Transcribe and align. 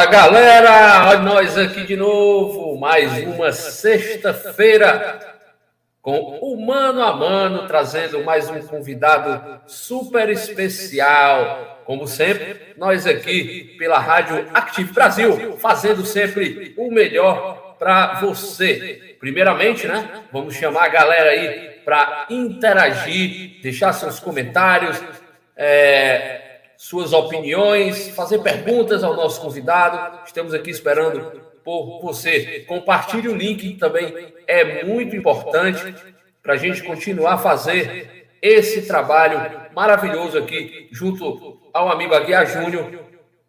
Fala 0.00 0.12
galera, 0.12 1.08
olha 1.10 1.18
nós 1.18 1.58
aqui 1.58 1.84
de 1.84 1.94
novo, 1.94 2.80
mais 2.80 3.22
uma 3.22 3.52
sexta-feira 3.52 5.20
com 6.00 6.38
o 6.40 6.58
Mano 6.66 7.02
a 7.02 7.14
Mano, 7.14 7.66
trazendo 7.66 8.24
mais 8.24 8.48
um 8.48 8.62
convidado 8.62 9.60
super 9.66 10.30
especial. 10.30 11.82
Como 11.84 12.06
sempre, 12.06 12.74
nós 12.78 13.06
aqui 13.06 13.76
pela 13.78 13.98
Rádio 13.98 14.48
Active 14.54 14.90
Brasil, 14.90 15.58
fazendo 15.58 16.06
sempre 16.06 16.74
o 16.78 16.90
melhor 16.90 17.76
para 17.78 18.20
você. 18.20 19.16
Primeiramente, 19.20 19.86
né? 19.86 20.22
Vamos 20.32 20.54
chamar 20.54 20.84
a 20.84 20.88
galera 20.88 21.28
aí 21.28 21.78
para 21.84 22.24
interagir, 22.30 23.60
deixar 23.60 23.92
seus 23.92 24.18
comentários. 24.18 24.98
É, 25.54 26.49
suas 26.80 27.12
opiniões, 27.12 28.08
fazer 28.08 28.38
perguntas 28.38 29.04
ao 29.04 29.14
nosso 29.14 29.38
convidado. 29.38 30.20
Estamos 30.24 30.54
aqui 30.54 30.70
esperando 30.70 31.42
por 31.62 32.00
você. 32.00 32.60
Compartilhe 32.60 33.28
o 33.28 33.36
link 33.36 33.76
também 33.76 34.32
é 34.46 34.82
muito 34.82 35.14
importante 35.14 35.94
para 36.42 36.54
a 36.54 36.56
gente 36.56 36.82
continuar 36.82 37.34
a 37.34 37.38
fazer 37.38 38.30
esse 38.40 38.86
trabalho 38.86 39.68
maravilhoso 39.74 40.38
aqui 40.38 40.88
junto 40.90 41.60
ao 41.70 41.90
amigo 41.90 42.14
Aguiar 42.14 42.46
Júnior 42.46 42.90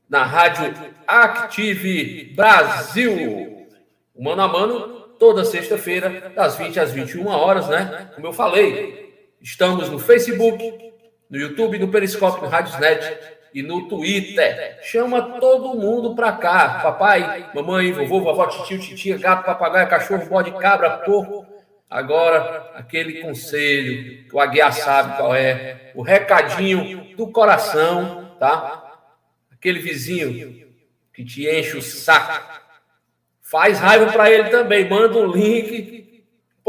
na 0.09 0.26
Rádio 0.26 0.73
Active 1.07 2.34
Brasil. 2.35 3.66
O 4.13 4.21
mano 4.21 4.41
a 4.41 4.48
mano, 4.49 4.90
toda 5.18 5.45
sexta-feira, 5.45 6.34
das 6.35 6.57
20 6.57 6.82
às 6.82 6.91
21 6.91 7.27
horas, 7.27 7.70
né? 7.70 8.12
Como 8.13 8.27
eu 8.27 8.34
falei, 8.34 9.32
estamos 9.41 9.88
no 9.88 9.99
Facebook, 9.99 10.90
no 11.32 11.40
YouTube, 11.40 11.79
no 11.79 11.87
Periscope, 11.87 12.41
no 12.41 12.49
Radiosnet 12.49 13.18
e 13.54 13.63
no 13.63 13.87
Twitter. 13.87 14.79
Chama 14.84 15.40
todo 15.40 15.79
mundo 15.79 16.13
pra 16.13 16.34
cá. 16.34 16.82
Papai, 16.84 17.49
mamãe, 17.55 17.93
vovô, 17.93 18.20
vovó, 18.20 18.46
tio, 18.48 18.77
titia, 18.77 19.18
gato, 19.18 19.46
papagaio, 19.46 19.90
cachorro, 19.90 20.26
bode, 20.26 20.51
cabra, 20.51 20.90
porco. 20.98 21.46
Agora, 21.90 22.71
aquele 22.76 23.21
conselho 23.21 24.26
que 24.27 24.35
o 24.35 24.40
Aguiar 24.41 24.73
sabe 24.73 25.15
qual 25.15 25.34
é. 25.34 25.91
O 25.96 26.01
recadinho 26.01 27.15
do 27.15 27.32
coração, 27.32 28.35
tá? 28.38 28.99
Aquele 29.51 29.79
vizinho 29.79 30.70
que 31.13 31.23
te 31.23 31.49
enche 31.49 31.77
o 31.77 31.82
saco. 31.82 32.62
Faz 33.41 33.79
raiva 33.79 34.12
para 34.12 34.29
ele 34.29 34.49
também. 34.49 34.90
Manda 34.90 35.18
um 35.18 35.32
link 35.32 36.01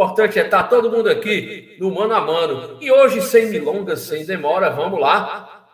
Importante 0.02 0.40
é 0.40 0.44
estar 0.44 0.64
todo 0.64 0.90
mundo 0.90 1.08
aqui 1.08 1.76
no 1.78 1.94
mano 1.94 2.12
a 2.12 2.20
mano. 2.20 2.76
E 2.80 2.90
hoje, 2.90 3.22
sem 3.22 3.46
milongas, 3.46 4.00
sem 4.00 4.26
demora, 4.26 4.68
vamos 4.70 5.00
lá. 5.00 5.68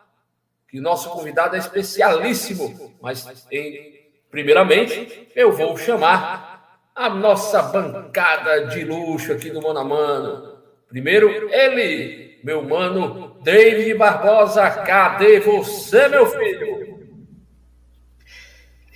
Que 0.68 0.78
nosso 0.80 1.08
convidado 1.08 1.56
é 1.56 1.58
especialíssimo. 1.58 2.94
Mas, 3.00 3.46
em, 3.50 4.06
primeiramente, 4.30 5.30
eu 5.34 5.50
vou 5.50 5.78
chamar 5.78 6.82
a 6.94 7.08
nossa 7.08 7.62
bancada 7.62 8.66
de 8.66 8.84
luxo 8.84 9.32
aqui 9.32 9.48
do 9.48 9.62
mano 9.62 9.78
a 9.78 9.84
mano. 9.84 10.58
Primeiro, 10.90 11.48
ele, 11.50 12.38
meu 12.44 12.62
mano, 12.62 13.38
David 13.42 13.94
Barbosa. 13.94 14.68
Cadê 14.70 15.40
você, 15.40 16.06
meu 16.08 16.26
filho? 16.26 16.88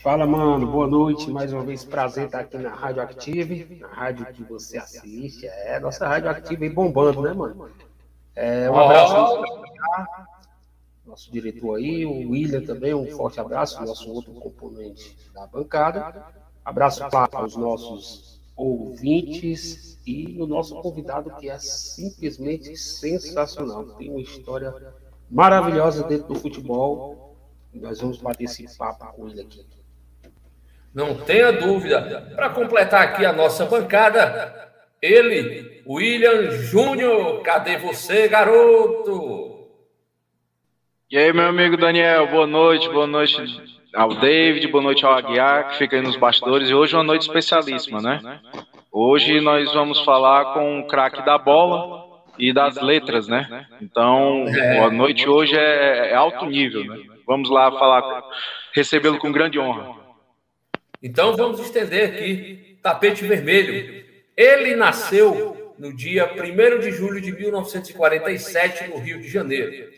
Fala, 0.03 0.27
mano. 0.27 0.67
Boa 0.67 0.89
noite. 0.89 1.31
Mais 1.31 1.53
uma 1.53 1.63
vez, 1.63 1.85
prazer 1.85 2.27
estar 2.27 2.41
aqui 2.41 2.59
na 2.59 2.71
Rádio 2.71 3.03
Active, 3.03 3.77
na 3.77 3.87
rádio 3.87 4.27
que 4.33 4.43
você 4.43 4.77
assiste. 4.77 5.47
É, 5.47 5.79
nossa 5.79 6.09
Rádio 6.09 6.29
Active 6.29 6.65
aí 6.67 6.73
bombando, 6.73 7.23
né, 7.23 7.33
mano? 7.33 7.71
É, 8.35 8.69
um 8.69 8.77
abraço 8.81 9.15
oh. 9.15 11.09
nosso 11.09 11.31
diretor 11.31 11.77
aí, 11.77 12.05
o 12.05 12.31
William 12.31 12.65
também, 12.65 12.93
um 12.93 13.07
forte 13.13 13.39
abraço, 13.39 13.81
nosso 13.85 14.11
outro 14.11 14.33
componente 14.33 15.17
da 15.33 15.47
bancada. 15.47 16.27
Abraço 16.65 17.09
para 17.09 17.45
os 17.45 17.55
nossos 17.55 18.41
ouvintes 18.57 20.01
e 20.05 20.37
o 20.43 20.49
nosso 20.49 20.83
convidado 20.83 21.31
que 21.37 21.49
é 21.49 21.61
simplesmente 21.61 22.77
sensacional. 22.77 23.85
Tem 23.95 24.11
uma 24.11 24.21
história 24.21 24.75
maravilhosa 25.31 26.03
dentro 26.03 26.27
do 26.27 26.35
futebol. 26.35 27.37
Nós 27.73 28.01
vamos 28.01 28.21
bater 28.21 28.45
esse 28.45 28.77
papo 28.77 29.07
com 29.13 29.29
ele 29.29 29.43
aqui. 29.43 29.82
Não 30.95 31.15
tenha 31.15 31.51
dúvida. 31.53 32.33
Para 32.37 32.51
completar 32.51 33.03
aqui 33.03 33.25
a 33.25 33.33
nossa 33.33 33.65
bancada, 33.65 34.71
ele, 35.01 35.83
William 35.87 36.51
Júnior. 36.51 37.41
Cadê 37.43 37.79
você, 37.79 38.29
garoto? 38.29 39.69
E 41.11 41.17
aí, 41.17 41.33
meu 41.33 41.47
amigo 41.47 41.77
Daniel, 41.77 42.27
boa 42.27 42.47
noite, 42.47 42.89
boa 42.89 43.07
noite 43.07 43.37
ao 43.95 44.15
David, 44.15 44.67
boa 44.69 44.83
noite 44.85 45.05
ao 45.05 45.13
Aguiar, 45.13 45.69
que 45.69 45.79
fica 45.79 45.97
aí 45.97 46.03
nos 46.03 46.17
bastidores. 46.17 46.69
E 46.69 46.75
hoje 46.75 46.95
é 46.95 46.99
uma 46.99 47.05
noite 47.05 47.23
especialíssima, 47.23 48.01
né? 48.01 48.41
Hoje 48.91 49.41
nós 49.41 49.73
vamos 49.73 50.01
falar 50.01 50.53
com 50.53 50.81
o 50.81 50.87
craque 50.87 51.25
da 51.25 51.39
bola 51.39 52.23
e 52.39 52.53
das 52.53 52.77
letras, 52.77 53.29
né? 53.29 53.67
Então, 53.81 54.45
a 54.85 54.91
noite 54.91 55.27
hoje 55.29 55.57
é, 55.57 56.11
é 56.11 56.15
alto 56.15 56.45
nível, 56.45 56.85
né? 56.85 56.99
Vamos 57.27 57.49
lá 57.51 57.71
falar, 57.73 58.23
recebê-lo 58.75 59.19
com 59.19 59.33
grande 59.33 59.59
honra. 59.59 60.02
Então 61.03 61.37
vamos 61.37 61.61
estender 61.61 62.11
aqui 62.11 62.79
tapete 62.83 63.27
vermelho. 63.27 64.05
Ele 64.37 64.77
nasceu 64.77 65.75
no 65.79 65.95
dia 65.95 66.31
1 66.33 66.79
de 66.79 66.93
julho 66.93 67.21
de 67.21 67.33
1947 67.33 68.89
no 68.89 68.99
Rio 68.99 69.21
de 69.21 69.29
Janeiro. 69.29 69.91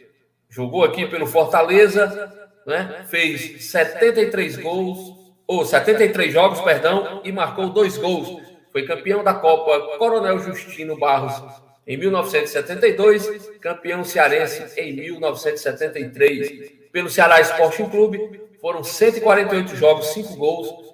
Jogou 0.49 0.85
aqui 0.85 1.07
pelo 1.07 1.27
Fortaleza, 1.27 2.33
né? 2.67 3.05
fez 3.09 3.65
73 3.65 4.57
gols, 4.57 5.15
ou 5.47 5.65
73 5.65 6.33
jogos, 6.33 6.61
perdão, 6.61 7.21
e 7.25 7.31
marcou 7.31 7.69
dois 7.69 7.99
gols. 7.99 8.43
Foi 8.73 8.87
campeão 8.87 9.23
da 9.23 9.35
Copa 9.35 9.99
Coronel 9.99 10.39
Justino 10.39 10.97
Barros 10.99 11.43
em 11.87 11.99
1972, 11.99 13.59
campeão 13.61 14.03
cearense 14.05 14.81
em 14.81 14.95
1973. 14.95 16.73
Pelo 16.91 17.11
Ceará 17.11 17.41
Sporting 17.41 17.91
Clube, 17.91 18.41
foram 18.61 18.83
148 18.83 19.77
jogos, 19.77 20.07
5 20.15 20.37
gols, 20.37 20.94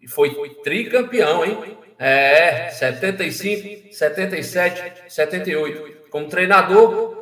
e 0.00 0.08
foi 0.08 0.30
tricampeão, 0.62 1.44
hein? 1.44 1.78
É, 1.98 2.70
75, 2.70 3.92
77, 3.92 5.02
78. 5.06 6.08
Como 6.10 6.28
treinador, 6.28 7.20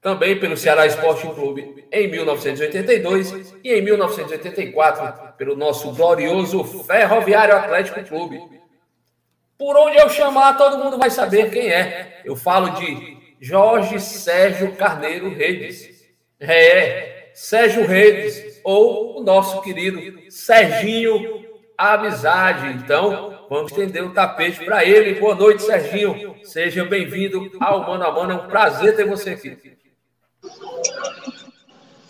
também 0.00 0.38
pelo 0.38 0.56
Ceará 0.56 0.86
Esporte 0.86 1.26
Clube 1.26 1.84
em 1.90 2.08
1982 2.08 3.54
e 3.64 3.72
em 3.72 3.82
1984 3.82 5.34
pelo 5.36 5.56
nosso 5.56 5.90
glorioso 5.92 6.62
Ferroviário 6.84 7.56
Atlético 7.56 8.04
Clube. 8.04 8.40
Por 9.58 9.76
onde 9.76 9.96
eu 9.96 10.08
chamar, 10.08 10.56
todo 10.56 10.78
mundo 10.78 10.96
vai 10.96 11.10
saber 11.10 11.50
quem 11.50 11.72
é. 11.72 12.20
Eu 12.24 12.36
falo 12.36 12.78
de 12.78 13.16
Jorge 13.40 13.98
Sérgio 13.98 14.76
Carneiro 14.76 15.28
Redes. 15.28 16.06
É, 16.38 17.30
Sérgio 17.34 17.84
Redes, 17.84 18.60
ou 18.62 19.18
o 19.18 19.24
nosso 19.24 19.60
querido 19.62 20.30
Serginho 20.30 21.45
a 21.78 21.94
amizade. 21.94 22.68
Então, 22.68 23.46
vamos 23.48 23.70
estender 23.70 24.04
o 24.04 24.12
tapete 24.12 24.64
para 24.64 24.84
ele. 24.84 25.18
Boa 25.20 25.34
noite, 25.34 25.62
Serginho. 25.62 26.34
Seja 26.44 26.84
bem-vindo 26.84 27.50
ao 27.60 27.86
Mano 27.86 28.04
a 28.04 28.12
Mano. 28.12 28.32
É 28.32 28.34
um 28.34 28.48
prazer 28.48 28.96
ter 28.96 29.08
você 29.08 29.30
aqui. 29.30 29.56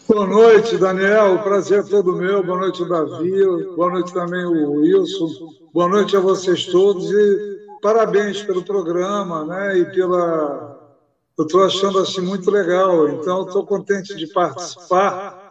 Boa 0.09 0.27
noite, 0.27 0.77
Daniel. 0.77 1.35
O 1.35 1.43
prazer 1.43 1.81
é 1.81 1.89
todo 1.89 2.17
meu. 2.17 2.45
Boa 2.45 2.59
noite, 2.59 2.89
Davi. 2.89 3.45
Boa 3.75 3.91
noite 3.91 4.13
também, 4.13 4.45
o 4.45 4.73
Wilson. 4.81 5.29
Boa 5.73 5.89
noite 5.89 6.17
a 6.17 6.21
vocês 6.21 6.67
todos 6.67 7.11
e 7.11 7.59
parabéns 7.83 8.43
pelo 8.43 8.65
programa, 8.65 9.45
né? 9.45 9.79
E 9.79 9.85
pela. 9.87 10.75
Eu 11.39 11.45
estou 11.45 11.65
achando 11.65 11.99
assim 11.99 12.21
muito 12.21 12.51
legal. 12.51 13.09
Então, 13.09 13.47
estou 13.47 13.67
contente 13.67 14.15
de 14.15 14.27
participar 14.29 15.47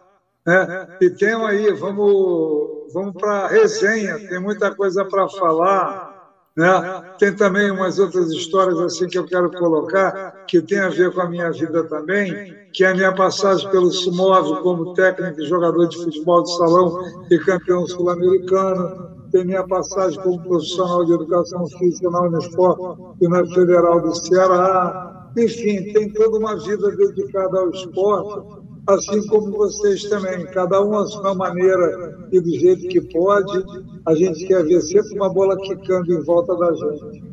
né? 0.45 0.97
E 1.01 1.09
tem 1.09 1.33
aí, 1.33 1.73
vamos, 1.73 2.74
vamos 2.93 3.13
para 3.13 3.45
a 3.45 3.47
resenha, 3.47 4.17
tem 4.27 4.39
muita 4.39 4.73
coisa 4.73 5.05
para 5.05 5.27
falar. 5.29 6.15
Né? 6.55 7.03
Tem 7.19 7.35
também 7.35 7.69
umas 7.69 7.99
outras 7.99 8.31
histórias 8.31 8.79
assim 8.79 9.07
que 9.07 9.17
eu 9.17 9.25
quero 9.25 9.51
colocar, 9.51 10.45
que 10.47 10.61
tem 10.61 10.79
a 10.79 10.87
ver 10.87 11.13
com 11.13 11.21
a 11.21 11.29
minha 11.29 11.51
vida 11.51 11.83
também, 11.83 12.55
que 12.71 12.85
é 12.85 12.91
a 12.91 12.95
minha 12.95 13.13
passagem 13.13 13.69
pelo 13.71 13.91
Sumov 13.91 14.61
como 14.61 14.93
técnico 14.93 15.41
e 15.41 15.47
jogador 15.47 15.87
de 15.87 15.97
futebol 15.97 16.43
de 16.43 16.55
salão 16.55 17.25
e 17.29 17.37
campeão 17.39 17.85
sul-americano, 17.85 19.15
tem 19.31 19.43
minha 19.43 19.67
passagem 19.67 20.17
como 20.21 20.41
profissional 20.43 21.03
de 21.03 21.11
educação 21.11 21.67
física 21.67 22.09
na 22.09 22.21
Unisport 22.21 22.97
e 23.19 23.27
na 23.27 23.45
Federal 23.47 23.99
do 23.99 24.15
Ceará. 24.15 25.29
Enfim, 25.37 25.91
tem 25.91 26.09
toda 26.13 26.37
uma 26.37 26.55
vida 26.55 26.89
dedicada 26.95 27.59
ao 27.59 27.69
esporte 27.69 28.64
assim 28.87 29.25
como 29.27 29.51
vocês 29.51 30.03
também, 30.05 30.45
cada 30.47 30.81
um 30.83 30.97
à 30.97 31.05
sua 31.07 31.33
maneira 31.33 32.27
e 32.31 32.39
do 32.39 32.51
jeito 32.51 32.87
que 32.87 33.01
pode. 33.01 33.63
A 34.05 34.13
gente 34.15 34.45
quer 34.45 34.63
ver 34.63 34.81
sempre 34.81 35.15
uma 35.15 35.29
bola 35.29 35.57
quicando 35.57 36.13
em 36.13 36.23
volta 36.23 36.55
da 36.55 36.73
gente. 36.73 37.23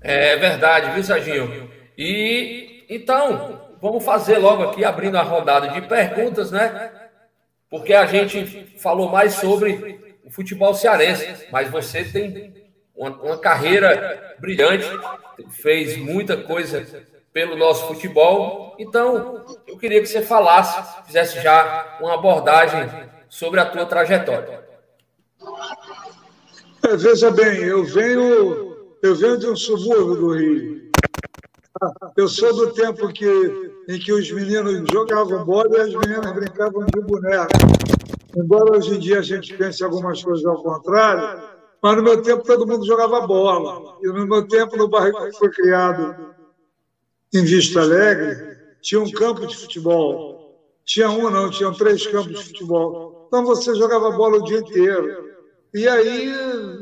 É 0.00 0.36
verdade, 0.36 0.94
viu, 0.94 1.04
Serginho? 1.04 1.70
E 1.96 2.84
então, 2.88 3.60
vamos 3.80 4.04
fazer 4.04 4.38
logo 4.38 4.64
aqui, 4.64 4.84
abrindo 4.84 5.16
a 5.16 5.22
rodada 5.22 5.68
de 5.68 5.80
perguntas, 5.82 6.50
né? 6.50 6.90
porque 7.72 7.94
a 7.94 8.04
gente 8.04 8.66
falou 8.76 9.08
mais 9.08 9.32
sobre 9.32 9.98
o 10.22 10.30
futebol 10.30 10.74
cearense, 10.74 11.48
mas 11.50 11.70
você 11.70 12.04
tem 12.04 12.52
uma, 12.94 13.08
uma 13.22 13.38
carreira 13.38 14.36
brilhante, 14.38 14.86
fez 15.48 15.96
muita 15.96 16.36
coisa 16.36 16.86
pelo 17.32 17.56
nosso 17.56 17.86
futebol. 17.86 18.76
Então, 18.78 19.44
eu 19.66 19.78
queria 19.78 20.00
que 20.00 20.06
você 20.06 20.22
falasse, 20.22 21.06
fizesse 21.06 21.40
já 21.40 21.98
uma 22.00 22.14
abordagem 22.14 22.88
sobre 23.28 23.60
a 23.60 23.66
tua 23.66 23.86
trajetória. 23.86 24.62
É, 26.84 26.96
veja 26.96 27.30
bem, 27.30 27.62
eu 27.62 27.84
venho, 27.84 28.76
eu 29.02 29.14
venho 29.14 29.38
de 29.38 29.48
um 29.48 29.56
subúrbio 29.56 30.16
do 30.16 30.32
Rio. 30.34 30.92
Eu 32.16 32.28
sou 32.28 32.54
do 32.54 32.72
tempo 32.72 33.08
que, 33.08 33.26
em 33.88 33.98
que 33.98 34.12
os 34.12 34.30
meninos 34.30 34.84
jogavam 34.92 35.44
bola 35.44 35.78
e 35.78 35.80
as 35.80 35.94
meninas 35.94 36.32
brincavam 36.32 36.84
de 36.84 37.00
boneco. 37.00 37.50
Embora 38.36 38.76
hoje 38.76 38.94
em 38.94 38.98
dia 38.98 39.18
a 39.18 39.22
gente 39.22 39.56
pense 39.56 39.82
algumas 39.82 40.22
coisas 40.22 40.44
ao 40.44 40.62
contrário, 40.62 41.42
mas 41.82 41.96
no 41.96 42.02
meu 42.02 42.22
tempo 42.22 42.44
todo 42.44 42.66
mundo 42.66 42.86
jogava 42.86 43.26
bola. 43.26 43.96
E 44.02 44.06
no 44.06 44.26
meu 44.26 44.46
tempo, 44.46 44.76
no 44.76 44.88
bairro 44.88 45.30
que 45.30 45.38
foi 45.38 45.50
criado 45.50 46.31
em 47.32 47.44
Vista 47.44 47.80
Alegre, 47.80 48.36
tinha 48.82 49.00
um 49.00 49.10
campo 49.10 49.46
de 49.46 49.56
futebol. 49.56 50.58
Tinha 50.84 51.08
um, 51.10 51.30
não, 51.30 51.50
tinham 51.50 51.72
três 51.72 52.06
campos 52.06 52.38
de 52.38 52.44
futebol. 52.44 53.26
Então 53.28 53.44
você 53.44 53.74
jogava 53.74 54.10
bola 54.10 54.38
o 54.38 54.44
dia 54.44 54.58
inteiro. 54.58 55.32
E 55.72 55.88
aí, 55.88 56.30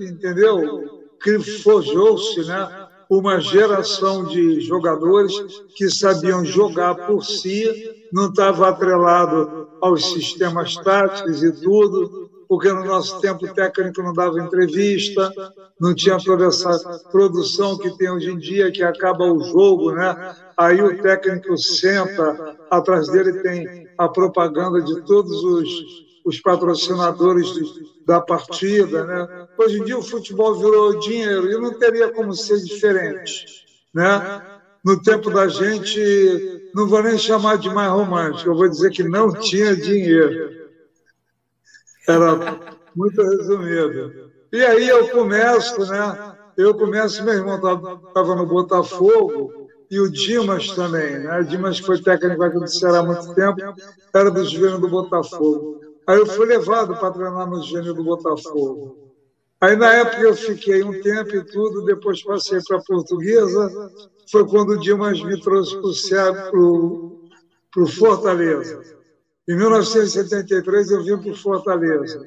entendeu? 0.00 1.08
Que 1.23 1.38
forjou-se, 1.38 2.44
né? 2.47 2.88
Uma 3.08 3.41
geração 3.41 4.25
de 4.25 4.61
jogadores 4.61 5.35
que 5.76 5.91
sabiam 5.91 6.44
jogar 6.44 6.94
por 7.06 7.25
si, 7.25 7.91
não 8.12 8.29
estava 8.29 8.69
atrelado 8.69 9.69
aos 9.81 10.12
sistemas 10.12 10.76
táticos 10.76 11.43
e 11.43 11.52
tudo, 11.61 12.30
porque 12.50 12.73
no 12.73 12.85
nosso 12.85 13.20
tempo 13.20 13.47
o 13.47 13.55
técnico 13.55 14.02
não 14.02 14.12
dava 14.12 14.41
entrevista, 14.41 15.32
não 15.79 15.94
tinha 15.94 16.19
toda 16.19 16.47
essa 16.47 16.76
produção 17.08 17.79
que 17.79 17.97
tem 17.97 18.11
hoje 18.11 18.29
em 18.32 18.38
dia, 18.38 18.73
que 18.73 18.82
acaba 18.82 19.25
o 19.25 19.41
jogo, 19.41 19.93
né? 19.93 20.17
Aí 20.56 20.82
o 20.82 21.00
técnico 21.00 21.56
senta, 21.56 22.37
atrás 22.69 23.08
dele 23.08 23.35
tem 23.35 23.70
a 23.97 24.08
propaganda 24.08 24.82
de 24.82 24.97
todos 25.06 25.44
os, 25.44 25.69
os 26.25 26.41
patrocinadores 26.41 27.52
de, 27.52 27.62
da 28.05 28.20
partida, 28.20 29.05
né? 29.05 29.29
Hoje 29.56 29.79
em 29.79 29.85
dia 29.85 29.97
o 29.97 30.02
futebol 30.02 30.52
virou 30.56 30.99
dinheiro 30.99 31.49
e 31.52 31.56
não 31.56 31.73
teria 31.73 32.11
como 32.11 32.35
ser 32.35 32.58
diferente, 32.64 33.47
né? 33.94 34.25
No 34.85 35.00
tempo 35.00 35.31
da 35.31 35.47
gente, 35.47 36.43
não 36.75 36.88
vou 36.88 37.00
nem 37.00 37.17
chamar 37.17 37.58
de 37.58 37.70
mais 37.70 37.93
romântico, 37.93 38.50
eu 38.50 38.56
vou 38.56 38.69
dizer 38.69 38.91
que 38.91 39.05
não 39.05 39.32
tinha 39.32 39.76
dinheiro 39.76 40.60
era 42.11 42.61
muito 42.95 43.23
resumido. 43.23 44.12
E 44.53 44.65
aí 44.65 44.89
eu 44.89 45.09
começo, 45.09 45.79
né? 45.87 46.35
Eu 46.57 46.75
começo, 46.75 47.25
meu 47.25 47.35
irmão 47.35 47.57
estava 47.57 48.35
no 48.35 48.47
Botafogo 48.47 49.53
e 49.91 49.99
o 50.01 50.11
Dimas 50.11 50.75
também, 50.75 51.19
né? 51.21 51.41
O 51.41 51.45
Dimas 51.45 51.79
foi 51.79 52.01
técnico 52.03 52.43
aqui 52.43 52.59
do 52.59 52.69
Ceará 52.69 52.99
há 52.99 53.03
muito 53.03 53.33
tempo, 53.35 53.61
era 54.15 54.31
do 54.31 54.45
juvenil 54.45 54.81
do 54.81 54.89
Botafogo. 54.89 55.81
Aí 56.07 56.19
eu 56.19 56.27
fui 56.27 56.47
levado 56.47 56.97
para 56.97 57.12
treinar 57.12 57.49
no 57.49 57.62
juvenil 57.62 57.95
do 57.95 58.03
Botafogo. 58.05 58.97
Aí 59.61 59.77
na 59.77 59.93
época 59.93 60.23
eu 60.23 60.35
fiquei 60.35 60.83
um 60.83 61.01
tempo 61.01 61.37
e 61.37 61.45
tudo, 61.45 61.85
depois 61.85 62.23
passei 62.23 62.61
para 62.67 62.79
a 62.79 62.83
Portuguesa, 62.83 63.71
foi 64.31 64.47
quando 64.47 64.71
o 64.71 64.81
Dimas 64.81 65.23
me 65.23 65.41
trouxe 65.41 65.77
para 66.51 66.61
o 66.61 67.87
Fortaleza. 67.87 69.00
Em 69.48 69.56
1973 69.56 70.90
eu 70.90 71.04
vim 71.04 71.19
para 71.19 71.34
Fortaleza. 71.34 72.25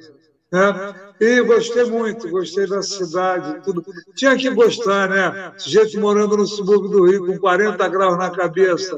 Né? 0.52 0.94
E 1.20 1.42
gostei 1.42 1.84
muito, 1.84 2.28
gostei 2.30 2.66
da 2.66 2.80
cidade, 2.80 3.60
tudo. 3.64 3.84
Tinha 4.14 4.36
que 4.36 4.48
gostar, 4.50 5.08
né? 5.08 5.52
Gente 5.58 5.98
morando 5.98 6.36
no 6.36 6.46
subúrbio 6.46 6.90
do 6.90 7.04
Rio, 7.06 7.26
com 7.26 7.38
40 7.38 7.88
graus 7.88 8.16
na 8.16 8.30
cabeça, 8.30 8.96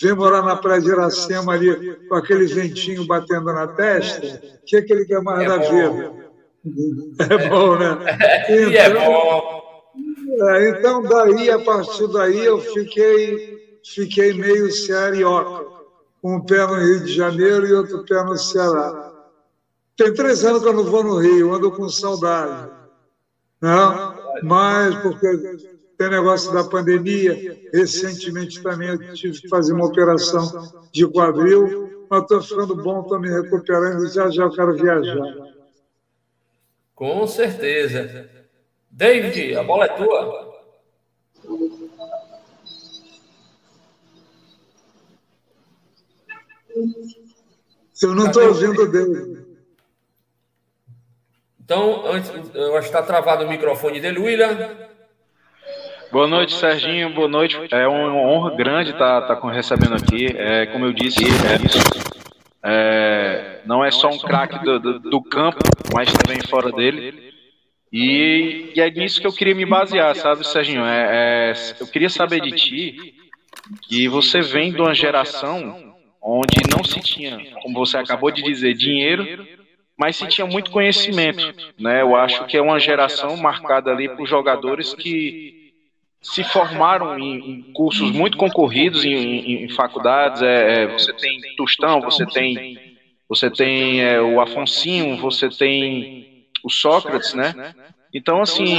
vem 0.00 0.14
morar 0.14 0.42
na 0.42 0.56
Praia 0.56 0.82
de 0.82 0.88
Iracema 0.88 1.54
ali, 1.54 1.96
com 2.08 2.14
aquele 2.14 2.46
ventinho 2.46 3.06
batendo 3.06 3.46
na 3.46 3.66
testa, 3.68 4.26
o 4.26 4.64
que, 4.66 4.76
é 4.76 4.82
que 4.82 4.92
ele 4.92 5.06
quer 5.06 5.22
mais 5.22 5.40
é 5.40 5.46
da 5.46 5.56
vida? 5.56 6.12
É 7.18 7.48
bom, 7.48 7.78
né? 7.78 7.98
Então, 8.50 8.72
é 8.74 8.90
bom. 9.06 9.58
É, 10.40 10.70
então, 10.70 11.02
daí, 11.02 11.50
a 11.50 11.58
partir 11.58 12.06
daí, 12.08 12.44
eu 12.44 12.60
fiquei, 12.60 13.78
fiquei 13.82 14.34
meio 14.34 14.70
um 16.22 16.40
pé 16.40 16.66
no 16.66 16.74
Rio 16.74 17.04
de 17.04 17.12
Janeiro 17.12 17.66
e 17.66 17.72
outro 17.72 18.04
pé 18.04 18.22
no 18.24 18.36
Ceará. 18.36 19.12
Tem 19.96 20.12
três 20.14 20.44
anos 20.44 20.62
que 20.62 20.68
eu 20.68 20.72
não 20.72 20.84
vou 20.84 21.02
no 21.02 21.18
Rio, 21.18 21.52
ando 21.52 21.72
com 21.72 21.88
saudade. 21.88 22.70
Né? 23.60 23.70
Mas, 24.42 24.94
porque 25.02 25.26
tem 25.98 26.10
negócio 26.10 26.52
da 26.52 26.62
pandemia, 26.62 27.58
recentemente 27.72 28.62
também 28.62 28.88
eu 28.88 29.14
tive 29.14 29.40
que 29.40 29.48
fazer 29.48 29.72
uma 29.72 29.86
operação 29.86 30.88
de 30.92 31.06
quadril, 31.08 32.06
mas 32.08 32.22
estou 32.22 32.40
ficando 32.40 32.76
bom, 32.76 33.00
estou 33.02 33.18
me 33.18 33.28
recuperando, 33.28 34.08
já 34.08 34.30
já 34.30 34.44
eu 34.44 34.50
quero 34.52 34.76
viajar. 34.76 35.48
Com 36.94 37.26
certeza. 37.26 38.28
David, 38.90 39.56
a 39.56 39.62
bola 39.64 39.84
é 39.84 39.88
tua. 39.88 40.48
Eu 48.02 48.14
não 48.14 48.26
estou 48.26 48.46
ouvindo 48.46 48.90
dele. 48.90 49.46
Então, 51.60 52.06
antes, 52.06 52.32
eu 52.54 52.76
acho 52.76 52.88
que 52.88 52.96
está 52.96 53.02
travado 53.02 53.44
o 53.44 53.48
microfone 53.48 54.00
dele, 54.00 54.18
William. 54.18 54.88
Boa 56.10 56.26
noite, 56.26 56.54
Serginho. 56.54 57.12
Boa 57.12 57.28
noite. 57.28 57.58
É 57.70 57.86
uma 57.86 58.14
honra 58.14 58.56
grande 58.56 58.92
estar 58.92 59.20
tá, 59.22 59.36
tá 59.36 59.50
recebendo 59.50 59.94
aqui. 59.94 60.28
É, 60.34 60.66
como 60.66 60.86
eu 60.86 60.92
disse, 60.94 61.22
é, 61.24 62.70
é, 62.70 63.60
não 63.66 63.84
é 63.84 63.90
só 63.90 64.08
um 64.08 64.18
craque 64.18 64.58
do, 64.64 64.78
do, 64.78 64.98
do, 64.98 65.22
campo, 65.22 65.58
mas 65.94 66.10
também 66.10 66.40
fora 66.48 66.72
dele. 66.72 67.34
E, 67.92 68.72
e, 68.74 68.80
é 68.80 68.90
nisso 68.90 69.20
que 69.20 69.26
eu 69.26 69.32
queria 69.32 69.54
me 69.54 69.66
basear, 69.66 70.14
sabe, 70.16 70.46
Serginho? 70.46 70.84
É, 70.84 71.50
é 71.50 71.52
eu 71.78 71.86
queria 71.86 72.08
saber 72.08 72.40
de 72.40 72.52
ti 72.52 73.14
que 73.82 74.08
você 74.08 74.40
vem 74.40 74.72
de 74.72 74.80
uma 74.80 74.94
geração 74.94 75.87
onde 76.22 76.60
não 76.70 76.84
se 76.84 77.00
tinha, 77.00 77.38
como 77.62 77.74
você 77.78 77.96
acabou 77.96 78.30
de 78.30 78.42
dizer, 78.42 78.74
dinheiro, 78.74 79.46
mas 79.96 80.16
se 80.16 80.26
tinha 80.28 80.46
muito 80.46 80.70
conhecimento. 80.70 81.54
Né? 81.78 82.02
Eu 82.02 82.14
acho 82.14 82.46
que 82.46 82.56
é 82.56 82.62
uma 82.62 82.78
geração 82.78 83.36
marcada 83.36 83.90
ali 83.90 84.08
por 84.08 84.26
jogadores 84.26 84.94
que 84.94 85.72
se 86.20 86.44
formaram 86.44 87.18
em, 87.18 87.50
em 87.50 87.62
cursos 87.72 88.10
muito 88.10 88.36
concorridos 88.36 89.04
em, 89.04 89.12
em, 89.12 89.64
em 89.64 89.68
faculdades. 89.70 90.42
É, 90.42 90.82
é, 90.82 90.86
você 90.86 91.12
tem 91.12 91.40
Tostão, 91.56 92.00
você 92.00 92.26
tem, 92.26 92.96
você 93.28 93.50
tem 93.50 94.00
é, 94.00 94.20
o 94.20 94.40
Afonsinho, 94.40 95.16
você 95.16 95.48
tem 95.48 96.46
o 96.62 96.70
Sócrates, 96.70 97.34
né? 97.34 97.74
Então, 98.12 98.40
assim, 98.40 98.76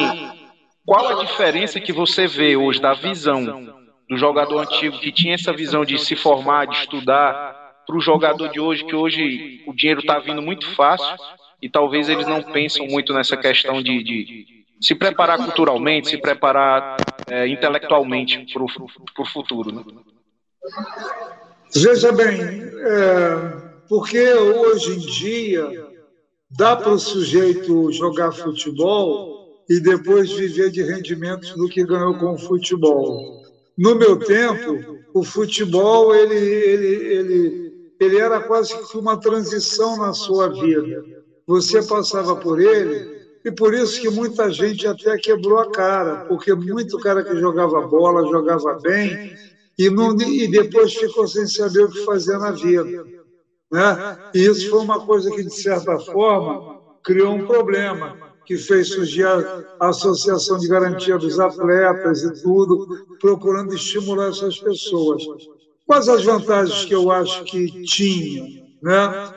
qual 0.86 1.20
a 1.20 1.24
diferença 1.24 1.80
que 1.80 1.94
você 1.94 2.28
vê 2.28 2.56
hoje 2.56 2.82
da 2.82 2.94
visão 2.94 3.80
do 4.10 4.18
jogador 4.18 4.60
antigo 4.62 5.00
que 5.00 5.12
tinha 5.12 5.36
essa 5.36 5.54
visão 5.54 5.86
de 5.86 5.98
se 6.00 6.16
formar, 6.16 6.66
de 6.66 6.76
estudar, 6.76 7.60
para 7.86 7.98
o 7.98 8.02
jogador 8.02 8.50
de 8.50 8.60
hoje, 8.60 8.84
que 8.84 8.96
hoje 8.96 9.64
o 9.66 9.74
dinheiro 9.74 10.00
está 10.02 10.20
vindo 10.20 10.42
muito 10.42 10.66
fácil 10.76 11.16
e 11.62 11.70
talvez 11.70 12.08
eles 12.08 12.28
não 12.28 12.42
pensam 12.42 12.86
muito 12.88 13.14
nessa 13.14 13.36
questão 13.36 13.82
de, 13.82 14.04
de 14.04 14.46
se 14.82 14.96
preparar 14.96 15.38
culturalmente, 15.38 16.10
se 16.10 16.18
preparar 16.18 16.98
é, 17.28 17.48
intelectualmente 17.48 18.46
para 18.54 18.64
o 18.64 19.26
futuro. 19.26 19.72
Né? 19.72 19.84
Veja 21.74 22.12
bem, 22.12 22.42
é, 22.42 23.70
porque 23.88 24.34
hoje 24.34 24.96
em 24.96 25.00
dia 25.00 25.88
dá 26.52 26.76
para 26.76 26.92
o 26.92 27.00
sujeito 27.00 27.92
jogar 27.92 28.32
futebol 28.32 29.64
e 29.70 29.80
depois 29.80 30.32
viver 30.32 30.72
de 30.72 30.84
rendimentos 30.84 31.56
do 31.56 31.68
que 31.68 31.84
ganhou 31.84 32.16
com 32.18 32.34
o 32.34 32.38
futebol. 32.38 33.49
No 33.80 33.96
meu 33.96 34.20
tempo, 34.20 35.00
o 35.14 35.24
futebol 35.24 36.14
ele, 36.14 36.36
ele, 36.36 36.96
ele, 37.14 37.92
ele 37.98 38.18
era 38.18 38.42
quase 38.42 38.78
que 38.78 38.98
uma 38.98 39.16
transição 39.16 39.96
na 39.96 40.12
sua 40.12 40.50
vida. 40.50 41.02
Você 41.48 41.82
passava 41.84 42.36
por 42.36 42.60
ele 42.60 43.18
e 43.46 43.50
por 43.50 43.74
isso 43.74 44.02
que 44.02 44.10
muita 44.10 44.52
gente 44.52 44.86
até 44.86 45.18
quebrou 45.18 45.60
a 45.60 45.72
cara, 45.72 46.26
porque 46.26 46.54
muito 46.54 47.00
cara 47.00 47.24
que 47.24 47.34
jogava 47.38 47.88
bola, 47.88 48.30
jogava 48.30 48.78
bem, 48.82 49.34
e, 49.78 49.90
não, 49.90 50.14
e 50.22 50.46
depois 50.50 50.94
ficou 50.94 51.26
sem 51.26 51.48
saber 51.48 51.86
o 51.86 51.90
que 51.90 52.04
fazer 52.04 52.38
na 52.38 52.52
vida. 52.52 53.06
Né? 53.72 54.18
E 54.36 54.40
isso 54.40 54.70
foi 54.70 54.80
uma 54.80 55.06
coisa 55.06 55.32
que, 55.32 55.42
de 55.42 55.56
certa 55.56 55.98
forma, 56.00 56.82
criou 57.02 57.34
um 57.34 57.48
problema 57.48 58.29
que 58.50 58.58
fez 58.58 58.88
surgir 58.88 59.28
a 59.28 59.64
Associação 59.80 60.58
de 60.58 60.68
Garantia 60.68 61.20
dos 61.20 61.40
Atletas 61.40 62.24
e 62.24 62.42
tudo, 62.42 63.06
procurando 63.22 63.76
estimular 63.76 64.30
essas 64.30 64.58
pessoas. 64.58 65.24
Quais 65.86 66.10
as 66.10 66.26
vantagens 66.26 66.84
que 66.84 66.96
eu 66.96 67.12
acho 67.12 67.44
que 67.44 67.84
tinha? 67.84 68.68
Né? 68.82 69.34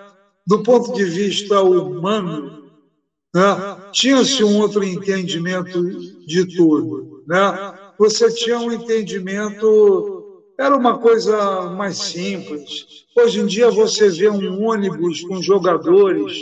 do 0.47 0.63
ponto 0.63 0.95
de 0.95 1.05
vista 1.05 1.61
humano, 1.61 2.71
né, 3.35 3.43
tinha-se 3.93 4.43
um 4.43 4.59
outro 4.59 4.83
entendimento 4.83 5.83
de 6.27 6.57
tudo. 6.57 7.23
Né? 7.27 7.75
Você 7.99 8.33
tinha 8.33 8.59
um 8.59 8.73
entendimento, 8.73 10.43
era 10.59 10.75
uma 10.75 10.99
coisa 10.99 11.67
mais 11.71 11.99
simples. 11.99 13.05
Hoje 13.15 13.41
em 13.41 13.47
dia 13.47 13.71
você 13.71 14.09
vê 14.09 14.31
um 14.31 14.67
ônibus 14.67 15.21
com 15.21 15.43
jogadores 15.43 16.33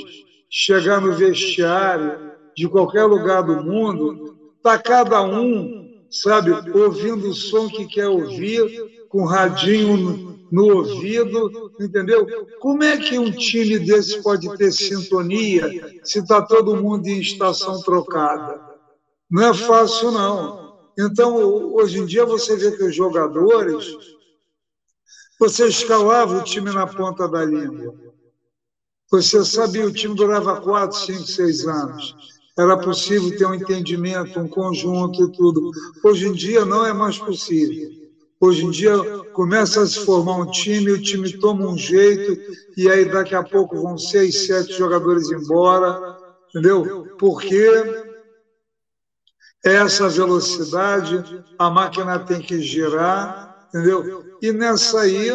chegar 0.49 1.00
no 1.00 1.12
vestiário 1.12 2.30
de 2.57 2.69
qualquer 2.69 3.04
lugar 3.04 3.42
do 3.42 3.62
mundo, 3.62 4.37
está 4.57 4.78
cada 4.78 5.23
um, 5.23 6.04
sabe, 6.11 6.50
ouvindo 6.76 7.28
o 7.28 7.35
som 7.35 7.69
que 7.69 7.87
quer 7.87 8.09
ouvir, 8.09 9.07
com 9.09 9.25
radinho 9.25 10.30
no 10.50 10.76
ouvido, 10.76 11.73
entendeu? 11.80 12.26
Como 12.59 12.83
é 12.83 12.97
que 12.97 13.19
um 13.19 13.30
time 13.30 13.78
desse 13.78 14.23
pode 14.23 14.57
ter 14.57 14.73
sintonia 14.73 16.00
se 16.02 16.19
está 16.19 16.42
todo 16.42 16.76
mundo 16.76 17.07
em 17.07 17.21
estação 17.21 17.80
trocada? 17.83 18.61
Não 19.30 19.45
é 19.47 19.54
fácil, 19.54 20.11
não. 20.11 20.76
Então, 20.99 21.37
hoje 21.73 22.00
em 22.00 22.07
dia, 22.07 22.26
você 22.26 22.57
vê 22.57 22.73
que 22.76 22.83
os 22.83 22.95
jogadores, 22.95 23.97
você 25.38 25.69
escalava 25.69 26.38
o 26.38 26.45
time 26.45 26.71
na 26.71 26.87
ponta 26.87 27.28
da 27.28 27.45
língua. 27.45 27.95
Você 29.11 29.45
sabia, 29.45 29.87
o 29.87 29.92
time 29.92 30.14
durava 30.14 30.61
quatro, 30.61 30.97
cinco, 30.97 31.26
seis 31.26 31.66
anos. 31.66 32.40
Era 32.61 32.76
possível 32.76 33.35
ter 33.35 33.47
um 33.47 33.55
entendimento, 33.55 34.38
um 34.38 34.47
conjunto 34.47 35.25
e 35.25 35.33
tudo. 35.33 35.71
Hoje 36.02 36.29
em 36.29 36.33
dia 36.33 36.62
não 36.62 36.85
é 36.85 36.93
mais 36.93 37.19
possível. 37.19 37.90
Hoje 38.38 38.67
em 38.67 38.71
dia 38.71 38.93
começa 39.33 39.81
a 39.81 39.87
se 39.87 39.97
formar 40.00 40.37
um 40.37 40.47
time, 40.47 40.90
o 40.93 41.00
time 41.00 41.33
toma 41.33 41.67
um 41.67 41.79
jeito, 41.79 42.38
e 42.76 42.90
aí 42.90 43.07
daqui 43.07 43.35
a 43.35 43.43
pouco 43.43 43.81
vão 43.81 43.97
seis, 43.97 44.45
sete 44.45 44.76
jogadores 44.76 45.31
embora, 45.31 45.99
entendeu? 46.50 46.93
Porque 47.17 47.67
essa 49.64 50.07
velocidade, 50.11 51.25
a 51.57 51.71
máquina 51.71 52.19
tem 52.19 52.43
que 52.43 52.61
girar, 52.61 53.35
entendeu? 53.69 54.07
E 54.43 54.52
nessa 54.52 55.00
aí, 55.00 55.31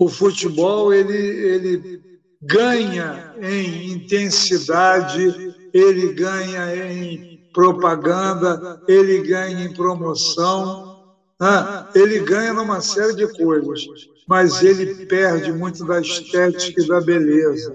o 0.00 0.08
futebol 0.08 0.92
ele, 0.92 1.16
ele 1.16 2.05
ganha 2.40 3.32
em 3.40 3.92
intensidade, 3.92 5.34
ele 5.72 6.12
ganha 6.14 6.74
em 6.74 7.40
propaganda, 7.52 8.60
ele 8.86 9.18
ganha 9.20 9.64
em 9.64 9.72
promoção, 9.72 10.96
né? 11.40 11.86
ele 11.94 12.18
ganha 12.20 12.52
numa 12.52 12.80
série 12.80 13.14
de 13.14 13.26
coisas, 13.28 13.80
mas 14.26 14.62
ele 14.62 15.06
perde 15.06 15.52
muito 15.52 15.84
da 15.84 16.00
estética 16.00 16.82
e 16.82 16.86
da 16.86 17.00
beleza. 17.00 17.74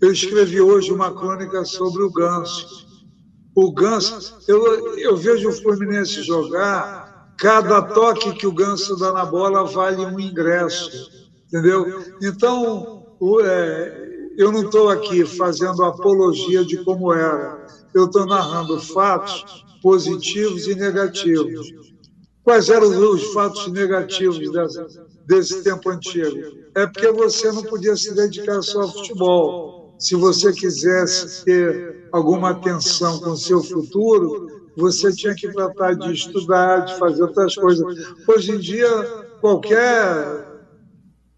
Eu 0.00 0.10
escrevi 0.10 0.60
hoje 0.60 0.92
uma 0.92 1.12
crônica 1.12 1.64
sobre 1.64 2.02
o 2.02 2.10
Ganso. 2.10 2.66
O 3.54 3.72
Ganso, 3.72 4.14
eu, 4.48 4.96
eu 4.98 5.16
vejo 5.16 5.48
o 5.48 5.52
Fluminense 5.52 6.22
jogar, 6.22 6.90
cada 7.38 7.80
toque 7.82 8.32
que 8.34 8.46
o 8.46 8.52
Ganso 8.52 8.96
dá 8.96 9.12
na 9.12 9.24
bola 9.24 9.64
vale 9.64 10.04
um 10.04 10.18
ingresso, 10.18 10.90
entendeu? 11.46 11.86
Então, 12.20 13.01
é, 13.40 14.30
eu 14.36 14.50
não 14.50 14.64
estou 14.64 14.88
aqui 14.88 15.24
fazendo 15.24 15.84
apologia 15.84 16.64
de 16.64 16.82
como 16.84 17.12
era 17.12 17.62
eu 17.94 18.06
estou 18.06 18.26
narrando 18.26 18.80
fatos 18.80 19.64
positivos 19.82 20.66
e 20.66 20.74
negativos. 20.74 21.72
Quais 22.42 22.68
eram 22.68 22.88
os 22.88 23.32
fatos 23.32 23.70
negativos 23.70 24.50
dessa, 24.50 24.86
desse 25.26 25.62
tempo 25.62 25.90
antigo? 25.90 26.38
É 26.74 26.86
porque 26.86 27.10
você 27.12 27.52
não 27.52 27.62
podia 27.62 27.96
se 27.96 28.14
dedicar 28.14 28.62
só 28.62 28.82
ao 28.82 28.92
futebol. 28.92 29.94
Se 29.98 30.16
você 30.16 30.52
quisesse 30.52 31.44
ter 31.44 32.08
alguma 32.10 32.50
atenção 32.50 33.20
com 33.20 33.30
o 33.30 33.36
seu 33.36 33.62
futuro, 33.62 34.48
você 34.76 35.12
tinha 35.12 35.34
que 35.34 35.52
tratar 35.52 35.94
de 35.94 36.12
estudar, 36.12 36.80
de 36.80 36.98
fazer 36.98 37.22
outras 37.22 37.54
coisas. 37.54 37.84
Hoje 38.26 38.52
em 38.52 38.58
dia, 38.58 38.88
qualquer, 39.40 40.51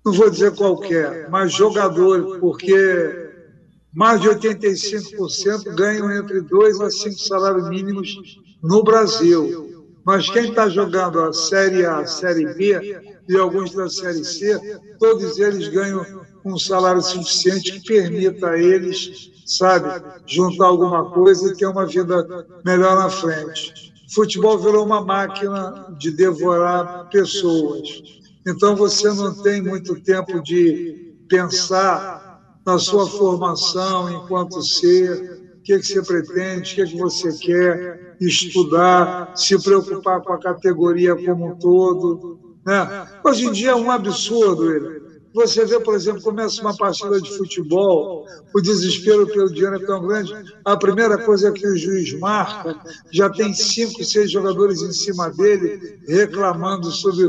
não 0.04 0.12
vou 0.12 0.28
dizer 0.28 0.54
qualquer, 0.54 1.30
mas 1.30 1.52
jogador, 1.52 2.38
porque 2.38 3.25
mais 3.94 4.20
de 4.20 4.28
85% 4.28 5.75
ganham 5.75 6.11
entre 6.12 6.40
dois 6.42 6.80
a 6.80 6.90
cinco 6.90 7.18
salários 7.18 7.68
mínimos 7.70 8.38
no 8.62 8.82
Brasil. 8.82 9.70
Mas 10.04 10.28
quem 10.28 10.50
está 10.50 10.68
jogando 10.68 11.20
a 11.20 11.32
Série 11.32 11.87
A, 11.87 11.99
a 11.99 12.06
Série 12.06 12.52
B 12.54 13.00
e 13.28 13.37
alguns 13.37 13.73
da 13.73 13.88
Série 13.88 14.25
C, 14.25 14.61
todos 14.99 15.38
eles 15.38 15.68
ganham 15.68 16.04
um 16.44 16.58
salário 16.58 17.00
suficiente 17.00 17.80
que 17.80 17.87
permita 17.87 18.50
a 18.50 18.58
eles, 18.58 19.30
sabe, 19.46 19.88
juntar 20.26 20.66
alguma 20.66 21.11
coisa 21.11 21.50
e 21.50 21.56
ter 21.56 21.66
uma 21.66 21.87
vida 21.87 22.46
melhor 22.64 22.96
na 22.96 23.08
frente. 23.08 23.94
O 24.11 24.14
futebol 24.14 24.58
virou 24.58 24.84
uma 24.84 25.02
máquina 25.02 25.96
de 25.99 26.11
devorar 26.11 27.08
pessoas. 27.08 28.23
Então 28.46 28.76
você 28.76 29.08
não 29.08 29.34
tem 29.42 29.62
muito 29.62 30.00
tempo 30.00 30.42
de 30.42 31.14
pensar 31.28 32.60
na 32.64 32.78
sua 32.78 33.08
formação 33.08 34.10
enquanto 34.10 34.62
ser, 34.62 35.56
o 35.58 35.62
que, 35.62 35.78
que 35.78 35.86
você 35.86 36.02
pretende, 36.02 36.72
o 36.72 36.74
que, 36.74 36.92
que 36.92 36.98
você 36.98 37.32
quer 37.38 38.16
estudar, 38.20 39.32
se 39.36 39.60
preocupar 39.62 40.20
com 40.22 40.32
a 40.32 40.40
categoria 40.40 41.16
como 41.16 41.52
um 41.52 41.58
todo. 41.58 42.38
Né? 42.64 43.08
Hoje 43.24 43.46
em 43.46 43.52
dia 43.52 43.70
é 43.70 43.74
um 43.74 43.90
absurdo 43.90 44.70
ele. 44.70 45.04
Você 45.34 45.64
vê, 45.64 45.80
por 45.80 45.96
exemplo, 45.96 46.22
começa 46.22 46.60
uma 46.60 46.76
partida 46.76 47.20
de 47.20 47.36
futebol, 47.36 48.24
o 48.54 48.60
desespero 48.60 49.26
pelo 49.26 49.52
dinheiro 49.52 49.74
é 49.74 49.84
tão 49.84 50.06
grande, 50.06 50.32
a 50.64 50.76
primeira 50.76 51.18
coisa 51.18 51.50
que 51.50 51.66
o 51.66 51.76
juiz 51.76 52.16
marca, 52.20 52.78
já 53.10 53.28
tem 53.28 53.52
cinco, 53.52 54.04
seis 54.04 54.30
jogadores 54.30 54.80
em 54.80 54.92
cima 54.92 55.30
dele 55.30 55.98
reclamando 56.06 56.88
sobre, 56.92 57.28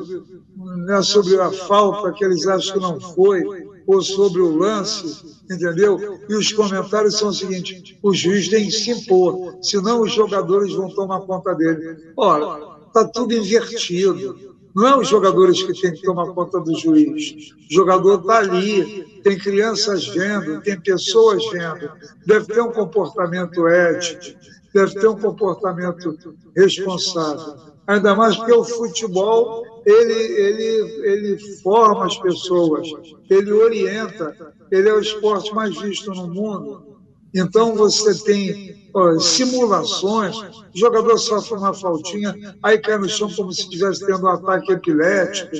né, 0.65 1.01
sobre 1.01 1.39
a 1.39 1.51
falta 1.51 2.11
que 2.11 2.25
eles 2.25 2.47
acham 2.47 2.73
que 2.73 2.79
não 2.79 2.99
foi 2.99 3.43
ou 3.87 4.01
sobre 4.01 4.41
o 4.41 4.57
lance, 4.57 5.37
entendeu? 5.49 6.19
E 6.27 6.35
os 6.35 6.51
comentários 6.51 7.17
são 7.17 7.29
os 7.29 7.37
seguintes: 7.37 7.95
o 8.01 8.13
juiz 8.13 8.49
tem 8.49 8.65
que 8.65 8.71
se 8.71 8.91
impor, 8.91 9.57
senão 9.61 10.01
os 10.01 10.11
jogadores 10.11 10.73
vão 10.73 10.89
tomar 10.89 11.21
conta 11.21 11.53
dele. 11.53 12.13
Ora, 12.17 12.77
está 12.87 13.05
tudo 13.05 13.33
invertido. 13.33 14.55
Não 14.75 14.87
é 14.87 14.97
os 14.97 15.07
jogadores 15.07 15.63
que 15.63 15.79
têm 15.79 15.93
que 15.93 16.01
tomar 16.01 16.33
conta 16.33 16.59
do 16.59 16.77
juiz. 16.77 17.53
O 17.71 17.73
jogador 17.73 18.19
está 18.19 18.39
ali, 18.39 19.21
tem 19.23 19.37
crianças 19.37 20.05
vendo, 20.07 20.61
tem 20.61 20.77
pessoas 20.81 21.41
vendo, 21.49 21.89
deve 22.25 22.47
ter 22.47 22.59
um 22.59 22.73
comportamento 22.73 23.65
ético, 23.67 24.37
deve 24.73 24.95
ter 24.95 25.07
um 25.07 25.17
comportamento 25.17 26.17
responsável. 26.53 27.74
Ainda 27.87 28.15
mais 28.15 28.35
porque 28.35 28.53
o 28.53 28.63
futebol 28.63 29.81
ele, 29.85 30.13
ele, 30.13 31.03
ele 31.03 31.61
forma 31.61 32.05
as 32.05 32.17
pessoas, 32.17 32.87
ele 33.29 33.51
orienta, 33.51 34.35
ele 34.71 34.89
é 34.89 34.93
o 34.93 34.99
esporte 34.99 35.53
mais 35.53 35.79
visto 35.79 36.11
no 36.11 36.27
mundo. 36.27 36.95
Então 37.33 37.75
você 37.75 38.23
tem 38.23 38.89
ó, 38.93 39.19
simulações, 39.19 40.35
o 40.37 40.63
jogador 40.73 41.17
sofre 41.17 41.57
uma 41.57 41.73
faltinha, 41.73 42.33
aí 42.63 42.79
cai 42.79 42.97
no 42.97 43.09
chão 43.09 43.31
como 43.35 43.51
se 43.51 43.61
estivesse 43.61 44.05
tendo 44.05 44.23
um 44.23 44.29
ataque 44.29 44.71
epilético. 44.71 45.55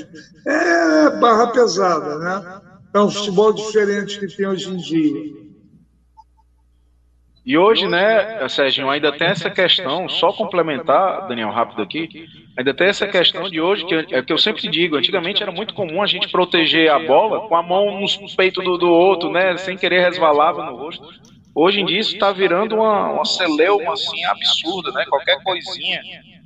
É 0.46 1.10
barra 1.20 1.48
pesada, 1.48 2.18
né? 2.18 2.60
É 2.94 3.00
um 3.00 3.10
futebol 3.10 3.52
diferente 3.52 4.18
que 4.18 4.26
tem 4.26 4.48
hoje 4.48 4.70
em 4.70 4.76
dia. 4.78 5.45
E 7.46 7.56
hoje, 7.56 7.86
né, 7.86 8.48
Serginho, 8.48 8.90
ainda 8.90 9.12
tem 9.12 9.28
essa 9.28 9.48
questão, 9.48 10.08
só 10.08 10.32
complementar, 10.32 11.28
Daniel, 11.28 11.50
rápido 11.50 11.80
aqui, 11.80 12.26
ainda 12.58 12.74
tem 12.74 12.88
essa 12.88 13.06
questão 13.06 13.48
de 13.48 13.60
hoje, 13.60 13.86
que 13.86 13.94
é 13.94 14.20
que 14.20 14.32
eu 14.32 14.38
sempre 14.38 14.68
digo, 14.68 14.96
antigamente 14.96 15.44
era 15.44 15.52
muito 15.52 15.72
comum 15.72 16.02
a 16.02 16.08
gente 16.08 16.28
proteger 16.28 16.90
a 16.90 16.98
bola 16.98 17.46
com 17.46 17.54
a 17.54 17.62
mão 17.62 18.00
no 18.00 18.36
peito 18.36 18.60
do, 18.60 18.76
do 18.76 18.90
outro, 18.90 19.30
né, 19.30 19.56
sem 19.58 19.76
querer 19.76 20.00
resvalava 20.00 20.64
no 20.64 20.74
rosto. 20.74 21.06
Hoje 21.54 21.80
em 21.80 21.86
dia 21.86 22.00
isso 22.00 22.14
está 22.14 22.32
virando 22.32 22.74
uma, 22.74 23.12
uma 23.12 23.24
celeuma, 23.24 23.92
assim, 23.92 24.24
absurda, 24.24 24.90
né, 24.90 25.04
qualquer 25.08 25.40
coisinha. 25.44 26.00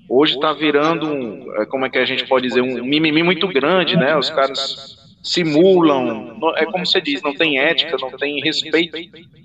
Hoje 0.06 0.34
está 0.34 0.52
virando, 0.52 1.06
um, 1.06 1.62
é, 1.62 1.64
como 1.64 1.86
é 1.86 1.88
que 1.88 1.96
a 1.96 2.04
gente 2.04 2.26
pode 2.26 2.46
dizer, 2.46 2.60
um 2.60 2.84
mimimi 2.84 3.22
muito 3.22 3.48
grande, 3.48 3.96
né, 3.96 4.14
os 4.18 4.28
caras 4.28 4.99
simulam, 5.22 6.38
é 6.56 6.64
como 6.66 6.86
você 6.86 7.00
diz, 7.00 7.22
não 7.22 7.34
tem 7.34 7.58
ética, 7.58 7.96
não 8.00 8.10
tem 8.16 8.40
respeito 8.40 8.96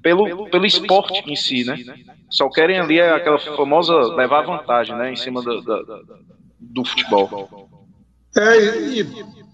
pelo, 0.02 0.50
pelo 0.50 0.66
esporte 0.66 1.24
em 1.26 1.36
si, 1.36 1.64
né? 1.66 1.78
Só 2.30 2.50
querem 2.50 2.80
ali 2.80 3.00
aquela 3.00 3.40
famosa 3.40 3.94
levar 4.16 4.42
vantagem, 4.42 4.96
né, 4.96 5.12
em 5.12 5.16
cima 5.16 5.42
do, 5.42 5.62
do, 5.62 6.06
do 6.60 6.86
futebol. 6.86 7.70
É, 8.38 8.58
e, 8.58 9.08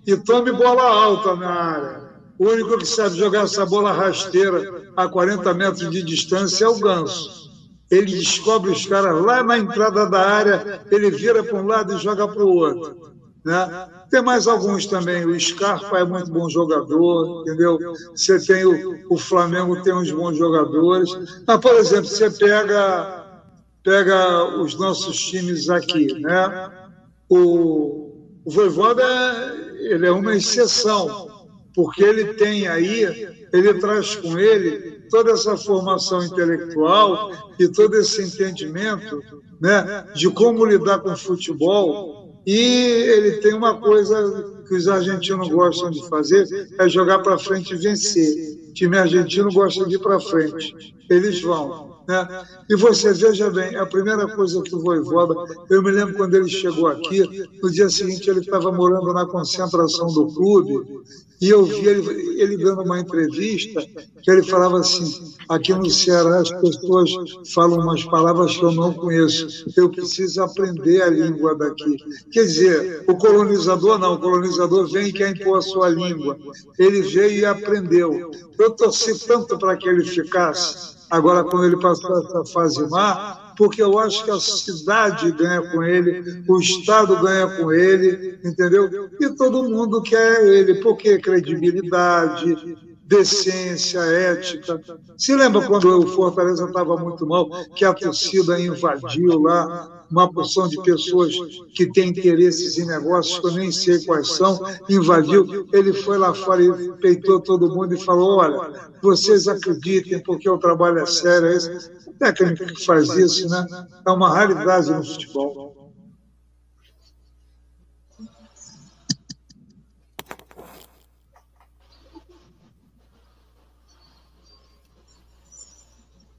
e 0.07 0.17
tome 0.17 0.51
bola 0.51 0.83
alta 0.83 1.35
na 1.35 1.49
área. 1.49 2.11
O 2.39 2.49
único 2.49 2.77
que 2.79 2.85
sabe 2.85 3.15
jogar 3.17 3.43
essa 3.43 3.65
bola 3.67 3.91
rasteira 3.91 4.91
a 4.97 5.07
40 5.07 5.53
metros 5.53 5.91
de 5.91 6.01
distância 6.01 6.65
é 6.65 6.67
o 6.67 6.79
Ganso. 6.79 7.51
Ele 7.91 8.15
descobre 8.15 8.71
os 8.71 8.85
caras 8.85 9.21
lá 9.21 9.43
na 9.43 9.59
entrada 9.59 10.09
da 10.09 10.19
área, 10.19 10.81
ele 10.89 11.11
vira 11.11 11.43
para 11.43 11.61
um 11.61 11.67
lado 11.67 11.93
e 11.93 11.99
joga 11.99 12.27
para 12.27 12.43
o 12.43 12.55
outro. 12.55 13.11
Né? 13.43 13.87
Tem 14.09 14.21
mais 14.21 14.47
alguns 14.47 14.85
também. 14.85 15.25
O 15.25 15.39
Scarpa 15.39 15.99
é 15.99 16.05
muito 16.05 16.31
bom 16.31 16.49
jogador, 16.49 17.41
entendeu? 17.41 17.79
Você 18.15 18.39
tem 18.39 18.65
o, 18.65 19.05
o 19.09 19.17
Flamengo 19.17 19.81
tem 19.81 19.93
uns 19.93 20.11
bons 20.11 20.37
jogadores. 20.37 21.09
Mas, 21.47 21.59
por 21.59 21.73
exemplo, 21.75 22.07
você 22.07 22.29
pega, 22.29 23.25
pega 23.83 24.61
os 24.61 24.75
nossos 24.75 25.17
times 25.17 25.69
aqui, 25.69 26.13
né? 26.19 26.71
O, 27.29 28.11
o 28.45 28.51
Voivoda 28.51 29.03
ele 29.79 30.05
é 30.05 30.11
uma 30.11 30.35
exceção, 30.35 31.47
porque 31.73 32.03
ele 32.03 32.33
tem 32.35 32.67
aí, 32.67 33.27
ele 33.51 33.73
traz 33.75 34.15
com 34.15 34.37
ele 34.37 35.01
toda 35.09 35.31
essa 35.31 35.57
formação 35.57 36.23
intelectual 36.23 37.31
e 37.59 37.67
todo 37.67 37.95
esse 37.95 38.21
entendimento 38.21 39.21
né, 39.59 40.05
de 40.15 40.29
como 40.29 40.65
lidar 40.65 40.99
com 40.99 41.11
o 41.11 41.17
futebol 41.17 42.20
e 42.45 42.57
ele 42.57 43.31
tem 43.37 43.53
uma 43.53 43.79
coisa 43.79 44.63
que 44.67 44.75
os 44.75 44.87
argentinos 44.87 45.49
gostam 45.49 45.91
de 45.91 46.07
fazer, 46.07 46.47
é 46.79 46.89
jogar 46.89 47.19
para 47.19 47.37
frente 47.37 47.73
e 47.73 47.77
vencer. 47.77 48.57
O 48.69 48.73
time 48.73 48.97
argentino 48.97 49.51
gosta 49.51 49.85
de 49.85 49.95
ir 49.95 49.99
para 49.99 50.19
frente. 50.19 50.95
Eles 51.09 51.41
vão. 51.41 51.90
Né? 52.07 52.45
E 52.69 52.75
você 52.75 53.13
veja 53.13 53.49
bem, 53.49 53.75
a 53.75 53.85
primeira 53.85 54.27
coisa 54.35 54.61
que 54.61 54.75
o 54.75 54.79
Voivoda, 54.79 55.35
eu 55.69 55.83
me 55.83 55.91
lembro 55.91 56.15
quando 56.15 56.35
ele 56.35 56.49
chegou 56.49 56.87
aqui, 56.87 57.47
no 57.61 57.69
dia 57.69 57.89
seguinte 57.89 58.29
ele 58.29 58.39
estava 58.39 58.71
morando 58.71 59.13
na 59.13 59.25
concentração 59.25 60.07
do 60.07 60.27
clube, 60.27 61.03
e 61.41 61.49
eu 61.49 61.65
vi 61.65 61.87
ele, 61.87 62.39
ele 62.39 62.57
dando 62.57 62.83
uma 62.83 62.99
entrevista, 62.99 63.81
que 64.21 64.29
ele 64.29 64.43
falava 64.43 64.79
assim: 64.79 65.33
aqui 65.49 65.73
no 65.73 65.89
Ceará 65.89 66.39
as 66.39 66.51
pessoas 66.51 67.09
falam 67.51 67.79
umas 67.79 68.03
palavras 68.05 68.55
que 68.55 68.63
eu 68.63 68.71
não 68.71 68.93
conheço, 68.93 69.65
eu 69.75 69.89
preciso 69.89 70.43
aprender 70.43 71.01
a 71.01 71.09
língua 71.09 71.55
daqui. 71.55 71.97
Quer 72.31 72.43
dizer, 72.43 73.05
o 73.07 73.15
colonizador 73.15 73.97
não, 73.97 74.13
o 74.13 74.19
colonizador 74.19 74.87
vem 74.91 75.07
e 75.07 75.13
quer 75.13 75.31
impor 75.31 75.57
a 75.57 75.61
sua 75.63 75.89
língua. 75.89 76.37
Ele 76.77 77.01
veio 77.01 77.39
e 77.39 77.45
aprendeu. 77.45 78.29
Eu 78.59 78.71
torci 78.71 79.17
tanto 79.25 79.57
para 79.57 79.75
que 79.75 79.89
ele 79.89 80.05
ficasse. 80.05 81.00
Agora, 81.11 81.43
quando 81.43 81.65
ele 81.65 81.77
passou 81.77 82.17
essa 82.19 82.45
fase 82.45 82.89
má, 82.89 83.53
porque 83.57 83.83
eu 83.83 83.99
acho 83.99 84.23
que 84.23 84.31
a 84.31 84.39
cidade 84.39 85.31
ganha 85.33 85.61
com 85.61 85.83
ele, 85.83 86.43
o 86.47 86.59
Estado 86.59 87.21
ganha 87.21 87.47
com 87.57 87.71
ele, 87.71 88.39
entendeu? 88.43 88.89
E 89.19 89.29
todo 89.35 89.69
mundo 89.69 90.01
quer 90.01 90.47
ele, 90.47 90.75
porque 90.75 91.19
credibilidade, 91.19 92.77
decência, 93.05 93.99
ética. 93.99 94.81
Se 95.17 95.35
lembra 95.35 95.67
quando 95.67 95.99
o 95.99 96.07
Fortaleza 96.07 96.65
estava 96.65 96.95
muito 96.95 97.27
mal, 97.27 97.49
que 97.75 97.83
a 97.83 97.93
torcida 97.93 98.59
invadiu 98.59 99.41
lá, 99.41 100.00
uma 100.11 100.31
porção 100.31 100.67
de 100.67 100.81
pessoas 100.83 101.33
que 101.73 101.91
têm 101.91 102.09
interesses 102.09 102.77
em 102.77 102.85
negócios 102.85 103.39
que 103.39 103.47
eu 103.47 103.51
nem 103.53 103.71
sei 103.71 104.03
quais 104.05 104.27
são, 104.27 104.59
invadiu. 104.89 105.67
Ele 105.71 105.93
foi 105.93 106.17
lá 106.17 106.33
fora 106.33 106.61
e 106.63 106.91
peitou 106.97 107.39
todo 107.39 107.73
mundo 107.73 107.95
e 107.95 107.99
falou: 107.99 108.37
olha, 108.37 108.91
vocês 109.01 109.47
acreditem, 109.47 110.21
porque 110.21 110.49
o 110.49 110.57
trabalho 110.57 110.99
é 110.99 111.05
sério. 111.05 111.47
É 111.47 111.55
esse. 111.55 111.91
O 112.05 112.13
técnico 112.13 112.65
que 112.65 112.85
faz 112.85 113.09
isso, 113.09 113.47
né? 113.49 113.65
É 114.05 114.11
uma 114.11 114.29
raridade 114.29 114.91
no 114.91 115.03
futebol. 115.03 115.71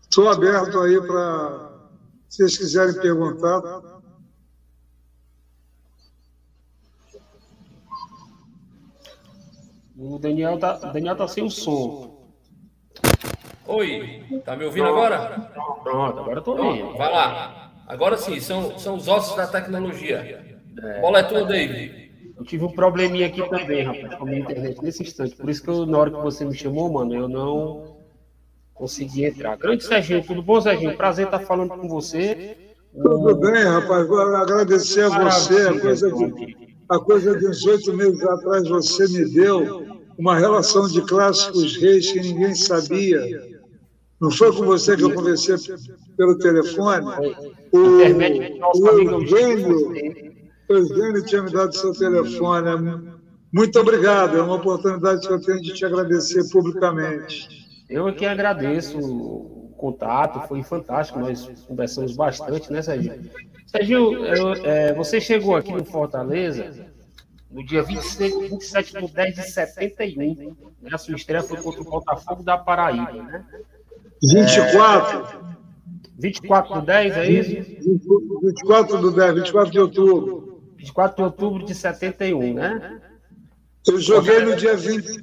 Estou 0.02 0.28
aberto 0.28 0.78
aí 0.78 1.00
para 1.00 1.71
se 2.32 2.38
vocês 2.38 2.56
quiserem 2.56 2.94
perguntar. 2.94 3.60
O 9.98 10.18
Daniel 10.18 10.58
tá, 10.58 10.72
Daniel 10.76 11.14
tá 11.14 11.28
sem 11.28 11.44
o 11.44 11.50
som. 11.50 12.32
Oi, 13.66 14.24
tá 14.46 14.56
me 14.56 14.64
ouvindo 14.64 14.86
agora? 14.86 15.50
Pronto, 15.82 16.20
agora 16.20 16.38
eu 16.38 16.42
tô 16.42 16.56
ouvindo. 16.56 16.96
Vai 16.96 17.12
lá. 17.12 17.70
Agora 17.86 18.16
sim, 18.16 18.40
são, 18.40 18.78
são 18.78 18.96
os 18.96 19.08
ossos 19.08 19.36
da 19.36 19.46
tecnologia. 19.46 20.58
É, 20.82 21.00
Bola 21.02 21.18
é 21.18 21.22
tua, 21.24 21.44
David. 21.44 22.34
Eu 22.34 22.44
tive 22.46 22.64
um 22.64 22.72
probleminha 22.72 23.26
aqui 23.26 23.46
também, 23.50 23.84
rapaz, 23.84 24.14
com 24.14 24.24
a 24.24 24.26
minha 24.26 24.40
internet 24.40 24.82
nesse 24.82 25.02
instante. 25.02 25.36
Por 25.36 25.50
isso 25.50 25.62
que 25.62 25.68
eu, 25.68 25.84
na 25.84 25.98
hora 25.98 26.10
que 26.10 26.16
você 26.16 26.46
me 26.46 26.54
chamou, 26.54 26.90
mano, 26.90 27.14
eu 27.14 27.28
não 27.28 27.91
consegui 28.74 29.24
entrar. 29.24 29.56
Grande 29.56 29.84
Serginho, 29.84 30.24
tudo 30.24 30.42
bom, 30.42 30.60
Serginho? 30.60 30.96
Prazer 30.96 31.26
estar 31.26 31.40
falando 31.40 31.70
com 31.70 31.88
você. 31.88 32.56
Tudo 32.94 33.34
bem, 33.36 33.62
rapaz. 33.64 34.06
Vou 34.06 34.20
agradecer 34.20 35.02
a 35.04 35.30
você. 35.30 35.68
A 35.68 35.80
coisa, 35.80 36.10
de, 36.10 36.56
a 36.88 36.98
coisa 36.98 37.38
de 37.38 37.46
uns 37.46 37.64
oito 37.64 37.92
meses 37.94 38.22
atrás 38.22 38.68
você 38.68 39.08
me 39.08 39.32
deu 39.32 39.86
uma 40.18 40.38
relação 40.38 40.86
de 40.88 41.00
clássicos 41.02 41.76
reis 41.78 42.12
que 42.12 42.20
ninguém 42.20 42.54
sabia. 42.54 43.50
Não 44.20 44.30
foi 44.30 44.54
com 44.54 44.64
você 44.64 44.96
que 44.96 45.02
eu 45.02 45.14
conversei 45.14 45.56
pelo 46.16 46.38
telefone? 46.38 47.06
O, 47.72 47.78
o 47.78 48.88
Eugênio, 48.88 49.92
o 50.68 50.72
Eugênio 50.72 51.24
tinha 51.24 51.42
me 51.42 51.50
dado 51.50 51.74
seu 51.74 51.92
telefone. 51.92 53.10
Muito 53.52 53.80
obrigado. 53.80 54.36
É 54.36 54.42
uma 54.42 54.56
oportunidade 54.56 55.26
que 55.26 55.32
eu 55.32 55.40
tenho 55.40 55.60
de 55.60 55.72
te 55.72 55.84
agradecer 55.84 56.48
publicamente. 56.50 57.61
Eu 57.92 58.06
aqui 58.06 58.24
agradeço 58.24 58.98
o 58.98 59.74
contato, 59.76 60.48
foi 60.48 60.62
fantástico, 60.62 61.18
nós 61.18 61.46
conversamos 61.66 62.16
bastante, 62.16 62.72
né, 62.72 62.80
Serginho? 62.80 63.30
Serginho, 63.66 64.24
eu, 64.24 64.52
é, 64.64 64.94
você 64.94 65.20
chegou 65.20 65.56
aqui 65.56 65.72
no 65.72 65.84
Fortaleza 65.84 66.90
no 67.50 67.64
dia 67.64 67.82
26, 67.82 68.50
27 68.50 69.00
de 69.00 69.12
10 69.12 69.34
de 69.34 69.42
71, 69.42 70.56
né? 70.80 70.90
a 70.90 70.98
sua 70.98 71.14
estreia 71.14 71.42
foi 71.42 71.60
contra 71.60 71.82
o 71.82 71.84
Botafogo 71.84 72.42
da 72.42 72.56
Paraíba, 72.56 73.12
né? 73.12 73.44
24. 74.22 75.18
É, 75.18 75.52
24 76.18 76.74
do 76.74 76.82
10, 76.82 77.16
é 77.16 77.30
isso? 77.30 77.50
24 78.42 78.98
do 78.98 79.10
10, 79.10 79.34
24 79.34 79.70
de 79.70 79.80
outubro. 79.80 80.62
24 80.78 81.16
de 81.16 81.22
outubro 81.22 81.64
de 81.64 81.74
71, 81.74 82.54
né? 82.54 83.00
Eu 83.86 83.98
joguei 84.00 84.40
no 84.44 84.56
dia 84.56 84.76
27. 84.76 85.22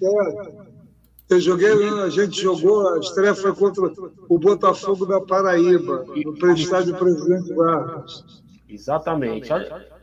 Eu 1.30 1.40
joguei, 1.40 1.70
a 1.70 2.10
gente 2.10 2.42
jogou, 2.42 2.96
a 2.96 3.00
estreia 3.00 3.36
foi 3.36 3.54
contra 3.54 3.92
o 4.28 4.40
Botafogo 4.40 5.06
da 5.06 5.22
Paraíba, 5.22 6.04
no 6.26 6.54
estádio 6.54 6.98
Presidente 6.98 7.54
Vargas. 7.54 8.24
Exatamente. 8.68 9.50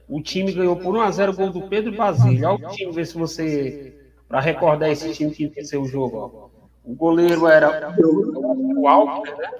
O 0.08 0.22
time 0.22 0.52
ganhou 0.52 0.76
por 0.76 0.94
1x0 0.94 1.30
o 1.30 1.36
gol 1.36 1.50
do 1.50 1.68
Pedro 1.68 1.96
Basílio. 1.96 2.48
Olha 2.48 2.68
o 2.68 2.70
time, 2.70 2.92
ver 2.92 3.06
se 3.06 3.18
você. 3.18 3.92
Para 4.28 4.40
recordar 4.40 4.90
esse 4.90 5.12
time 5.12 5.30
que 5.30 5.48
venceu 5.48 5.82
o 5.82 5.86
jogo. 5.86 6.16
Ó. 6.16 6.56
O 6.84 6.94
goleiro 6.94 7.46
era 7.48 7.94
o 7.98 8.88
Alckmin, 8.88 9.36
né? 9.36 9.50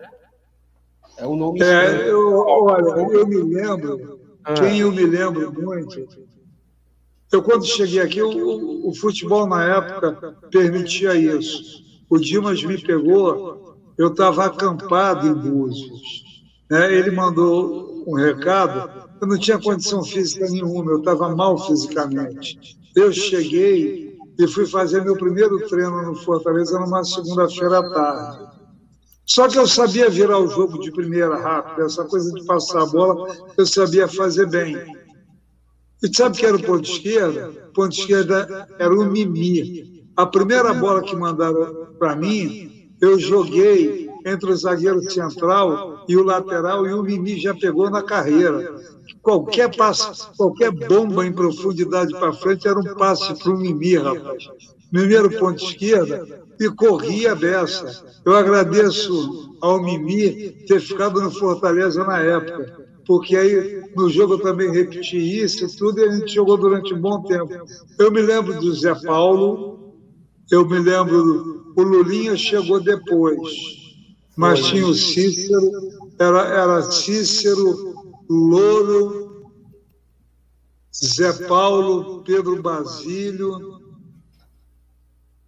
É 1.18 1.26
o 1.26 1.34
nome 1.34 1.62
é, 1.62 2.08
eu, 2.08 2.44
Olha, 2.46 3.00
eu 3.00 3.26
me 3.26 3.36
lembro, 3.36 4.20
ah. 4.44 4.54
quem 4.54 4.80
eu 4.80 4.92
me 4.92 5.04
lembro 5.04 5.52
muito 5.52 6.06
eu, 7.32 7.42
quando 7.42 7.66
cheguei 7.66 8.00
aqui, 8.00 8.22
o, 8.22 8.88
o, 8.88 8.94
futebol 8.94 9.46
na 9.46 9.64
época 9.64 10.36
permitia 10.50 11.14
isso. 11.14 11.84
O 12.08 12.18
Dimas 12.18 12.62
me 12.62 12.80
pegou, 12.80 13.76
eu 13.98 14.08
estava 14.08 14.44
acampado 14.46 15.26
em 15.26 15.34
Búzios. 15.34 16.00
Né? 16.70 16.94
Ele 16.94 17.10
mandou 17.10 18.04
um 18.06 18.14
recado, 18.14 19.08
eu 19.20 19.26
não 19.26 19.38
tinha 19.38 19.58
condição 19.58 20.04
física 20.04 20.48
nenhuma, 20.48 20.92
eu 20.92 20.98
estava 20.98 21.34
mal 21.34 21.58
fisicamente. 21.66 22.78
Eu 22.94 23.12
cheguei 23.12 24.16
e 24.38 24.46
fui 24.46 24.66
fazer 24.66 25.02
meu 25.02 25.16
primeiro 25.16 25.58
treino 25.68 26.02
no 26.02 26.14
Fortaleza 26.14 26.78
numa 26.78 27.02
segunda-feira 27.02 27.78
à 27.78 27.92
tarde. 27.92 28.46
Só 29.26 29.48
que 29.48 29.58
eu 29.58 29.66
sabia 29.66 30.08
virar 30.08 30.38
o 30.38 30.48
jogo 30.48 30.78
de 30.78 30.92
primeira 30.92 31.36
rápido, 31.36 31.84
essa 31.84 32.04
coisa 32.04 32.32
de 32.32 32.44
passar 32.46 32.82
a 32.82 32.86
bola, 32.86 33.34
eu 33.56 33.66
sabia 33.66 34.06
fazer 34.06 34.48
bem. 34.48 34.76
E 36.02 36.14
sabe 36.14 36.36
que 36.36 36.44
era 36.44 36.56
o 36.56 36.62
ponto 36.62 36.88
esquerda? 36.88 37.50
O 37.70 37.72
ponto 37.72 37.96
esquerda 37.96 38.68
era 38.78 38.94
o 38.94 39.04
Mimi. 39.04 40.04
A 40.14 40.26
primeira 40.26 40.74
bola 40.74 41.02
que 41.02 41.16
mandaram 41.16 41.88
para 41.98 42.14
mim, 42.14 42.90
eu 43.00 43.18
joguei 43.18 44.10
entre 44.24 44.50
o 44.50 44.56
zagueiro 44.56 45.00
central 45.10 46.04
e 46.08 46.16
o 46.16 46.22
lateral 46.22 46.86
e 46.86 46.92
o 46.92 47.02
Mimi 47.02 47.40
já 47.40 47.54
pegou 47.54 47.90
na 47.90 48.02
carreira. 48.02 48.74
Qualquer 49.22 49.74
passe, 49.74 50.26
qualquer 50.36 50.70
bomba 50.70 51.26
em 51.26 51.32
profundidade 51.32 52.12
para 52.12 52.32
frente 52.32 52.68
era 52.68 52.78
um 52.78 52.94
passe 52.94 53.34
para 53.34 53.52
o 53.52 53.58
Mimi, 53.58 53.96
rapaz. 53.96 54.44
Primeiro 54.90 55.30
ponto 55.38 55.64
esquerda 55.64 56.26
e 56.60 56.68
corria 56.70 57.32
a 57.32 57.34
beça. 57.34 58.04
Eu 58.24 58.34
agradeço 58.34 59.56
ao 59.60 59.82
Mimi 59.82 60.64
ter 60.66 60.80
ficado 60.80 61.20
no 61.20 61.30
Fortaleza 61.30 62.04
na 62.04 62.18
época 62.20 62.85
porque 63.06 63.36
aí 63.36 63.82
no 63.94 64.10
jogo 64.10 64.34
eu 64.34 64.38
também 64.40 64.70
repeti 64.70 65.16
isso 65.16 65.64
e 65.64 65.76
tudo, 65.76 66.00
e 66.00 66.04
a 66.04 66.12
gente 66.12 66.34
jogou 66.34 66.56
durante 66.56 66.92
um 66.92 67.00
bom 67.00 67.22
tempo. 67.22 67.52
Eu 67.98 68.10
me 68.10 68.20
lembro 68.20 68.58
do 68.60 68.74
Zé 68.74 68.94
Paulo, 68.94 69.94
eu 70.50 70.68
me 70.68 70.78
lembro, 70.78 71.72
o 71.76 71.82
Lulinha 71.82 72.36
chegou 72.36 72.80
depois, 72.80 73.38
mas 74.36 74.64
tinha 74.66 74.86
o 74.86 74.94
Cícero, 74.94 75.70
era, 76.18 76.46
era 76.46 76.82
Cícero, 76.90 77.94
Louro, 78.28 79.26
Zé 80.92 81.32
Paulo, 81.46 82.22
Pedro 82.24 82.60
Basílio. 82.60 83.76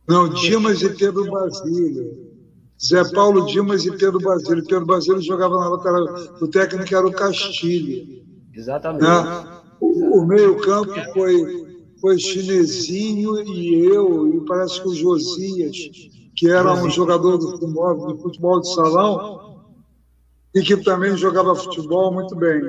Não, 0.07 0.29
Dimas 0.29 0.81
e 0.83 0.91
Pedro 0.91 1.31
Basílio. 1.31 2.28
Zé 2.81 3.03
Paulo, 3.13 3.47
Dimas 3.47 3.85
e 3.85 3.91
Pedro 3.91 4.21
Basílio. 4.21 4.65
Pedro 4.65 4.87
Basílio 4.87 5.21
jogava 5.21 5.59
na 5.59 5.69
lateral. 5.69 6.05
O 6.41 6.47
técnico 6.47 6.95
era 6.95 7.07
o 7.07 7.13
Castilho. 7.13 8.25
Exatamente. 8.55 9.03
Né? 9.03 9.61
O, 9.81 10.21
o 10.21 10.27
meio-campo 10.27 10.95
foi, 11.13 11.67
foi 12.01 12.19
Chinesinho 12.19 13.41
e 13.41 13.85
eu, 13.85 14.29
e 14.29 14.41
parece 14.47 14.81
que 14.81 14.89
o 14.89 14.95
Josias, 14.95 15.77
que 16.37 16.49
era 16.49 16.73
um 16.73 16.89
jogador 16.89 17.37
do 17.37 17.51
futebol, 17.51 18.15
de 18.15 18.23
futebol 18.23 18.61
de 18.61 18.75
salão, 18.75 19.65
e 20.55 20.63
que 20.63 20.77
também 20.77 21.17
jogava 21.17 21.55
futebol 21.57 22.13
muito 22.13 22.35
bem. 22.37 22.63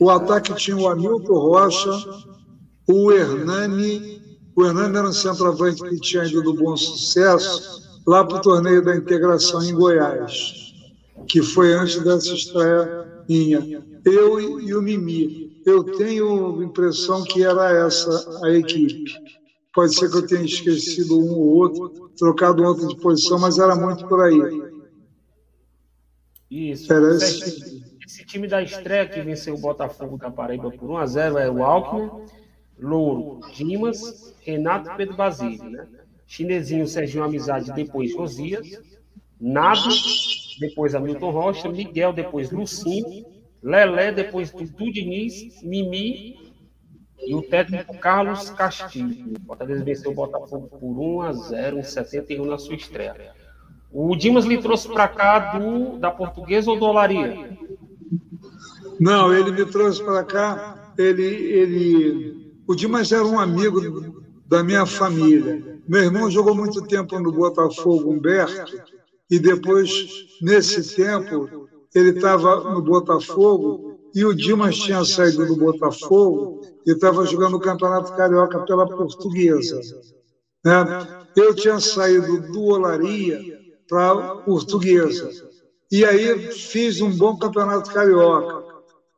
O 0.00 0.10
ataque 0.10 0.54
tinha 0.54 0.76
o 0.76 0.88
Hamilton 0.88 1.34
Rocha, 1.34 1.90
o 2.88 3.12
Hernani. 3.12 4.22
O 4.54 4.64
Hernani 4.64 4.96
era 4.96 5.08
um 5.08 5.12
centroavante 5.12 5.82
que 5.82 6.00
tinha 6.00 6.24
ido 6.24 6.42
do 6.42 6.54
bom 6.54 6.76
sucesso 6.76 7.85
lá 8.06 8.24
para 8.24 8.38
o 8.38 8.40
torneio 8.40 8.82
da 8.82 8.94
integração 8.94 9.62
em 9.62 9.74
Goiás, 9.74 10.74
que 11.26 11.42
foi 11.42 11.74
antes 11.74 12.02
dessa 12.02 12.32
estreia 12.32 13.24
minha. 13.28 13.84
Eu 14.04 14.60
e 14.60 14.74
o 14.74 14.80
Mimi. 14.80 15.60
Eu 15.66 15.82
tenho 15.82 16.60
a 16.60 16.64
impressão 16.64 17.24
que 17.24 17.42
era 17.42 17.72
essa 17.72 18.40
a 18.44 18.50
equipe. 18.52 19.12
Pode 19.74 19.94
ser 19.94 20.08
que 20.08 20.16
eu 20.16 20.26
tenha 20.26 20.44
esquecido 20.44 21.18
um 21.18 21.34
ou 21.34 21.48
outro, 21.56 22.08
trocado 22.16 22.62
outro 22.62 22.86
de 22.86 22.96
posição, 22.96 23.38
mas 23.38 23.58
era 23.58 23.74
muito 23.74 24.06
por 24.06 24.22
aí. 24.22 24.62
Isso. 26.48 26.92
Era 26.92 27.16
esse... 27.16 27.84
esse 28.06 28.24
time 28.24 28.46
da 28.46 28.62
estreia 28.62 29.08
que 29.08 29.20
venceu 29.20 29.54
o 29.54 29.58
Botafogo 29.58 30.16
da 30.16 30.30
Paraíba 30.30 30.70
por 30.70 30.88
1 30.88 30.96
a 30.96 31.06
0 31.06 31.38
é 31.38 31.50
o 31.50 31.64
Alckmin, 31.64 32.10
Louro, 32.78 33.40
Dimas, 33.52 34.34
Renato 34.40 34.90
e 34.90 34.96
Pedro 34.96 35.16
Basílio, 35.16 35.68
né? 35.68 35.88
Chinesinho, 36.26 36.86
Serginho 36.86 37.24
Amizade, 37.24 37.72
depois 37.72 38.12
Josias, 38.12 38.80
Nado, 39.40 39.88
depois 40.58 40.94
Hamilton 40.94 41.30
Rocha, 41.30 41.68
Miguel, 41.68 42.12
depois 42.12 42.50
Lucinho, 42.50 43.24
Lelé, 43.62 44.12
depois 44.12 44.50
Dudu 44.50 44.92
Diniz, 44.92 45.62
Mimi 45.62 46.36
e 47.26 47.34
o 47.34 47.42
técnico 47.42 47.96
Carlos 47.98 48.50
Castilho. 48.50 49.34
O 49.42 49.46
Fortaleza 49.46 49.84
venceu 49.84 50.10
o 50.10 50.14
Botafogo 50.14 50.68
por 50.68 50.98
1 50.98 51.22
a 51.22 51.32
0 51.32 51.78
em 51.78 51.82
71 51.82 52.44
na 52.44 52.58
sua 52.58 52.74
estreia. 52.74 53.34
O 53.92 54.14
Dimas 54.14 54.44
lhe 54.44 54.58
trouxe 54.58 54.88
para 54.88 55.08
cá 55.08 55.58
do, 55.58 55.98
da 55.98 56.10
Portuguesa 56.10 56.70
ou 56.70 56.78
do 56.78 56.84
Olaria? 56.84 57.56
Não, 59.00 59.32
ele 59.32 59.52
me 59.52 59.64
trouxe 59.66 60.02
para 60.04 60.24
cá. 60.24 60.92
Ele, 60.98 61.24
ele, 61.24 62.52
o 62.66 62.74
Dimas 62.74 63.12
era 63.12 63.24
um 63.24 63.38
amigo 63.38 64.15
da 64.48 64.62
minha 64.62 64.86
família. 64.86 65.80
Meu 65.88 66.02
irmão 66.02 66.30
jogou 66.30 66.54
muito 66.54 66.82
tempo 66.86 67.18
no 67.18 67.32
Botafogo, 67.32 68.10
Humberto, 68.10 68.80
e 69.30 69.38
depois, 69.38 70.06
nesse 70.40 70.94
tempo, 70.94 71.68
ele 71.94 72.10
estava 72.10 72.72
no 72.72 72.80
Botafogo 72.82 73.98
e 74.14 74.24
o 74.24 74.34
Dimas 74.34 74.76
tinha 74.76 75.04
saído 75.04 75.46
do 75.46 75.56
Botafogo 75.56 76.60
e 76.86 76.92
estava 76.92 77.26
jogando 77.26 77.56
o 77.56 77.60
Campeonato 77.60 78.14
Carioca 78.16 78.60
pela 78.60 78.86
Portuguesa. 78.86 79.80
Né? 80.64 80.84
Eu 81.36 81.54
tinha 81.54 81.80
saído 81.80 82.40
do 82.52 82.62
Olaria 82.64 83.40
para 83.88 84.36
Portuguesa. 84.36 85.30
E 85.90 86.04
aí 86.04 86.52
fiz 86.52 87.00
um 87.00 87.10
bom 87.10 87.36
Campeonato 87.36 87.92
Carioca. 87.92 88.64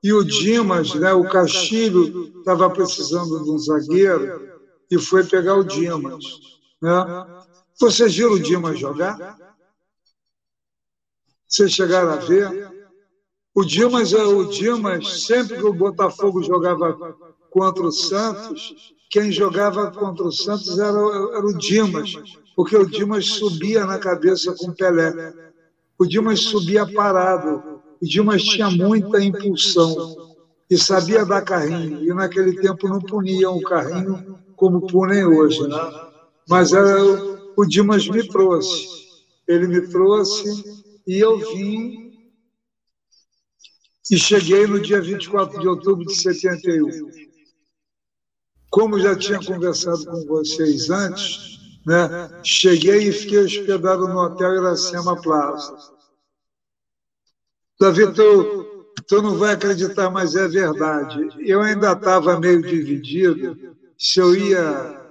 E 0.02 0.12
o 0.12 0.22
Dimas, 0.22 0.94
né, 0.94 1.12
o 1.12 1.24
Castilho, 1.24 2.38
estava 2.38 2.70
precisando 2.70 3.42
de 3.42 3.50
um 3.50 3.58
zagueiro 3.58 4.57
e 4.90 4.98
foi 4.98 5.24
pegar 5.24 5.54
o 5.56 5.64
Dimas. 5.64 6.24
Né? 6.80 6.90
Vocês 7.78 8.14
viram 8.14 8.32
o 8.32 8.40
Dimas 8.40 8.78
jogar? 8.78 9.36
Vocês 11.46 11.72
chegaram 11.72 12.10
a 12.10 12.16
ver? 12.16 12.70
O 13.54 13.64
Dimas, 13.64 14.12
é 14.12 14.22
o 14.22 14.44
Dimas, 14.44 15.24
sempre 15.24 15.56
que 15.56 15.64
o 15.64 15.72
Botafogo 15.72 16.42
jogava 16.42 17.16
contra 17.50 17.82
o 17.82 17.92
Santos, 17.92 18.94
quem 19.10 19.32
jogava 19.32 19.90
contra 19.90 20.24
o 20.24 20.32
Santos 20.32 20.78
era, 20.78 20.98
era 20.98 21.46
o 21.46 21.56
Dimas, 21.56 22.12
porque 22.54 22.76
o 22.76 22.86
Dimas 22.86 23.26
subia 23.26 23.84
na 23.84 23.98
cabeça 23.98 24.54
com 24.54 24.68
o 24.68 24.74
Pelé. 24.74 25.32
O 25.98 26.06
Dimas 26.06 26.40
subia 26.40 26.86
parado. 26.86 27.80
O 28.00 28.06
Dimas 28.06 28.42
tinha 28.42 28.70
muita 28.70 29.20
impulsão 29.22 30.36
e 30.70 30.76
sabia 30.76 31.24
dar 31.24 31.42
carrinho. 31.42 32.04
E 32.04 32.14
naquele 32.14 32.60
tempo 32.60 32.86
não 32.86 33.00
puniam 33.00 33.56
o 33.56 33.62
carrinho 33.62 34.38
como 34.58 34.86
punem 34.86 35.24
hoje, 35.24 35.66
né? 35.66 35.76
Mas 36.48 36.72
era, 36.72 36.98
o 37.56 37.64
Dimas 37.64 38.06
me 38.08 38.26
trouxe. 38.26 38.86
Ele 39.46 39.66
me 39.68 39.88
trouxe 39.88 40.48
e 41.06 41.18
eu 41.18 41.38
vim 41.38 42.08
e 44.10 44.18
cheguei 44.18 44.66
no 44.66 44.80
dia 44.80 45.00
24 45.00 45.60
de 45.60 45.68
outubro 45.68 46.04
de 46.04 46.14
71. 46.14 46.88
Como 48.70 48.98
já 48.98 49.16
tinha 49.16 49.38
conversado 49.38 50.04
com 50.04 50.26
vocês 50.26 50.90
antes, 50.90 51.58
né, 51.86 52.40
cheguei 52.42 53.08
e 53.08 53.12
fiquei 53.12 53.38
hospedado 53.38 54.08
no 54.08 54.18
Hotel 54.18 54.56
Iracema 54.56 55.20
Plaza. 55.20 55.76
Davi, 57.80 58.12
tu, 58.12 58.94
tu 59.06 59.22
não 59.22 59.38
vai 59.38 59.54
acreditar, 59.54 60.10
mas 60.10 60.34
é 60.34 60.48
verdade. 60.48 61.28
Eu 61.38 61.60
ainda 61.60 61.92
estava 61.92 62.38
meio 62.40 62.60
dividido 62.60 63.67
se 63.98 64.20
eu 64.20 64.34
ia 64.34 65.02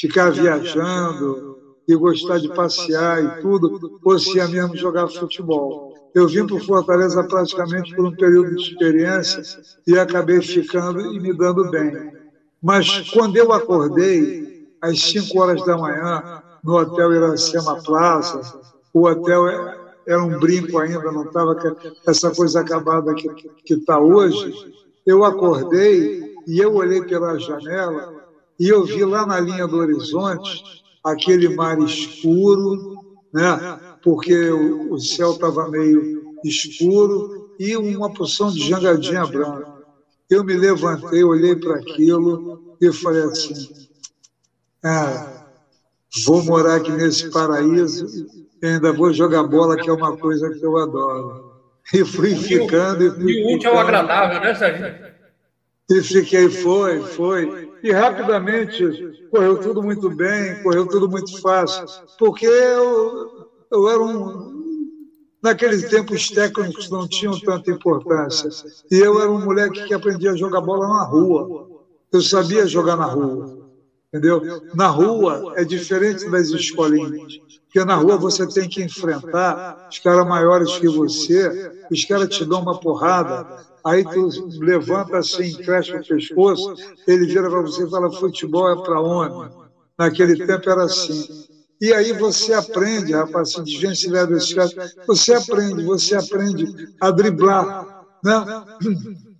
ficar 0.00 0.30
viajando, 0.30 1.54
e 1.86 1.94
gostar 1.94 2.38
de 2.38 2.48
passear 2.48 3.22
e 3.22 3.42
tudo, 3.42 4.00
ou 4.02 4.18
se 4.18 4.36
ia 4.36 4.48
mesmo 4.48 4.76
jogar 4.76 5.08
futebol. 5.08 5.92
Eu 6.14 6.28
vim 6.28 6.46
para 6.46 6.60
Fortaleza 6.60 7.22
praticamente 7.24 7.94
por 7.94 8.06
um 8.06 8.16
período 8.16 8.54
de 8.54 8.62
experiência 8.62 9.42
e 9.86 9.98
acabei 9.98 10.40
ficando 10.40 11.00
e 11.00 11.20
me 11.20 11.36
dando 11.36 11.70
bem. 11.70 12.12
Mas 12.62 13.10
quando 13.10 13.36
eu 13.36 13.52
acordei, 13.52 14.68
às 14.80 15.00
5 15.00 15.40
horas 15.40 15.64
da 15.64 15.76
manhã, 15.76 16.42
no 16.62 16.76
Hotel 16.76 17.12
Iracema 17.12 17.82
Plaza, 17.82 18.40
o 18.92 19.06
hotel 19.06 19.46
era 20.06 20.22
um 20.22 20.38
brinco 20.38 20.78
ainda, 20.78 21.10
não 21.10 21.24
estava 21.24 21.56
essa 22.06 22.30
coisa 22.30 22.60
acabada 22.60 23.14
que 23.14 23.74
está 23.74 23.98
hoje. 23.98 24.54
Eu 25.04 25.24
acordei 25.24 26.33
e 26.46 26.58
eu 26.58 26.74
olhei 26.74 27.02
pela 27.02 27.38
janela 27.38 28.24
e 28.58 28.68
eu 28.68 28.84
vi 28.84 29.04
lá 29.04 29.26
na 29.26 29.40
linha 29.40 29.66
do 29.66 29.76
horizonte 29.76 30.62
aquele 31.02 31.48
mar 31.54 31.78
escuro, 31.80 32.98
né? 33.32 33.78
porque 34.02 34.50
o, 34.50 34.98
céu 34.98 35.32
estava 35.32 35.68
meio 35.68 36.22
escuro 36.44 37.48
e 37.58 37.76
uma 37.76 38.12
porção 38.12 38.50
de 38.50 38.68
jangadinha 38.68 39.26
branca. 39.26 39.72
Eu 40.30 40.44
me 40.44 40.54
levantei, 40.54 41.24
olhei 41.24 41.56
para 41.56 41.76
aquilo 41.76 42.76
e 42.80 42.92
falei 42.92 43.22
assim: 43.24 43.88
ah, 44.84 45.46
vou 46.24 46.44
morar 46.44 46.76
aqui 46.76 46.92
nesse 46.92 47.30
paraíso 47.30 48.06
e 48.62 48.66
ainda 48.66 48.92
vou 48.92 49.12
jogar 49.12 49.44
bola, 49.44 49.76
que 49.76 49.88
é 49.88 49.92
uma 49.92 50.16
coisa 50.16 50.50
que 50.50 50.64
eu 50.64 50.76
adoro. 50.76 51.52
E 51.92 52.04
fui 52.04 52.34
ficando. 52.34 53.04
E, 53.04 53.10
fui 53.10 53.32
e 53.32 53.44
o 53.44 53.56
útil 53.56 53.70
é 53.70 53.74
o 53.74 53.78
agradável, 53.78 54.40
né, 54.40 54.54
Sérgio? 54.54 55.13
E 55.90 56.02
fiquei, 56.02 56.48
foi, 56.48 57.00
foi. 57.02 57.70
E 57.82 57.92
rapidamente 57.92 58.82
correu 59.30 59.60
tudo 59.60 59.82
muito 59.82 60.08
bem, 60.08 60.62
correu 60.62 60.86
tudo 60.86 61.08
muito 61.08 61.40
fácil, 61.40 61.84
porque 62.18 62.46
eu, 62.46 63.48
eu 63.70 63.88
era 63.88 64.00
um. 64.02 64.54
Naquele 65.42 65.82
tempo, 65.82 66.14
os 66.14 66.30
técnicos 66.30 66.88
não 66.88 67.06
tinham 67.06 67.38
tanta 67.38 67.70
importância. 67.70 68.48
E 68.90 68.96
eu 68.96 69.20
era 69.20 69.30
um 69.30 69.44
moleque 69.44 69.84
que 69.86 69.92
aprendia 69.92 70.32
a 70.32 70.36
jogar 70.36 70.62
bola 70.62 70.88
na 70.88 71.04
rua. 71.04 71.68
Eu 72.10 72.22
sabia 72.22 72.66
jogar 72.66 72.96
na 72.96 73.04
rua. 73.04 73.46
Entendeu? 74.08 74.40
Na 74.72 74.86
rua 74.86 75.52
é 75.54 75.64
diferente 75.64 76.30
das 76.30 76.48
escolinhas. 76.48 77.40
Porque 77.66 77.84
na 77.84 77.96
rua 77.96 78.16
você 78.16 78.46
tem 78.46 78.66
que 78.68 78.82
enfrentar 78.82 79.60
os 79.90 79.98
caras 79.98 80.26
maiores 80.26 80.78
que 80.78 80.88
você, 80.88 81.52
os 81.90 82.04
caras 82.06 82.28
te 82.28 82.44
dão 82.44 82.60
uma 82.62 82.78
porrada, 82.78 83.44
aí 83.84 84.04
tu 84.04 84.28
levanta 84.60 85.18
assim, 85.18 85.52
fecha 85.62 85.96
o 85.96 86.06
pescoço, 86.06 86.74
ele 87.06 87.26
vira 87.26 87.48
para 87.50 87.60
você 87.60 87.84
e 87.84 87.90
fala: 87.90 88.10
futebol 88.12 88.70
é 88.70 88.82
para 88.82 89.00
homem. 89.00 89.50
Naquele 89.98 90.46
tempo 90.46 90.68
era 90.68 90.84
assim. 90.84 91.46
E 91.80 91.92
aí 91.92 92.12
você 92.12 92.54
aprende, 92.54 93.12
rapaz, 93.12 93.52
se 93.52 93.62
desvencilhar 93.62 94.26
desse 94.26 94.54
caso, 94.54 94.74
você 95.06 95.34
aprende, 95.34 95.82
você 95.84 96.14
aprende 96.14 96.94
a 97.00 97.10
driblar. 97.10 98.06
Né? 98.22 98.32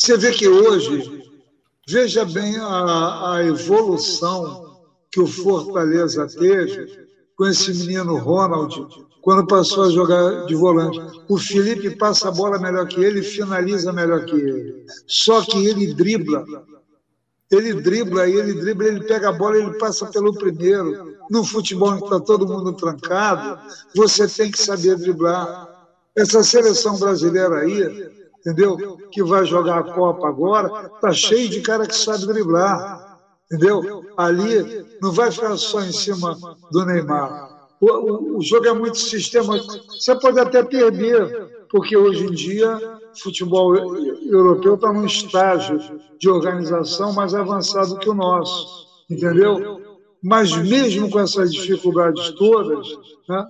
Você 0.00 0.16
vê 0.16 0.32
que 0.32 0.48
hoje, 0.48 1.30
veja 1.86 2.24
bem 2.24 2.56
a, 2.56 3.34
a 3.34 3.44
evolução 3.44 4.80
que 5.12 5.20
o 5.20 5.26
Fortaleza 5.26 6.26
teve 6.26 7.06
com 7.36 7.46
esse 7.46 7.70
menino 7.74 8.16
Ronald, 8.16 9.06
quando 9.22 9.46
passou 9.46 9.84
a 9.84 9.90
jogar 9.90 10.46
de 10.46 10.54
volante. 10.54 11.00
O 11.28 11.38
Felipe 11.38 11.96
passa 11.96 12.28
a 12.28 12.32
bola 12.32 12.58
melhor 12.58 12.86
que 12.86 13.02
ele, 13.02 13.22
finaliza 13.22 13.92
melhor 13.92 14.24
que 14.24 14.34
ele. 14.34 14.86
Só 15.06 15.42
que 15.42 15.66
ele 15.66 15.94
dribla. 15.94 16.44
Ele 17.50 17.74
dribla, 17.74 18.28
ele 18.28 18.54
dribla, 18.54 18.86
ele 18.86 19.04
pega 19.04 19.28
a 19.28 19.32
bola, 19.32 19.56
ele 19.56 19.76
passa 19.78 20.06
pelo 20.06 20.32
primeiro. 20.32 21.16
No 21.28 21.44
futebol 21.44 21.96
está 21.96 22.20
todo 22.20 22.46
mundo 22.46 22.72
trancado, 22.72 23.58
você 23.94 24.28
tem 24.28 24.50
que 24.50 24.58
saber 24.58 24.96
driblar. 24.96 25.68
Essa 26.16 26.42
seleção 26.42 26.98
brasileira 26.98 27.58
aí, 27.58 28.08
entendeu? 28.38 28.98
Que 29.12 29.22
vai 29.22 29.44
jogar 29.44 29.78
a 29.78 29.92
Copa 29.94 30.28
agora, 30.28 30.88
tá 31.00 31.12
cheio 31.12 31.48
de 31.48 31.60
cara 31.60 31.86
que 31.86 31.94
sabe 31.94 32.26
driblar, 32.26 33.20
entendeu? 33.46 34.04
Ali 34.16 34.86
não 35.00 35.12
vai 35.12 35.30
ficar 35.30 35.56
só 35.56 35.80
em 35.82 35.92
cima 35.92 36.36
do 36.70 36.84
Neymar. 36.84 37.49
O, 37.80 38.36
o, 38.36 38.42
jogo 38.42 38.66
é 38.66 38.72
muito 38.74 38.98
sistema. 38.98 39.56
Você 39.88 40.14
pode 40.16 40.38
até 40.38 40.62
perder, 40.62 41.64
porque 41.70 41.96
hoje 41.96 42.24
em 42.26 42.30
dia 42.30 43.00
futebol 43.18 43.74
europeu 43.74 44.74
está 44.74 44.92
num 44.92 45.06
estágio 45.06 45.78
de 46.18 46.28
organização 46.28 47.12
mais 47.12 47.34
avançado 47.34 47.98
que 47.98 48.08
o 48.08 48.14
nosso, 48.14 48.86
entendeu? 49.10 49.80
Mas 50.22 50.54
mesmo 50.56 51.10
com 51.10 51.18
essas 51.18 51.52
dificuldades 51.52 52.30
todas, 52.32 52.86
né, 53.28 53.46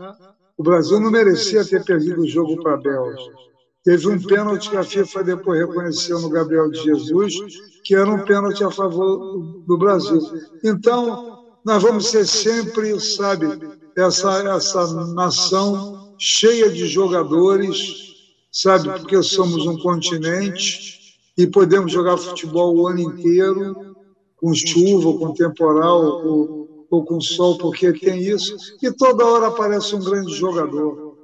o 0.56 0.62
Brasil 0.62 1.00
não 1.00 1.10
merecia 1.10 1.64
ter 1.64 1.84
perdido 1.84 2.22
o 2.22 2.28
jogo 2.28 2.62
para 2.62 2.74
a 2.74 2.76
Bélgica. 2.76 3.34
Teve 3.82 4.08
um 4.08 4.22
pênalti 4.22 4.70
que 4.70 4.76
a 4.76 4.84
FIFA 4.84 5.24
depois 5.24 5.58
reconheceu 5.58 6.20
no 6.20 6.28
Gabriel 6.28 6.70
de 6.70 6.82
Jesus, 6.82 7.34
que 7.82 7.94
era 7.94 8.08
um 8.08 8.24
pênalti 8.24 8.62
a 8.62 8.70
favor 8.70 9.62
do 9.66 9.78
Brasil. 9.78 10.20
Então, 10.62 11.44
nós 11.64 11.82
vamos 11.82 12.08
ser 12.08 12.26
sempre, 12.26 13.00
sabe, 13.00 13.46
essa, 13.96 14.42
essa 14.54 15.04
nação 15.12 16.14
cheia 16.18 16.70
de 16.70 16.86
jogadores, 16.86 18.14
sabe, 18.52 18.90
porque 18.90 19.22
somos 19.22 19.66
um 19.66 19.78
continente 19.78 21.16
e 21.36 21.46
podemos 21.46 21.92
jogar 21.92 22.18
futebol 22.18 22.76
o 22.76 22.86
ano 22.86 23.00
inteiro, 23.00 23.96
com 24.36 24.54
chuva, 24.54 25.18
com 25.18 25.34
temporal, 25.34 26.22
com 26.22 26.60
ou 26.90 27.04
com 27.04 27.20
sol, 27.20 27.56
porque 27.56 27.92
tem 27.92 28.20
isso, 28.20 28.56
e 28.82 28.90
toda 28.90 29.24
hora 29.24 29.46
aparece 29.46 29.94
um 29.94 30.02
grande 30.02 30.34
jogador. 30.34 31.16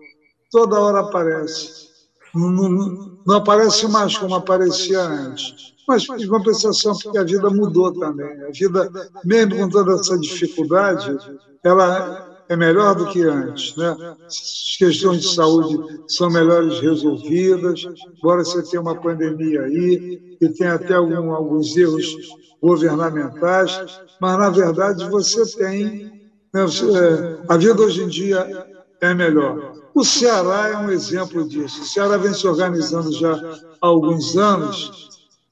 Toda 0.50 0.80
hora 0.80 1.00
aparece. 1.00 1.88
Não, 2.32 2.50
não, 2.50 3.18
não 3.26 3.36
aparece 3.36 3.88
mais 3.88 4.16
como 4.16 4.36
aparecia 4.36 5.02
antes. 5.02 5.74
Mas, 5.88 6.08
em 6.08 6.28
compensação, 6.28 6.96
porque 6.96 7.18
a 7.18 7.24
vida 7.24 7.50
mudou 7.50 7.92
também. 7.92 8.42
A 8.44 8.50
vida, 8.50 8.90
mesmo 9.24 9.56
com 9.56 9.68
toda 9.68 9.94
essa 9.94 10.18
dificuldade, 10.18 11.16
ela 11.64 12.25
é 12.48 12.56
melhor 12.56 12.94
do 12.94 13.08
que 13.08 13.22
antes. 13.22 13.76
Né? 13.76 13.96
As 14.26 14.76
questões 14.78 15.22
de 15.22 15.34
saúde 15.34 16.04
são 16.08 16.30
melhores 16.30 16.80
resolvidas, 16.80 17.82
embora 18.18 18.44
você 18.44 18.62
tenha 18.62 18.82
uma 18.82 18.94
pandemia 18.94 19.62
aí 19.62 20.36
e 20.40 20.48
tenha 20.50 20.74
até 20.74 20.94
algum, 20.94 21.32
alguns 21.32 21.76
erros 21.76 22.16
governamentais, 22.62 24.00
mas, 24.20 24.38
na 24.38 24.50
verdade, 24.50 25.08
você 25.10 25.44
tem. 25.56 26.16
Né, 26.52 26.64
é, 26.64 27.38
a 27.48 27.56
vida 27.56 27.82
hoje 27.82 28.02
em 28.02 28.08
dia 28.08 28.66
é 29.00 29.14
melhor. 29.14 29.74
O 29.94 30.04
Ceará 30.04 30.68
é 30.68 30.76
um 30.76 30.90
exemplo 30.90 31.46
disso. 31.48 31.82
O 31.82 31.84
Ceará 31.84 32.16
vem 32.16 32.32
se 32.32 32.46
organizando 32.46 33.12
já 33.12 33.32
há 33.34 33.86
alguns 33.86 34.36
anos, 34.36 35.08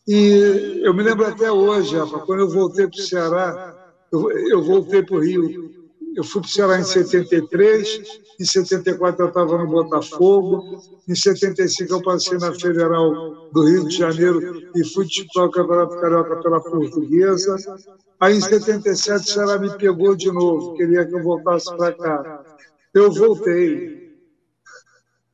e 0.06 0.80
eu 0.82 0.92
me 0.92 1.02
lembro 1.02 1.26
até 1.26 1.50
hoje, 1.50 1.96
quando 2.26 2.40
eu 2.40 2.48
voltei 2.48 2.86
para 2.86 2.98
o 2.98 3.02
Ceará, 3.02 3.74
eu 4.12 4.62
voltei 4.62 5.02
para 5.02 5.16
o 5.16 5.20
Rio 5.20 5.63
eu 6.16 6.24
fui 6.24 6.40
para 6.40 6.48
o 6.48 6.50
Ceará 6.50 6.78
em 6.78 6.84
73, 6.84 8.00
em 8.40 8.44
74 8.44 9.24
eu 9.24 9.28
estava 9.28 9.58
no 9.58 9.66
Botafogo, 9.66 10.62
em 11.08 11.14
75 11.14 11.92
eu 11.92 12.02
passei 12.02 12.38
na 12.38 12.52
Federal 12.52 13.12
do 13.52 13.64
Rio 13.64 13.86
de 13.86 13.96
Janeiro 13.96 14.40
e 14.74 14.84
fui 14.92 15.04
disputar 15.06 15.44
o 15.44 15.50
Campeonato 15.50 16.00
Carioca 16.00 16.36
pela 16.42 16.60
Portuguesa. 16.60 17.56
Aí 18.20 18.36
em 18.36 18.40
77 18.40 19.20
o 19.20 19.28
Ceará 19.28 19.58
me 19.58 19.70
pegou 19.76 20.14
de 20.14 20.30
novo, 20.32 20.74
queria 20.74 21.04
que 21.04 21.14
eu 21.14 21.22
voltasse 21.22 21.74
para 21.76 21.92
cá. 21.92 22.44
Eu 22.92 23.12
voltei. 23.12 24.04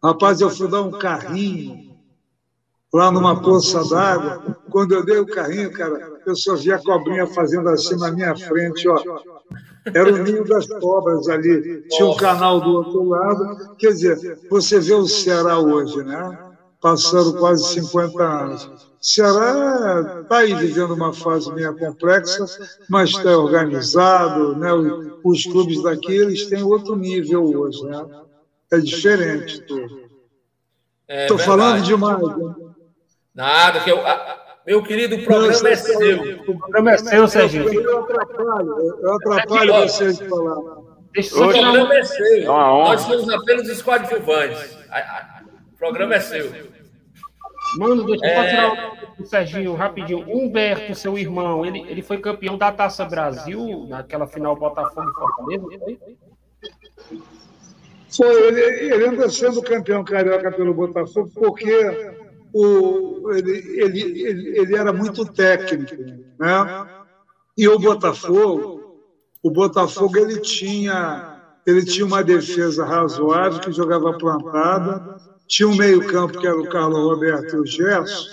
Rapaz, 0.03 0.41
eu 0.41 0.51
fui 0.51 0.69
dar 0.69 0.83
um 0.83 0.91
carrinho 0.91 1.91
lá 2.93 3.11
numa 3.11 3.41
poça 3.41 3.85
d'água. 3.85 4.57
Quando 4.71 4.95
eu 4.95 5.05
dei 5.05 5.19
o 5.19 5.27
carrinho, 5.27 5.73
cara, 5.73 6.21
eu 6.27 6.35
só 6.35 6.57
via 6.57 6.77
a 6.77 6.83
cobrinha 6.83 7.27
fazendo 7.27 7.69
assim 7.69 7.97
na 7.97 8.11
minha 8.11 8.35
frente, 8.37 8.89
ó. 8.89 9.03
Era 9.87 10.13
o 10.13 10.19
ninho 10.19 10.45
das 10.45 10.67
cobras 10.67 11.29
ali. 11.29 11.83
Tinha 11.89 12.07
um 12.07 12.17
canal 12.17 12.61
do 12.61 12.71
outro 12.71 13.03
lado. 13.05 13.77
Quer 13.77 13.89
dizer, 13.89 14.39
você 14.51 14.79
vê 14.79 14.95
o 14.95 15.07
Ceará 15.07 15.59
hoje, 15.59 16.03
né? 16.03 16.39
Passando 16.81 17.39
quase 17.39 17.65
50 17.75 18.23
anos. 18.23 18.65
O 18.65 19.07
Ceará 19.07 20.21
está 20.23 20.39
aí 20.39 20.55
vivendo 20.55 20.93
uma 20.93 21.13
fase 21.13 21.53
meio 21.53 21.77
complexa, 21.77 22.45
mas 22.89 23.11
está 23.11 23.37
organizado, 23.37 24.55
né? 24.57 24.71
Os 25.25 25.45
clubes 25.45 25.83
daqui 25.83 26.13
eles 26.13 26.47
têm 26.47 26.63
outro 26.63 26.97
nível 26.97 27.45
hoje, 27.45 27.83
né? 27.85 28.07
É 28.71 28.79
diferente 28.79 29.63
tudo. 29.63 30.01
Estou 31.09 31.39
é 31.39 31.43
falando 31.43 31.83
demais. 31.83 32.21
Né? 32.21 32.55
Nada, 33.35 33.81
que 33.81 33.91
eu, 33.91 33.99
meu 34.67 34.83
querido, 34.83 35.17
o 35.17 35.25
programa 35.25 35.69
é 35.69 35.77
seu. 35.77 36.41
O 36.47 36.59
programa 36.59 36.93
é 36.93 36.99
seu, 36.99 37.29
Serginho. 37.29 37.73
Eu 37.73 37.99
atrapalho, 38.01 38.99
eu 39.01 39.15
atrapalho 39.15 39.75
vocês 39.75 40.19
de 40.19 40.29
falar. 40.29 40.59
o 40.59 41.31
programa 41.33 41.95
é 41.95 42.05
seu. 42.05 42.45
Nós 42.45 43.01
somos 43.01 43.29
apenas 43.31 43.69
os 43.69 43.83
coadjuvantes. 43.83 44.79
O 45.73 45.79
programa 45.79 46.15
é 46.15 46.21
seu. 46.21 46.53
Mano, 47.79 48.05
deixa 48.05 48.27
eu 48.27 48.31
é... 48.31 48.51
tirar 48.51 49.15
o 49.19 49.25
Serginho 49.25 49.75
rapidinho. 49.75 50.25
Humberto, 50.29 50.95
seu 50.95 51.17
irmão, 51.17 51.65
ele, 51.65 51.81
ele 51.89 52.03
foi 52.03 52.19
campeão 52.19 52.59
da 52.59 52.73
Taça 52.73 53.05
Brasil 53.05 53.87
naquela 53.89 54.27
final 54.27 54.57
Botafogo 54.57 55.09
e 55.09 55.15
Fortaleza, 55.15 55.79
foi? 55.79 55.99
Foi, 58.17 58.49
ele, 58.49 58.95
ele 58.95 59.09
anda 59.09 59.29
sendo 59.31 59.63
campeão 59.63 60.03
carioca 60.03 60.51
pelo 60.51 60.75
Botafogo 60.75 61.31
porque 61.33 62.20
o, 62.53 63.31
ele, 63.33 63.51
ele, 63.81 64.01
ele, 64.01 64.59
ele 64.59 64.77
era 64.77 64.93
muito 64.93 65.25
técnico, 65.25 65.95
né? 66.39 66.87
E 67.57 67.69
o 67.69 67.79
Botafogo, 67.79 69.01
o 69.43 69.51
Botafogo 69.51 70.17
ele 70.17 70.41
tinha, 70.41 71.43
ele 71.67 71.85
tinha 71.85 72.07
uma 72.07 72.23
defesa 72.23 72.85
razoável 72.85 73.61
que 73.61 73.73
jogava 73.73 74.13
plantada, 74.15 75.17
tinha 75.47 75.69
um 75.69 75.77
meio-campo 75.77 76.39
que 76.39 76.47
era 76.47 76.59
o 76.59 76.69
Carlos 76.69 77.01
Roberto 77.01 77.57
e 77.57 77.61
o 77.61 77.67
Gerson, 77.67 78.27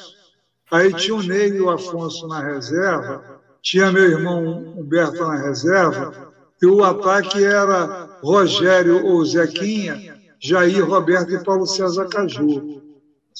aí 0.71 0.93
tinha 0.93 1.15
o 1.15 1.23
Ney 1.23 1.49
e 1.49 1.61
o 1.61 1.69
Afonso 1.69 2.27
na 2.27 2.41
reserva, 2.41 3.41
tinha 3.61 3.91
meu 3.91 4.03
irmão 4.03 4.73
Humberto 4.77 5.17
na 5.25 5.35
reserva, 5.35 6.33
e 6.61 6.65
o 6.65 6.83
ataque 6.83 7.43
era 7.43 8.17
Rogério 8.21 9.05
ou 9.05 9.25
Zequinha, 9.25 10.17
Jair 10.39 10.87
Roberto 10.87 11.33
e 11.33 11.43
Paulo 11.43 11.65
César 11.65 12.07
Caju, 12.07 12.86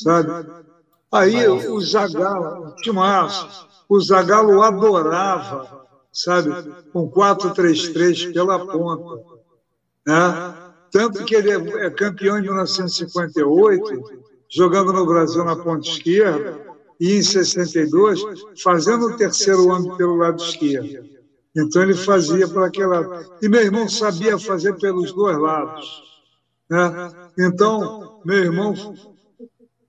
sabe? 0.04 0.30
Aí 1.12 1.48
o 1.48 1.82
Zagallo, 1.82 2.76
Timaço, 2.78 3.68
o 3.90 4.00
Zagallo 4.00 4.62
adorava, 4.62 5.88
sabe, 6.12 6.52
com 6.92 7.10
4-3-3 7.10 8.34
pela 8.34 8.66
ponta. 8.66 9.24
Né? 10.06 10.56
Tanto 10.92 11.24
que 11.26 11.36
ele 11.36 11.52
é, 11.52 11.86
é 11.86 11.90
campeão 11.90 12.38
em 12.38 12.44
1958, 12.44 14.24
jogando 14.50 14.94
no 14.94 15.06
Brasil 15.06 15.44
na 15.44 15.56
ponta 15.56 15.88
esquerda, 15.88 16.68
e 17.00 17.18
em 17.18 17.22
62, 17.22 18.20
fazendo 18.62 19.06
o 19.06 19.18
terceiro 19.18 19.72
ano 19.72 19.96
pelo 19.98 20.16
lado 20.16 20.42
esquerdo. 20.42 21.08
Então 21.56 21.82
ele 21.82 21.94
fazia 21.94 22.48
para 22.48 22.68
aquele 22.68 22.88
lado. 22.88 23.32
E 23.42 23.48
meu 23.48 23.62
irmão 23.62 23.88
sabia 23.88 24.38
fazer 24.38 24.74
pelos 24.78 25.12
dois 25.12 25.38
lados. 25.38 26.04
Né? 26.70 27.12
Então, 27.40 28.20
meu 28.26 28.38
irmão 28.38 28.74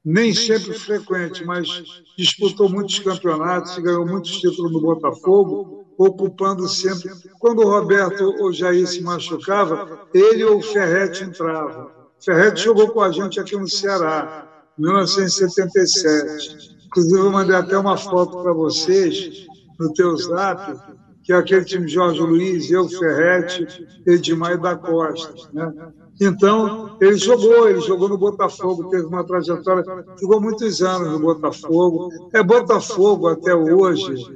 nem 0.08 0.32
sempre 0.32 0.72
frequente, 0.72 1.44
mas 1.44 1.68
disputou 2.16 2.66
muitos 2.66 2.98
campeonatos 2.98 3.76
e 3.76 3.82
ganhou 3.82 4.06
muitos 4.06 4.40
títulos 4.40 4.72
no 4.72 4.80
Botafogo, 4.80 5.84
ocupando 5.98 6.66
sempre. 6.66 7.10
Quando 7.38 7.58
o 7.60 7.68
Roberto 7.68 8.24
ou 8.40 8.50
Jair 8.50 8.86
se 8.86 9.02
machucava, 9.02 10.08
ele 10.14 10.44
ou 10.44 10.60
o 10.60 10.62
Ferretti 10.62 11.24
entrava. 11.24 11.92
Ferretti 12.24 12.64
jogou 12.64 12.88
com 12.88 13.02
a 13.02 13.12
gente 13.12 13.38
aqui 13.38 13.54
no 13.54 13.68
Ceará, 13.68 14.48
em 14.78 14.82
1977. 14.82 16.78
Inclusive, 16.86 17.20
eu 17.20 17.30
mandei 17.30 17.54
até 17.54 17.76
uma 17.76 17.98
foto 17.98 18.42
para 18.42 18.54
vocês 18.54 19.46
no 19.78 19.92
teu 19.92 20.16
zap, 20.16 20.74
que 21.28 21.32
é 21.34 21.36
aquele 21.36 21.62
time 21.62 21.86
Jorge 21.86 22.22
Luiz, 22.22 22.70
eu, 22.70 22.88
Ferretti, 22.88 23.86
Edmar 24.06 24.58
da 24.58 24.74
Costa. 24.74 25.34
Né? 25.52 25.74
Então, 26.18 26.96
ele 27.02 27.18
jogou, 27.18 27.68
ele 27.68 27.82
jogou 27.82 28.08
no 28.08 28.16
Botafogo, 28.16 28.88
teve 28.88 29.04
uma 29.04 29.22
trajetória, 29.22 29.84
jogou 30.18 30.40
muitos 30.40 30.80
anos 30.80 31.12
no 31.12 31.18
Botafogo. 31.18 32.08
É 32.32 32.42
Botafogo 32.42 33.28
até 33.28 33.54
hoje, 33.54 34.26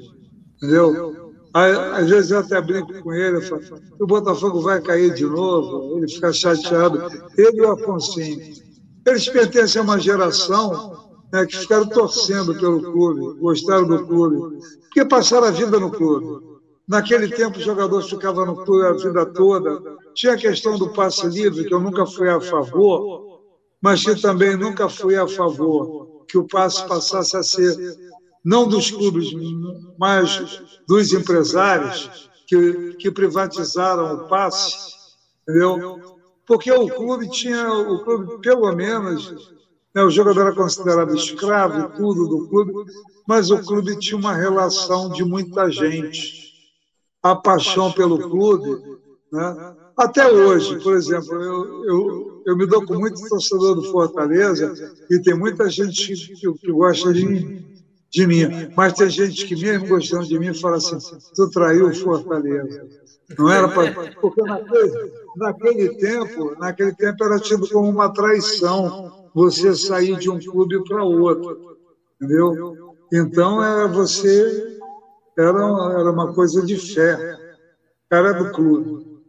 entendeu? 0.58 1.32
Às 1.54 2.10
vezes 2.10 2.30
eu 2.30 2.40
até 2.40 2.60
brinco 2.60 2.92
com 3.02 3.14
ele, 3.14 3.38
eu 3.38 3.42
falo, 3.42 3.62
o 3.98 4.06
Botafogo 4.06 4.60
vai 4.60 4.78
cair 4.82 5.14
de 5.14 5.24
novo, 5.24 5.96
ele 5.96 6.08
fica 6.08 6.30
chateado. 6.30 7.08
Ele 7.38 7.56
e 7.56 7.62
o 7.62 7.72
Afonsinho. 7.72 8.38
Eles 9.06 9.26
pertencem 9.30 9.80
a 9.80 9.82
uma 9.82 9.98
geração 9.98 11.08
né, 11.32 11.46
que 11.46 11.56
ficaram 11.56 11.86
torcendo 11.86 12.54
pelo 12.54 12.82
clube, 12.82 13.40
gostaram 13.40 13.88
do 13.88 14.06
clube, 14.06 14.58
porque 14.82 15.06
passaram 15.06 15.46
a 15.46 15.50
vida 15.50 15.80
no 15.80 15.90
clube. 15.90 16.51
Naquele 16.92 17.26
tempo, 17.28 17.58
o 17.58 17.62
jogador 17.62 18.02
ficava 18.02 18.44
no 18.44 18.54
clube 18.54 18.84
a 18.84 18.92
vida 18.92 19.24
toda. 19.24 19.80
Tinha 20.14 20.34
a 20.34 20.36
questão 20.36 20.76
do 20.76 20.92
passe 20.92 21.26
livre, 21.26 21.64
que 21.64 21.72
eu 21.72 21.80
nunca 21.80 22.04
fui 22.04 22.28
a 22.28 22.38
favor, 22.38 23.40
mas 23.80 24.04
que 24.04 24.14
também 24.20 24.58
nunca 24.58 24.90
fui 24.90 25.16
a 25.16 25.26
favor 25.26 26.22
que 26.28 26.36
o 26.36 26.46
passe 26.46 26.86
passasse 26.86 27.34
a 27.34 27.42
ser 27.42 27.96
não 28.44 28.68
dos 28.68 28.90
clubes, 28.90 29.30
mas 29.98 30.60
dos 30.86 31.14
empresários 31.14 32.30
que, 32.46 32.94
que 32.98 33.10
privatizaram 33.10 34.14
o 34.14 34.28
passe, 34.28 34.92
entendeu? 35.48 35.98
Porque 36.46 36.70
o 36.70 36.88
clube 36.88 37.26
tinha, 37.30 37.72
o 37.72 38.04
clube, 38.04 38.38
pelo 38.42 38.70
menos, 38.74 39.32
né, 39.94 40.02
o 40.02 40.10
jogador 40.10 40.42
era 40.42 40.54
considerado 40.54 41.16
escravo 41.16 41.88
tudo 41.96 42.28
do 42.28 42.48
clube, 42.48 42.74
mas 43.26 43.50
o 43.50 43.62
clube 43.64 43.98
tinha 43.98 44.18
uma 44.18 44.34
relação 44.34 45.08
de 45.08 45.24
muita 45.24 45.70
gente. 45.70 46.51
A 47.22 47.36
paixão 47.36 47.92
pelo 47.92 48.18
clube, 48.30 48.98
né? 49.32 49.74
Até 49.96 50.30
hoje, 50.30 50.80
por 50.80 50.94
exemplo, 50.94 51.34
eu, 51.34 51.84
eu, 51.84 52.42
eu 52.46 52.56
me 52.56 52.66
dou 52.66 52.84
com 52.84 52.94
muito 52.94 53.20
torcedor 53.28 53.74
do 53.74 53.84
Fortaleza 53.84 54.72
e 55.10 55.20
tem 55.20 55.34
muita 55.34 55.68
gente 55.68 56.16
que, 56.34 56.52
que 56.54 56.72
gosta 56.72 57.12
de 57.12 57.26
mim 57.26 57.72
de 58.12 58.26
mim. 58.26 58.46
Mas 58.76 58.92
tem 58.92 59.08
gente 59.08 59.46
que, 59.46 59.56
mesmo 59.56 59.88
gostando 59.88 60.26
de 60.26 60.38
mim, 60.38 60.52
fala 60.54 60.76
assim: 60.76 60.98
tu 61.34 61.50
traiu 61.50 61.88
o 61.88 61.94
Fortaleza. 61.94 62.86
Não 63.38 63.48
era 63.48 63.68
para. 63.68 64.12
Porque 64.20 64.42
naquele, 64.42 65.12
naquele 65.36 65.88
tempo, 65.96 66.54
naquele 66.58 66.94
tempo 66.94 67.24
era 67.24 67.40
tido 67.40 67.66
como 67.68 67.88
uma 67.88 68.12
traição 68.12 69.30
você 69.34 69.74
sair 69.74 70.16
de 70.18 70.28
um 70.28 70.38
clube 70.38 70.84
para 70.84 71.02
outro. 71.02 71.76
Entendeu? 72.20 72.76
Então 73.10 73.64
era 73.64 73.88
você. 73.88 74.80
Era, 75.42 76.00
era 76.00 76.10
uma 76.10 76.32
coisa 76.34 76.64
de 76.64 76.76
fé. 76.76 77.16
Era 78.10 78.32
do 78.32 78.52
clube. 78.52 79.20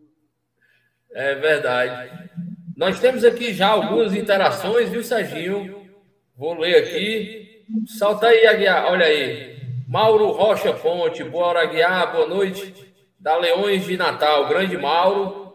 É 1.12 1.36
verdade. 1.36 2.30
Nós 2.76 2.99
temos 2.99 3.23
aqui 3.23 3.54
já 3.54 3.67
algumas 3.67 4.13
interações, 4.15 4.89
viu, 4.89 5.04
Serginho? 5.04 5.88
Vou 6.36 6.60
ler 6.60 6.76
aqui. 6.76 7.63
Salta 7.97 8.28
aí, 8.28 8.45
Aguiar. 8.45 8.91
Olha 8.91 9.06
aí. 9.06 9.58
Mauro 9.88 10.32
Rocha 10.32 10.73
Fonte. 10.73 11.23
Boa 11.23 11.47
hora, 11.47 11.62
Aguiar. 11.63 12.12
Boa 12.12 12.28
noite. 12.28 12.73
Da 13.19 13.38
Leões 13.38 13.86
de 13.86 13.95
Natal. 13.95 14.47
Grande 14.47 14.78
Mauro. 14.78 15.54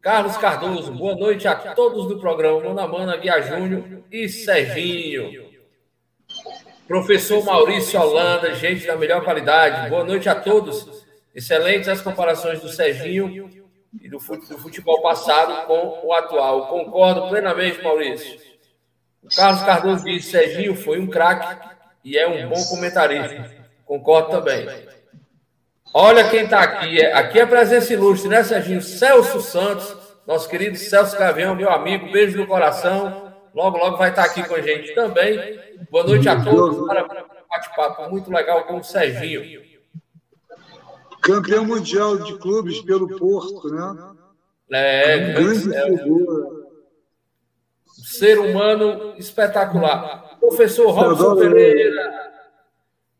Carlos 0.00 0.36
Cardoso. 0.36 0.92
Boa 0.92 1.16
noite 1.16 1.48
a 1.48 1.54
todos 1.56 2.06
do 2.06 2.18
programa. 2.20 2.72
Mano 2.72 2.92
Mana, 2.92 3.14
Aguiar 3.14 3.42
Júnior 3.42 4.04
e 4.10 4.28
Serginho. 4.28 5.45
Professor 6.86 7.44
Maurício 7.44 8.00
Holanda. 8.00 8.54
Gente 8.54 8.86
da 8.86 8.96
melhor 8.96 9.24
qualidade. 9.24 9.90
Boa 9.90 10.04
noite 10.04 10.28
a 10.28 10.34
todos. 10.34 11.04
Excelentes 11.34 11.88
as 11.88 12.00
comparações 12.00 12.60
do 12.60 12.68
Serginho 12.68 13.50
e 14.00 14.08
do 14.08 14.20
futebol 14.20 15.02
passado 15.02 15.66
com 15.66 16.06
o 16.06 16.12
atual. 16.12 16.68
Concordo 16.68 17.28
plenamente, 17.28 17.82
Maurício. 17.82 18.38
Carlos 19.34 19.62
Cardoso 19.62 20.04
diz: 20.04 20.26
Serginho 20.26 20.76
foi 20.76 21.00
um 21.00 21.08
craque 21.08 21.76
e 22.04 22.16
é 22.16 22.28
um 22.28 22.48
bom 22.48 22.64
comentarista. 22.66 23.52
Concordo 23.84 24.30
também. 24.30 24.66
Olha 25.92 26.28
quem 26.28 26.44
está 26.44 26.60
aqui. 26.60 27.00
É, 27.00 27.12
aqui 27.14 27.40
é 27.40 27.46
presença 27.46 27.92
ilustre, 27.92 28.28
né, 28.28 28.44
Serginho? 28.44 28.80
Celso 28.80 29.40
Santos, 29.40 29.96
nosso 30.26 30.48
querido 30.48 30.76
Celso 30.76 31.18
Gavião, 31.18 31.56
meu 31.56 31.70
amigo. 31.70 32.12
Beijo 32.12 32.38
no 32.38 32.46
coração. 32.46 33.25
Logo, 33.56 33.78
logo 33.78 33.96
vai 33.96 34.10
estar 34.10 34.24
aqui 34.24 34.46
com 34.46 34.54
a 34.54 34.60
gente 34.60 34.94
também. 34.94 35.58
Boa 35.90 36.04
noite 36.04 36.28
a 36.28 36.44
todos. 36.44 36.86
Para 36.86 37.04
um 37.04 37.48
bate-papo 37.48 38.10
muito 38.10 38.30
legal 38.30 38.64
com 38.64 38.76
o 38.76 38.84
Serginho. 38.84 39.62
Campeão 41.22 41.64
mundial 41.64 42.18
de 42.18 42.36
clubes 42.36 42.82
pelo 42.82 43.18
Porto, 43.18 43.70
né? 43.70 44.14
É, 44.70 45.32
grande 45.32 45.62
figura 45.62 46.66
ser 48.04 48.38
humano 48.38 49.14
espetacular. 49.16 50.36
Professor 50.38 50.90
Robson 50.90 51.36
Pereira, 51.36 52.30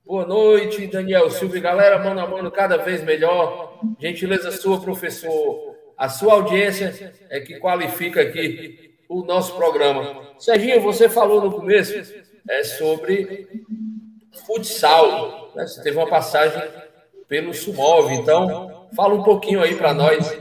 boa 0.05 0.27
noite. 0.27 0.87
Daniel 0.87 1.31
Silva 1.31 1.59
galera, 1.61 1.99
mano 1.99 2.20
a 2.20 2.27
mano, 2.27 2.51
cada 2.51 2.77
vez 2.77 3.03
melhor. 3.03 3.81
Gentileza 3.99 4.51
sua, 4.53 4.83
professor. 4.83 5.75
A 5.96 6.11
sua 6.11 6.35
audiência 6.35 7.14
é 7.31 7.40
que 7.40 7.59
qualifica 7.59 8.20
aqui 8.20 8.95
o 9.08 9.22
nosso 9.24 9.54
programa. 9.54 10.22
Serginho, 10.38 10.80
você 10.80 11.08
falou 11.08 11.40
no 11.40 11.52
começo 11.52 11.94
é, 12.48 12.64
sobre 12.64 13.48
futsal. 14.46 15.50
Né? 15.54 15.66
Você 15.66 15.82
teve 15.82 15.96
uma 15.96 16.08
passagem 16.08 16.62
pelo 17.28 17.54
Sumov, 17.54 18.12
então 18.12 18.88
fala 18.94 19.14
um 19.14 19.22
pouquinho 19.22 19.62
aí 19.62 19.74
para 19.74 19.94
nós. 19.94 20.36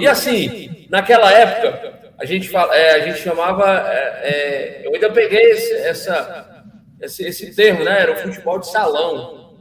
E 0.00 0.06
assim, 0.06 0.86
naquela 0.90 1.30
época, 1.32 1.94
a 2.18 2.24
gente, 2.24 2.48
fala, 2.48 2.74
é, 2.74 2.94
a 2.94 3.00
gente 3.00 3.20
chamava. 3.20 3.64
É, 3.88 4.80
é, 4.82 4.86
eu 4.86 4.94
ainda 4.94 5.10
peguei 5.10 5.50
esse, 5.50 5.72
essa, 5.74 6.64
esse, 7.00 7.24
esse 7.24 7.54
termo, 7.54 7.84
né? 7.84 8.00
Era 8.00 8.12
o 8.12 8.16
futebol 8.16 8.58
de 8.58 8.70
salão. 8.70 9.58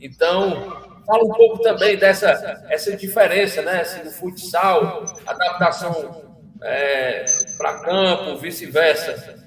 Então, 0.00 0.82
fala 1.06 1.24
um 1.24 1.32
pouco 1.32 1.62
também 1.62 1.96
dessa 1.96 2.64
essa 2.68 2.96
diferença, 2.96 3.62
né? 3.62 3.82
Assim, 3.82 4.02
do 4.02 4.10
futsal, 4.10 5.04
adaptação 5.26 6.30
é, 6.62 7.24
para 7.60 7.80
campo, 7.80 8.40
vice-versa. 8.40 9.38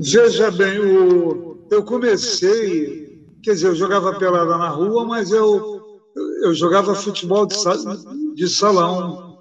Veja 0.00 0.50
bem, 0.50 0.80
o, 0.80 1.64
eu 1.70 1.84
comecei, 1.84 3.24
quer 3.40 3.52
dizer, 3.52 3.68
eu 3.68 3.76
jogava 3.76 4.18
pelada 4.18 4.58
na 4.58 4.68
rua, 4.68 5.04
mas 5.04 5.30
eu, 5.30 6.00
eu 6.42 6.52
jogava 6.52 6.92
futebol 6.96 7.46
de, 7.46 7.54
de 8.34 8.48
salão 8.48 9.32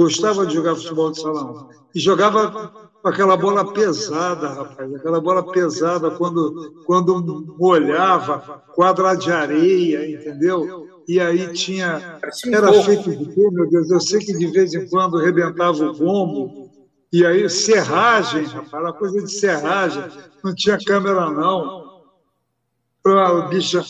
Gostava 0.00 0.46
de 0.46 0.54
jogar 0.54 0.76
futebol 0.76 1.10
de 1.10 1.20
salão. 1.20 1.68
E 1.94 2.00
jogava 2.00 2.79
aquela 3.04 3.36
bola 3.36 3.72
pesada, 3.72 4.48
rapaz. 4.48 4.94
Aquela 4.94 5.20
bola 5.20 5.42
pesada 5.52 6.10
quando, 6.12 6.82
quando 6.86 7.56
molhava, 7.58 8.62
quadra 8.74 9.14
de 9.14 9.30
areia, 9.30 10.10
entendeu? 10.10 10.88
E 11.08 11.18
aí 11.18 11.52
tinha. 11.52 12.20
Era 12.52 12.72
feito 12.82 13.10
de 13.10 13.26
quê, 13.34 13.50
meu 13.50 13.68
Deus? 13.68 13.90
Eu 13.90 14.00
sei 14.00 14.20
que 14.20 14.36
de 14.36 14.46
vez 14.46 14.74
em 14.74 14.88
quando 14.88 15.18
rebentava 15.18 15.84
o 15.84 15.94
bombo. 15.94 16.70
E 17.12 17.26
aí, 17.26 17.50
serragem, 17.50 18.44
rapaz, 18.44 18.72
era 18.72 18.92
coisa 18.92 19.20
de 19.20 19.32
serragem. 19.32 20.04
Não 20.44 20.54
tinha 20.54 20.78
câmera, 20.78 21.28
não. 21.30 22.02
A 23.04 23.48
bicha 23.48 23.82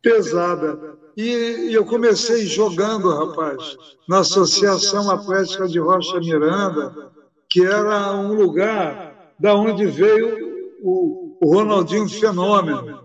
pesada. 0.00 0.98
E, 1.16 1.74
eu 1.74 1.84
comecei 1.84 2.46
jogando, 2.46 3.10
rapaz, 3.10 3.76
na 4.08 4.20
Associação 4.20 5.10
Atlética 5.10 5.68
de 5.68 5.78
Rocha 5.78 6.18
Miranda, 6.20 7.12
que 7.50 7.64
era 7.64 8.12
um 8.12 8.32
lugar 8.32 9.34
da 9.38 9.56
onde 9.56 9.84
veio 9.86 10.78
o, 10.82 11.36
o 11.42 11.54
Ronaldinho 11.54 12.08
Fenômeno. 12.08 13.00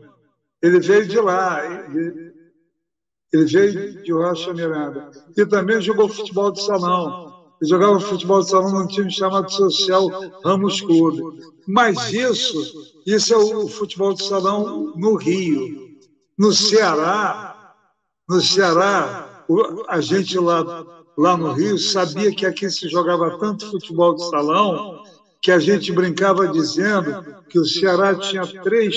Ele 0.62 0.80
veio 0.80 1.08
de 1.08 1.20
lá, 1.20 1.66
ele, 1.66 2.32
ele 3.34 3.46
veio 3.46 4.04
de 4.04 4.14
Rocha 4.14 4.54
Miranda. 4.54 5.10
E 5.36 5.46
também 5.46 5.82
jogou 5.82 6.08
futebol 6.08 6.52
de 6.52 6.64
salão. 6.64 7.26
Ele 7.62 7.70
jogava 7.70 8.00
futebol 8.00 8.42
de 8.42 8.50
salão 8.50 8.72
num 8.72 8.88
time 8.88 9.12
chamado 9.12 9.52
Social 9.52 10.08
Ramos 10.44 10.80
Clube. 10.80 11.22
Mas 11.68 12.14
isso, 12.14 12.72
isso 13.06 13.34
é 13.34 13.38
o 13.38 13.68
futebol 13.68 14.14
de 14.14 14.24
salão 14.24 14.94
no 14.96 15.16
Rio. 15.16 15.86
No 16.38 16.52
Ceará, 16.52 17.74
no 18.30 18.42
Ceará, 18.42 19.44
a 19.88 20.02
gente 20.02 20.38
lá, 20.38 21.04
lá 21.18 21.38
no 21.38 21.54
Rio 21.54 21.78
sabia 21.78 22.34
que 22.34 22.46
aqui 22.46 22.70
se 22.70 22.90
jogava 22.90 23.38
tanto 23.38 23.70
futebol 23.70 24.16
de 24.16 24.28
salão 24.30 25.04
que 25.42 25.52
a 25.52 25.60
gente 25.60 25.92
brincava 25.92 26.48
dizendo 26.48 27.24
que 27.50 27.60
o 27.60 27.66
Ceará 27.66 28.16
tinha 28.16 28.46
três 28.64 28.96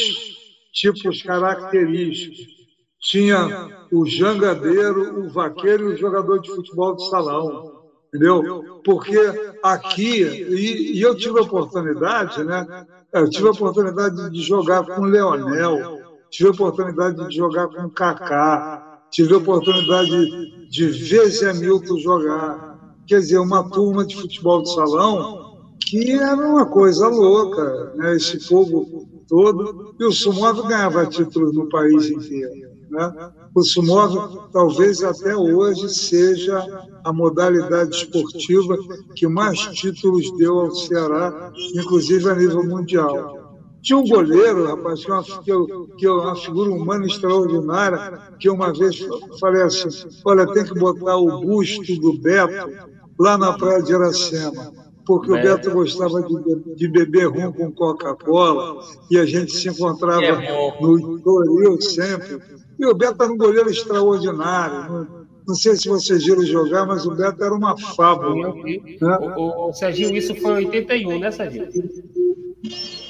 tipos 0.72 1.22
característicos. 1.22 2.56
Tinha 3.00 3.86
o 3.92 4.06
jangadeiro, 4.06 5.20
o 5.20 5.30
vaqueiro 5.30 5.90
e 5.90 5.94
o 5.94 5.96
jogador 5.96 6.40
de 6.40 6.50
futebol 6.50 6.96
de 6.96 7.08
salão. 7.08 7.78
Entendeu? 8.08 8.80
Porque 8.84 9.18
aqui, 9.62 10.22
e, 10.22 10.98
e 10.98 11.02
eu 11.02 11.14
tive 11.14 11.38
a 11.38 11.42
oportunidade, 11.42 12.42
né? 12.42 12.66
Eu 13.12 13.28
tive 13.28 13.48
a 13.48 13.50
oportunidade 13.50 14.30
de 14.30 14.42
jogar 14.42 14.84
com 14.84 15.02
o 15.02 15.04
Leonel, 15.04 16.00
tive 16.30 16.48
a 16.48 16.52
oportunidade 16.52 17.28
de 17.28 17.36
jogar 17.36 17.68
com 17.68 17.82
o 17.82 17.90
Kaká, 17.90 19.02
tive 19.10 19.34
a 19.34 19.38
oportunidade 19.38 20.57
de 20.68 20.92
Zé 20.92 21.52
Milton 21.54 21.98
jogar. 21.98 22.96
Quer 23.06 23.20
dizer, 23.20 23.38
uma 23.38 23.68
turma 23.70 24.06
de 24.06 24.16
futebol 24.16 24.62
de 24.62 24.74
salão 24.74 25.48
que 25.80 26.12
era 26.12 26.36
uma 26.36 26.66
coisa 26.66 27.08
louca, 27.08 27.94
né? 27.96 28.16
esse 28.16 28.46
povo 28.46 29.08
todo. 29.26 29.94
E 29.98 30.04
o 30.04 30.12
Sumov 30.12 30.62
ganhava 30.68 31.06
títulos 31.06 31.54
no 31.54 31.68
país 31.68 32.10
inteiro. 32.10 32.68
Né? 32.90 33.32
O 33.54 33.62
sumóvel 33.62 34.48
talvez 34.52 35.02
até 35.02 35.36
hoje 35.36 35.88
seja 35.90 36.58
a 37.04 37.12
modalidade 37.12 37.96
esportiva 37.96 38.76
que 39.14 39.26
mais 39.26 39.58
títulos 39.58 40.30
deu 40.36 40.58
ao 40.60 40.74
Ceará, 40.74 41.52
inclusive 41.74 42.28
a 42.30 42.34
nível 42.34 42.64
mundial. 42.64 43.37
Tinha 43.82 43.98
um 43.98 44.06
goleiro, 44.06 44.66
rapaz, 44.66 45.04
que, 45.04 45.10
é 45.10 45.14
uma, 45.14 45.22
que, 45.22 45.52
eu, 45.52 45.88
que 45.96 46.06
é 46.06 46.10
uma 46.10 46.36
figura 46.36 46.70
humana 46.70 47.06
extraordinária, 47.06 48.20
que 48.38 48.50
uma 48.50 48.72
vez 48.72 48.98
falei 49.40 49.62
assim: 49.62 49.88
olha, 50.24 50.46
tem 50.52 50.64
que 50.64 50.74
botar 50.74 51.16
o 51.16 51.40
busto 51.40 51.94
do 52.00 52.18
Beto 52.18 52.70
lá 53.18 53.38
na 53.38 53.52
praia 53.52 53.82
de 53.82 53.92
Iracema 53.92 54.88
porque 55.08 55.32
o 55.32 55.36
Beto 55.36 55.70
gostava 55.70 56.20
de, 56.20 56.74
de 56.76 56.86
beber 56.86 57.28
rum 57.28 57.50
com 57.50 57.72
Coca-Cola 57.72 58.84
e 59.10 59.16
a 59.16 59.24
gente 59.24 59.52
se 59.52 59.70
encontrava 59.70 60.22
é 60.22 60.78
no 60.82 61.16
Estoril 61.16 61.80
sempre. 61.80 62.38
E 62.78 62.84
o 62.84 62.94
Beto 62.94 63.22
era 63.22 63.32
um 63.32 63.38
goleiro 63.38 63.70
extraordinário. 63.70 65.08
Não, 65.46 65.54
sei 65.54 65.76
se 65.76 65.88
vocês 65.88 66.26
viram 66.26 66.44
jogar, 66.44 66.84
mas 66.84 67.06
o 67.06 67.14
Beto 67.14 67.42
era 67.42 67.54
uma 67.54 67.74
fábula. 67.78 68.52
Né? 68.54 69.18
O, 69.38 69.70
o, 69.70 69.72
Serginho, 69.72 70.14
isso 70.14 70.34
foi 70.34 70.64
em 70.64 70.66
81, 70.66 71.18
né, 71.18 71.30
Serginho? 71.30 71.68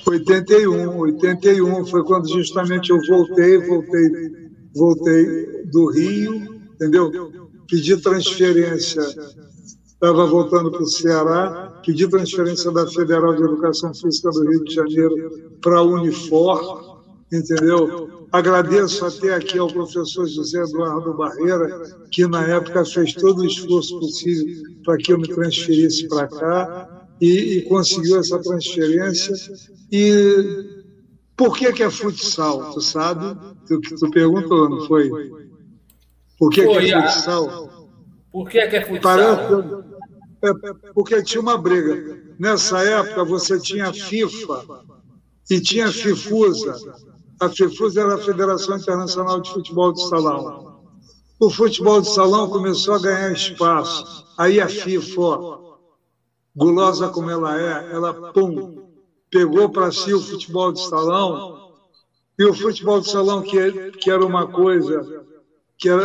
81, 0.06 0.98
81 0.98 1.86
foi 1.86 2.04
quando 2.04 2.28
justamente 2.28 2.90
eu 2.90 2.98
voltei, 3.06 3.58
voltei, 3.58 4.10
voltei 4.74 5.64
do 5.66 5.90
Rio, 5.90 6.34
entendeu? 6.74 7.10
Pedi 7.68 7.96
transferência 7.98 9.02
estava 9.98 10.26
voltando 10.26 10.70
para 10.70 10.82
o 10.82 10.86
Ceará, 10.86 11.80
pedi 11.84 12.06
transferência 12.08 12.70
da 12.70 12.86
Federal 12.86 13.34
de 13.34 13.42
Educação 13.42 13.92
Física 13.92 14.30
do 14.30 14.48
Rio 14.48 14.64
de 14.64 14.74
Janeiro 14.74 15.58
para 15.60 15.78
a 15.78 15.82
Unifor, 15.82 17.02
entendeu? 17.32 18.08
Agradeço 18.30 19.04
até 19.04 19.34
aqui 19.34 19.58
ao 19.58 19.66
professor 19.66 20.26
José 20.28 20.62
Eduardo 20.62 21.14
Barreira, 21.14 21.82
que 22.12 22.26
na 22.28 22.46
época 22.46 22.84
fez 22.84 23.12
todo 23.14 23.40
o 23.40 23.46
esforço 23.46 23.98
possível 23.98 24.62
para 24.84 24.96
que 24.98 25.12
eu 25.12 25.18
me 25.18 25.26
transferisse 25.26 26.06
para 26.06 26.28
cá 26.28 26.97
e, 27.20 27.58
e, 27.58 27.62
conseguiu 27.62 28.18
essa 28.18 28.38
transferência. 28.38 29.34
E 29.90 30.84
por 31.36 31.56
que, 31.56 31.72
que 31.72 31.82
é 31.82 31.90
futsal? 31.90 32.72
Tu 32.72 32.80
sabe? 32.80 33.36
Tu, 33.66 33.80
tu 33.80 34.10
perguntou, 34.10 34.68
não 34.68 34.86
foi? 34.86 35.10
Por 36.38 36.50
que, 36.50 36.66
que 36.66 36.92
é 36.92 37.02
futsal? 37.02 37.88
Por 38.30 38.48
que, 38.48 38.66
que 38.66 38.76
é 38.76 38.84
futsal? 38.84 39.00
Parece, 39.02 39.88
é, 40.42 40.52
porque 40.94 41.22
tinha 41.22 41.40
uma 41.40 41.58
briga. 41.58 42.18
Nessa 42.38 42.82
época 42.84 43.24
você 43.24 43.58
tinha 43.58 43.88
a 43.88 43.92
FIFA 43.92 44.64
e 45.50 45.60
tinha 45.60 45.90
FIFUSA. 45.90 46.76
A 47.40 47.48
FIFUSA 47.48 48.00
era 48.00 48.14
a 48.14 48.18
Federação 48.18 48.76
Internacional 48.76 49.40
de 49.40 49.50
Futebol 49.50 49.92
de 49.92 50.08
Salão. 50.08 50.68
O 51.40 51.50
futebol 51.50 52.00
de 52.00 52.12
salão 52.12 52.50
começou 52.50 52.94
a 52.94 52.98
ganhar 52.98 53.30
espaço. 53.30 54.26
Aí 54.36 54.60
a 54.60 54.66
FIFA, 54.66 55.38
gulosa 56.58 57.08
como 57.08 57.30
ela 57.30 57.56
é, 57.58 57.92
ela 57.92 58.32
pum, 58.32 58.82
pegou 59.30 59.70
para 59.70 59.92
si 59.92 60.12
o 60.12 60.20
futebol 60.20 60.72
de 60.72 60.84
salão. 60.84 61.68
E 62.38 62.44
o 62.44 62.54
futebol 62.54 63.00
de 63.00 63.10
salão, 63.10 63.42
que, 63.42 63.92
que 63.92 64.10
era 64.10 64.24
uma 64.24 64.46
coisa 64.46 65.24
que 65.76 65.88
era, 65.88 66.04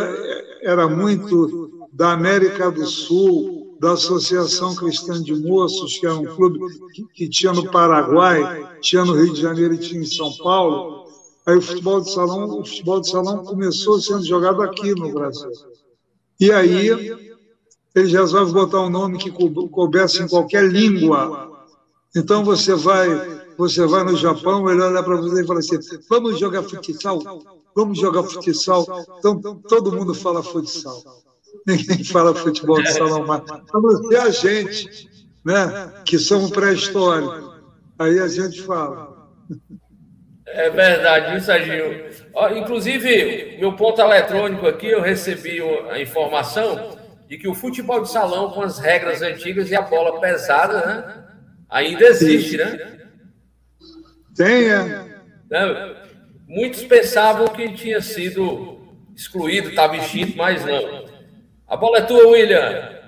era 0.62 0.88
muito 0.88 1.88
da 1.92 2.14
América 2.14 2.72
do 2.72 2.86
Sul, 2.86 3.78
da 3.80 3.94
Associação 3.94 4.76
Cristã 4.76 5.22
de 5.22 5.36
Moços, 5.36 5.98
que 5.98 6.06
é 6.06 6.14
um 6.14 6.26
clube 6.26 6.60
que, 6.94 7.04
que 7.14 7.30
tinha 7.30 7.52
no 7.52 7.70
Paraguai, 7.70 8.78
tinha 8.82 9.04
no 9.04 9.14
Rio 9.14 9.34
de 9.34 9.42
Janeiro 9.42 9.74
e 9.74 9.80
tinha 9.80 10.02
em 10.02 10.06
São 10.06 10.32
Paulo. 10.38 11.06
Aí 11.46 11.58
o 11.58 11.62
futebol 11.62 12.00
de 12.00 12.12
salão, 12.12 12.60
o 12.60 12.66
futebol 12.66 13.02
de 13.02 13.10
salão 13.10 13.44
começou 13.44 14.00
sendo 14.00 14.24
jogado 14.24 14.62
aqui 14.62 14.94
no 14.96 15.12
Brasil. 15.12 15.52
E 16.40 16.52
aí 16.52 17.33
eles 17.96 18.12
resolvem 18.12 18.54
botar 18.54 18.82
um 18.82 18.90
nome 18.90 19.18
que 19.18 19.32
coubesse 19.32 20.22
em 20.22 20.28
qualquer 20.28 20.64
língua. 20.64 21.52
Então 22.16 22.44
você 22.44 22.74
vai, 22.76 23.08
você 23.58 23.86
vai 23.86 24.04
no 24.04 24.16
Japão, 24.16 24.70
ele 24.70 24.82
olha 24.82 25.04
para 25.04 25.16
você 25.18 25.44
e 25.44 25.48
fala 25.48 25.60
assim: 25.60 25.78
vamos 26.10 26.40
jogar 26.40 26.64
futsal, 26.64 27.22
vamos 27.76 28.00
jogar 28.00 28.24
futsal. 28.24 28.86
Então 29.20 29.40
todo 29.68 29.92
mundo 29.92 30.14
fala 30.14 30.44
futsal 30.44 31.02
ninguém 31.68 32.04
fala 32.04 32.34
futebol 32.34 32.82
de 32.82 32.92
salão 32.92 33.26
mais. 33.26 33.44
A 33.50 33.80
não 33.80 34.04
ser 34.08 34.18
a 34.18 34.30
gente, 34.30 35.10
né, 35.46 35.94
que 36.06 36.18
somos 36.18 36.52
pré-histórico. 36.52 37.54
Aí 37.98 38.20
a 38.20 38.28
gente 38.28 38.62
fala. 38.62 39.30
É 40.48 40.70
verdade, 40.70 41.38
isso, 41.38 41.52
Agil. 41.52 42.10
Inclusive, 42.58 43.58
meu 43.60 43.74
ponto 43.74 44.02
eletrônico 44.02 44.68
aqui, 44.68 44.88
eu 44.88 45.02
recebi 45.02 45.62
a 45.90 46.02
informação 46.02 46.98
de 47.34 47.40
que 47.40 47.48
o 47.48 47.56
futebol 47.56 48.00
de 48.00 48.12
salão, 48.12 48.52
com 48.52 48.62
as 48.62 48.78
regras 48.78 49.24
antigas 49.24 49.72
e 49.72 49.76
a 49.76 49.82
bola 49.82 50.22
pesada, 50.22 50.86
né, 50.86 51.24
ainda 51.68 52.06
existe, 52.06 52.58
né? 52.58 53.10
Tem, 54.36 54.70
é. 54.70 55.20
Né? 55.50 55.96
Muitos 56.48 56.84
pensavam 56.84 57.48
que 57.48 57.74
tinha 57.74 58.02
sido 58.02 58.78
excluído, 59.16 59.70
estava 59.70 59.98
extinto, 59.98 60.38
mas 60.38 60.64
não. 60.64 61.08
A 61.68 61.76
bola 61.76 61.98
é 61.98 62.02
tua, 62.02 62.28
William. 62.28 63.02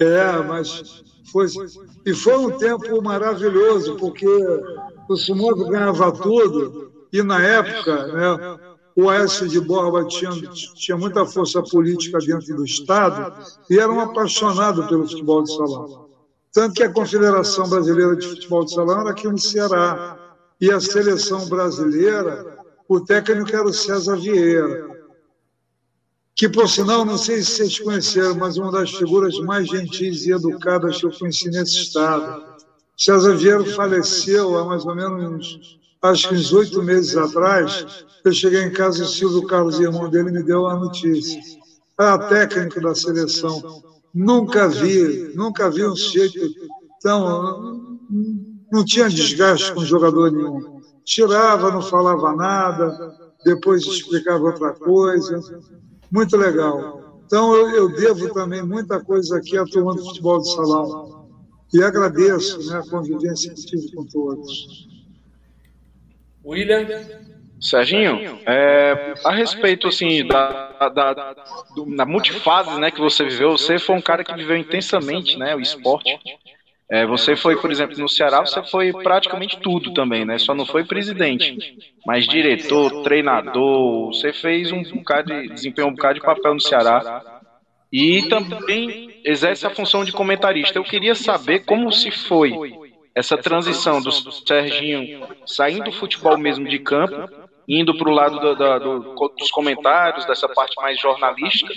é, 0.00 0.32
mas 0.48 1.04
foi. 1.30 1.46
E 2.06 2.14
foi 2.14 2.38
um 2.38 2.56
tempo 2.56 3.02
maravilhoso, 3.02 3.96
porque 3.96 4.26
o 5.10 5.14
Sumoco 5.14 5.68
ganhava 5.68 6.10
tudo, 6.10 7.06
e 7.12 7.22
na 7.22 7.42
época, 7.42 8.06
né, 8.06 8.73
o 8.96 9.08
Aécio 9.08 9.48
de 9.48 9.60
Borba 9.60 10.04
tinha, 10.06 10.30
tinha 10.74 10.96
muita 10.96 11.26
força 11.26 11.62
política 11.62 12.18
dentro 12.18 12.56
do 12.56 12.64
Estado 12.64 13.34
e 13.68 13.78
era 13.78 13.90
um 13.90 14.00
apaixonado 14.00 14.86
pelo 14.86 15.08
futebol 15.08 15.42
de 15.42 15.54
salão. 15.54 16.08
Tanto 16.52 16.74
que 16.74 16.84
a 16.84 16.92
Confederação 16.92 17.68
Brasileira 17.68 18.14
de 18.14 18.28
Futebol 18.28 18.64
de 18.64 18.72
Salão 18.72 19.00
era 19.00 19.10
aqui 19.10 19.26
no 19.26 19.38
Ceará. 19.38 20.16
E 20.60 20.70
a 20.70 20.78
seleção 20.78 21.48
brasileira, 21.48 22.58
o 22.88 23.00
técnico 23.00 23.50
era 23.50 23.66
o 23.66 23.72
César 23.72 24.16
Vieira 24.16 24.94
que, 26.34 26.48
por 26.48 26.68
sinal, 26.68 27.04
não 27.04 27.16
sei 27.16 27.42
se 27.42 27.52
vocês 27.52 27.78
conheceram, 27.78 28.34
mas 28.34 28.56
uma 28.56 28.72
das 28.72 28.90
figuras 28.90 29.38
mais 29.38 29.68
gentis 29.68 30.26
e 30.26 30.32
educadas 30.32 30.98
que 30.98 31.06
eu 31.06 31.12
conheci 31.12 31.48
nesse 31.48 31.82
estado. 31.82 32.42
César 32.96 33.36
Vieira 33.36 33.64
faleceu 33.66 34.58
há 34.58 34.64
mais 34.64 34.84
ou 34.84 34.96
menos, 34.96 35.78
acho 36.04 36.28
que 36.28 36.34
uns 36.34 36.52
oito 36.52 36.82
meses 36.82 37.16
atrás. 37.16 38.04
Eu 38.24 38.32
cheguei 38.32 38.62
em 38.62 38.70
casa 38.70 39.00
e 39.00 39.02
o 39.02 39.08
Silvio 39.08 39.46
Carlos, 39.46 39.80
irmão 39.80 40.08
dele, 40.08 40.30
me 40.30 40.42
deu 40.42 40.66
a 40.66 40.76
notícia. 40.76 41.40
Era 41.98 42.18
técnico 42.28 42.80
da 42.80 42.94
seleção. 42.94 43.82
Nunca 44.14 44.68
vi, 44.68 45.32
nunca 45.34 45.70
vi 45.70 45.84
um 45.84 45.96
sujeito 45.96 46.38
tão. 47.02 47.98
Não 48.72 48.84
tinha 48.84 49.08
desgaste 49.08 49.72
com 49.72 49.84
jogador 49.84 50.30
nenhum. 50.30 50.80
Tirava, 51.04 51.70
não 51.70 51.82
falava 51.82 52.34
nada, 52.34 53.14
depois 53.44 53.84
explicava 53.84 54.44
outra 54.44 54.72
coisa 54.72 55.40
muito 56.10 56.36
legal. 56.36 57.20
Então, 57.26 57.54
eu, 57.56 57.70
eu 57.70 57.88
devo 57.88 58.32
também 58.32 58.62
muita 58.62 59.02
coisa 59.02 59.36
aqui 59.36 59.58
à 59.58 59.64
turma 59.64 59.94
do 59.94 60.04
futebol 60.04 60.40
de 60.40 60.54
salão. 60.54 61.28
E 61.72 61.82
agradeço 61.82 62.70
né, 62.70 62.78
a 62.78 62.88
convivência 62.88 63.52
que 63.52 63.66
tive 63.66 63.92
com 63.92 64.06
todos. 64.06 64.93
William? 66.44 66.86
Serginho, 67.60 68.38
é, 68.44 69.14
a 69.24 69.32
respeito 69.32 69.88
assim 69.88 70.26
da, 70.26 70.88
da, 70.90 71.34
da 71.96 72.04
multifase 72.04 72.78
né, 72.78 72.90
que 72.90 73.00
você 73.00 73.24
viveu, 73.24 73.52
você 73.52 73.78
foi 73.78 73.96
um 73.96 74.02
cara 74.02 74.22
que 74.22 74.34
viveu 74.34 74.56
intensamente 74.56 75.38
né, 75.38 75.56
o 75.56 75.60
esporte. 75.60 76.14
É, 76.90 77.06
você 77.06 77.34
foi, 77.34 77.56
por 77.56 77.72
exemplo, 77.72 77.98
no 77.98 78.08
Ceará, 78.08 78.40
você 78.40 78.62
foi 78.62 78.92
praticamente 78.92 79.58
tudo 79.58 79.94
também, 79.94 80.26
né? 80.26 80.36
Só 80.38 80.54
não 80.54 80.66
foi 80.66 80.84
presidente, 80.84 81.78
mas 82.04 82.26
diretor, 82.26 83.02
treinador, 83.02 84.08
você 84.08 84.34
fez 84.34 84.70
um 84.70 84.82
bocado 84.82 85.32
de, 85.32 85.48
desempenhou 85.48 85.90
um 85.90 85.94
bocado 85.94 86.14
de 86.16 86.20
papel 86.20 86.52
no 86.52 86.60
Ceará 86.60 87.22
e 87.90 88.28
também 88.28 89.22
exerce 89.24 89.66
a 89.66 89.70
função 89.70 90.04
de 90.04 90.12
comentarista. 90.12 90.78
Eu 90.78 90.84
queria 90.84 91.14
saber 91.14 91.60
como 91.60 91.90
se 91.90 92.10
foi 92.10 92.52
essa 93.14 93.36
transição 93.38 94.02
do 94.02 94.10
Serginho 94.10 95.26
saindo 95.46 95.84
do 95.84 95.92
futebol 95.92 96.36
mesmo 96.36 96.68
de 96.68 96.78
campo, 96.78 97.30
indo 97.68 97.96
para 97.96 98.08
o 98.08 98.12
lado 98.12 98.40
do, 98.40 98.54
do, 98.54 99.28
dos 99.38 99.50
comentários, 99.50 100.26
dessa 100.26 100.48
parte 100.48 100.74
mais 100.76 101.00
jornalística, 101.00 101.72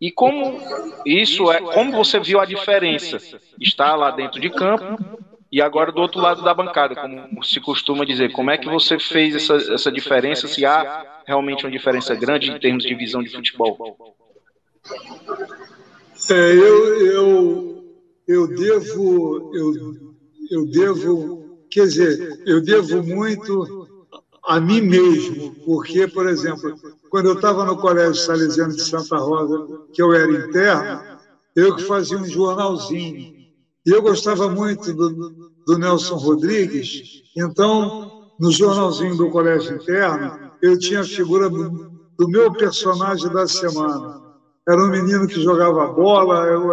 e 0.00 0.10
como 0.10 0.60
isso 1.06 1.50
é, 1.50 1.60
como 1.60 1.92
você 1.92 2.20
viu 2.20 2.38
a 2.40 2.44
diferença? 2.44 3.18
Está 3.58 3.94
lá 3.94 4.10
dentro 4.10 4.40
de 4.40 4.50
campo 4.50 4.98
e 5.50 5.62
agora 5.62 5.90
do 5.90 6.02
outro 6.02 6.20
lado 6.20 6.42
da 6.42 6.52
bancada, 6.52 6.94
como 6.94 7.42
se 7.42 7.60
costuma 7.60 8.04
dizer. 8.04 8.32
Como 8.32 8.50
é 8.50 8.58
que 8.58 8.66
você 8.66 8.98
fez 8.98 9.34
essa, 9.34 9.54
essa 9.72 9.90
diferença? 9.90 10.46
Se 10.46 10.66
há 10.66 11.22
realmente 11.26 11.64
uma 11.64 11.70
diferença 11.70 12.14
grande 12.14 12.50
em 12.50 12.58
termos 12.58 12.84
de 12.84 12.94
visão 12.94 13.22
de 13.22 13.30
futebol? 13.30 14.14
É, 16.30 16.34
eu, 16.34 17.06
eu, 17.06 17.84
eu 18.28 18.48
devo, 18.48 19.50
eu, 19.54 20.05
eu 20.50 20.66
devo, 20.66 21.58
quer 21.70 21.86
dizer, 21.86 22.42
eu 22.46 22.60
devo 22.60 23.02
muito 23.02 23.88
a 24.44 24.60
mim 24.60 24.80
mesmo, 24.80 25.54
porque, 25.64 26.06
por 26.06 26.28
exemplo, 26.28 26.74
quando 27.10 27.26
eu 27.26 27.34
estava 27.34 27.64
no 27.64 27.76
Colégio 27.76 28.14
Salesiano 28.14 28.74
de 28.74 28.82
Santa 28.82 29.16
Rosa, 29.16 29.66
que 29.92 30.02
eu 30.02 30.12
era 30.12 30.30
interno, 30.30 31.00
eu 31.54 31.74
que 31.74 31.82
fazia 31.82 32.18
um 32.18 32.24
jornalzinho. 32.24 33.34
E 33.84 33.90
eu 33.90 34.02
gostava 34.02 34.48
muito 34.48 34.92
do, 34.92 35.32
do 35.66 35.78
Nelson 35.78 36.16
Rodrigues, 36.16 37.22
então, 37.36 38.10
no 38.38 38.50
jornalzinho 38.50 39.16
do 39.16 39.30
Colégio 39.30 39.76
Interno, 39.76 40.52
eu 40.62 40.78
tinha 40.78 41.00
a 41.00 41.04
figura 41.04 41.50
do, 41.50 41.90
do 42.18 42.28
meu 42.28 42.52
personagem 42.52 43.30
da 43.30 43.46
semana. 43.46 44.22
Era 44.66 44.82
um 44.82 44.90
menino 44.90 45.26
que 45.28 45.40
jogava 45.42 45.86
bola, 45.88 46.46
eu, 46.46 46.72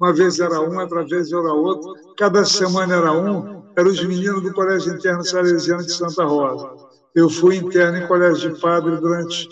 uma 0.00 0.12
vez 0.12 0.38
era 0.38 0.60
um, 0.60 0.78
outra 0.78 1.04
vez 1.04 1.32
era 1.32 1.52
outro, 1.52 1.94
cada 2.16 2.44
semana 2.44 2.94
era 2.94 3.12
um, 3.12 3.62
eram 3.76 3.90
os 3.90 4.02
meninos 4.04 4.42
do 4.42 4.52
Colégio 4.52 4.94
Interno 4.94 5.24
Salesiano 5.24 5.82
de 5.84 5.92
Santa 5.92 6.24
Rosa. 6.24 6.70
Eu 7.14 7.30
fui 7.30 7.56
interno 7.56 7.98
em 7.98 8.06
colégio 8.06 8.52
de 8.52 8.60
padre 8.60 8.96
durante 8.96 9.48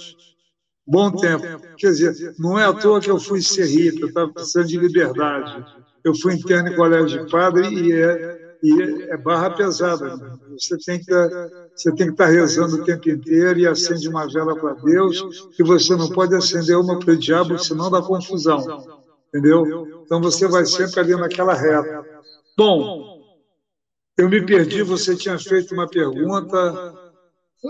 bom 0.86 1.10
tempo. 1.10 1.44
Quer 1.78 1.90
dizer, 1.90 2.34
não 2.38 2.58
é 2.58 2.64
à 2.64 2.72
toa 2.72 3.00
que 3.00 3.10
eu 3.10 3.18
fui 3.18 3.40
serrita, 3.40 4.00
eu 4.00 4.08
estava 4.08 4.32
precisando 4.32 4.66
de 4.66 4.78
liberdade. 4.78 5.64
Eu 6.04 6.14
fui 6.14 6.34
interno 6.34 6.68
em 6.68 6.76
colégio 6.76 7.24
de 7.24 7.30
padre 7.30 7.66
e 7.68 7.92
é, 7.92 8.56
e 8.62 9.02
é 9.10 9.16
barra 9.16 9.50
pesada. 9.50 10.38
Você 10.58 10.76
tem 10.78 10.98
que 10.98 11.12
você 11.74 11.90
tem 11.92 12.06
que 12.06 12.12
estar 12.12 12.26
rezando 12.26 12.76
o 12.76 12.84
tempo 12.84 13.08
inteiro 13.10 13.58
e 13.58 13.66
acende 13.66 14.08
uma 14.08 14.28
vela 14.28 14.54
para 14.54 14.74
Deus, 14.74 15.48
e 15.58 15.62
você 15.62 15.96
não 15.96 16.08
pode 16.08 16.34
acender 16.34 16.76
uma 16.76 16.98
para 16.98 17.14
o 17.14 17.16
diabo, 17.16 17.58
senão 17.58 17.90
dá 17.90 18.00
confusão. 18.00 19.03
Entendeu? 19.34 20.02
Então 20.04 20.20
você 20.20 20.46
vai 20.46 20.64
sempre 20.64 21.00
ali 21.00 21.16
naquela 21.16 21.54
reta. 21.54 22.04
Bom, 22.56 23.20
eu 24.16 24.28
me 24.28 24.46
perdi, 24.46 24.84
você 24.84 25.16
tinha 25.16 25.36
feito 25.40 25.74
uma 25.74 25.88
pergunta. 25.88 26.94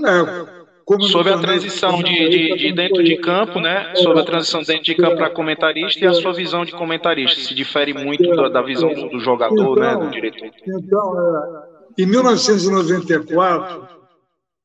É, 0.04 1.06
sobre 1.08 1.32
a 1.32 1.38
transição 1.38 2.02
de, 2.02 2.28
de, 2.28 2.56
de, 2.56 2.72
dentro 2.74 3.02
de 3.02 3.16
campo, 3.16 3.58
né? 3.60 3.94
Sobre 3.94 4.20
a 4.20 4.24
transição 4.24 4.60
dentro 4.62 4.84
de 4.84 4.94
campo 4.94 5.16
para 5.16 5.30
comentarista 5.30 6.04
e 6.04 6.06
a 6.06 6.12
sua 6.12 6.34
visão 6.34 6.66
de 6.66 6.72
comentarista. 6.72 7.40
Se 7.40 7.54
difere 7.54 7.94
muito 7.94 8.28
da, 8.36 8.50
da 8.50 8.60
visão 8.60 8.92
do, 8.92 9.08
do 9.08 9.20
jogador, 9.20 9.80
né? 9.80 9.96
Do 9.96 10.10
diretor. 10.10 10.50
Então, 10.66 11.18
é, 11.18 12.02
em 12.02 12.04
1994, 12.04 13.88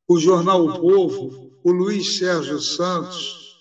o 0.05 0.19
jornal 0.19 0.65
O 0.65 0.81
Povo, 0.81 1.51
o 1.63 1.71
Luiz 1.71 2.17
Sérgio 2.17 2.59
Santos, 2.59 3.55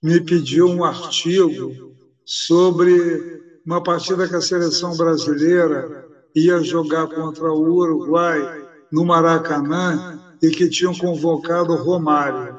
me 0.00 0.20
pediu 0.20 0.68
um 0.68 0.84
artigo 0.84 1.83
sobre 2.24 3.42
uma 3.64 3.82
partida 3.82 4.28
que 4.28 4.36
a 4.36 4.40
seleção 4.40 4.96
brasileira 4.96 6.06
ia 6.34 6.58
jogar 6.60 7.06
contra 7.06 7.52
o 7.52 7.60
Uruguai 7.60 8.66
no 8.90 9.04
Maracanã 9.04 10.20
e 10.42 10.50
que 10.50 10.68
tinham 10.68 10.94
convocado 10.94 11.74
Romário. 11.76 12.58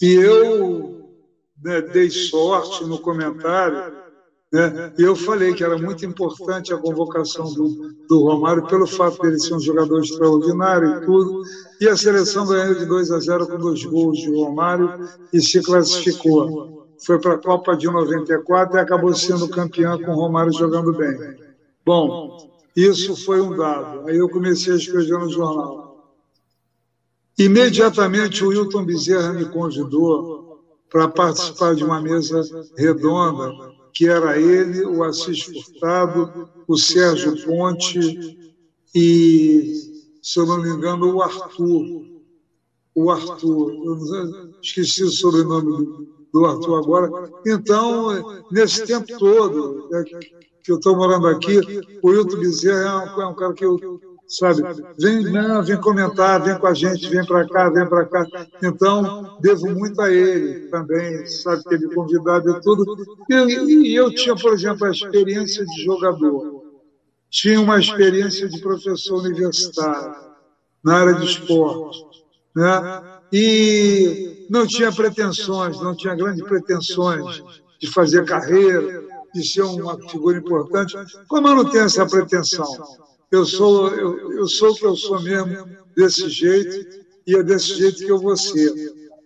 E 0.00 0.12
eu 0.14 1.10
né, 1.62 1.80
dei 1.80 2.10
sorte 2.10 2.84
no 2.84 2.98
comentário, 2.98 3.94
e 4.96 5.02
eu 5.02 5.16
falei 5.16 5.52
que 5.52 5.64
era 5.64 5.76
muito 5.76 6.06
importante 6.06 6.72
a 6.72 6.78
convocação 6.78 7.52
do, 7.52 7.92
do 8.08 8.24
Romário 8.24 8.66
pelo 8.66 8.86
fato 8.86 9.20
dele 9.20 9.38
ser 9.38 9.54
um 9.54 9.60
jogador 9.60 10.00
extraordinário 10.00 11.02
e 11.02 11.06
tudo. 11.06 11.42
E 11.80 11.88
a 11.88 11.96
seleção 11.96 12.46
ganhou 12.46 12.74
de 12.74 12.86
2 12.86 13.10
a 13.10 13.18
0 13.18 13.46
com 13.48 13.58
dois 13.58 13.84
gols 13.84 14.18
de 14.18 14.30
Romário 14.30 15.08
e 15.32 15.40
se 15.40 15.60
classificou 15.62 16.75
foi 17.04 17.20
para 17.20 17.34
a 17.34 17.38
Copa 17.38 17.76
de 17.76 17.86
94 17.86 18.76
e 18.76 18.80
acabou 18.80 19.14
sendo 19.14 19.48
campeão 19.48 20.00
com 20.02 20.12
o 20.12 20.14
Romário 20.14 20.52
jogando 20.52 20.92
bem. 20.92 21.16
Bom, 21.84 22.50
isso 22.74 23.16
foi 23.24 23.40
um 23.40 23.56
dado. 23.56 24.08
Aí 24.08 24.16
eu 24.16 24.28
comecei 24.28 24.72
a 24.72 24.76
escrever 24.76 25.18
no 25.18 25.30
jornal. 25.30 26.14
Imediatamente 27.38 28.44
o 28.44 28.48
Wilton 28.48 28.84
Bezerra 28.84 29.32
me 29.32 29.44
convidou 29.46 30.64
para 30.90 31.08
participar 31.08 31.74
de 31.74 31.84
uma 31.84 32.00
mesa 32.00 32.42
redonda, 32.76 33.52
que 33.92 34.08
era 34.08 34.38
ele, 34.38 34.84
o 34.84 35.02
Assis 35.02 35.42
Furtado, 35.42 36.48
o 36.66 36.76
Sérgio 36.76 37.44
Ponte 37.44 38.36
e, 38.94 39.74
se 40.22 40.38
eu 40.38 40.46
não 40.46 40.62
me 40.62 40.70
engano, 40.70 41.14
o 41.14 41.22
Arthur. 41.22 42.06
O 42.94 43.10
Arthur, 43.10 44.50
esqueci 44.62 45.04
o 45.04 45.10
sobrenome 45.10 46.15
do 46.36 46.44
Arthur 46.44 46.78
agora. 46.78 47.10
Então, 47.46 48.42
nesse 48.50 48.84
tempo 48.84 49.06
todo 49.18 49.88
né, 49.90 50.04
que 50.62 50.70
eu 50.70 50.76
estou 50.76 50.94
morando 50.94 51.28
aqui, 51.28 51.58
o 52.02 52.12
Hilton 52.12 52.38
Bezerra 52.38 53.04
é 53.04 53.16
um, 53.16 53.22
é 53.22 53.26
um 53.28 53.34
cara 53.34 53.54
que 53.54 53.64
eu, 53.64 53.78
sabe, 54.28 54.62
vem, 54.98 55.22
não, 55.32 55.62
vem 55.62 55.80
comentar, 55.80 56.42
vem 56.42 56.58
com 56.58 56.66
a 56.66 56.74
gente, 56.74 57.08
vem 57.08 57.24
para 57.24 57.48
cá, 57.48 57.70
vem 57.70 57.88
para 57.88 58.04
cá. 58.04 58.26
Então, 58.62 59.38
devo 59.40 59.70
muito 59.70 59.98
a 60.02 60.10
ele 60.12 60.68
também, 60.68 61.26
sabe, 61.26 61.64
ter 61.64 61.80
me 61.80 61.94
convidado 61.94 62.50
e 62.50 62.60
tudo. 62.60 62.84
E, 63.30 63.34
e 63.34 63.96
eu 63.96 64.14
tinha, 64.14 64.36
por 64.36 64.52
exemplo, 64.52 64.86
a 64.86 64.90
experiência 64.90 65.64
de 65.64 65.84
jogador, 65.84 66.64
tinha 67.30 67.60
uma 67.60 67.78
experiência 67.78 68.46
de 68.46 68.60
professor 68.60 69.20
universitário 69.20 70.14
na 70.84 70.98
área 70.98 71.14
de 71.14 71.24
esporte, 71.24 72.04
né? 72.54 73.02
e 73.32 74.35
não 74.48 74.66
tinha 74.66 74.92
pretensões, 74.92 75.80
não 75.80 75.94
tinha 75.94 76.14
grandes 76.14 76.42
pretensões 76.44 77.42
de 77.80 77.86
fazer 77.88 78.24
carreira, 78.24 79.04
de 79.34 79.46
ser 79.46 79.62
uma 79.62 79.98
figura 80.08 80.38
importante. 80.38 80.94
Como 81.28 81.48
eu 81.48 81.54
não 81.56 81.70
tenho 81.70 81.84
essa 81.84 82.06
pretensão? 82.06 82.66
Eu 83.30 83.44
sou, 83.44 83.88
eu, 83.88 84.32
eu 84.32 84.46
sou 84.46 84.70
o 84.70 84.74
que 84.74 84.86
eu 84.86 84.96
sou 84.96 85.20
mesmo, 85.20 85.66
desse 85.96 86.28
jeito, 86.28 87.04
e 87.26 87.34
é 87.34 87.42
desse 87.42 87.74
jeito 87.74 87.98
que 87.98 88.10
eu 88.10 88.18
vou 88.18 88.36
ser. 88.36 88.72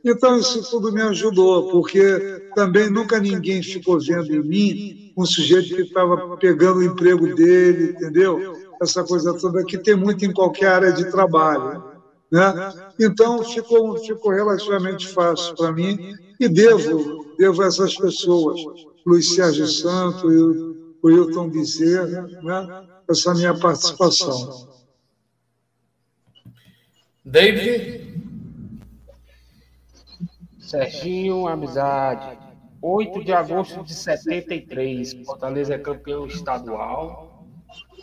Então, 0.04 0.38
isso 0.38 0.68
tudo 0.70 0.92
me 0.92 1.02
ajudou, 1.02 1.70
porque 1.70 2.48
também 2.54 2.88
nunca 2.88 3.18
ninguém 3.20 3.62
ficou 3.62 4.00
vendo 4.00 4.34
em 4.34 4.42
mim 4.42 5.12
um 5.16 5.26
sujeito 5.26 5.74
que 5.74 5.82
estava 5.82 6.36
pegando 6.38 6.78
o 6.78 6.84
emprego 6.84 7.34
dele, 7.34 7.92
entendeu? 7.92 8.56
Essa 8.80 9.04
coisa 9.04 9.34
toda 9.34 9.64
que 9.64 9.76
tem 9.76 9.94
muito 9.94 10.24
em 10.24 10.32
qualquer 10.32 10.68
área 10.68 10.92
de 10.92 11.10
trabalho. 11.10 11.89
Né? 12.30 12.52
Então, 13.00 13.42
ficou, 13.42 13.98
ficou 13.98 14.32
relativamente 14.32 15.08
fácil 15.08 15.54
para 15.56 15.72
mim 15.72 16.14
e 16.38 16.48
devo, 16.48 17.34
devo 17.36 17.62
a 17.62 17.66
essas 17.66 17.96
pessoas, 17.96 18.60
Luiz 19.04 19.34
Sérgio 19.34 19.66
Santo 19.66 20.30
e 20.30 20.40
o 20.40 20.76
Wilton 21.02 21.48
Bezerra, 21.48 22.22
né? 22.42 22.86
essa 23.08 23.34
minha 23.34 23.58
participação. 23.58 24.68
David? 27.24 28.10
Serginho, 30.60 31.48
amizade. 31.48 32.38
8 32.82 33.24
de 33.24 33.32
agosto 33.32 33.82
de 33.82 33.92
73, 33.92 35.26
Fortaleza 35.26 35.74
é 35.74 35.78
campeão 35.78 36.26
estadual 36.26 37.29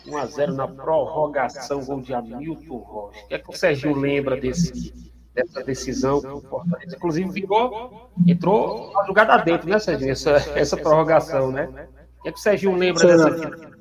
1 0.06 0.16
a 0.16 0.26
0 0.26 0.54
na 0.54 0.68
prorrogação, 0.68 1.84
gol 1.84 2.00
de 2.00 2.14
Hamilton 2.14 2.76
Rocha. 2.78 3.20
O 3.24 3.28
que 3.28 3.34
é 3.34 3.38
que 3.38 3.50
o 3.50 3.52
Serginho 3.52 3.96
lembra 3.96 4.36
desse, 4.36 5.12
dessa 5.34 5.62
decisão 5.62 6.20
que 6.20 6.26
o 6.26 6.40
Fortaleza, 6.40 6.96
inclusive, 6.96 7.30
virou, 7.30 8.10
entrou 8.26 8.98
a 8.98 9.06
jogada 9.06 9.36
dentro, 9.38 9.68
né, 9.68 9.78
Serginho? 9.78 10.12
Essa, 10.12 10.32
essa 10.54 10.76
prorrogação, 10.76 11.50
né? 11.50 11.88
O 12.18 12.22
que 12.22 12.28
é 12.28 12.32
que 12.32 12.38
o 12.38 12.42
Serginho 12.42 12.74
lembra 12.74 13.06
dessa 13.06 13.78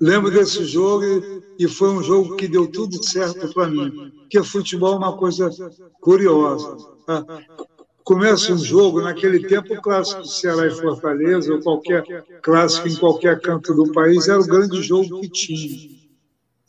Lembro 0.00 0.30
desse 0.30 0.64
jogo 0.64 1.04
e, 1.04 1.42
e 1.58 1.68
foi 1.68 1.90
um 1.90 2.02
jogo 2.02 2.34
que 2.36 2.48
deu 2.48 2.66
tudo 2.66 3.04
certo 3.04 3.52
para 3.52 3.66
mim. 3.66 4.10
Porque 4.20 4.42
futebol 4.42 4.94
é 4.94 4.96
uma 4.96 5.16
coisa 5.18 5.50
curiosa. 6.00 6.76
Tá? 8.10 8.14
começa 8.14 8.52
um 8.52 8.58
jogo, 8.58 9.00
naquele 9.00 9.46
tempo 9.46 9.72
o 9.72 9.80
clássico 9.80 10.24
Ceará 10.24 10.66
e 10.66 10.70
Fortaleza, 10.70 11.54
ou 11.54 11.60
qualquer 11.60 12.02
clássico 12.42 12.88
em 12.88 12.96
qualquer 12.96 13.40
canto 13.40 13.72
do 13.72 13.92
país, 13.92 14.26
era 14.26 14.40
o 14.40 14.46
grande 14.46 14.82
jogo 14.82 15.20
que 15.20 15.28
tinha. 15.28 15.90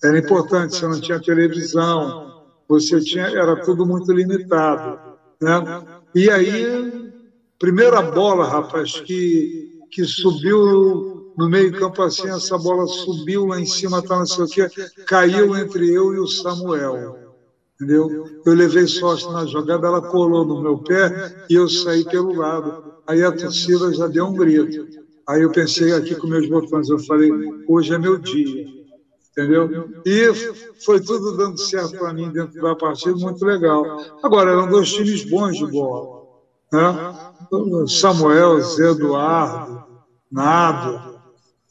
Era 0.04 0.20
importante, 0.20 0.76
você 0.76 0.88
não 0.88 1.02
tinha 1.02 1.20
televisão, 1.20 2.44
você 2.68 3.00
tinha, 3.02 3.26
era 3.26 3.56
tudo 3.56 3.88
muito 3.88 4.12
limitado. 4.12 5.00
Né? 5.42 5.84
E 6.14 6.30
aí, 6.30 7.12
primeira 7.58 8.04
bola, 8.04 8.48
rapaz, 8.48 9.00
que, 9.00 9.80
que 9.90 10.06
subiu 10.06 11.34
no 11.36 11.50
meio-campo 11.50 12.04
assim, 12.04 12.30
essa 12.30 12.56
bola 12.56 12.86
subiu 12.86 13.48
lá 13.48 13.60
em 13.60 13.66
cima, 13.66 14.02
tá, 14.04 14.20
não 14.20 14.28
sei 14.28 14.44
o 14.44 14.48
quê, 14.48 14.70
caiu 15.08 15.58
entre 15.58 15.92
eu 15.92 16.14
e 16.14 16.20
o 16.20 16.28
Samuel 16.28 17.31
entendeu? 17.82 18.28
Eu 18.46 18.54
levei 18.54 18.88
sorte 18.88 19.28
na 19.32 19.46
jogada, 19.46 19.88
ela 19.88 20.02
colou 20.02 20.46
no 20.46 20.62
meu 20.62 20.78
pé 20.78 21.46
e 21.50 21.56
eu 21.56 21.68
saí 21.68 22.06
pelo 22.06 22.36
lado. 22.36 23.02
Aí 23.08 23.24
a 23.24 23.32
torcida 23.32 23.92
já 23.94 24.08
deu 24.08 24.28
um 24.28 24.36
grito. 24.36 24.88
Aí 25.28 25.42
eu 25.42 25.52
pensei 25.52 25.92
aqui 25.94 26.16
com 26.16 26.28
meus 26.28 26.48
botões, 26.48 26.90
eu 26.90 27.00
falei, 27.00 27.32
hoje 27.68 27.94
é 27.94 27.98
meu 27.98 28.18
dia, 28.18 28.66
entendeu? 29.32 29.90
E 30.06 30.34
foi 30.84 31.00
tudo 31.00 31.38
dando 31.38 31.60
certo 31.60 31.98
para 31.98 32.14
mim 32.14 32.30
dentro 32.32 32.62
da 32.62 32.76
partida, 32.76 33.16
muito 33.16 33.44
legal. 33.46 33.84
Agora, 34.22 34.52
eram 34.52 34.70
dois 34.70 34.92
times 34.92 35.24
bons 35.24 35.58
de 35.58 35.66
bola. 35.68 36.22
Né? 36.72 37.16
Samuel, 37.88 38.62
Zé 38.62 38.92
Eduardo, 38.92 39.84
Nado, 40.32 41.20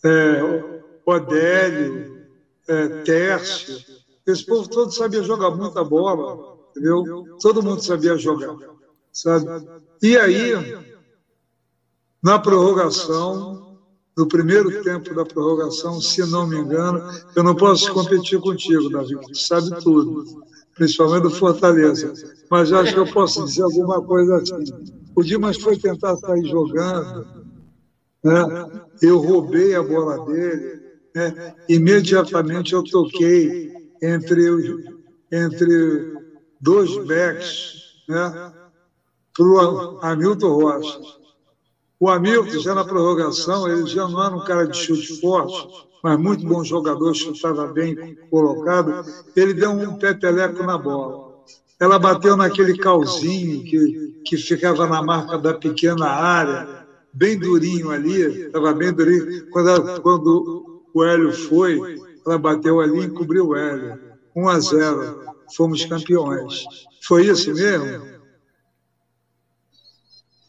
é, 0.04 0.82
Odélio, 1.06 2.26
é, 2.68 2.88
Tércio, 3.02 3.99
esse 4.30 4.44
povo 4.44 4.68
todo 4.68 4.90
sabia 4.90 5.22
jogar 5.22 5.50
muita 5.50 5.82
bola, 5.84 6.56
entendeu? 6.70 7.26
Todo 7.40 7.62
mundo 7.62 7.82
sabia 7.82 8.16
jogar, 8.16 8.56
sabe? 9.12 9.46
E 10.02 10.16
aí, 10.16 10.54
na 12.22 12.38
prorrogação, 12.38 13.78
no 14.16 14.26
primeiro 14.26 14.82
tempo 14.82 15.14
da 15.14 15.24
prorrogação, 15.24 16.00
se 16.00 16.20
não 16.30 16.46
me 16.46 16.58
engano, 16.58 17.02
eu 17.34 17.42
não 17.42 17.54
posso 17.54 17.92
competir 17.92 18.38
contigo, 18.40 18.90
Davi, 18.90 19.16
tu 19.18 19.38
sabe 19.38 19.70
tudo, 19.82 20.24
principalmente 20.74 21.22
do 21.22 21.30
Fortaleza, 21.30 22.12
mas 22.50 22.72
acho 22.72 22.92
que 22.92 23.00
eu 23.00 23.10
posso 23.12 23.44
dizer 23.44 23.62
alguma 23.62 24.02
coisa 24.02 24.36
assim. 24.36 24.64
O 25.14 25.22
Dimas 25.22 25.56
foi 25.56 25.76
tentar 25.78 26.16
sair 26.16 26.46
jogando, 26.46 27.26
né? 28.22 28.82
eu 29.00 29.18
roubei 29.18 29.74
a 29.74 29.82
bola 29.82 30.24
dele, 30.26 30.82
né? 31.14 31.54
imediatamente 31.68 32.74
eu 32.74 32.84
toquei 32.84 33.72
entre, 34.02 34.50
os, 34.50 34.84
entre 35.30 36.14
dois 36.60 36.96
backs 37.06 37.74
né? 38.08 38.52
para 39.36 39.46
o 39.46 39.98
Hamilton 40.02 40.48
Rocha. 40.48 41.00
O 41.98 42.08
Hamilton, 42.08 42.58
já 42.60 42.74
na 42.74 42.84
prorrogação, 42.84 43.68
ele 43.68 43.86
já 43.86 44.08
não 44.08 44.24
era 44.24 44.34
um 44.34 44.44
cara 44.44 44.66
de 44.66 44.76
chute 44.76 45.20
forte, 45.20 45.68
mas 46.02 46.18
muito 46.18 46.46
bom 46.46 46.64
jogador, 46.64 47.14
chutava 47.14 47.66
bem 47.66 48.16
colocado. 48.30 49.04
Ele 49.36 49.52
deu 49.52 49.70
um 49.70 49.98
pepeleco 49.98 50.62
na 50.62 50.78
bola. 50.78 51.30
Ela 51.78 51.98
bateu 51.98 52.36
naquele 52.36 52.76
calzinho 52.76 53.64
que, 53.64 54.22
que 54.24 54.36
ficava 54.36 54.86
na 54.86 55.02
marca 55.02 55.38
da 55.38 55.54
pequena 55.54 56.06
área, 56.06 56.86
bem 57.12 57.38
durinho 57.38 57.90
ali, 57.90 58.46
estava 58.46 58.72
bem 58.72 58.92
durinho. 58.92 59.48
Quando, 59.50 60.00
quando 60.00 60.82
o 60.92 61.04
Hélio 61.04 61.32
foi, 61.32 61.98
ela 62.26 62.38
bateu 62.38 62.80
ali 62.80 63.00
e 63.00 63.10
cobriu 63.10 63.48
o 63.48 63.56
Hélio. 63.56 63.98
1 64.34 64.48
a 64.48 64.60
0. 64.60 65.24
Fomos 65.56 65.84
campeões. 65.84 66.64
Foi 67.02 67.26
isso 67.26 67.52
mesmo? 67.52 68.20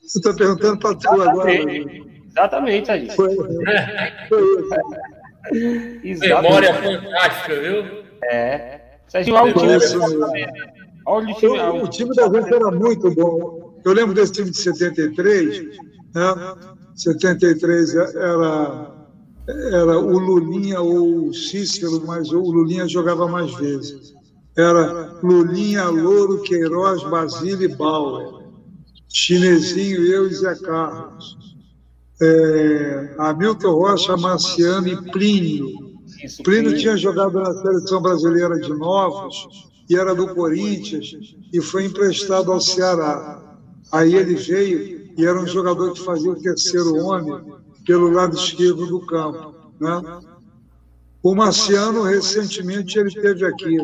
Você 0.04 0.20
está 0.20 0.34
perguntando 0.34 0.78
para 0.78 0.96
tu 0.96 1.10
agora. 1.10 1.52
Exatamente, 1.54 2.92
aí. 2.92 3.10
Foi, 3.12 3.36
foi 4.30 4.42
isso. 6.04 6.22
Memória 6.22 6.74
fantástica, 6.74 7.60
viu? 7.60 8.04
É. 8.26 8.82
Serginho, 9.08 9.38
olha 9.38 9.56
o 9.56 9.60
time. 9.60 9.72
Olha 11.06 11.30
o 11.30 11.36
time, 11.36 11.60
o 11.60 11.88
time 11.88 12.16
da 12.16 12.30
gente 12.30 12.54
era 12.54 12.72
muito 12.72 13.10
bom. 13.12 13.80
Eu 13.84 13.94
lembro 13.94 14.14
desse 14.14 14.34
time 14.34 14.52
de 14.52 14.58
73, 14.58 15.78
né? 16.14 16.72
73 16.96 17.96
era, 17.96 18.92
era 19.74 20.00
o 20.00 20.18
Lulinha 20.18 20.82
ou 20.82 21.28
o 21.28 21.34
Cícero, 21.34 22.04
mas 22.06 22.32
o 22.32 22.40
Lulinha 22.40 22.88
jogava 22.88 23.28
mais 23.28 23.54
vezes. 23.56 24.14
Era 24.58 25.20
Lulinha, 25.24 25.86
Louro, 25.90 26.42
Queiroz, 26.42 27.04
Basílio 27.04 27.70
e 27.70 27.76
Bauer. 27.76 28.42
Chinesinho, 29.08 30.06
eu 30.06 30.28
e 30.28 30.34
Zé 30.34 30.56
Carlos. 30.56 31.38
É, 32.22 33.16
Hamilton 33.18 33.72
Rocha, 33.72 34.18
Marciano 34.18 34.88
e 34.88 35.12
Plínio. 35.12 35.70
Plínio 36.44 36.78
tinha 36.78 36.96
jogado 36.96 37.40
na 37.40 37.54
seleção 37.54 38.02
brasileira 38.02 38.60
de 38.60 38.70
Novos 38.70 39.48
e 39.90 39.96
era 39.96 40.14
do 40.14 40.34
Corinthians 40.36 41.16
e 41.52 41.60
foi 41.60 41.86
emprestado 41.86 42.52
ao 42.52 42.62
Ceará. 42.62 43.58
Aí 43.92 44.16
ele 44.16 44.36
veio 44.36 45.12
e 45.18 45.26
era 45.26 45.42
um 45.42 45.48
jogador 45.48 45.94
que 45.94 46.02
fazia 46.02 46.32
o 46.32 46.40
terceiro 46.40 46.96
homem 46.96 47.61
pelo 47.86 48.10
lado 48.12 48.36
esquerdo 48.36 48.86
do 48.86 49.06
campo. 49.06 49.56
Né? 49.80 50.20
O 51.24 51.36
Marciano, 51.36 52.04
recentemente, 52.04 52.98
ele 52.98 53.10
esteve 53.10 53.46
aqui. 53.46 53.78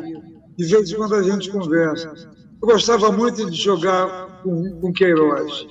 De 0.58 0.66
vez 0.66 0.91
em 0.91 0.95
quando 0.95 1.16
a 1.16 1.24
gente 1.24 1.52
conversa. 1.52 2.30
Eu 2.62 2.68
gostava 2.68 3.12
muito 3.12 3.50
de 3.50 3.56
jogar 3.56 4.41
com, 4.41 4.80
com 4.80 4.93
Queiroz. 4.93 5.68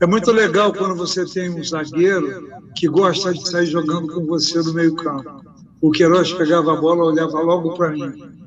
É 0.00 0.06
muito 0.06 0.30
legal 0.30 0.72
quando 0.72 0.94
você 0.94 1.26
tem 1.26 1.50
um 1.50 1.62
zagueiro 1.62 2.48
que 2.76 2.88
gosta 2.88 3.32
de 3.32 3.48
sair 3.48 3.66
jogando 3.66 4.14
com 4.14 4.24
você 4.26 4.62
no 4.62 4.72
meio-campo. 4.72 5.42
O 5.80 5.90
Queiroz 5.90 6.32
pegava 6.32 6.72
a 6.72 6.76
bola, 6.80 7.04
olhava 7.04 7.40
logo 7.40 7.74
para 7.74 7.90
mim. 7.90 8.38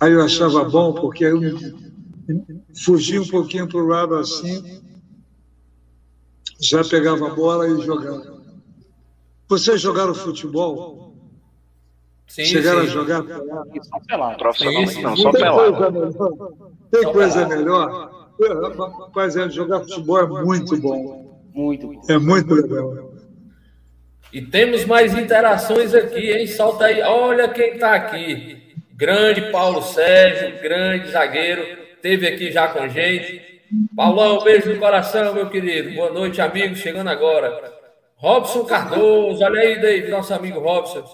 Aí 0.00 0.12
eu 0.12 0.22
achava 0.22 0.64
bom, 0.64 0.92
porque 0.92 1.24
eu 1.24 1.40
fugia 2.84 3.22
um 3.22 3.26
pouquinho 3.26 3.68
para 3.68 3.78
o 3.78 3.86
lado 3.86 4.14
assim, 4.14 4.80
já 6.60 6.84
pegava 6.84 7.28
a 7.28 7.34
bola 7.34 7.68
e 7.68 7.80
jogava. 7.80 8.38
Vocês 9.48 9.80
jogaram 9.80 10.14
futebol? 10.14 11.14
Sim, 12.26 12.44
Chegaram 12.44 12.82
sim. 12.82 12.88
a 12.88 12.90
jogar 12.90 13.22
pelado? 14.06 14.36
Profissionalmente 14.36 15.02
não, 15.02 15.16
só 15.16 15.32
pelado. 15.32 16.66
Tem 16.90 17.02
só 17.02 17.12
coisa 17.12 17.48
melhor? 17.48 18.28
Rapaz, 19.00 19.36
é, 19.36 19.48
jogar 19.48 19.80
futebol 19.80 20.18
é 20.18 20.44
muito 20.44 20.76
bom. 20.78 21.42
Muito 21.54 21.88
bom. 21.88 22.02
É 22.08 22.18
muito 22.18 22.54
legal. 22.54 23.12
E 24.32 24.42
temos 24.42 24.84
mais 24.84 25.14
interações 25.14 25.94
aqui, 25.94 26.30
hein? 26.30 26.46
Solta 26.46 26.84
aí. 26.84 27.00
Olha 27.00 27.48
quem 27.48 27.74
está 27.74 27.94
aqui. 27.94 28.74
Grande 28.92 29.50
Paulo 29.50 29.82
Sérgio, 29.82 30.60
grande 30.60 31.10
zagueiro. 31.10 31.64
Teve 32.02 32.28
aqui 32.28 32.52
já 32.52 32.68
com 32.68 32.80
a 32.80 32.88
gente. 32.88 33.57
Paulão, 33.94 34.42
beijo 34.42 34.72
no 34.72 34.78
coração, 34.78 35.34
meu 35.34 35.50
querido. 35.50 35.94
Boa 35.94 36.10
noite, 36.10 36.40
amigo. 36.40 36.74
Chegando 36.74 37.08
agora. 37.08 37.72
Robson 38.16 38.64
Cardoso, 38.64 39.44
olha 39.44 39.60
aí, 39.60 39.80
David, 39.80 40.10
nosso 40.10 40.34
amigo 40.34 40.58
Robson. 40.58 41.04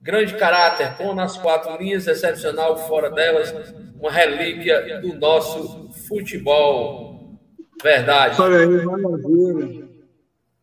Grande 0.00 0.34
caráter, 0.34 0.94
bom 0.98 1.14
nas 1.14 1.36
quatro 1.36 1.76
linhas, 1.76 2.06
excepcional 2.06 2.76
fora 2.86 3.10
delas, 3.10 3.52
uma 4.00 4.10
relíquia 4.10 5.00
do 5.00 5.14
nosso 5.14 5.90
futebol. 6.08 7.36
Verdade. 7.82 8.40
Olha 8.40 8.58
aí, 8.58 8.84
maravilha. 8.86 9.88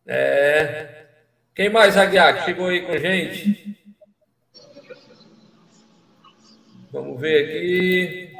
É. 0.06 0.88
Quem 1.54 1.68
mais, 1.68 1.96
Aguiar, 1.96 2.38
que 2.38 2.44
chegou 2.46 2.68
aí 2.68 2.80
com 2.82 2.92
a 2.92 2.98
gente? 2.98 3.78
Vamos 6.90 7.20
ver 7.20 7.44
aqui. 7.44 8.32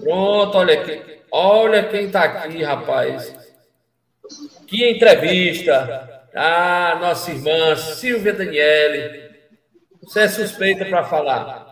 Pronto, 0.00 0.58
olha 0.58 0.80
aqui. 0.80 1.17
Olha 1.30 1.88
quem 1.88 2.06
está 2.06 2.24
aqui, 2.24 2.62
rapaz. 2.62 3.34
Que 4.66 4.90
entrevista. 4.90 6.22
Ah, 6.34 6.98
nossa 7.00 7.30
irmã 7.30 7.76
Silvia 7.76 8.32
Daniele. 8.32 9.28
Você 10.02 10.20
é 10.20 10.28
suspeita 10.28 10.84
para 10.84 11.04
falar. 11.04 11.68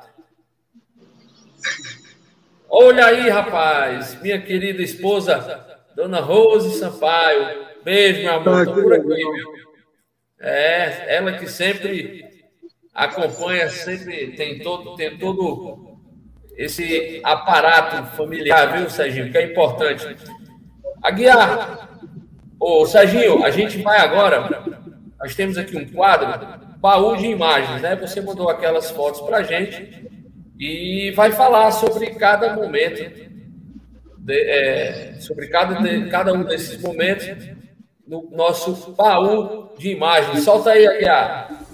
Olha 2.68 3.06
aí, 3.06 3.28
rapaz, 3.28 4.20
minha 4.20 4.40
querida 4.40 4.82
esposa, 4.82 5.80
Dona 5.94 6.20
Rose 6.20 6.78
Sampaio. 6.78 7.66
Beijo, 7.84 8.22
meu 8.22 8.34
amor. 8.34 8.66
Tô 8.66 8.74
por 8.74 8.92
aqui, 8.92 9.06
viu? 9.06 9.54
É, 10.38 11.16
ela 11.16 11.32
que 11.32 11.48
sempre 11.48 12.24
acompanha, 12.92 13.70
sempre 13.70 14.32
tem 14.36 14.58
todo, 14.58 14.96
tem 14.96 15.16
todo 15.16 15.85
esse 16.56 17.20
aparato 17.22 18.16
familiar, 18.16 18.76
viu, 18.76 18.88
Serginho? 18.88 19.30
Que 19.30 19.38
é 19.38 19.44
importante. 19.44 20.16
Aguiar, 21.02 22.00
ô 22.58 22.86
Serginho, 22.86 23.44
a 23.44 23.50
gente 23.50 23.78
vai 23.82 23.98
agora. 23.98 24.64
Nós 25.18 25.34
temos 25.34 25.58
aqui 25.58 25.76
um 25.76 25.86
quadro 25.88 26.78
baú 26.78 27.16
de 27.16 27.26
imagens, 27.26 27.82
né? 27.82 27.94
Você 27.96 28.20
mandou 28.20 28.48
aquelas 28.48 28.90
fotos 28.90 29.20
para 29.20 29.42
gente 29.42 30.08
e 30.58 31.12
vai 31.14 31.30
falar 31.32 31.70
sobre 31.70 32.06
cada 32.14 32.54
momento, 32.54 33.02
de, 34.18 34.40
é, 34.40 35.14
sobre 35.20 35.48
cada, 35.48 35.74
de, 35.82 36.08
cada 36.08 36.32
um 36.32 36.44
desses 36.44 36.80
momentos 36.80 37.26
no 38.06 38.30
nosso 38.30 38.94
baú 38.94 39.74
de 39.76 39.90
imagens. 39.90 40.42
Solta 40.44 40.70
aí, 40.70 40.86
Aguiar. 40.86 41.65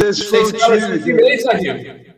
Esse 0.00 0.24
foi 0.24 0.44
o 0.44 0.52
time. 0.52 2.12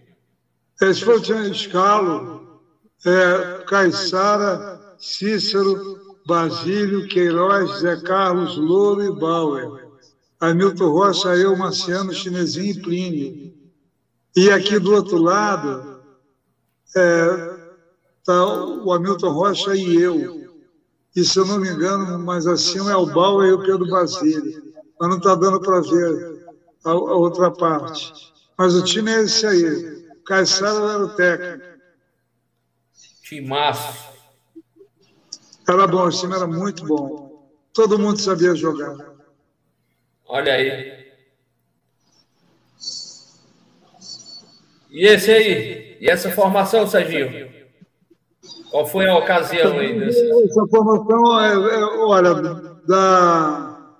Esse 0.80 1.04
foi 1.04 1.16
o 1.16 1.20
time 1.20 1.50
escalo, 1.50 2.60
é, 3.06 3.64
Caissara, 3.64 4.96
Cícero, 4.98 6.16
Basílio, 6.26 7.08
Queiroz, 7.08 7.80
Zé 7.80 8.00
Carlos, 8.02 8.56
Louro 8.56 9.04
e 9.04 9.12
Bauer. 9.12 9.84
Hamilton 10.40 10.90
Rocha, 10.90 11.36
eu, 11.36 11.56
Marciano, 11.56 12.12
Chinesinho 12.12 12.72
e 12.72 12.80
Plínio. 12.80 13.54
E 14.36 14.50
aqui 14.50 14.78
do 14.78 14.94
outro 14.94 15.16
lado 15.18 16.00
é, 16.96 17.56
tá 18.24 18.44
o 18.44 18.92
Hamilton 18.92 19.30
Rocha 19.30 19.74
e 19.76 19.96
eu. 19.96 20.44
E 21.14 21.24
se 21.24 21.38
eu 21.38 21.46
não 21.46 21.60
me 21.60 21.68
engano, 21.68 22.18
mais 22.18 22.46
acima 22.46 22.90
é 22.90 22.96
o 22.96 23.06
Bauer 23.06 23.48
e 23.48 23.52
o 23.52 23.62
Pedro 23.62 23.88
Basílio. 23.88 24.74
Mas 24.98 25.08
não 25.08 25.18
está 25.18 25.34
dando 25.34 25.60
para 25.60 25.80
ver 25.80 26.33
a, 26.84 26.90
a 26.90 26.94
outra 26.94 27.50
parte. 27.50 28.12
Mas 28.56 28.74
o 28.74 28.84
time 28.84 29.10
é 29.10 29.22
esse 29.22 29.46
aí. 29.46 30.04
Caissara 30.26 30.92
era 30.92 31.04
o 31.04 31.08
técnico. 31.14 31.74
Timaço. 33.22 34.14
Era 35.68 35.86
bom, 35.86 36.08
esse 36.08 36.20
time 36.20 36.34
era 36.34 36.46
muito 36.46 36.86
bom. 36.86 37.48
Todo 37.72 37.98
mundo 37.98 38.20
sabia 38.20 38.54
jogar. 38.54 38.96
Olha 40.26 40.54
aí. 40.54 41.04
E 44.90 45.06
esse 45.06 45.30
aí? 45.30 45.96
E 46.00 46.08
essa 46.08 46.30
formação, 46.30 46.86
Serginho? 46.86 47.52
Qual 48.70 48.86
foi 48.86 49.08
a 49.08 49.16
ocasião 49.16 49.78
aí 49.78 49.98
dessa? 49.98 50.20
Essa 50.20 50.66
formação 50.68 51.40
é, 51.40 51.52
é 51.52 51.84
olha, 51.98 52.34
da. 52.86 53.92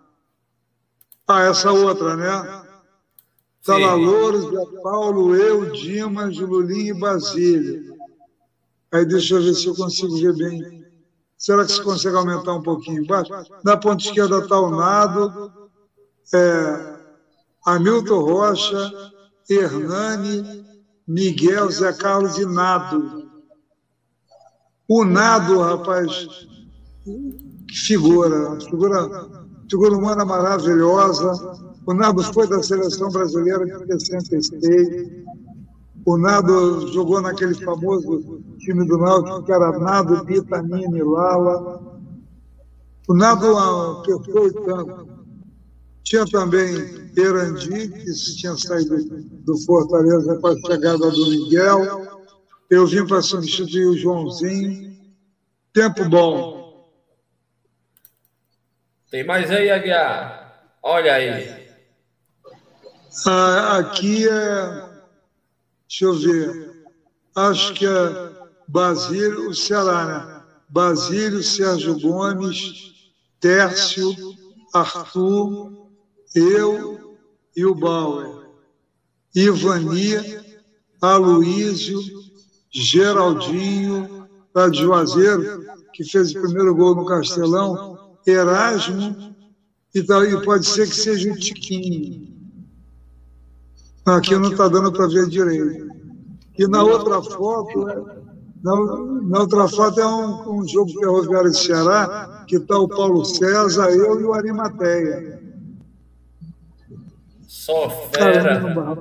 Ah, 1.26 1.43
essa 1.43 1.72
outra, 1.72 2.16
né? 2.16 2.63
Tá 3.64 3.78
lá 3.78 3.94
Louros, 3.94 4.50
Zé 4.50 4.80
Paulo, 4.82 5.34
eu, 5.34 5.72
Dimas, 5.72 6.36
Lulinho 6.36 6.94
e 6.94 7.00
Basílio. 7.00 7.94
Aí 8.92 9.06
deixa 9.06 9.34
eu 9.34 9.42
ver 9.42 9.54
se 9.54 9.66
eu 9.66 9.74
consigo 9.74 10.14
ver 10.18 10.36
bem. 10.36 10.84
Será 11.38 11.64
que 11.64 11.72
se 11.72 11.82
consegue 11.82 12.14
aumentar 12.14 12.52
um 12.52 12.62
pouquinho 12.62 13.02
embaixo? 13.02 13.32
Na 13.64 13.76
ponta 13.76 14.04
esquerda 14.04 14.38
está 14.38 14.60
o 14.60 14.70
Nado, 14.70 15.50
é, 16.32 16.96
Hamilton 17.66 18.20
Rocha, 18.20 18.92
Hernani, 19.48 20.64
Miguel, 21.08 21.70
Zé 21.70 21.92
Carlos 21.94 22.36
e 22.36 22.44
Nado. 22.44 23.30
O 24.86 25.04
Nado, 25.04 25.60
rapaz, 25.60 26.28
que 27.02 27.76
figura, 27.76 28.60
figura, 28.60 29.28
figura 29.70 29.96
humana 29.96 30.24
maravilhosa. 30.24 31.74
O 31.87 31.93
Nado 31.93 32.22
foi 32.32 32.49
da 32.49 32.62
seleção 32.62 33.11
brasileira 33.11 33.64
de 33.66 34.07
66. 34.07 35.24
O 36.07 36.16
Nado 36.16 36.93
jogou 36.93 37.20
naquele 37.20 37.55
famoso 37.55 38.43
time 38.59 38.87
do 38.87 38.99
Náutico, 38.99 39.43
que 39.43 39.53
era 39.53 39.78
Nado, 39.78 40.24
Vitamina 40.24 40.97
e 40.97 41.03
Lala. 41.03 42.01
O 43.07 43.14
Nado 43.14 43.57
apertou 43.57 44.53
tanto. 44.64 45.14
Tinha 46.03 46.26
também 46.26 46.74
Erandi, 47.16 47.89
que 47.89 48.12
tinha 48.37 48.57
saído 48.57 48.97
do 49.45 49.57
Fortaleza 49.64 50.39
com 50.39 50.49
a 50.49 50.57
chegada 50.57 51.11
do 51.11 51.30
Miguel. 51.30 52.22
Eu 52.70 52.87
vim 52.87 53.07
para 53.07 53.22
substituir 53.22 53.87
o 53.87 53.97
Joãozinho. 53.97 54.95
Tempo 55.72 56.09
bom. 56.09 56.91
Tem 59.11 59.24
mais 59.24 59.51
aí, 59.51 59.70
Aguiar? 59.70 60.70
Olha 60.82 61.14
aí. 61.14 61.63
Ah, 63.26 63.78
aqui 63.78 64.28
é. 64.28 64.88
Deixa 65.88 66.04
eu 66.04 66.14
ver. 66.14 66.84
Acho 67.36 67.74
que 67.74 67.86
é 67.86 68.32
Basílio, 68.66 69.50
o 69.50 69.54
Ceará, 69.54 70.04
né? 70.06 70.44
Basílio, 70.68 71.42
Sérgio 71.42 71.98
Gomes, 72.00 72.92
Tércio, 73.40 74.14
Arthur, 74.72 75.88
eu 76.34 77.16
e 77.56 77.64
o 77.64 77.74
Bauer, 77.74 78.48
Ivania, 79.34 80.44
Aloísio, 81.00 82.00
Geraldinho, 82.72 84.28
lá 84.54 84.72
Juazeiro, 84.72 85.64
que 85.92 86.02
fez 86.04 86.34
o 86.34 86.40
primeiro 86.40 86.74
gol 86.74 86.96
no 86.96 87.06
Castelão, 87.06 88.16
Erasmo, 88.26 89.36
e, 89.94 90.02
tá, 90.02 90.24
e 90.24 90.42
pode 90.42 90.66
ser 90.66 90.88
que 90.88 90.96
seja 90.96 91.30
o 91.30 91.38
Tiquinho. 91.38 92.34
Aqui 94.07 94.36
não 94.36 94.50
está 94.50 94.68
dando 94.68 94.92
para 94.92 95.07
ver 95.07 95.26
direito. 95.28 95.88
E 96.59 96.68
na 96.68 96.82
outra 96.82 97.22
foto, 97.22 97.86
na, 98.62 98.76
na 99.22 99.40
outra 99.40 99.66
foto 99.66 100.00
é 100.00 100.07
um, 100.07 100.61
um 100.61 100.68
jogo 100.68 100.92
ferroviário 100.92 101.50
de 101.50 101.59
Ceará, 101.59 102.44
que 102.46 102.57
está 102.57 102.78
o 102.78 102.88
Paulo 102.88 103.24
César, 103.24 103.90
eu 103.90 104.20
e 104.20 104.24
o 104.24 104.34
Arimateia. 104.34 105.40
Só 107.46 107.88
fera. 108.12 108.61
Caramba, 108.61 108.96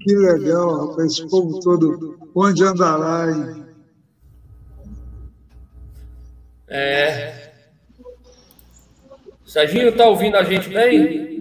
que 0.00 0.14
legal, 0.14 0.88
rapaz, 0.88 1.12
esse 1.12 1.28
povo 1.28 1.58
todo. 1.60 2.16
Onde 2.34 2.62
andará, 2.62 3.30
hein? 3.30 3.64
É. 6.68 7.52
Serginho, 9.44 9.88
está 9.88 10.06
ouvindo 10.06 10.36
a 10.36 10.44
gente 10.44 10.68
bem? 10.68 11.35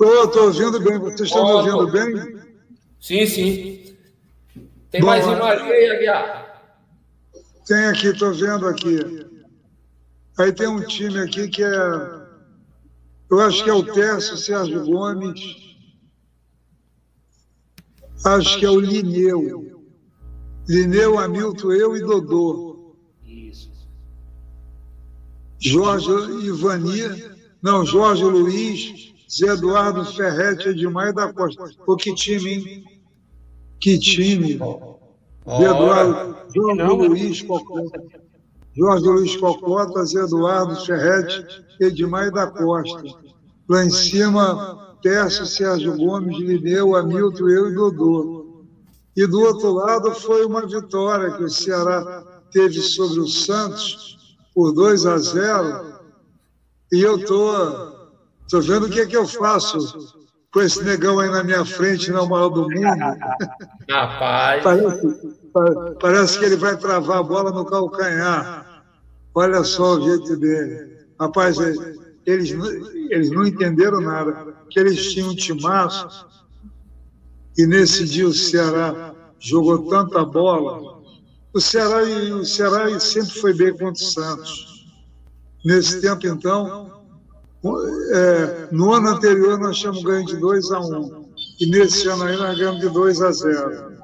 Estou 0.00 0.44
ouvindo 0.44 0.80
bem. 0.80 0.98
Vocês 0.98 1.28
estão 1.28 1.44
oh, 1.44 1.62
me 1.62 1.70
ouvindo 1.70 1.92
bem? 1.92 2.42
Sim, 3.00 3.26
sim. 3.26 3.96
Tem 4.90 5.00
Bom, 5.00 5.06
mais 5.06 5.24
imagem 5.24 5.72
aí, 5.72 5.90
Aguiar? 5.90 6.46
Tem 7.66 7.86
aqui, 7.86 8.08
estou 8.08 8.32
vendo 8.32 8.66
aqui. 8.66 9.26
Aí 10.38 10.52
tem 10.52 10.68
um 10.68 10.86
time 10.86 11.18
aqui 11.18 11.48
que 11.48 11.62
é 11.62 12.16
eu 13.28 13.40
acho 13.40 13.64
que 13.64 13.70
é 13.70 13.72
o 13.72 13.82
Tércio 13.82 14.36
Sérgio 14.36 14.84
Gomes. 14.84 15.40
Acho 18.24 18.58
que 18.58 18.64
é 18.64 18.70
o 18.70 18.78
Lineu. 18.78 19.82
Lineu, 20.68 21.18
Hamilton, 21.18 21.72
eu 21.72 21.96
e 21.96 22.00
Dodô. 22.00 22.96
Isso. 23.24 23.70
Jorge 25.58 26.10
Ivania. 26.44 27.36
Não, 27.60 27.84
Jorge 27.84 28.22
Luiz, 28.22 29.12
Zé 29.30 29.46
Eduardo 29.46 30.04
Ferretti, 30.04 30.68
Edmar 30.68 31.12
da 31.12 31.32
Costa. 31.32 31.64
Pô, 31.84 31.96
que 31.96 32.14
time, 32.14 32.50
hein? 32.52 32.84
Que 33.80 33.98
time. 33.98 34.58
Zé 34.58 35.64
Eduardo, 35.64 36.36
Jorge 36.54 37.08
Luiz 37.08 37.42
Cocota. 37.42 38.02
Jorge 38.76 39.06
Luiz 39.06 39.36
Cocota, 39.36 40.04
Zé 40.04 40.20
Eduardo 40.20 40.76
Ferretti, 40.84 41.44
Edmar 41.80 42.30
da 42.30 42.46
Costa. 42.46 43.02
Lá 43.68 43.84
em 43.84 43.90
cima, 43.90 44.96
Tércio, 45.02 45.46
Sérgio 45.46 45.96
Gomes, 45.96 46.38
Lineu, 46.38 46.94
Hamilton, 46.94 47.48
eu 47.48 47.70
e 47.70 47.74
Dodô. 47.74 48.64
E 49.16 49.26
do 49.26 49.40
outro 49.40 49.72
lado 49.72 50.12
foi 50.12 50.44
uma 50.44 50.66
vitória 50.66 51.32
que 51.32 51.42
o 51.42 51.50
Ceará 51.50 52.22
teve 52.50 52.80
sobre 52.80 53.20
o 53.20 53.26
Santos 53.26 54.16
por 54.54 54.72
2 54.72 55.06
a 55.06 55.18
0. 55.18 55.94
E 56.92 57.00
eu 57.00 57.16
estou 57.16 57.95
tô 58.48 58.60
vendo 58.60 58.86
o 58.86 58.90
que, 58.90 59.00
é 59.00 59.06
que 59.06 59.16
eu 59.16 59.26
faço 59.26 60.24
com 60.52 60.60
esse 60.60 60.82
negão 60.82 61.18
aí 61.18 61.30
na 61.30 61.44
minha 61.44 61.64
frente, 61.64 62.10
não 62.10 62.20
é 62.20 62.22
o 62.22 62.28
maior 62.28 62.48
do 62.48 62.62
mundo. 62.62 63.18
Rapaz. 63.90 64.62
Parece, 64.62 65.96
parece 66.00 66.38
que 66.38 66.44
ele 66.44 66.56
vai 66.56 66.76
travar 66.76 67.18
a 67.18 67.22
bola 67.22 67.50
no 67.50 67.64
calcanhar. 67.64 68.84
Olha 69.34 69.62
só 69.64 69.96
o 69.96 70.02
jeito 70.02 70.36
dele. 70.36 70.96
Rapaz, 71.20 71.58
eles, 72.24 72.50
eles 73.10 73.30
não 73.30 73.46
entenderam 73.46 74.00
nada, 74.00 74.54
que 74.70 74.80
eles 74.80 75.12
tinham 75.12 75.30
um 75.30 75.34
timaço 75.34 76.26
e 77.58 77.66
nesse 77.66 78.04
dia 78.04 78.28
o 78.28 78.34
Ceará 78.34 79.14
jogou 79.38 79.88
tanta 79.88 80.24
bola. 80.24 81.00
O 81.54 81.60
Ceará, 81.60 82.02
o 82.02 82.44
Ceará 82.44 83.00
sempre 83.00 83.40
foi 83.40 83.54
bem 83.54 83.72
contra 83.72 83.92
o 83.92 83.96
Santos. 83.96 84.86
Nesse 85.64 86.00
tempo, 86.02 86.26
então, 86.26 86.95
é, 88.12 88.68
no 88.70 88.92
ano 88.92 89.10
anterior 89.10 89.58
nós 89.58 89.78
tínhamos 89.78 90.02
ganho 90.02 90.24
de 90.26 90.36
2 90.36 90.72
a 90.72 90.80
1. 90.80 90.82
Um, 90.82 91.32
e 91.60 91.66
nesse 91.66 92.08
ano 92.08 92.24
aí 92.24 92.36
nós 92.36 92.58
ganhamos 92.58 92.80
de 92.80 92.88
2 92.88 93.22
a 93.22 93.32
0. 93.32 93.96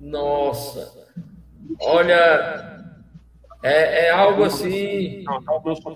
Nossa! 0.00 0.92
Olha, 1.80 2.84
é, 3.62 4.06
é 4.06 4.10
algo 4.10 4.44
assim. 4.44 5.24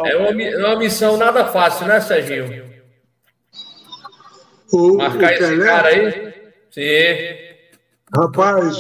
É 0.04 0.16
uma, 0.16 0.42
é 0.42 0.66
uma 0.66 0.78
missão 0.78 1.16
nada 1.16 1.46
fácil, 1.46 1.86
né, 1.86 2.00
Serginho? 2.00 2.70
O, 4.72 4.96
Marcar 4.96 5.30
o 5.30 5.34
esse 5.34 5.58
cara 5.58 5.88
aí? 5.88 6.34
Sim. 6.70 7.52
Rapaz, 8.14 8.76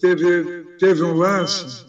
teve, 0.00 0.64
teve 0.78 1.02
um 1.02 1.14
lance, 1.14 1.86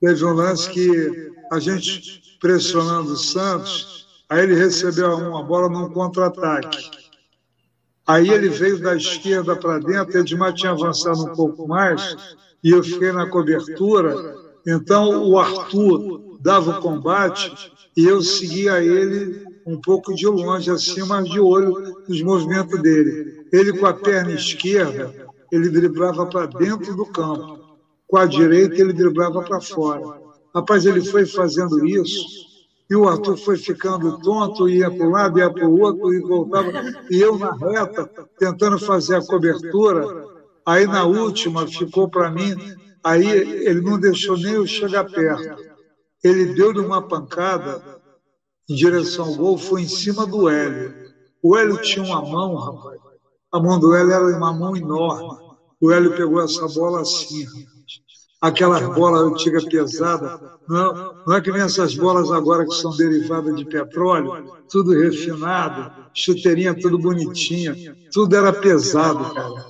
teve 0.00 0.24
um 0.24 0.32
lance 0.32 0.68
que 0.70 1.30
a 1.52 1.60
gente 1.60 2.23
pressionando 2.44 3.14
o 3.14 3.16
Santos, 3.16 4.06
aí 4.28 4.42
ele 4.42 4.54
recebeu 4.54 5.16
uma 5.16 5.42
bola 5.42 5.66
num 5.66 5.88
contra-ataque. 5.88 6.90
Aí 8.06 8.28
ele 8.28 8.50
veio 8.50 8.78
da 8.82 8.94
esquerda 8.94 9.56
para 9.56 9.78
dentro, 9.78 10.18
Edmar 10.18 10.52
tinha 10.52 10.72
avançado 10.72 11.24
um 11.24 11.32
pouco 11.32 11.66
mais, 11.66 12.36
e 12.62 12.68
eu 12.68 12.84
fiquei 12.84 13.12
na 13.12 13.30
cobertura, 13.30 14.36
então 14.66 15.26
o 15.26 15.38
Arthur 15.38 16.36
dava 16.40 16.72
o 16.72 16.82
combate 16.82 17.50
e 17.96 18.04
eu 18.04 18.20
seguia 18.20 18.78
ele 18.84 19.46
um 19.66 19.80
pouco 19.80 20.14
de 20.14 20.26
longe, 20.26 20.70
assim, 20.70 21.02
mas 21.06 21.26
de 21.26 21.40
olho 21.40 21.96
nos 22.06 22.20
movimentos 22.20 22.78
dele. 22.82 23.46
Ele 23.50 23.72
com 23.78 23.86
a 23.86 23.94
perna 23.94 24.32
esquerda, 24.32 25.14
ele 25.50 25.70
driblava 25.70 26.26
para 26.26 26.44
dentro 26.44 26.94
do 26.94 27.06
campo. 27.06 27.78
Com 28.06 28.18
a 28.18 28.26
direita, 28.26 28.82
ele 28.82 28.92
driblava 28.92 29.42
para 29.42 29.62
fora. 29.62 30.23
Rapaz, 30.54 30.86
ele 30.86 31.04
foi 31.04 31.26
fazendo 31.26 31.84
isso 31.86 32.44
e 32.88 32.94
o 32.94 33.08
Arthur 33.08 33.36
foi 33.36 33.56
ficando 33.56 34.20
tonto, 34.20 34.68
ia 34.68 34.90
para 34.90 35.06
um 35.06 35.10
lado, 35.10 35.38
ia 35.38 35.50
para 35.50 35.66
o 35.66 35.80
outro, 35.80 36.12
e 36.12 36.20
voltava. 36.20 36.70
E 37.10 37.18
eu 37.18 37.38
na 37.38 37.52
reta, 37.56 38.08
tentando 38.38 38.78
fazer 38.78 39.16
a 39.16 39.26
cobertura. 39.26 40.26
Aí 40.66 40.86
na 40.86 41.04
última, 41.04 41.66
ficou 41.66 42.08
para 42.08 42.30
mim 42.30 42.54
Aí 43.04 43.26
ele 43.26 43.82
não 43.82 44.00
deixou 44.00 44.34
nem 44.38 44.54
eu 44.54 44.66
chegar 44.66 45.04
perto. 45.04 45.62
Ele 46.22 46.54
deu-lhe 46.54 46.80
uma 46.80 47.06
pancada 47.06 48.00
em 48.68 48.74
direção 48.74 49.26
ao 49.26 49.34
gol, 49.34 49.58
foi 49.58 49.82
em 49.82 49.88
cima 49.88 50.26
do 50.26 50.48
Hélio. 50.48 51.12
O 51.42 51.54
Hélio 51.54 51.76
tinha 51.82 52.02
uma 52.02 52.22
mão, 52.22 52.54
rapaz. 52.54 52.98
A 53.52 53.60
mão 53.60 53.78
do 53.78 53.94
Hélio 53.94 54.10
era 54.10 54.36
uma 54.38 54.54
mão 54.54 54.74
enorme. 54.74 55.38
O 55.78 55.92
Hélio 55.92 56.16
pegou 56.16 56.40
essa 56.42 56.66
bola 56.68 57.02
assim, 57.02 57.44
aquelas 58.44 58.82
bolas 58.94 59.22
antigas 59.22 59.64
pesadas. 59.64 60.38
Não, 60.68 61.14
não 61.26 61.34
é 61.34 61.40
que 61.40 61.50
nem 61.50 61.62
essas 61.62 61.94
bolas 61.94 62.30
agora 62.30 62.66
que 62.66 62.74
são 62.74 62.94
derivadas 62.94 63.56
de 63.56 63.64
petróleo, 63.64 64.52
tudo 64.68 64.92
refinado, 64.92 65.90
chuteirinha 66.12 66.78
tudo 66.78 66.98
bonitinha, 66.98 67.74
tudo 68.12 68.36
era 68.36 68.52
pesado, 68.52 69.32
cara. 69.32 69.64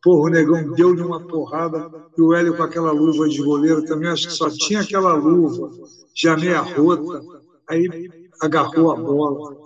Porra, 0.00 0.28
o 0.28 0.28
negão 0.28 0.72
deu-lhe 0.74 1.02
uma 1.02 1.20
porrada 1.20 1.90
e 2.16 2.22
o 2.22 2.32
Hélio 2.32 2.56
com 2.56 2.62
aquela 2.62 2.92
luva 2.92 3.28
de 3.28 3.42
goleiro 3.42 3.84
também, 3.84 4.08
acho 4.08 4.28
que 4.28 4.32
só 4.32 4.48
tinha 4.48 4.80
aquela 4.80 5.12
luva, 5.14 5.68
já 6.14 6.36
meia 6.36 6.60
rota. 6.60 7.20
Aí 7.68 8.08
agarrou 8.40 8.92
a 8.92 8.96
bola, 8.96 9.56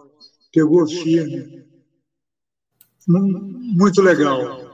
pegou 0.53 0.87
firme. 0.87 1.65
Muito 3.07 4.01
legal. 4.01 4.65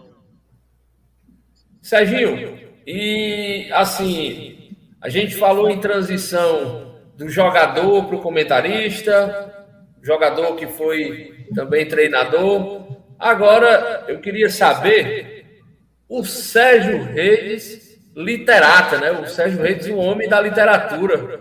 Serginho, 1.82 2.59
e 2.92 3.72
assim, 3.72 4.74
a 5.00 5.08
gente 5.08 5.36
falou 5.36 5.70
em 5.70 5.80
transição 5.80 7.00
do 7.16 7.28
jogador 7.28 8.06
para 8.06 8.16
o 8.16 8.20
comentarista, 8.20 9.66
jogador 10.02 10.56
que 10.56 10.66
foi 10.66 11.46
também 11.54 11.86
treinador. 11.86 12.98
Agora, 13.18 14.06
eu 14.08 14.20
queria 14.20 14.50
saber 14.50 15.62
o 16.08 16.24
Sérgio 16.24 17.04
Reis, 17.04 17.96
literata, 18.16 18.98
né? 18.98 19.12
O 19.12 19.26
Sérgio 19.26 19.62
Reis, 19.62 19.86
o 19.86 19.96
homem 19.96 20.28
da 20.28 20.40
literatura. 20.40 21.40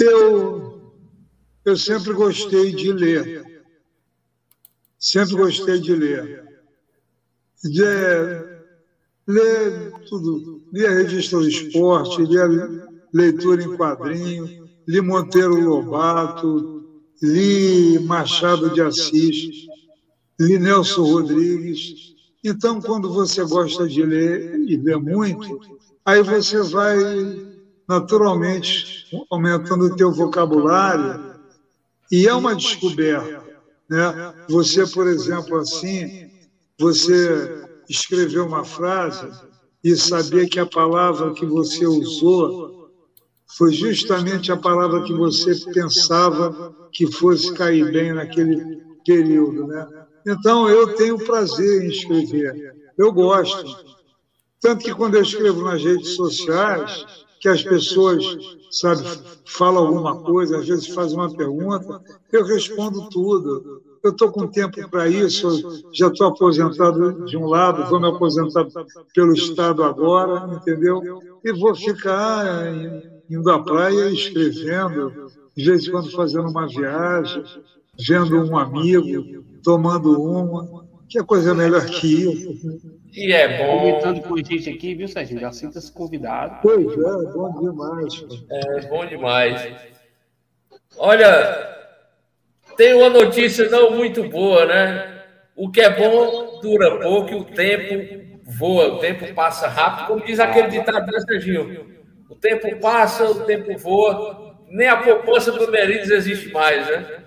Eu, 0.00 0.94
eu 1.64 1.76
sempre 1.76 2.14
gostei 2.14 2.72
de 2.72 2.92
ler. 2.92 3.44
Sempre 4.98 5.34
gostei 5.34 5.80
de 5.80 5.94
ler. 5.94 6.44
De, 7.62 7.82
ler 9.26 9.92
tudo. 10.08 10.62
Li 10.72 10.86
a 10.86 10.90
revista 10.90 11.38
do 11.38 11.48
esporte, 11.48 12.22
li 12.22 12.38
a 12.38 12.48
leitura 13.12 13.62
em 13.62 13.76
quadrinho, 13.76 14.66
li 14.86 15.00
Monteiro 15.00 15.60
Lobato, 15.60 16.84
li 17.22 17.98
Machado 18.00 18.70
de 18.70 18.82
Assis, 18.82 19.66
li 20.38 20.58
Nelson 20.58 21.02
Rodrigues. 21.02 22.14
Então, 22.44 22.80
quando 22.80 23.12
você 23.12 23.44
gosta 23.44 23.88
de 23.88 24.02
ler 24.02 24.54
e 24.68 24.76
ler 24.76 24.98
muito, 24.98 25.60
aí 26.04 26.22
você 26.22 26.62
vai 26.62 26.96
naturalmente 27.88 29.06
aumentando 29.30 29.86
o 29.86 29.96
teu 29.96 30.12
vocabulário 30.12 31.36
e 32.10 32.26
é 32.26 32.34
uma 32.34 32.54
descoberta, 32.54 33.44
né? 33.88 34.34
Você, 34.48 34.86
por 34.86 35.08
exemplo, 35.08 35.56
assim, 35.56 36.30
você 36.78 37.65
escreveu 37.88 38.46
uma 38.46 38.64
frase 38.64 39.28
e 39.82 39.96
saber 39.96 40.48
que 40.48 40.58
a 40.58 40.66
palavra 40.66 41.32
que 41.32 41.46
você 41.46 41.86
usou 41.86 42.90
foi 43.56 43.72
justamente 43.72 44.50
a 44.50 44.56
palavra 44.56 45.02
que 45.02 45.12
você 45.12 45.54
pensava 45.72 46.74
que 46.92 47.10
fosse 47.10 47.52
cair 47.54 47.90
bem 47.92 48.12
naquele 48.12 48.82
período, 49.04 49.66
né? 49.66 49.86
Então 50.26 50.68
eu 50.68 50.94
tenho 50.94 51.24
prazer 51.24 51.84
em 51.84 51.88
escrever, 51.88 52.74
eu 52.98 53.12
gosto. 53.12 53.96
Tanto 54.60 54.84
que 54.84 54.94
quando 54.94 55.14
eu 55.14 55.22
escrevo 55.22 55.62
nas 55.62 55.82
redes 55.82 56.16
sociais, 56.16 57.06
que 57.40 57.48
as 57.48 57.62
pessoas, 57.62 58.24
sabe, 58.70 59.02
falam 59.46 59.86
alguma 59.86 60.20
coisa, 60.22 60.58
às 60.58 60.66
vezes 60.66 60.88
fazem 60.88 61.16
uma 61.16 61.32
pergunta, 61.32 62.02
eu 62.32 62.44
respondo 62.44 63.08
tudo. 63.08 63.82
Eu 64.06 64.12
estou 64.12 64.30
com 64.30 64.46
tempo 64.46 64.88
para 64.88 65.08
isso, 65.08 65.82
já 65.92 66.06
estou 66.06 66.28
aposentado 66.28 67.24
de 67.24 67.36
um 67.36 67.46
lado, 67.46 67.90
vou 67.90 67.98
me 67.98 68.06
aposentar 68.06 68.64
pelo 69.12 69.32
Estado 69.32 69.82
agora, 69.82 70.54
entendeu? 70.54 71.02
E 71.44 71.52
vou 71.52 71.74
ficar 71.74 72.46
indo 73.28 73.50
à 73.50 73.60
praia 73.60 74.08
escrevendo, 74.08 75.28
de 75.56 75.64
vez 75.64 75.88
em 75.88 75.90
quando 75.90 76.12
fazendo 76.12 76.48
uma 76.48 76.68
viagem, 76.68 77.42
vendo 77.98 78.48
um 78.48 78.56
amigo, 78.56 79.42
tomando 79.64 80.22
uma. 80.22 80.86
Que 81.08 81.20
coisa 81.24 81.52
melhor 81.52 81.84
que 81.86 82.06
isso? 82.06 82.80
E 83.12 83.32
é 83.32 83.58
bom. 83.58 83.78
Comentando 83.78 84.22
com 84.22 84.34
a 84.34 84.38
gente 84.38 84.70
aqui, 84.70 84.94
viu, 84.94 85.08
Sérgio? 85.08 85.40
Já 85.40 85.50
sinta-se 85.50 85.90
convidado. 85.90 86.58
Pois 86.62 86.92
é, 86.92 87.32
bom 87.32 87.60
demais. 87.60 88.24
É 88.50 88.88
bom 88.88 89.04
demais. 89.04 89.74
Olha, 90.96 91.75
tem 92.76 92.94
uma 92.94 93.08
notícia 93.08 93.68
não 93.68 93.90
muito 93.90 94.28
boa, 94.28 94.66
né? 94.66 95.22
O 95.54 95.70
que 95.70 95.80
é 95.80 95.90
bom 95.90 96.60
dura 96.60 96.98
pouco 97.00 97.32
e 97.32 97.34
o 97.36 97.44
tempo 97.44 98.40
voa, 98.44 98.94
o 98.94 98.98
tempo 98.98 99.32
passa 99.34 99.66
rápido, 99.68 100.06
como 100.06 100.24
diz 100.24 100.38
aquele 100.38 100.68
ditado, 100.68 101.10
né, 101.10 101.20
Serginho? 101.20 101.86
O 102.28 102.34
tempo 102.34 102.76
passa, 102.80 103.24
o 103.24 103.44
tempo 103.44 103.76
voa, 103.78 104.56
nem 104.68 104.88
a 104.88 104.96
poupança 104.98 105.50
do 105.52 105.70
Merides 105.70 106.10
existe 106.10 106.52
mais, 106.52 106.86
né? 106.86 107.24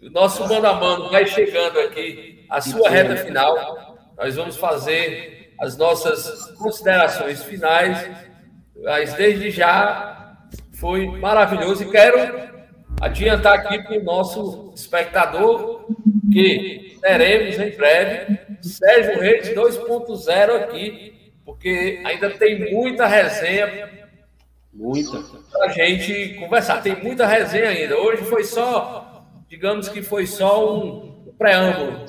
O 0.00 0.10
nosso 0.10 0.46
mano 0.48 0.66
a 0.66 0.74
mano 0.74 1.10
vai 1.10 1.26
chegando 1.26 1.80
aqui, 1.80 2.46
a 2.48 2.60
sua 2.60 2.88
reta 2.88 3.16
final 3.16 3.96
nós 4.16 4.34
vamos 4.34 4.56
fazer 4.56 5.54
as 5.60 5.76
nossas 5.76 6.50
considerações 6.52 7.42
finais, 7.42 8.08
mas 8.82 9.14
desde 9.14 9.50
já 9.50 10.36
foi 10.74 11.06
maravilhoso 11.06 11.82
e 11.82 11.90
quero 11.90 12.55
adiantar 13.00 13.54
aqui 13.54 13.82
para 13.82 13.98
o 13.98 14.02
nosso 14.02 14.72
espectador 14.74 15.86
que 16.32 16.98
teremos 17.00 17.58
em 17.58 17.70
breve 17.76 18.38
Sérgio 18.62 19.20
Reis 19.20 19.48
2.0 19.48 20.62
aqui, 20.62 21.32
porque 21.44 22.02
ainda 22.04 22.30
tem 22.30 22.72
muita 22.72 23.06
resenha 23.06 23.88
muita 24.72 25.22
para 25.50 25.66
a 25.66 25.68
gente 25.68 26.34
conversar. 26.34 26.82
Tem 26.82 26.94
muita 27.02 27.26
resenha 27.26 27.70
ainda. 27.70 27.96
Hoje 27.96 28.22
foi 28.24 28.44
só, 28.44 29.24
digamos 29.48 29.88
que 29.88 30.02
foi 30.02 30.26
só 30.26 30.76
um 30.76 31.32
preâmbulo 31.38 32.04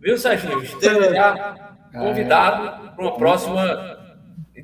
Viu, 0.00 0.16
Serginho? 0.16 0.62
Esteja 0.62 1.12
já 1.12 1.76
convidado 1.92 2.94
para 2.94 3.04
uma 3.04 3.16
próxima 3.16 3.97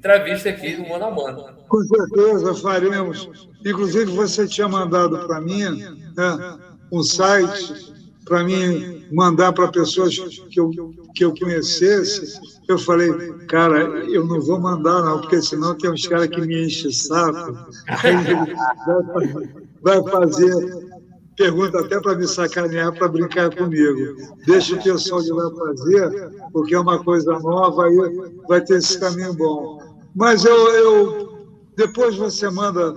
entrevista 0.05 0.51
aqui 0.51 0.77
do 0.77 0.87
Mano 0.87 1.05
a 1.07 1.11
Mano. 1.11 1.47
Com 1.69 1.81
certeza, 1.83 2.55
faremos. 2.57 3.49
Inclusive, 3.65 4.13
você 4.13 4.47
tinha 4.47 4.69
mandado 4.69 5.19
para 5.27 5.41
mim 5.41 5.63
né, 5.65 6.59
um 6.93 7.03
site 7.03 7.95
para 8.27 8.43
mim 8.43 9.07
mandar 9.13 9.53
para 9.53 9.69
pessoas 9.69 10.17
que 10.51 10.59
eu, 10.59 10.71
que 11.15 11.25
eu 11.25 11.35
conhecesse. 11.35 12.41
Eu 12.67 12.79
falei, 12.79 13.13
cara, 13.49 13.81
eu 14.09 14.25
não 14.27 14.41
vou 14.41 14.59
mandar, 14.59 15.03
não, 15.03 15.21
porque 15.21 15.43
senão 15.43 15.77
tem 15.77 15.91
uns 15.91 16.07
caras 16.07 16.29
que 16.29 16.41
me 16.41 16.65
enchem 16.67 16.91
saco. 16.91 17.55
Vai 19.83 20.03
fazer 20.03 20.95
pergunta 21.37 21.81
até 21.81 22.01
para 22.01 22.15
me 22.15 22.27
sacanear, 22.27 22.93
para 22.95 23.09
brincar 23.09 23.55
comigo. 23.55 24.17
Deixa 24.47 24.77
o 24.77 24.83
pessoal 24.83 25.21
de 25.21 25.33
lá 25.33 25.51
fazer, 25.51 26.31
porque 26.53 26.75
é 26.75 26.81
uma 26.81 27.03
coisa 27.03 27.39
nova, 27.41 27.85
aí 27.85 27.97
vai 28.49 28.63
ter 28.63 28.79
esse 28.79 28.99
caminho 28.99 29.35
bom. 29.35 29.93
Mas 30.15 30.45
eu, 30.45 30.69
eu 30.69 31.25
depois 31.77 32.17
você 32.17 32.49
manda, 32.49 32.95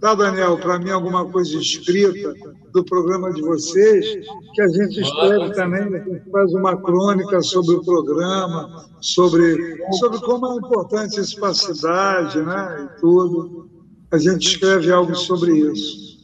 tá, 0.00 0.14
Daniel, 0.14 0.58
para 0.58 0.78
mim 0.78 0.90
alguma 0.90 1.24
coisa 1.30 1.56
escrita 1.56 2.34
do 2.72 2.84
programa 2.84 3.32
de 3.32 3.40
vocês, 3.40 4.26
que 4.54 4.60
a 4.60 4.68
gente 4.68 5.00
escreve 5.00 5.54
também, 5.54 5.82
a 5.82 6.04
gente 6.04 6.30
faz 6.30 6.52
uma 6.52 6.76
crônica 6.76 7.40
sobre 7.40 7.76
o 7.76 7.84
programa, 7.84 8.86
sobre, 9.00 9.82
sobre 9.92 10.20
como 10.20 10.46
é 10.46 10.56
importante 10.56 11.18
a 11.18 11.22
espacidade, 11.22 12.42
né, 12.42 12.90
e 12.90 13.00
tudo. 13.00 13.70
A 14.10 14.18
gente 14.18 14.48
escreve 14.48 14.92
algo 14.92 15.14
sobre 15.14 15.52
isso. 15.52 16.18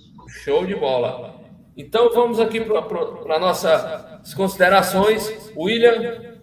Show 0.45 0.67
de 0.67 0.75
bola. 0.75 1.35
Então 1.77 2.11
vamos 2.13 2.39
aqui 2.39 2.61
para 2.61 3.39
nossas 3.39 4.35
considerações. 4.35 5.53
William. 5.57 6.34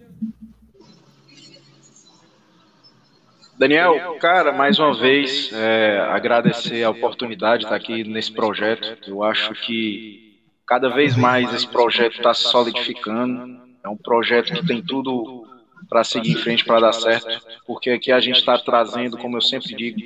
Daniel, 3.61 4.17
cara, 4.19 4.51
mais 4.51 4.79
uma 4.79 4.91
vez, 4.91 5.53
é, 5.53 5.99
agradecer 6.09 6.81
a 6.81 6.89
oportunidade 6.89 7.59
de 7.59 7.65
estar 7.65 7.75
aqui 7.75 8.03
nesse 8.03 8.31
projeto. 8.31 8.97
Eu 9.07 9.21
acho 9.21 9.53
que 9.53 10.39
cada 10.65 10.89
vez 10.89 11.15
mais 11.15 11.53
esse 11.53 11.67
projeto 11.67 12.15
está 12.15 12.33
se 12.33 12.41
solidificando. 12.45 13.61
É 13.83 13.87
um 13.87 13.95
projeto 13.95 14.51
que 14.51 14.65
tem 14.65 14.81
tudo 14.81 15.45
para 15.87 16.03
seguir 16.03 16.31
em 16.31 16.37
frente, 16.37 16.65
para 16.65 16.79
dar 16.79 16.91
certo, 16.91 17.39
porque 17.67 17.91
aqui 17.91 18.11
a 18.11 18.19
gente 18.19 18.39
está 18.39 18.57
trazendo, 18.57 19.15
como 19.15 19.37
eu 19.37 19.41
sempre 19.41 19.75
digo, 19.75 19.99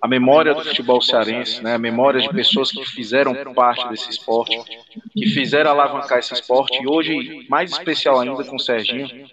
a 0.00 0.08
memória 0.08 0.54
do 0.54 0.64
futebol 0.64 1.02
cearense, 1.02 1.62
né, 1.62 1.74
a 1.74 1.78
memória 1.78 2.22
de 2.22 2.30
pessoas 2.30 2.70
que 2.70 2.82
fizeram 2.86 3.34
parte 3.52 3.86
desse 3.90 4.08
esporte, 4.08 4.58
que 5.12 5.26
fizeram 5.26 5.70
alavancar 5.70 6.18
esse 6.18 6.32
esporte, 6.32 6.82
e 6.82 6.88
hoje, 6.88 7.44
mais 7.50 7.72
especial 7.72 8.18
ainda 8.18 8.42
com 8.42 8.56
o 8.56 8.60
Serginho, 8.60 9.28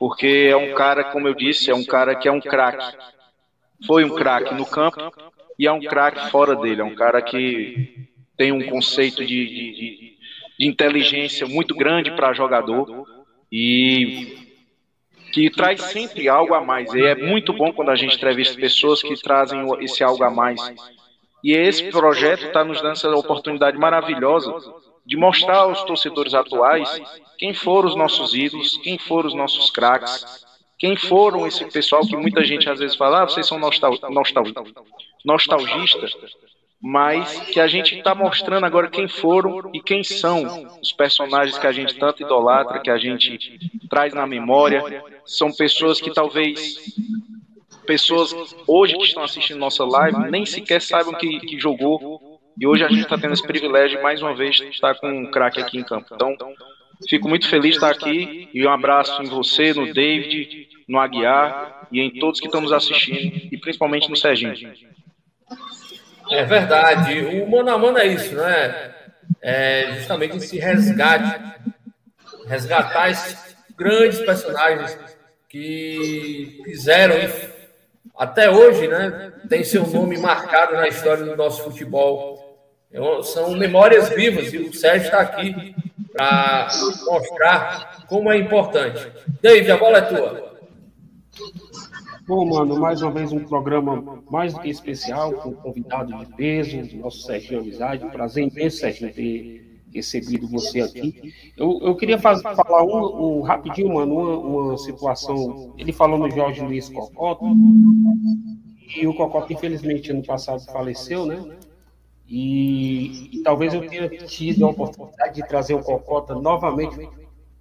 porque 0.00 0.48
é 0.50 0.56
um 0.56 0.72
cara, 0.72 1.04
como 1.04 1.28
eu 1.28 1.34
disse, 1.34 1.70
é 1.70 1.74
um 1.74 1.84
cara 1.84 2.14
que 2.14 2.26
é 2.26 2.32
um 2.32 2.40
craque. 2.40 2.96
Foi 3.86 4.02
um 4.02 4.14
craque 4.14 4.54
no 4.54 4.64
campo 4.64 5.12
e 5.58 5.66
é 5.66 5.72
um 5.72 5.80
craque 5.80 6.30
fora 6.30 6.56
dele. 6.56 6.80
É 6.80 6.84
um 6.84 6.94
cara 6.94 7.20
que 7.20 8.08
tem 8.34 8.50
um 8.50 8.66
conceito 8.66 9.22
de, 9.22 9.46
de, 9.46 10.16
de 10.58 10.66
inteligência 10.66 11.46
muito 11.46 11.74
grande 11.74 12.10
para 12.12 12.32
jogador 12.32 13.06
e 13.52 14.38
que 15.34 15.50
traz 15.50 15.82
sempre 15.82 16.30
algo 16.30 16.54
a 16.54 16.64
mais. 16.64 16.90
E 16.94 17.04
é 17.04 17.14
muito 17.14 17.52
bom 17.52 17.70
quando 17.70 17.90
a 17.90 17.96
gente 17.96 18.16
entrevista 18.16 18.58
pessoas 18.58 19.02
que 19.02 19.20
trazem 19.20 19.60
esse 19.84 20.02
algo 20.02 20.24
a 20.24 20.30
mais. 20.30 20.58
E 21.44 21.52
esse 21.52 21.90
projeto 21.90 22.46
está 22.46 22.64
nos 22.64 22.80
dando 22.80 22.92
essa 22.92 23.10
oportunidade 23.10 23.76
maravilhosa 23.76 24.50
de 25.10 25.16
mostrar 25.16 25.62
aos 25.62 25.82
torcedores 25.82 26.34
atuais 26.34 26.88
quem 27.36 27.52
foram 27.52 27.88
os 27.88 27.96
nossos 27.96 28.32
ídolos, 28.32 28.76
quem 28.76 28.96
foram 28.96 29.26
os 29.26 29.34
nossos 29.34 29.68
craques, 29.68 30.46
quem 30.78 30.94
foram 30.94 31.48
esse 31.48 31.64
pessoal 31.64 32.06
que 32.06 32.16
muita 32.16 32.44
gente 32.44 32.70
às 32.70 32.78
vezes 32.78 32.96
fala, 32.96 33.22
ah, 33.22 33.24
vocês 33.24 33.44
são 33.44 33.58
nostal 33.58 33.92
nostal 34.08 34.44
nostalgistas, 35.24 36.16
mas 36.80 37.40
que 37.50 37.58
a 37.58 37.66
gente 37.66 37.96
está 37.96 38.14
mostrando 38.14 38.64
agora 38.64 38.88
quem 38.88 39.08
foram 39.08 39.68
e 39.74 39.82
quem 39.82 40.04
são 40.04 40.68
os 40.80 40.92
personagens 40.92 41.58
que 41.58 41.66
a 41.66 41.72
gente 41.72 41.98
tanto 41.98 42.22
idolatra, 42.22 42.78
que 42.78 42.88
a 42.88 42.96
gente 42.96 43.58
traz 43.90 44.14
na 44.14 44.28
memória. 44.28 45.02
São 45.26 45.50
pessoas 45.52 46.00
que 46.00 46.14
talvez 46.14 46.76
pessoas 47.84 48.32
hoje 48.64 48.96
que 48.96 49.06
estão 49.06 49.24
assistindo 49.24 49.58
nossa 49.58 49.84
live 49.84 50.30
nem 50.30 50.46
sequer 50.46 50.80
saibam 50.80 51.14
que, 51.14 51.40
que 51.40 51.58
jogou. 51.58 52.39
E 52.58 52.66
hoje 52.66 52.84
a 52.84 52.88
gente 52.88 53.02
está 53.02 53.16
tendo 53.16 53.32
esse 53.32 53.46
privilégio 53.46 54.02
mais 54.02 54.22
uma 54.22 54.34
vez 54.34 54.56
de 54.56 54.68
estar 54.68 54.94
com 54.96 55.08
um 55.08 55.30
craque 55.30 55.60
aqui 55.60 55.78
em 55.78 55.84
campo. 55.84 56.14
Então, 56.14 56.36
fico 57.08 57.28
muito 57.28 57.48
feliz 57.48 57.70
de 57.70 57.76
estar 57.76 57.90
aqui 57.90 58.48
e 58.52 58.66
um 58.66 58.70
abraço 58.70 59.22
em 59.22 59.26
você, 59.26 59.72
no 59.72 59.92
David, 59.92 60.68
no 60.88 60.98
Aguiar 60.98 61.88
e 61.90 62.00
em 62.00 62.10
todos 62.18 62.40
que 62.40 62.46
estão 62.46 62.60
nos 62.60 62.72
assistindo 62.72 63.48
e 63.52 63.58
principalmente 63.58 64.08
no 64.10 64.16
Serginho. 64.16 64.54
É 66.30 66.44
verdade. 66.44 67.20
O 67.20 67.50
mano 67.50 67.70
a 67.70 67.78
mano 67.78 67.98
é 67.98 68.06
isso, 68.06 68.34
né? 68.34 68.94
É 69.42 69.92
justamente 69.94 70.36
esse 70.36 70.58
resgate, 70.58 71.40
resgatar 72.46 73.10
esses 73.10 73.56
grandes 73.76 74.20
personagens 74.20 74.98
que 75.48 76.60
fizeram 76.64 77.16
até 78.16 78.50
hoje, 78.50 78.86
né? 78.86 79.32
Tem 79.48 79.64
seu 79.64 79.86
nome 79.86 80.18
marcado 80.18 80.74
na 80.74 80.86
história 80.86 81.24
do 81.24 81.36
nosso 81.36 81.64
futebol. 81.64 82.39
São 83.22 83.52
memórias 83.56 84.08
vivas 84.08 84.52
e 84.52 84.58
o 84.58 84.74
Sérgio 84.74 85.06
está 85.06 85.20
aqui 85.20 85.74
para 86.12 86.68
mostrar 87.06 88.04
como 88.08 88.30
é 88.30 88.38
importante. 88.38 89.06
David, 89.40 89.70
a 89.70 89.76
bola 89.76 89.98
é 89.98 90.02
tua. 90.02 90.50
Bom, 92.26 92.46
mano, 92.46 92.78
mais 92.78 93.00
uma 93.00 93.10
vez 93.10 93.32
um 93.32 93.44
programa 93.44 94.22
mais 94.30 94.52
do 94.52 94.60
que 94.60 94.68
especial, 94.68 95.32
com 95.32 95.52
convidado 95.52 96.16
de 96.16 96.26
peso, 96.34 96.96
nosso 96.96 97.22
Serginho 97.22 97.60
Amizade. 97.60 98.06
Prazer 98.06 98.48
imenso, 98.48 98.78
Serginho, 98.78 99.12
ter 99.12 99.82
recebido 99.92 100.48
você 100.48 100.80
aqui. 100.80 101.32
Eu, 101.56 101.80
eu 101.82 101.96
queria 101.96 102.18
falar 102.18 102.84
um, 102.84 103.38
um, 103.38 103.40
rapidinho, 103.40 103.94
mano, 103.94 104.14
uma, 104.14 104.38
uma 104.38 104.78
situação. 104.78 105.74
Ele 105.78 105.92
falou 105.92 106.18
no 106.18 106.30
Jorge 106.30 106.60
Luiz 106.60 106.88
Cocota, 106.88 107.44
e 108.96 109.06
o 109.06 109.14
Cocota, 109.14 109.52
infelizmente, 109.52 110.10
ano 110.10 110.24
passado 110.24 110.64
faleceu, 110.66 111.26
né? 111.26 111.56
E, 112.30 113.36
e, 113.36 113.42
talvez 113.42 113.74
eu 113.74 113.86
tenha 113.88 114.08
tido 114.08 114.64
a 114.64 114.70
oportunidade 114.70 115.34
de 115.34 115.48
trazer 115.48 115.74
o 115.74 115.82
Cocota 115.82 116.32
novamente 116.34 117.10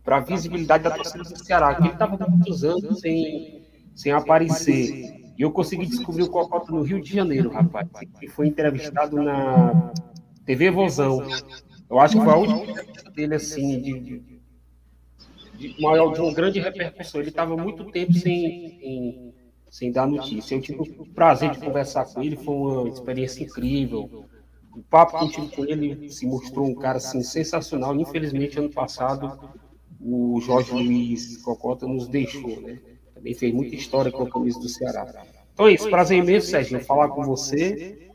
para 0.04 0.18
a 0.18 0.20
visibilidade 0.20 0.84
da 0.84 0.92
torcida 0.92 1.24
do 1.24 1.44
Ceará, 1.44 1.74
que 1.74 1.82
ele 1.82 1.94
estava 1.94 2.18
muitos 2.28 2.64
anos 2.64 3.00
sem 3.00 3.60
sem 4.00 4.14
aparecer. 4.14 5.34
E 5.38 5.42
eu 5.42 5.52
consegui 5.52 5.86
descobrir 5.86 6.24
o 6.24 6.30
Cocota 6.30 6.72
no 6.72 6.84
Rio 6.84 7.02
de 7.02 7.14
Janeiro, 7.14 7.50
rapaz. 7.50 7.90
E 8.22 8.30
foi 8.30 8.48
entrevistado 8.48 9.22
na 9.22 9.92
TV 10.46 10.72
Vozão. 10.72 11.22
Eu 11.90 12.00
acho 12.00 12.18
que 12.18 12.24
foi 12.24 12.34
a 12.34 12.38
última 12.38 12.64
entrevista 12.64 13.12
dele, 13.12 13.36
assim, 13.36 13.82
de, 13.82 14.00
de, 14.00 14.42
de, 15.58 15.82
maior, 15.82 16.14
de 16.14 16.22
uma 16.22 16.34
grande 16.34 16.62
repercussão. 16.62 17.20
Ele 17.20 17.30
estava 17.30 17.58
muito 17.58 17.92
tempo 17.92 18.14
sem, 18.14 18.80
sem, 18.80 19.34
sem, 19.70 19.92
dar 19.92 20.08
notícia. 20.08 20.56
Eu 20.56 20.62
tive 20.62 20.80
o 20.98 21.06
prazer 21.08 21.52
de 21.52 21.60
conversar 21.60 22.06
com 22.06 22.24
ele, 22.24 22.38
foi 22.38 22.56
uma 22.56 22.88
experiência 22.88 23.44
incrível. 23.44 24.29
O 24.76 24.82
papo 24.84 25.18
que 25.18 25.26
eu 25.26 25.30
tive 25.30 25.56
com 25.56 25.66
ele 25.66 26.10
se 26.10 26.26
mostrou 26.26 26.66
um 26.68 26.76
cara 26.76 26.98
assim, 26.98 27.22
sensacional. 27.24 27.96
Infelizmente, 27.96 28.60
ano 28.60 28.70
passado, 28.70 29.40
o 30.00 30.40
Jorge 30.42 30.72
Luiz 30.72 31.38
Cocota 31.38 31.88
nos 31.88 32.08
deixou, 32.08 32.62
né? 32.62 32.80
Também 33.14 33.34
fez 33.34 33.54
muita 33.54 33.76
história 33.76 34.12
com 34.12 34.24
a 34.24 34.30
camisa 34.30 34.60
do 34.60 34.70
Ceará. 34.70 35.26
Então 35.54 35.68
é 35.68 35.74
isso, 35.74 35.90
prazer 35.90 36.18
imenso, 36.18 36.48
Sérgio, 36.48 36.80
falar 36.80 37.10
com 37.10 37.24
você. 37.24 38.10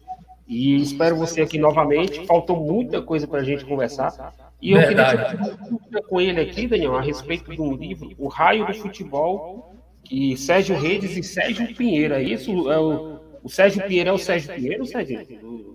E 0.46 0.76
espero 0.76 1.16
você 1.16 1.42
aqui 1.42 1.58
novamente. 1.58 2.24
Faltou 2.26 2.56
muita 2.64 3.02
coisa 3.02 3.26
para 3.26 3.40
a 3.40 3.44
gente 3.44 3.64
conversar. 3.64 4.34
E 4.62 4.72
eu 4.72 4.78
Verdade. 4.78 5.36
queria 5.36 5.56
falar 5.56 6.02
com 6.08 6.20
ele 6.20 6.40
aqui, 6.40 6.66
Daniel, 6.66 6.96
a 6.96 7.02
respeito 7.02 7.50
de 7.50 7.60
um 7.60 7.74
livro, 7.74 8.10
O 8.16 8.28
Raio 8.28 8.66
do 8.66 8.74
Futebol, 8.74 9.74
que 10.02 10.36
Sérgio 10.38 10.76
Redes 10.76 11.16
e 11.16 11.22
Sérgio 11.22 11.74
Pinheiro. 11.74 12.14
É 12.14 12.22
isso? 12.22 12.70
É 12.70 12.78
o, 12.78 13.20
o 13.42 13.48
Sérgio 13.50 13.82
Pinheiro 13.86 14.10
é 14.10 14.12
o 14.12 14.18
Sérgio 14.18 14.54
Pinheiro, 14.54 14.86
Sérgio? 14.86 15.73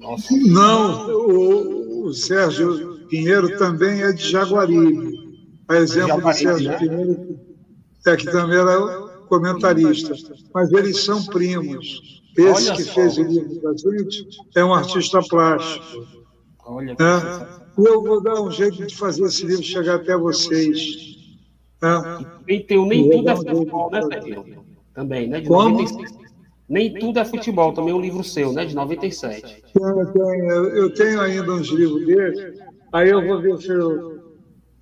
Nossa. 0.00 0.36
Não, 0.36 1.08
o, 1.08 2.06
o 2.06 2.14
Sérgio 2.14 3.06
Pinheiro 3.08 3.56
também 3.58 4.02
é 4.02 4.12
de 4.12 4.30
Jaguaribe. 4.30 5.24
A 5.68 5.76
exemplo 5.76 6.20
do 6.20 6.32
Sérgio 6.32 6.70
né? 6.70 6.78
Pinheiro, 6.78 7.40
é 8.06 8.16
que 8.16 8.26
também 8.26 8.58
era 8.58 8.78
comentarista. 9.28 10.14
Mas 10.54 10.72
eles 10.72 11.02
são 11.02 11.24
primos. 11.26 12.22
Esse 12.36 12.68
Olha 12.68 12.76
que 12.76 12.82
só. 12.82 12.94
fez 12.94 13.18
o 13.18 13.22
livro 13.22 13.60
da 13.62 13.72
gente 13.76 14.26
é 14.56 14.64
um 14.64 14.74
artista 14.74 15.20
plástico. 15.22 16.06
Olha 16.66 16.96
né? 16.98 17.48
Eu 17.78 18.02
vou 18.02 18.22
dar 18.22 18.40
um 18.40 18.50
jeito 18.50 18.86
de 18.86 18.94
fazer 18.94 19.24
esse 19.24 19.44
livro 19.46 19.62
chegar 19.62 19.96
até 19.96 20.16
vocês. 20.16 21.14
Né? 21.82 22.26
Nem, 22.46 22.66
tem, 22.66 22.88
nem 22.88 23.10
tudo 23.10 23.28
é 23.28 23.36
futebol, 23.36 23.90
né, 23.90 24.00
Pedro? 24.08 24.64
Também, 24.94 25.28
né? 25.28 25.40
De 25.40 25.48
Como? 25.48 25.82
96. 25.82 26.23
Nem 26.68 26.94
tudo 26.94 27.18
é 27.18 27.24
futebol, 27.24 27.72
também 27.72 27.92
é 27.92 27.96
um 27.96 28.00
livro 28.00 28.24
seu, 28.24 28.52
né? 28.52 28.64
De 28.64 28.74
97. 28.74 29.64
Eu 29.74 30.06
tenho, 30.12 30.50
eu 30.50 30.94
tenho 30.94 31.20
ainda 31.20 31.52
uns 31.52 31.68
livros 31.68 32.06
dele, 32.06 32.54
aí 32.92 33.10
eu 33.10 33.24
vou 33.24 33.40
ver 33.40 33.58
se 33.58 33.68
eu 33.68 34.24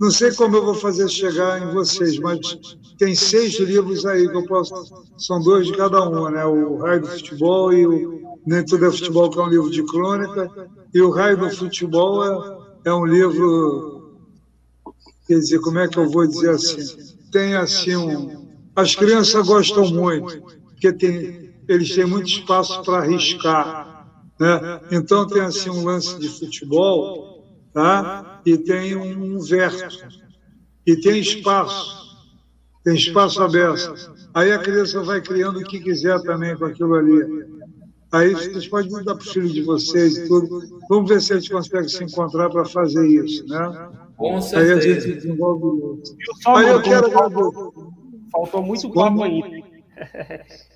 não 0.02 0.10
sei 0.10 0.32
como 0.32 0.56
eu 0.56 0.64
vou 0.64 0.74
fazer 0.74 1.08
chegar 1.08 1.62
em 1.62 1.72
vocês, 1.72 2.18
mas 2.18 2.58
tem 2.98 3.14
seis 3.14 3.56
livros 3.60 4.04
aí 4.04 4.28
que 4.28 4.36
eu 4.36 4.44
posso. 4.46 4.74
São 5.16 5.40
dois 5.40 5.64
de 5.64 5.76
cada 5.76 6.08
um, 6.08 6.28
né? 6.28 6.44
O 6.44 6.76
Raio 6.78 7.02
do 7.02 7.06
Futebol 7.06 7.72
e 7.72 7.86
o 7.86 8.20
Nem 8.44 8.64
Tudo 8.64 8.86
é 8.86 8.90
Futebol, 8.90 9.30
que 9.30 9.38
é 9.38 9.42
um 9.42 9.48
livro 9.48 9.70
de 9.70 9.84
crônica. 9.84 10.50
E 10.92 11.00
o 11.00 11.08
Raio 11.10 11.36
do 11.36 11.50
Futebol 11.50 12.24
é, 12.24 12.58
é 12.86 12.92
um 12.92 13.06
livro. 13.06 14.18
Quer 15.28 15.38
dizer, 15.38 15.60
como 15.60 15.78
é 15.78 15.86
que 15.86 15.96
eu 15.96 16.10
vou 16.10 16.26
dizer 16.26 16.50
assim? 16.50 17.14
Tem 17.30 17.54
assim 17.54 17.94
um. 17.94 18.44
As 18.74 18.96
crianças 18.96 19.46
gostam 19.46 19.88
muito, 19.88 20.42
porque 20.66 20.92
tem, 20.94 21.51
eles 21.68 21.94
têm 21.94 22.06
muito 22.06 22.28
espaço 22.28 22.82
para 22.82 22.98
arriscar. 22.98 24.06
Né? 24.38 24.80
Então 24.90 25.26
tem 25.26 25.42
assim 25.42 25.70
um 25.70 25.84
lance 25.84 26.18
de 26.18 26.28
futebol 26.28 27.44
tá? 27.72 28.40
e 28.44 28.56
tem 28.58 28.96
um 28.96 29.38
verso, 29.40 30.06
e 30.86 30.96
tem 30.96 31.20
espaço, 31.20 32.16
tem 32.84 32.94
espaço 32.94 33.42
aberto. 33.42 33.94
Aí 34.34 34.50
a 34.50 34.58
criança 34.58 35.02
vai 35.02 35.20
criando 35.20 35.60
o 35.60 35.64
que 35.64 35.80
quiser 35.80 36.20
também 36.22 36.56
com 36.56 36.64
aquilo 36.64 36.94
ali. 36.94 37.46
Aí 38.10 38.32
vocês 38.32 38.68
podem 38.68 38.90
dar 39.04 39.14
para 39.14 39.26
o 39.26 39.30
filho 39.30 39.48
de 39.48 39.62
vocês 39.62 40.18
e 40.18 40.28
tudo. 40.28 40.60
Vamos 40.88 41.08
ver 41.08 41.22
se 41.22 41.32
a 41.32 41.38
gente 41.38 41.50
consegue 41.50 41.88
se 41.88 42.04
encontrar 42.04 42.50
para 42.50 42.64
fazer 42.66 43.06
isso, 43.06 43.46
né? 43.46 43.90
Com 44.16 44.40
certeza. 44.42 44.72
Aí 44.72 44.78
a 44.78 45.00
gente 45.00 45.14
desenvolve 45.14 46.02
isso. 46.02 46.16
Aí 46.46 46.68
eu 46.68 46.82
quero... 46.82 47.10
Faltou 48.30 48.62
muito 48.62 48.90
papo 48.92 49.22
ainda. 49.22 49.48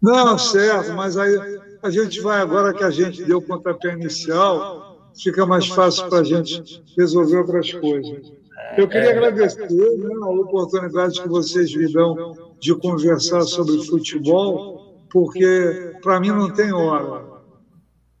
Não, 0.00 0.38
certo, 0.38 0.92
mas 0.94 1.16
aí 1.16 1.36
a 1.82 1.90
gente 1.90 2.20
vai, 2.20 2.40
agora 2.40 2.72
que 2.72 2.84
a 2.84 2.90
gente 2.90 3.24
deu 3.24 3.38
o 3.38 3.42
pontapé 3.42 3.92
inicial, 3.92 5.00
fica 5.20 5.44
mais 5.44 5.66
fácil 5.66 6.08
para 6.08 6.20
a 6.20 6.24
gente 6.24 6.82
resolver 6.96 7.38
outras 7.38 7.72
coisas. 7.72 8.32
Eu 8.76 8.88
queria 8.88 9.10
agradecer 9.10 9.68
né, 9.68 10.14
a 10.22 10.28
oportunidade 10.28 11.20
que 11.20 11.28
vocês 11.28 11.74
me 11.74 11.92
dão 11.92 12.36
de 12.60 12.74
conversar 12.76 13.42
sobre 13.42 13.82
futebol, 13.86 14.98
porque 15.10 15.92
para 16.02 16.20
mim 16.20 16.28
não 16.28 16.52
tem 16.52 16.72
hora. 16.72 17.24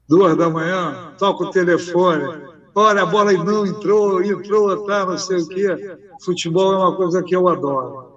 Duas 0.08 0.36
da 0.36 0.48
manhã, 0.48 1.14
toca 1.18 1.44
o 1.44 1.50
telefone, 1.50 2.24
olha, 2.74 3.02
a 3.02 3.06
bola 3.06 3.32
não 3.32 3.66
entrou, 3.66 4.22
entrou, 4.22 4.84
tá, 4.86 5.04
não 5.04 5.18
sei 5.18 5.38
o 5.38 5.48
quê. 5.48 5.98
Futebol 6.24 6.72
é 6.72 6.76
uma 6.78 6.96
coisa 6.96 7.22
que 7.22 7.36
eu 7.36 7.46
adoro. 7.46 8.07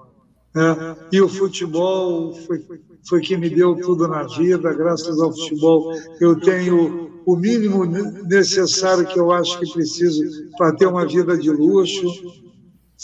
Né? 0.54 0.97
E 1.12 1.22
o 1.22 1.30
futebol 1.30 2.34
foi, 2.45 2.66
foi 3.08 3.22
que 3.22 3.38
me 3.38 3.49
deu 3.49 3.76
tudo 3.76 4.08
na 4.08 4.24
vida, 4.24 4.74
graças 4.74 5.20
ao 5.20 5.32
futebol 5.32 5.93
eu 6.20 6.39
tenho 6.39 7.12
o 7.26 7.36
mínimo 7.36 7.86
necessário 7.86 9.06
que 9.08 9.20
eu 9.20 9.32
acho 9.32 9.60
que 9.60 9.72
preciso 9.72 10.24
para 10.58 10.76
ter 10.76 10.88
uma 10.88 11.06
vida 11.06 11.38
de 11.38 11.49
luxo. 11.49 12.08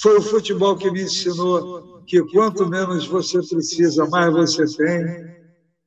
Foi 0.02 0.18
o 0.18 0.22
futebol 0.22 0.76
que 0.76 0.92
me 0.92 1.04
ensinou 1.04 2.02
que 2.06 2.22
quanto 2.32 2.68
menos 2.68 3.06
você 3.08 3.40
precisa, 3.42 4.08
mais 4.08 4.34
você 4.34 4.66
tem. 4.78 5.38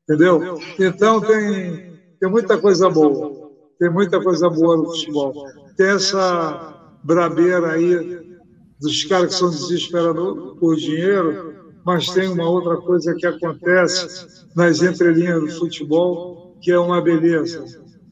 Entendeu? 0.04 0.58
Então 0.78 1.20
tem, 1.20 1.98
tem 2.18 2.30
muita 2.30 2.58
coisa 2.58 2.88
boa. 2.88 3.50
Tem 3.78 3.90
muita 3.90 4.22
coisa 4.22 4.48
boa 4.48 4.76
no 4.76 4.86
futebol. 4.86 5.32
Tem 5.76 5.88
essa 5.88 6.98
brabeira 7.02 7.72
aí 7.72 8.19
dos 8.80 9.04
caras 9.04 9.34
que 9.34 9.38
são 9.38 9.50
desesperados 9.50 10.58
por 10.58 10.76
dinheiro, 10.76 11.54
mas 11.84 12.08
tem 12.10 12.28
uma 12.28 12.48
outra 12.48 12.76
coisa 12.78 13.14
que 13.14 13.26
acontece 13.26 14.46
nas 14.56 14.82
entrelinhas 14.82 15.40
do 15.40 15.50
futebol, 15.58 16.56
que 16.60 16.70
é 16.70 16.78
uma 16.78 17.00
beleza, 17.00 17.64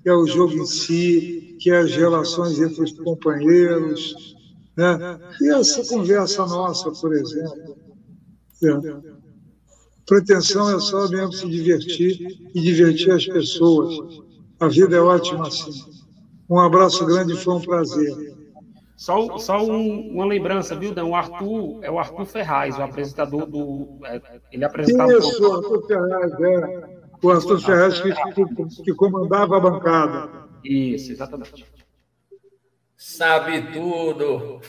que 0.03 0.09
é 0.09 0.15
o 0.15 0.27
jogo 0.27 0.55
em 0.55 0.67
si, 0.67 1.57
que 1.61 1.71
é 1.71 1.79
as 1.79 1.91
relações 1.91 2.59
entre 2.61 2.83
os 2.83 2.93
companheiros, 2.93 4.37
né? 4.77 5.19
E 5.41 5.49
essa 5.51 5.85
conversa 5.85 6.47
nossa, 6.47 6.91
por 6.93 7.13
exemplo. 7.13 7.77
É. 8.63 9.19
Pretensão 10.07 10.75
é 10.75 10.81
só 10.81 11.09
mesmo 11.09 11.33
se 11.33 11.49
divertir 11.49 12.17
e 12.55 12.61
divertir 12.61 13.11
as 13.11 13.27
pessoas. 13.27 13.95
A 14.59 14.69
vida 14.69 14.97
é 14.97 15.01
ótima 15.01 15.49
assim. 15.49 15.73
Um 16.49 16.59
abraço 16.59 17.05
grande, 17.05 17.37
foi 17.37 17.55
um 17.55 17.61
prazer. 17.61 18.38
Só, 18.99 19.39
só 19.39 19.65
um, 19.65 20.11
uma 20.11 20.27
lembrança, 20.27 20.75
viu, 20.75 20.93
Dan? 20.93 21.05
O 21.05 21.15
Arthur 21.15 21.79
é 21.85 21.89
o 21.89 22.01
Arthur 22.01 22.27
Ferraz, 22.27 22.77
o 22.77 22.83
apresentador 22.83 23.47
do. 23.47 24.01
É, 24.05 24.21
ele 24.51 24.65
apresentava. 24.65 25.13
Isso, 25.13 25.41
o 25.41 25.55
Arthur 25.55 25.87
Ferraz, 25.87 26.33
é. 26.33 26.99
O 27.23 27.31
Arthur 27.31 27.61
Ferraz 27.61 28.01
que, 28.01 28.13
que, 28.13 28.83
que 28.83 28.95
comandava 28.95 29.57
a 29.57 29.61
bancada. 29.61 30.49
Isso, 30.65 31.13
exatamente. 31.13 31.65
Sabe 32.97 33.73
tudo. 33.73 34.61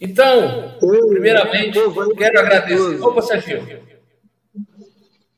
Então, 0.00 0.78
primeiramente, 0.80 1.78
quero 2.16 2.40
agradecer. 2.40 3.02
Opa, 3.02 3.20
Serginho. 3.20 3.82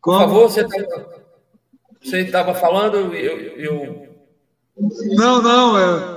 Por 0.00 0.20
favor, 0.20 0.48
você 0.48 2.20
estava 2.20 2.54
falando, 2.54 3.12
eu, 3.12 3.38
eu. 3.56 4.06
Não, 5.16 5.42
não, 5.42 5.76
é. 5.76 6.15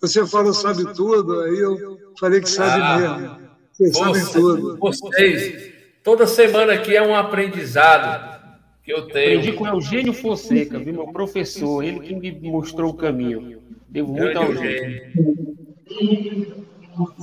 Você 0.00 0.26
falou 0.26 0.54
sabe 0.54 0.94
tudo, 0.94 1.40
aí 1.40 1.58
eu 1.58 1.98
falei 2.18 2.40
que 2.40 2.48
sabe 2.48 2.82
ah, 2.82 2.98
mesmo. 2.98 3.50
Vocês 3.72 3.96
sabem 3.96 4.26
tudo. 4.32 4.78
Vocês, 4.78 5.72
toda 6.02 6.26
semana 6.26 6.72
aqui 6.72 6.96
é 6.96 7.02
um 7.02 7.14
aprendizado 7.14 8.40
que 8.82 8.92
eu 8.92 9.06
tenho. 9.08 9.38
Aprendi 9.38 9.52
com 9.56 9.66
Eugênio 9.66 10.12
Fonseca, 10.14 10.78
viu, 10.78 10.94
meu 10.94 11.08
professor, 11.08 11.84
ele 11.84 12.00
que 12.00 12.14
me 12.14 12.32
mostrou 12.50 12.90
o 12.90 12.96
caminho. 12.96 13.62
Devo 13.88 14.12
muito 14.12 14.38
ao 14.38 14.46
Eugênio. 14.46 15.12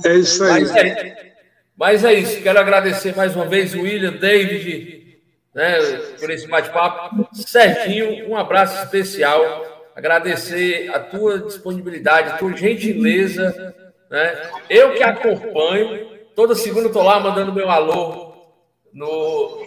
É 0.04 0.14
isso 0.14 0.44
aí. 0.44 0.60
Mas 0.60 0.76
é, 0.76 1.34
mas 1.76 2.04
é 2.04 2.14
isso. 2.14 2.42
Quero 2.42 2.60
agradecer 2.60 3.16
mais 3.16 3.34
uma 3.34 3.46
vez 3.46 3.74
o 3.74 3.82
William, 3.82 4.12
David, 4.12 5.18
né, 5.52 5.78
por 6.20 6.30
esse 6.30 6.46
bate-papo. 6.46 7.28
Serginho, 7.32 8.28
um 8.28 8.36
abraço 8.36 8.84
especial 8.84 9.77
agradecer 9.98 10.88
a 10.94 11.00
tua 11.00 11.40
disponibilidade, 11.40 12.30
a 12.30 12.38
tua 12.38 12.56
gentileza. 12.56 13.74
Né? 14.08 14.50
Eu 14.70 14.94
que 14.94 15.02
acompanho, 15.02 16.06
toda 16.36 16.54
segunda 16.54 16.86
estou 16.86 17.02
lá 17.02 17.18
mandando 17.18 17.52
meu 17.52 17.68
alô 17.68 18.32
no, 18.92 19.66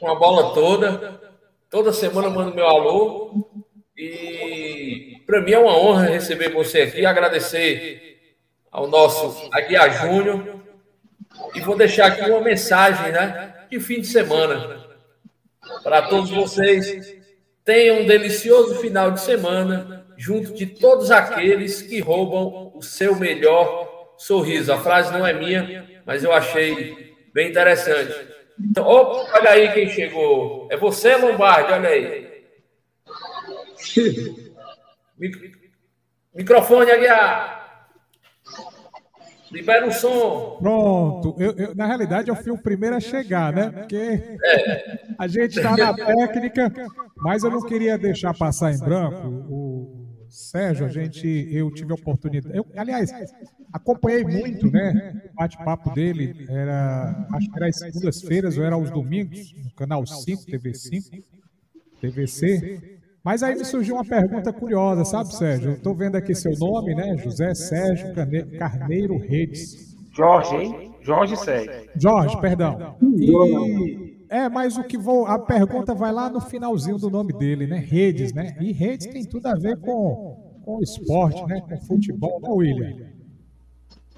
com 0.00 0.10
a 0.10 0.14
bola 0.14 0.54
toda. 0.54 1.20
Toda 1.68 1.92
semana 1.92 2.28
eu 2.28 2.30
mando 2.30 2.54
meu 2.54 2.66
alô. 2.66 3.46
E 3.94 5.20
para 5.26 5.42
mim 5.42 5.52
é 5.52 5.58
uma 5.58 5.76
honra 5.76 6.06
receber 6.06 6.50
você 6.50 6.82
aqui, 6.82 7.04
agradecer 7.04 8.34
ao 8.72 8.86
nosso 8.86 9.46
Aguiar 9.52 9.92
Júnior. 9.92 10.62
E 11.54 11.60
vou 11.60 11.76
deixar 11.76 12.06
aqui 12.06 12.22
uma 12.22 12.40
mensagem 12.40 13.12
né, 13.12 13.66
de 13.70 13.78
fim 13.78 14.00
de 14.00 14.06
semana 14.06 14.86
para 15.82 16.00
todos 16.08 16.30
vocês 16.30 17.14
Tenha 17.66 17.94
um 17.94 18.06
delicioso 18.06 18.76
final 18.76 19.10
de 19.10 19.20
semana 19.20 20.06
junto 20.16 20.54
de 20.54 20.66
todos 20.66 21.10
aqueles 21.10 21.82
que 21.82 21.98
roubam 21.98 22.70
o 22.72 22.80
seu 22.80 23.16
melhor 23.16 24.14
sorriso. 24.16 24.72
A 24.72 24.78
frase 24.78 25.12
não 25.12 25.26
é 25.26 25.32
minha, 25.32 25.84
mas 26.06 26.22
eu 26.22 26.32
achei 26.32 27.16
bem 27.34 27.50
interessante. 27.50 28.14
Então, 28.58 28.86
opa, 28.86 29.38
olha 29.38 29.50
aí 29.50 29.72
quem 29.74 29.90
chegou. 29.90 30.68
É 30.70 30.76
você, 30.76 31.16
Lombardi, 31.16 31.72
olha 31.72 31.88
aí. 31.88 32.44
Microfone, 36.32 36.92
Aguiar. 36.92 37.65
Libera 39.50 39.86
o 39.86 39.92
som. 39.92 40.58
Pronto. 40.60 41.36
Eu, 41.38 41.52
eu, 41.52 41.74
na 41.74 41.86
realidade, 41.86 42.28
eu 42.28 42.36
fui 42.36 42.52
o 42.52 42.58
primeiro 42.58 42.96
a 42.96 43.00
chegar, 43.00 43.52
né? 43.52 43.70
Porque 43.70 43.96
é. 43.96 45.14
a 45.18 45.28
gente 45.28 45.56
está 45.56 45.76
na 45.76 45.94
técnica, 45.94 46.72
mas 47.16 47.44
eu 47.44 47.50
não 47.50 47.62
queria 47.62 47.96
deixar 47.96 48.34
passar 48.34 48.72
em 48.72 48.78
branco. 48.78 49.28
O 49.48 50.06
Sérgio, 50.28 50.84
a 50.84 50.88
gente, 50.88 51.26
eu 51.50 51.70
tive 51.70 51.92
a 51.92 51.94
oportunidade. 51.94 52.56
Eu, 52.56 52.66
aliás, 52.76 53.10
acompanhei 53.72 54.24
muito, 54.24 54.70
né? 54.70 55.22
O 55.32 55.34
bate-papo 55.34 55.90
dele 55.94 56.46
era, 56.48 57.26
acho 57.32 57.50
que 57.50 57.56
era 57.56 57.68
às 57.68 57.78
segundas-feiras 57.78 58.58
ou 58.58 58.64
era 58.64 58.74
aos 58.74 58.90
domingos, 58.90 59.54
no 59.64 59.72
canal 59.74 60.04
5, 60.04 60.42
TV5, 60.46 61.22
TVC. 62.00 62.95
Mas 63.26 63.42
aí 63.42 63.56
me 63.56 63.64
surgiu 63.64 63.96
uma 63.96 64.04
pergunta 64.04 64.52
curiosa, 64.52 65.04
sabe, 65.04 65.34
Sérgio? 65.34 65.72
Estou 65.72 65.96
vendo 65.96 66.14
aqui 66.14 66.32
seu 66.32 66.52
nome, 66.60 66.94
né? 66.94 67.16
José 67.16 67.54
Sérgio 67.54 68.14
Carneiro 68.56 69.18
Redes. 69.18 69.96
Jorge, 70.12 70.54
hein? 70.54 70.94
Jorge 71.02 71.36
Sérgio. 71.36 71.90
Jorge, 71.96 72.40
perdão. 72.40 72.96
E, 73.18 74.22
é, 74.30 74.48
mas 74.48 74.78
o 74.78 74.84
que 74.84 74.96
vou. 74.96 75.26
A 75.26 75.40
pergunta 75.40 75.92
vai 75.92 76.12
lá 76.12 76.30
no 76.30 76.40
finalzinho 76.40 76.98
do 76.98 77.10
nome 77.10 77.32
dele, 77.32 77.66
né? 77.66 77.78
Redes, 77.78 78.32
né? 78.32 78.56
E 78.60 78.70
redes 78.70 79.08
tem 79.08 79.24
tudo 79.24 79.48
a 79.48 79.56
ver 79.56 79.76
com, 79.80 80.60
com 80.64 80.80
esporte, 80.80 81.44
né? 81.46 81.60
Com 81.68 81.80
futebol, 81.80 82.40
né, 82.40 82.48
William? 82.48 83.08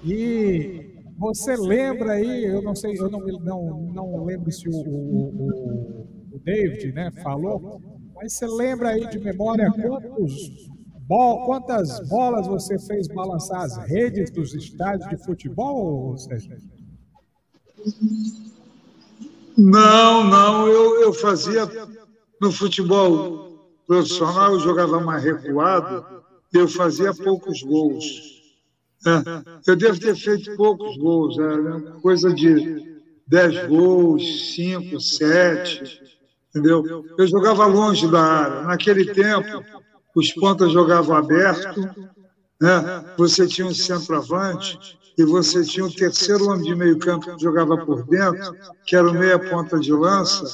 E 0.05 1.03
você 1.17 1.55
lembra 1.55 2.11
aí, 2.11 2.45
eu 2.45 2.61
não 2.61 2.75
sei, 2.75 2.93
eu 2.95 3.09
não, 3.09 3.21
não, 3.39 3.91
não 3.91 4.23
lembro 4.23 4.51
se 4.51 4.69
o, 4.69 4.71
o, 4.71 6.07
o 6.31 6.39
David 6.45 6.93
né, 6.93 7.09
falou, 7.23 7.81
mas 8.21 8.33
você 8.33 8.45
lembra 8.45 8.89
aí 8.89 9.07
de 9.07 9.17
memória 9.17 9.71
quantos, 9.71 10.67
bol, 11.07 11.45
quantas 11.45 12.07
bolas 12.09 12.47
você 12.47 12.77
fez 12.77 13.07
balançar 13.07 13.61
as 13.61 13.77
redes 13.87 14.29
dos 14.29 14.53
estádios 14.53 15.09
de 15.09 15.17
futebol, 15.23 16.17
Sérgio? 16.17 16.57
Não, 19.57 20.23
não. 20.25 20.67
Eu, 20.67 21.01
eu 21.01 21.13
fazia 21.13 21.69
no 22.41 22.51
futebol 22.51 23.71
profissional, 23.87 24.53
eu 24.53 24.59
jogava 24.59 24.99
mais 24.99 25.23
recuado, 25.23 26.05
eu 26.53 26.67
fazia 26.67 27.13
poucos 27.13 27.63
gols. 27.63 28.37
É, 29.05 29.71
eu 29.71 29.77
devo 29.77 29.97
ter 29.97 30.15
feito 30.15 30.57
poucos 30.57 30.97
gols, 30.97 31.37
é, 31.39 32.01
coisa 32.01 32.33
de 32.33 32.99
10 33.27 33.67
gols, 33.67 34.55
5, 34.55 34.99
7 34.99 36.08
entendeu? 36.49 37.05
Eu 37.17 37.27
jogava 37.27 37.65
longe 37.65 38.09
da 38.09 38.21
área. 38.21 38.61
Naquele 38.63 39.13
tempo, 39.13 39.63
os 40.15 40.31
pontas 40.33 40.71
jogavam 40.71 41.15
aberto, 41.15 41.81
né? 42.61 43.05
você 43.17 43.47
tinha 43.47 43.67
um 43.67 43.73
centroavante 43.73 44.77
e 45.17 45.23
você 45.23 45.63
tinha 45.63 45.85
o 45.85 45.93
terceiro 45.93 46.45
homem 46.47 46.63
de 46.63 46.75
meio 46.75 46.97
campo 46.97 47.35
que 47.35 47.43
jogava 47.43 47.77
por 47.77 48.03
dentro, 48.03 48.55
que 48.85 48.95
era 48.95 49.09
o 49.09 49.13
meia 49.13 49.37
ponta 49.37 49.79
de 49.79 49.91
lança, 49.91 50.45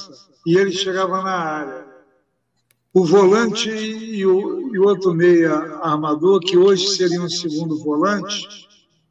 e 0.44 0.56
ele 0.56 0.72
chegava 0.72 1.22
na 1.22 1.30
área. 1.30 1.86
O 2.92 3.04
volante 3.04 3.70
e 3.70 4.24
o, 4.24 4.74
e 4.74 4.78
outro 4.78 5.14
meia 5.14 5.52
armador, 5.82 6.40
que 6.40 6.56
hoje 6.56 6.88
seria 6.88 7.20
um 7.20 7.28
segundo 7.28 7.78
volante, 7.82 8.66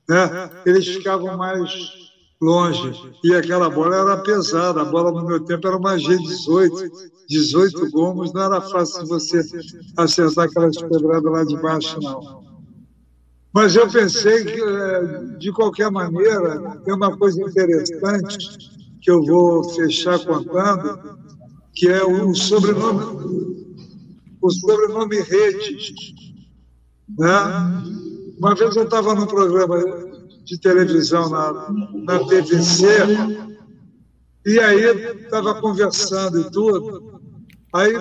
né? 0.10 0.50
eles 0.66 0.88
ficavam 0.88 1.38
mais 1.38 2.05
longe. 2.42 2.94
E 3.24 3.34
aquela 3.34 3.70
bola 3.70 3.96
era 3.96 4.18
pesada, 4.18 4.82
a 4.82 4.86
bola 4.86 5.12
no 5.12 5.26
meu 5.26 5.40
tempo 5.40 5.68
era 5.68 5.78
uma 5.78 5.96
G18, 5.96 6.92
18 7.28 7.92
gomos, 7.92 8.34
não 8.34 8.44
era 8.44 8.62
fácil 8.62 9.06
você 9.08 9.42
acertar 9.98 10.46
aquelas 10.46 10.78
pedradas 10.78 11.32
lá 11.32 11.44
de 11.44 11.58
baixo, 11.58 12.00
não. 12.02 12.44
Mas 13.54 13.76
eu 13.76 13.90
pensei 13.90 14.44
que, 14.44 14.62
é, 14.62 15.38
de 15.38 15.52
qualquer 15.54 15.90
maneira, 15.90 16.78
tem 16.84 16.94
uma 16.94 17.16
coisa 17.18 17.42
interessante 17.42 18.38
que 19.02 19.10
eu 19.10 19.24
vou 19.24 19.64
fechar 19.64 20.20
contando, 20.26 21.18
que 21.74 21.88
é 21.88 22.04
o 22.04 22.36
sobrenome, 22.36 23.56
o 24.42 24.52
sobrenome 24.52 25.22
Redes. 25.22 25.94
Né? 27.18 27.30
Uma 28.38 28.56
vez 28.56 28.76
eu 28.76 28.84
estava 28.84 29.16
num 29.16 29.26
programa 29.26 29.78
de 30.46 30.60
televisão 30.60 31.30
na, 31.30 31.74
na 31.94 32.20
TVC, 32.20 32.86
e 34.46 34.60
aí 34.60 34.84
estava 35.24 35.56
conversando 35.56 36.40
e 36.40 36.52
tudo. 36.52 37.20
Aí, 37.74 37.94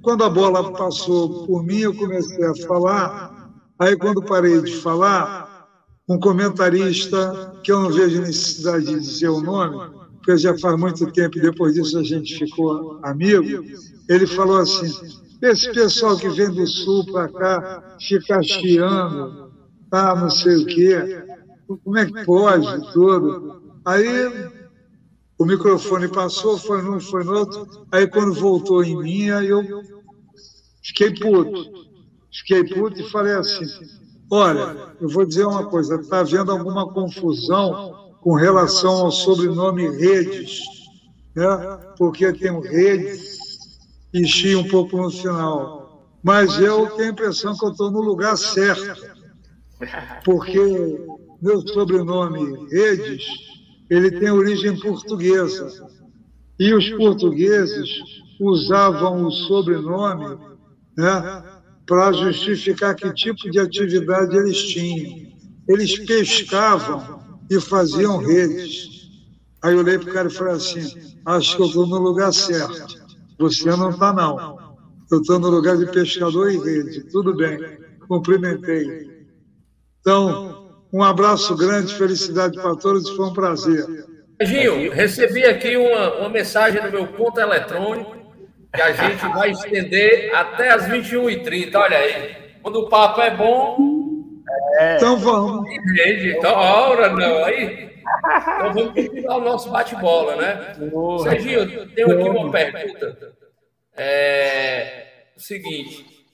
quando 0.00 0.24
a 0.24 0.30
bola 0.30 0.72
passou 0.72 1.44
por 1.46 1.64
mim, 1.64 1.80
eu 1.80 1.94
comecei 1.94 2.44
a 2.46 2.54
falar. 2.66 3.50
Aí, 3.78 3.96
quando 3.96 4.22
parei 4.22 4.60
de 4.62 4.76
falar, 4.76 5.68
um 6.08 6.18
comentarista, 6.18 7.60
que 7.64 7.72
eu 7.72 7.80
não 7.80 7.90
vejo 7.90 8.20
necessidade 8.20 8.86
de 8.86 9.00
dizer 9.00 9.28
o 9.28 9.40
nome, 9.40 9.90
porque 10.18 10.36
já 10.36 10.56
faz 10.58 10.78
muito 10.78 11.10
tempo, 11.10 11.38
e 11.38 11.42
depois 11.42 11.74
disso 11.74 11.98
a 11.98 12.02
gente 12.04 12.38
ficou 12.38 13.00
amigo, 13.02 13.64
ele 14.08 14.26
falou 14.26 14.58
assim, 14.58 14.88
esse 15.42 15.72
pessoal 15.72 16.16
que 16.16 16.28
vem 16.28 16.50
do 16.50 16.66
sul 16.66 17.04
para 17.06 17.28
cá 17.28 17.96
fica 18.00 18.40
chiando, 18.42 19.50
tá, 19.90 20.14
não 20.14 20.30
sei 20.30 20.56
o 20.56 20.66
quê, 20.66 21.24
como 21.78 21.98
é 21.98 22.06
que 22.06 22.24
pode, 22.24 22.92
tudo. 22.92 23.62
Aí 23.84 24.50
o 25.38 25.44
microfone 25.44 26.08
passou, 26.08 26.56
foi 26.56 26.82
num, 26.82 27.00
foi 27.00 27.24
no 27.24 27.38
outro, 27.38 27.86
aí 27.90 28.06
quando 28.06 28.32
voltou 28.34 28.84
em 28.84 28.96
mim, 28.96 29.30
aí 29.30 29.48
eu 29.48 29.62
fiquei 30.82 31.12
puto. 31.14 31.90
Fiquei 32.32 32.64
puto 32.64 33.00
e 33.00 33.10
falei 33.10 33.34
assim, 33.34 33.66
olha, 34.30 34.94
eu 35.00 35.08
vou 35.08 35.26
dizer 35.26 35.44
uma 35.44 35.66
coisa, 35.66 35.96
está 35.96 36.20
havendo 36.20 36.52
alguma 36.52 36.90
confusão 36.92 38.14
com 38.20 38.34
relação 38.34 39.06
ao 39.06 39.10
sobrenome 39.10 39.90
Redes, 39.90 40.60
né? 41.34 41.78
porque 41.98 42.32
tem 42.32 42.50
o 42.50 42.60
Redes 42.60 43.38
e 44.14 44.24
Xi 44.26 44.54
um 44.54 44.68
pouco 44.68 44.96
no 44.96 45.10
final. 45.10 46.08
Mas 46.22 46.58
eu 46.58 46.88
tenho 46.90 47.08
a 47.08 47.12
impressão 47.12 47.56
que 47.56 47.64
eu 47.64 47.70
estou 47.70 47.90
no 47.90 48.00
lugar 48.00 48.36
certo, 48.38 49.02
porque 50.24 51.04
meu 51.42 51.60
sobrenome 51.68 52.68
Redes, 52.70 53.24
ele 53.90 54.10
tem 54.12 54.30
origem 54.30 54.78
portuguesa. 54.78 55.90
E 56.58 56.72
os 56.72 56.88
portugueses 56.90 57.90
usavam 58.40 59.26
o 59.26 59.30
sobrenome 59.30 60.38
né, 60.96 61.44
para 61.86 62.12
justificar 62.12 62.94
que 62.94 63.12
tipo 63.12 63.50
de 63.50 63.58
atividade 63.58 64.36
eles 64.36 64.62
tinham. 64.68 65.32
Eles 65.68 65.98
pescavam 66.06 67.20
e 67.50 67.60
faziam 67.60 68.18
redes. 68.18 69.10
Aí 69.62 69.74
eu 69.74 69.80
olhei 69.80 69.98
para 69.98 70.10
o 70.10 70.12
cara 70.12 70.28
e 70.28 70.32
falei 70.32 70.54
assim: 70.54 71.16
acho 71.24 71.56
que 71.56 71.62
eu 71.62 71.66
estou 71.66 71.86
no 71.86 71.98
lugar 71.98 72.32
certo. 72.32 73.02
Você 73.38 73.70
não 73.70 73.90
está, 73.90 74.12
não. 74.12 74.76
Eu 75.10 75.20
estou 75.20 75.38
no 75.38 75.50
lugar 75.50 75.76
de 75.76 75.86
pescador 75.86 76.50
e 76.50 76.58
rede. 76.58 77.04
Tudo 77.10 77.34
bem. 77.36 77.58
Cumprimentei. 78.08 79.26
Então, 80.00 80.61
um 80.92 81.02
abraço 81.02 81.56
grande, 81.56 81.94
felicidade 81.94 82.60
para 82.60 82.76
todos, 82.76 83.08
foi 83.10 83.26
um 83.26 83.32
prazer. 83.32 83.86
Gil, 84.42 84.90
recebi 84.90 85.44
aqui 85.44 85.76
uma, 85.76 86.18
uma 86.18 86.28
mensagem 86.28 86.82
no 86.82 86.90
meu 86.90 87.06
ponto 87.06 87.40
eletrônico 87.40 88.14
que 88.74 88.82
a 88.82 88.92
gente 88.92 89.26
vai 89.28 89.50
estender 89.50 90.34
até 90.34 90.70
as 90.70 90.86
21h30. 90.88 91.74
Olha 91.76 91.96
aí, 91.96 92.36
quando 92.62 92.80
o 92.80 92.88
papo 92.88 93.20
é 93.20 93.34
bom. 93.34 93.76
É... 94.78 94.96
Então 94.96 95.16
vamos. 95.16 95.70
Então, 96.04 96.54
hora 96.54 97.10
não, 97.10 97.44
aí. 97.44 97.90
Então 98.56 98.74
vamos 98.74 98.94
continuar 98.94 99.36
o 99.36 99.40
nosso 99.40 99.70
bate-bola, 99.70 100.36
né? 100.36 100.74
Serginho, 101.22 101.88
tenho 101.90 102.12
aqui 102.12 102.28
uma 102.28 102.50
pergunta. 102.50 103.32
É 103.96 105.06
o 105.36 105.40
seguinte: 105.40 106.26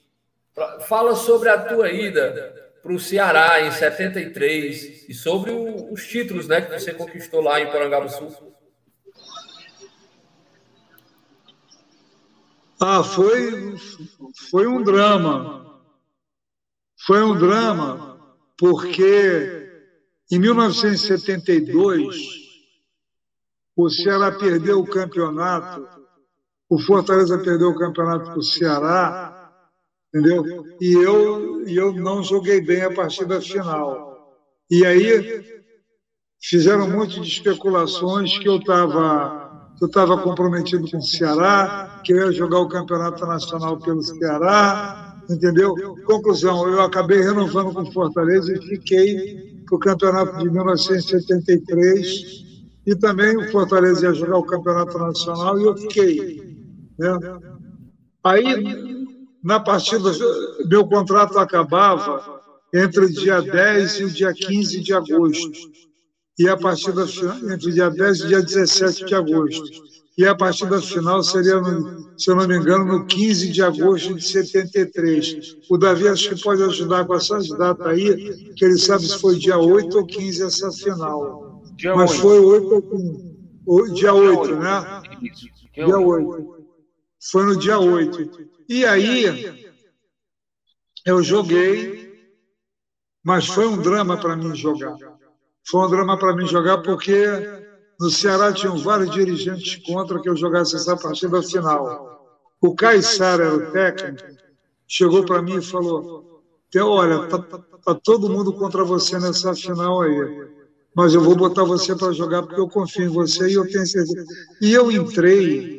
fala 0.80 1.14
sobre 1.14 1.48
a 1.48 1.59
tua 1.59 1.90
ida 1.90 2.68
para 2.82 2.92
o 2.92 2.98
Ceará 2.98 3.60
em 3.66 3.72
73 3.72 5.09
e 5.09 5.14
sobre 5.14 5.50
o, 5.50 5.92
os 5.92 6.06
títulos 6.06 6.46
né, 6.46 6.60
que 6.60 6.78
você 6.78 6.92
conquistou 6.94 7.40
lá 7.40 7.60
em 7.60 7.70
Sul. 8.09 8.48
Ah, 12.80 13.02
foi, 13.02 13.74
foi 14.50 14.66
um 14.66 14.82
drama. 14.82 15.82
Foi 17.06 17.22
um 17.22 17.36
drama 17.36 18.20
porque 18.56 19.68
em 20.30 20.38
1972 20.38 22.16
o 23.76 23.88
Ceará 23.88 24.32
perdeu 24.32 24.80
o 24.80 24.86
campeonato, 24.86 25.88
o 26.68 26.78
Fortaleza 26.80 27.38
perdeu 27.38 27.70
o 27.70 27.78
campeonato 27.78 28.24
para 28.26 28.38
o 28.38 28.42
Ceará, 28.42 29.38
entendeu? 30.14 30.64
E 30.80 30.93
eu, 30.93 31.66
eu 31.68 31.93
não 31.93 32.22
joguei 32.22 32.60
bem 32.60 32.82
a 32.82 32.93
partida 32.93 33.40
final. 33.40 34.36
E 34.70 34.85
aí 34.85 35.44
fizeram 36.40 36.85
um 36.85 36.98
monte 36.98 37.20
de 37.20 37.28
especulações 37.28 38.39
que 38.39 38.48
eu 38.48 38.56
estava 38.56 39.48
eu 39.80 39.86
estava 39.86 40.18
comprometido 40.18 40.90
com 40.90 40.98
o 40.98 41.02
Ceará, 41.02 42.01
que 42.05 42.12
eu 42.12 42.26
ia 42.26 42.32
jogar 42.32 42.59
o 42.59 42.68
campeonato 42.68 43.24
nacional 43.24 43.78
pelo 43.78 44.02
Ceará, 44.02 45.22
entendeu? 45.30 45.74
Conclusão, 46.05 46.68
eu 46.68 46.82
acabei 46.82 47.20
renovando 47.20 47.72
com 47.72 47.93
Fortaleza 47.93 48.52
e 48.52 48.60
fiquei 48.60 49.62
para 49.64 49.76
o 49.76 49.78
campeonato 49.78 50.39
de 50.39 50.51
1973 50.51 52.44
e 52.86 52.97
também 52.97 53.36
o 53.36 53.51
Fortaleza 53.52 54.06
ia 54.06 54.14
jogar 54.14 54.39
o 54.39 54.47
campeonato 54.47 54.98
nacional 54.98 55.60
e 55.60 55.64
eu 55.64 55.76
fiquei. 55.76 56.56
Né? 56.98 57.18
Aí, 58.24 58.88
na 59.49 59.59
partida, 59.59 60.12
meu 60.66 60.87
contrato 60.87 61.39
acabava 61.39 62.39
entre 62.70 63.07
o 63.07 63.11
dia 63.11 63.41
10 63.41 64.01
e 64.01 64.05
o 64.05 64.11
dia 64.11 64.35
15 64.35 64.81
de 64.83 64.93
agosto 64.93 65.53
e 66.39 66.47
a 66.47 66.55
partida 66.55 67.07
entre 67.51 67.73
dia 67.73 67.89
10 67.89 68.20
e 68.20 68.27
dia 68.27 68.43
17 68.43 69.07
de 69.07 69.15
agosto. 69.15 69.89
E 70.19 70.27
a 70.27 70.35
partida 70.35 70.83
final 70.83 71.23
seria, 71.23 71.59
no, 71.62 72.12
se 72.19 72.31
eu 72.31 72.37
não 72.37 72.47
me 72.47 72.59
engano, 72.59 72.85
no 72.85 73.07
15 73.07 73.51
de 73.51 73.62
agosto 73.62 74.15
de 74.16 74.23
73. 74.23 75.57
O 75.70 75.79
Davi 75.79 76.09
acho 76.09 76.29
que 76.29 76.43
pode 76.43 76.62
ajudar 76.65 77.07
com 77.07 77.15
essas 77.15 77.49
datas 77.49 77.87
aí, 77.87 78.53
que 78.55 78.66
ele 78.66 78.77
sabe 78.77 79.07
se 79.07 79.19
foi 79.19 79.37
dia 79.37 79.57
8 79.57 79.97
ou 79.97 80.05
15 80.05 80.43
essa 80.43 80.70
final. 80.73 81.62
Dia 81.75 81.97
Mas 81.97 82.11
8. 82.11 82.20
foi 82.20 82.39
8 82.39 82.75
ou 82.75 82.83
15. 82.83 83.95
Dia 83.95 84.12
8, 84.12 84.57
né? 84.57 85.03
Dia 85.75 85.99
8. 85.99 86.49
Foi 87.31 87.47
no 87.47 87.57
dia 87.57 87.79
8. 87.79 88.57
E 88.69 88.85
aí, 88.86 89.24
eu 91.05 91.23
joguei, 91.23 91.93
mas 93.23 93.47
foi 93.47 93.66
um 93.66 93.81
drama 93.81 94.19
para 94.19 94.36
mim 94.36 94.55
jogar. 94.55 94.97
Foi 95.69 95.86
um 95.86 95.90
drama 95.90 96.19
para 96.19 96.35
mim 96.35 96.47
jogar, 96.47 96.78
porque 96.78 97.45
no 98.01 98.11
Ceará 98.11 98.53
tinham 98.53 98.78
vários 98.78 99.11
dirigentes 99.11 99.78
contra 99.82 100.20
que 100.20 100.28
eu 100.28 100.36
jogasse 100.36 100.77
essa 100.77 100.97
partida 100.97 101.43
final. 101.43 101.97
O 102.61 102.74
Caissara 102.74 103.45
era 103.47 103.57
o 103.57 103.62
técnico, 103.62 104.24
chegou 104.89 105.24
para 105.24 105.43
mim 105.43 105.57
e 105.59 105.62
falou: 105.62 106.09
Olha, 106.77 107.20
tá, 107.20 107.39
tá 107.85 107.95
todo 108.05 108.31
mundo 108.31 108.55
contra 108.55 108.85
você 108.85 109.19
nessa 109.19 109.55
final 109.55 110.03
aí, 110.03 110.31
mas 110.95 111.15
eu 111.15 111.23
vou 111.23 111.36
botar 111.36 111.65
você 111.65 111.97
para 111.97 112.12
jogar 112.12 112.43
porque 112.45 112.61
eu 112.61 112.69
confio 112.69 113.07
em 113.07 113.09
você 113.12 113.49
e 113.51 113.55
eu 113.55 113.66
tenho 113.69 113.86
certeza. 113.86 114.16
E 114.61 114.73
eu 114.73 114.90
entrei, 114.93 115.70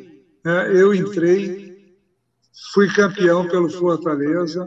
né, 0.44 0.72
eu 0.74 0.94
entrei, 0.94 1.54
fui 2.72 2.88
campeão 2.92 3.48
pelo 3.48 3.68
Fortaleza, 3.68 4.66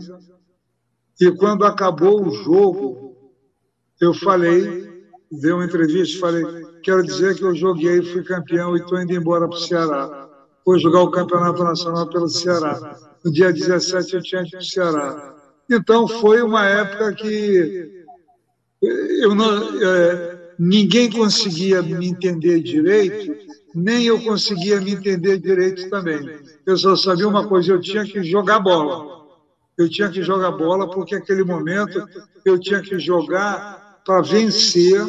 e 1.20 1.32
quando 1.32 1.64
acabou 1.66 2.26
o 2.26 2.32
jogo, 2.32 3.16
eu 4.02 4.14
falei 4.14 4.94
dei 5.40 5.52
uma 5.52 5.66
entrevista 5.66 6.20
falei: 6.20 6.44
quero 6.84 7.04
dizer 7.04 7.36
que 7.36 7.44
eu 7.44 7.56
joguei, 7.56 8.02
fui 8.02 8.24
campeão 8.24 8.76
e 8.76 8.80
estou 8.80 9.02
indo 9.02 9.14
embora 9.14 9.48
para 9.48 9.58
o 9.58 9.60
Ceará. 9.60 10.30
Vou 10.66 10.80
jogar 10.80 11.02
o 11.02 11.12
Campeonato 11.12 11.64
Nacional 11.64 12.08
pelo 12.10 12.30
Ceará. 12.30 12.98
No 13.24 13.32
dia 13.32 13.52
17 13.52 14.16
eu 14.16 14.22
tinha 14.22 14.42
ido 14.42 14.52
para 14.52 14.60
o 14.60 14.64
Ceará. 14.64 15.36
Então 15.70 16.08
foi 16.08 16.42
uma 16.42 16.66
época 16.66 17.14
que 17.14 18.04
eu 18.82 19.34
não, 19.34 19.82
é, 19.82 20.56
ninguém 20.60 21.10
conseguia 21.10 21.82
me 21.82 22.08
entender 22.08 22.62
direito, 22.62 23.34
nem 23.74 24.06
eu 24.06 24.22
conseguia 24.22 24.80
me 24.80 24.94
entender 24.94 25.40
direito 25.40 25.90
também. 25.90 26.40
Eu 26.66 26.78
só 26.78 26.96
sabia 26.96 27.28
uma 27.28 27.48
coisa: 27.48 27.72
eu 27.72 27.82
tinha 27.82 28.04
que 28.04 28.24
jogar 28.24 28.60
bola. 28.60 29.24
Eu 29.78 29.90
tinha 29.90 30.10
que 30.10 30.22
jogar 30.22 30.52
bola 30.52 30.90
porque 30.90 31.16
naquele 31.16 31.44
momento 31.44 32.08
eu 32.46 32.60
tinha 32.60 32.82
que 32.82 33.00
jogar 33.00 34.02
para 34.06 34.22
vencer 34.22 35.02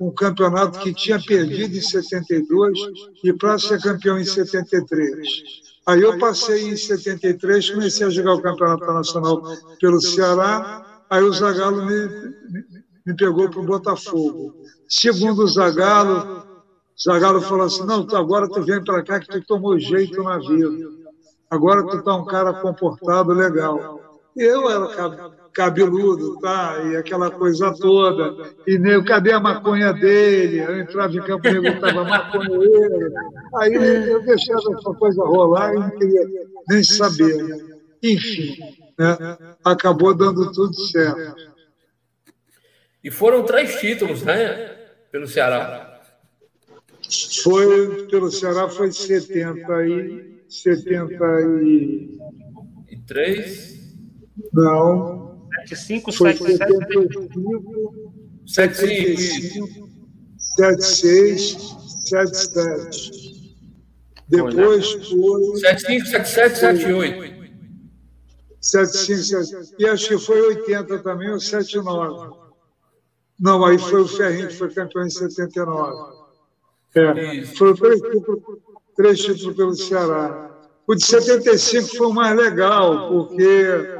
um 0.00 0.10
campeonato 0.10 0.78
que 0.80 0.92
tinha 0.92 1.20
perdido 1.20 1.76
em 1.76 1.80
72 1.80 2.78
e 3.24 3.32
para 3.32 3.58
ser 3.58 3.80
campeão 3.80 4.18
em 4.18 4.24
73. 4.24 5.26
Aí 5.86 6.00
eu 6.00 6.18
passei 6.18 6.68
em 6.68 6.76
73, 6.76 7.70
comecei 7.70 8.06
a 8.06 8.10
jogar 8.10 8.34
o 8.34 8.42
campeonato 8.42 8.86
nacional 8.86 9.42
pelo 9.80 10.00
Ceará, 10.00 11.02
aí 11.10 11.22
o 11.22 11.32
Zagallo 11.32 11.84
me, 11.84 12.08
me 13.04 13.16
pegou 13.16 13.50
para 13.50 13.60
o 13.60 13.66
Botafogo. 13.66 14.54
Segundo 14.88 15.42
o 15.42 15.48
Zagallo, 15.48 16.53
Zagallo 17.02 17.40
falou 17.40 17.66
assim, 17.66 17.84
não, 17.84 18.06
agora 18.16 18.48
tu 18.48 18.62
vem 18.62 18.82
para 18.82 19.02
cá 19.02 19.20
que 19.20 19.28
tu 19.28 19.44
tomou 19.44 19.78
jeito 19.78 20.22
na 20.22 20.38
vida. 20.38 20.88
Agora 21.50 21.86
tu 21.86 22.02
tá 22.02 22.16
um 22.16 22.24
cara 22.24 22.52
comportado, 22.52 23.32
legal. 23.32 24.00
Eu 24.36 24.68
era 24.68 25.30
cabeludo, 25.52 26.40
tá? 26.40 26.82
E 26.84 26.96
aquela 26.96 27.30
coisa 27.30 27.72
toda. 27.72 28.50
E 28.66 28.76
nego, 28.78 29.04
cadê 29.04 29.32
a 29.32 29.38
maconha 29.38 29.92
dele? 29.92 30.58
Eu 30.58 30.80
entrava 30.80 31.14
em 31.14 31.22
campo, 31.22 31.48
nego 31.48 31.66
estava 31.68 32.04
maconheiro. 32.04 33.12
Aí 33.56 33.74
eu 33.74 34.22
deixava 34.24 34.60
essa 34.76 34.94
coisa 34.94 35.22
rolar 35.22 35.74
e 35.74 35.78
não 35.78 35.90
queria 35.90 36.26
nem 36.68 36.82
saber. 36.82 37.74
Enfim, 38.02 38.56
né? 38.98 39.38
acabou 39.64 40.12
dando 40.14 40.52
tudo 40.52 40.74
certo. 40.74 41.36
E 43.02 43.10
foram 43.10 43.44
três 43.44 43.78
títulos, 43.80 44.22
né? 44.22 44.74
Pelo 45.12 45.28
Ceará. 45.28 45.93
Foi, 47.42 48.06
pelo 48.06 48.30
Ceará 48.30 48.68
foi 48.68 48.92
70 48.92 49.86
e. 49.86 50.44
70 50.48 51.14
e. 51.62 52.18
E 52.90 52.96
três? 53.06 53.74
Não. 54.52 55.48
75, 55.66 56.12
Foi 56.12 56.34
75. 56.34 57.34
75, 58.46 59.68
76, 60.38 61.76
77. 62.04 63.24
Depois 64.28 64.92
foi 64.92 65.56
75, 65.56 66.06
77, 66.06 66.58
78. 66.58 67.34
75, 68.60 69.22
77. 69.22 69.74
E 69.78 69.86
acho 69.86 70.08
que 70.08 70.18
foi 70.18 70.40
80 70.40 70.98
também, 71.00 71.30
ou 71.30 71.40
79. 71.40 72.34
Não, 73.38 73.64
aí 73.64 73.78
foi 73.78 74.02
o 74.02 74.08
Ferrinho 74.08 74.48
que 74.48 74.54
foi 74.54 74.70
campeão 74.70 75.04
em 75.04 75.10
79. 75.10 76.13
É, 76.94 77.44
foram 77.56 77.74
três 77.74 78.00
títulos, 78.00 78.42
três 78.96 79.18
títulos 79.20 79.56
pelo 79.56 79.74
Ceará. 79.74 80.50
O 80.86 80.94
de 80.94 81.04
75 81.04 81.96
foi 81.96 82.06
o 82.06 82.12
mais 82.12 82.36
legal, 82.36 83.08
porque 83.08 83.98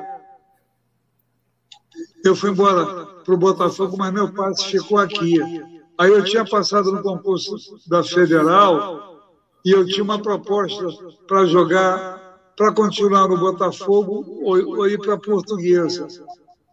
eu 2.24 2.36
fui 2.36 2.50
embora 2.50 3.06
para 3.24 3.34
o 3.34 3.38
Botafogo, 3.38 3.96
mas 3.96 4.12
meu 4.12 4.32
pai 4.32 4.52
ficou 4.56 4.98
aqui. 4.98 5.38
Aí 5.98 6.10
eu 6.10 6.24
tinha 6.24 6.44
passado 6.44 6.92
no 6.92 7.02
concurso 7.02 7.56
da 7.88 8.02
Federal 8.02 9.32
e 9.64 9.70
eu 9.70 9.86
tinha 9.86 10.04
uma 10.04 10.20
proposta 10.20 10.86
para 11.26 11.46
jogar, 11.46 12.52
para 12.56 12.72
continuar 12.72 13.28
no 13.28 13.38
Botafogo 13.38 14.24
ou, 14.42 14.78
ou 14.78 14.88
ir 14.88 14.98
para 14.98 15.14
a 15.14 15.18
Portuguesa. 15.18 16.06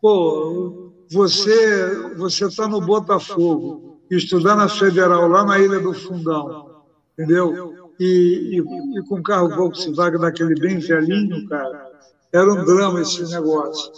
Pô, 0.02 0.92
você 1.10 2.18
está 2.46 2.68
no 2.68 2.82
Botafogo, 2.82 3.91
estudar 4.18 4.56
na 4.56 4.68
Federal, 4.68 5.28
lá 5.28 5.44
na 5.44 5.60
Ilha 5.60 5.80
do 5.80 5.94
Fundão, 5.94 6.84
entendeu? 7.14 7.92
E, 8.00 8.58
e, 8.58 9.00
e 9.00 9.04
com 9.08 9.22
carro 9.22 9.50
Volkswagen 9.56 10.20
daquele 10.20 10.56
bem 10.60 10.80
velhinho, 10.80 11.48
cara, 11.48 11.92
era 12.34 12.52
um 12.52 12.66
drama 12.66 13.02
esse 13.02 13.24
negócio. 13.32 13.92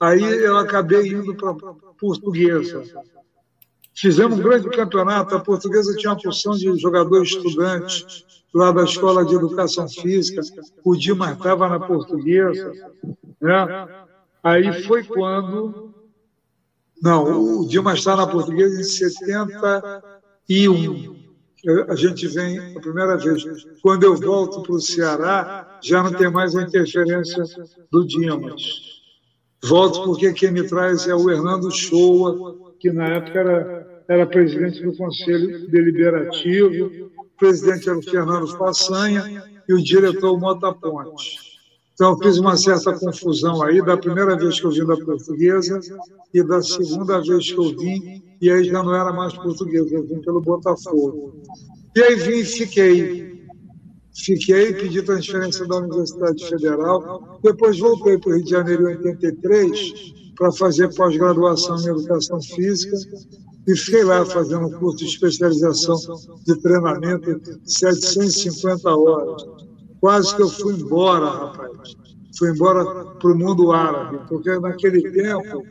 Aí 0.00 0.22
eu 0.22 0.56
acabei 0.56 1.08
indo 1.08 1.34
para 1.34 1.54
Portuguesa. 1.98 2.82
Fizemos 3.94 4.38
um 4.38 4.42
grande 4.42 4.70
campeonato. 4.70 5.34
A 5.34 5.40
Portuguesa 5.40 5.94
tinha 5.94 6.12
uma 6.12 6.20
porção 6.20 6.52
de 6.52 6.74
jogadores 6.78 7.28
estudantes 7.28 8.24
lá 8.54 8.72
da 8.72 8.84
Escola 8.84 9.24
de 9.24 9.34
Educação 9.34 9.86
Física. 9.88 10.40
O 10.82 10.96
Dimas 10.96 11.36
estava 11.36 11.68
na 11.68 11.78
Portuguesa. 11.78 12.72
Né? 13.40 13.88
Aí 14.42 14.84
foi 14.84 15.04
quando. 15.04 15.94
Não, 17.02 17.60
o 17.60 17.66
Dimas 17.66 17.98
está 17.98 18.14
na 18.14 18.26
Portuguesa 18.26 18.80
em 18.80 18.84
71. 18.84 21.18
A 21.88 21.94
gente 21.94 22.26
vem 22.28 22.76
a 22.76 22.80
primeira 22.80 23.16
vez. 23.16 23.42
Quando 23.82 24.04
eu 24.04 24.16
volto 24.16 24.62
para 24.62 24.72
o 24.72 24.80
Ceará, 24.80 25.78
já 25.82 26.02
não 26.02 26.12
tem 26.12 26.30
mais 26.30 26.54
a 26.56 26.62
interferência 26.62 27.44
do 27.90 28.06
Dimas. 28.06 28.62
Volto 29.62 30.04
porque 30.04 30.32
quem 30.32 30.52
me 30.52 30.66
traz 30.66 31.06
é 31.06 31.14
o 31.14 31.30
Hernando 31.30 31.70
Shoa, 31.70 32.56
que 32.78 32.90
na 32.90 33.08
época 33.08 33.38
era, 33.38 34.04
era 34.08 34.26
presidente 34.26 34.82
do 34.82 34.96
Conselho 34.96 35.70
Deliberativo, 35.70 37.10
o 37.18 37.24
presidente 37.38 37.88
era 37.88 37.98
o 37.98 38.02
Fernando 38.02 38.48
Façanha 38.56 39.44
e 39.68 39.74
o 39.74 39.82
diretor 39.82 40.38
Mota 40.38 40.72
Ponte. 40.72 41.49
Então, 42.00 42.12
eu 42.12 42.18
fiz 42.18 42.38
uma 42.38 42.56
certa 42.56 42.98
confusão 42.98 43.62
aí, 43.62 43.84
da 43.84 43.94
primeira 43.94 44.34
vez 44.34 44.58
que 44.58 44.64
eu 44.64 44.70
vim 44.70 44.86
da 44.86 44.96
portuguesa 44.96 45.78
e 46.32 46.42
da 46.42 46.62
segunda 46.62 47.20
vez 47.20 47.52
que 47.52 47.58
eu 47.58 47.76
vim, 47.76 48.22
e 48.40 48.50
aí 48.50 48.64
já 48.64 48.82
não 48.82 48.94
era 48.94 49.12
mais 49.12 49.34
portuguesa, 49.34 49.96
eu 49.96 50.06
vim 50.06 50.18
pelo 50.22 50.40
Botafogo. 50.40 51.34
E 51.94 52.02
aí 52.02 52.16
vim 52.16 52.38
e 52.38 52.44
fiquei. 52.46 53.44
Fiquei, 54.16 54.72
pedi 54.72 55.02
transferência 55.02 55.66
da 55.68 55.76
Universidade 55.76 56.48
Federal, 56.48 57.38
depois 57.42 57.78
voltei 57.78 58.16
para 58.16 58.30
o 58.30 58.34
Rio 58.34 58.44
de 58.44 58.50
Janeiro 58.50 58.90
em 58.90 58.96
83 58.96 59.92
para 60.36 60.52
fazer 60.52 60.94
pós-graduação 60.94 61.76
em 61.80 61.88
Educação 61.88 62.40
Física 62.40 62.96
e 63.68 63.76
fiquei 63.76 64.04
lá 64.04 64.24
fazendo 64.24 64.68
um 64.68 64.72
curso 64.72 64.96
de 64.96 65.04
especialização 65.04 65.96
de 66.46 66.60
treinamento, 66.62 67.40
750 67.66 68.88
horas. 68.88 69.59
Quase 70.00 70.34
que 70.34 70.42
eu 70.42 70.48
fui 70.48 70.74
embora, 70.74 71.26
rapaz. 71.26 71.96
Fui 72.38 72.50
embora 72.50 73.04
para 73.04 73.32
o 73.32 73.36
mundo 73.36 73.72
árabe, 73.72 74.20
porque 74.28 74.58
naquele 74.58 75.10
tempo, 75.10 75.62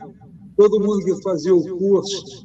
todo 0.56 0.80
mundo 0.80 1.04
que 1.04 1.22
fazia 1.22 1.54
o 1.54 1.78
curso 1.78 2.44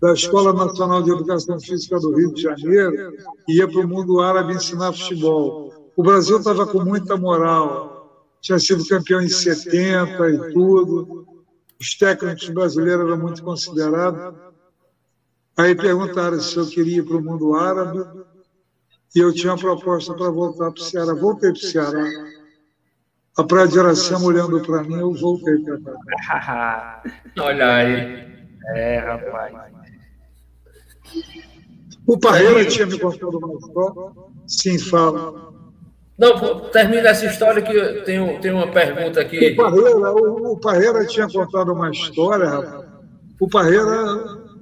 da 0.00 0.12
Escola 0.12 0.52
Nacional 0.52 1.02
de 1.02 1.12
Educação 1.12 1.58
Física 1.60 1.98
do 2.00 2.14
Rio 2.14 2.34
de 2.34 2.42
Janeiro 2.42 3.14
ia 3.48 3.68
para 3.68 3.80
o 3.80 3.88
mundo 3.88 4.20
árabe 4.20 4.54
ensinar 4.54 4.92
futebol. 4.92 5.72
O 5.96 6.02
Brasil 6.02 6.38
estava 6.38 6.66
com 6.66 6.84
muita 6.84 7.16
moral, 7.16 8.34
tinha 8.40 8.58
sido 8.58 8.86
campeão 8.86 9.22
em 9.22 9.28
70 9.28 10.28
e 10.28 10.52
tudo, 10.52 11.24
os 11.80 11.94
técnicos 11.96 12.48
brasileiros 12.48 13.06
eram 13.06 13.18
muito 13.18 13.42
considerados. 13.42 14.34
Aí 15.56 15.74
perguntaram 15.74 16.40
se 16.40 16.56
eu 16.56 16.66
queria 16.66 16.98
ir 16.98 17.04
para 17.04 17.16
o 17.16 17.22
mundo 17.22 17.54
árabe 17.54 18.04
e 19.14 19.18
eu 19.18 19.32
tinha 19.32 19.52
uma 19.52 19.58
proposta 19.58 20.14
para 20.14 20.30
voltar 20.30 20.70
para 20.70 20.80
o 20.80 20.84
Ceará. 20.84 21.14
Voltei 21.14 21.50
para 21.50 21.58
o 21.58 21.62
Ceará. 21.62 22.10
A 23.36 23.44
Praia 23.44 23.68
de 23.68 23.78
Iracema 23.78 24.24
olhando 24.24 24.60
para 24.62 24.82
mim, 24.82 24.98
eu 24.98 25.12
voltei 25.14 25.58
para 25.58 25.94
cá. 26.26 27.02
Olha 27.38 27.74
aí. 27.74 28.32
É, 28.74 28.98
rapaz. 28.98 29.72
O 32.06 32.18
Parreira 32.18 32.64
tinha 32.66 32.86
me 32.86 32.98
contado 32.98 33.38
uma 33.38 33.58
história. 33.58 34.12
Sim, 34.46 34.78
fala. 34.78 35.52
Não, 36.18 36.70
termina 36.70 37.08
essa 37.08 37.26
história 37.26 37.62
que 37.62 37.72
eu 37.72 38.04
tenho, 38.04 38.40
tenho 38.40 38.56
uma 38.56 38.70
pergunta 38.70 39.20
O 39.20 39.22
aqui. 39.22 39.54
Parreira, 39.54 40.12
o, 40.12 40.52
o 40.52 40.60
Parreira 40.60 41.06
tinha 41.06 41.28
contado 41.28 41.72
uma 41.72 41.90
história, 41.90 42.48
rapaz. 42.48 42.86
O 43.40 43.48
Parreira, 43.48 44.14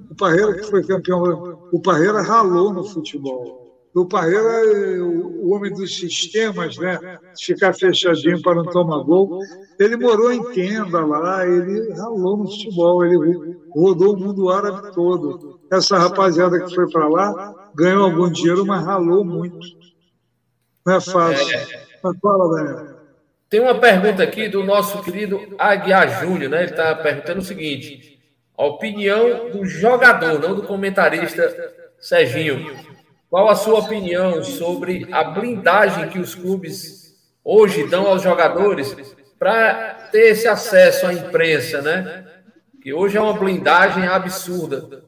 o 0.09 0.15
Parreira 0.15 0.53
que 0.55 0.63
foi 0.63 0.83
campeão, 0.83 1.59
o 1.71 1.79
Parreira 1.81 2.21
ralou 2.21 2.73
no 2.73 2.83
futebol. 2.83 3.60
O 3.93 4.05
Parreira, 4.05 5.03
o, 5.03 5.47
o 5.47 5.53
homem 5.53 5.73
dos 5.73 5.97
sistemas, 5.97 6.77
né? 6.77 7.19
Ficar 7.37 7.73
fechadinho 7.73 8.41
para 8.41 8.55
não 8.55 8.65
tomar 8.65 9.03
gol. 9.03 9.39
Ele 9.77 9.97
morou 9.97 10.31
em 10.31 10.43
tenda 10.53 11.05
lá, 11.05 11.45
ele 11.45 11.91
ralou 11.93 12.37
no 12.37 12.49
futebol, 12.49 13.05
ele 13.05 13.57
rodou 13.69 14.15
o 14.15 14.19
mundo 14.19 14.49
árabe 14.49 14.93
todo. 14.93 15.59
Essa 15.71 15.97
rapaziada 15.97 16.59
que 16.61 16.73
foi 16.73 16.89
para 16.89 17.07
lá 17.07 17.69
ganhou 17.75 18.05
algum 18.05 18.31
dinheiro, 18.31 18.65
mas 18.65 18.83
ralou 18.85 19.25
muito. 19.25 19.59
Não 20.85 20.95
é 20.95 21.01
fácil. 21.01 21.59
Mas 22.01 22.17
fala, 22.19 22.55
Daniel. 22.55 23.01
Tem 23.49 23.59
uma 23.59 23.75
pergunta 23.75 24.23
aqui 24.23 24.47
do 24.47 24.63
nosso 24.63 25.03
querido 25.03 25.37
Aguiar 25.59 26.21
Júnior, 26.21 26.49
né? 26.49 26.63
Ele 26.63 26.71
está 26.71 26.95
perguntando 26.95 27.39
o 27.39 27.43
seguinte: 27.43 28.17
a 28.57 28.65
opinião 28.65 29.49
do 29.49 29.65
jogador, 29.65 30.39
não 30.39 30.55
do 30.55 30.63
comentarista 30.63 31.53
Serginho. 31.99 32.90
Qual 33.31 33.47
a 33.47 33.55
sua 33.55 33.79
opinião 33.79 34.43
sobre 34.43 35.07
a 35.09 35.23
blindagem 35.23 36.09
que 36.09 36.19
os 36.19 36.35
clubes 36.35 37.15
hoje 37.45 37.87
dão 37.87 38.05
aos 38.05 38.21
jogadores 38.21 38.93
para 39.39 40.09
ter 40.11 40.31
esse 40.31 40.49
acesso 40.49 41.07
à 41.07 41.13
imprensa, 41.13 41.81
né? 41.81 42.27
Que 42.83 42.93
hoje 42.93 43.17
é 43.17 43.21
uma 43.21 43.31
blindagem 43.31 44.05
absurda. 44.05 45.01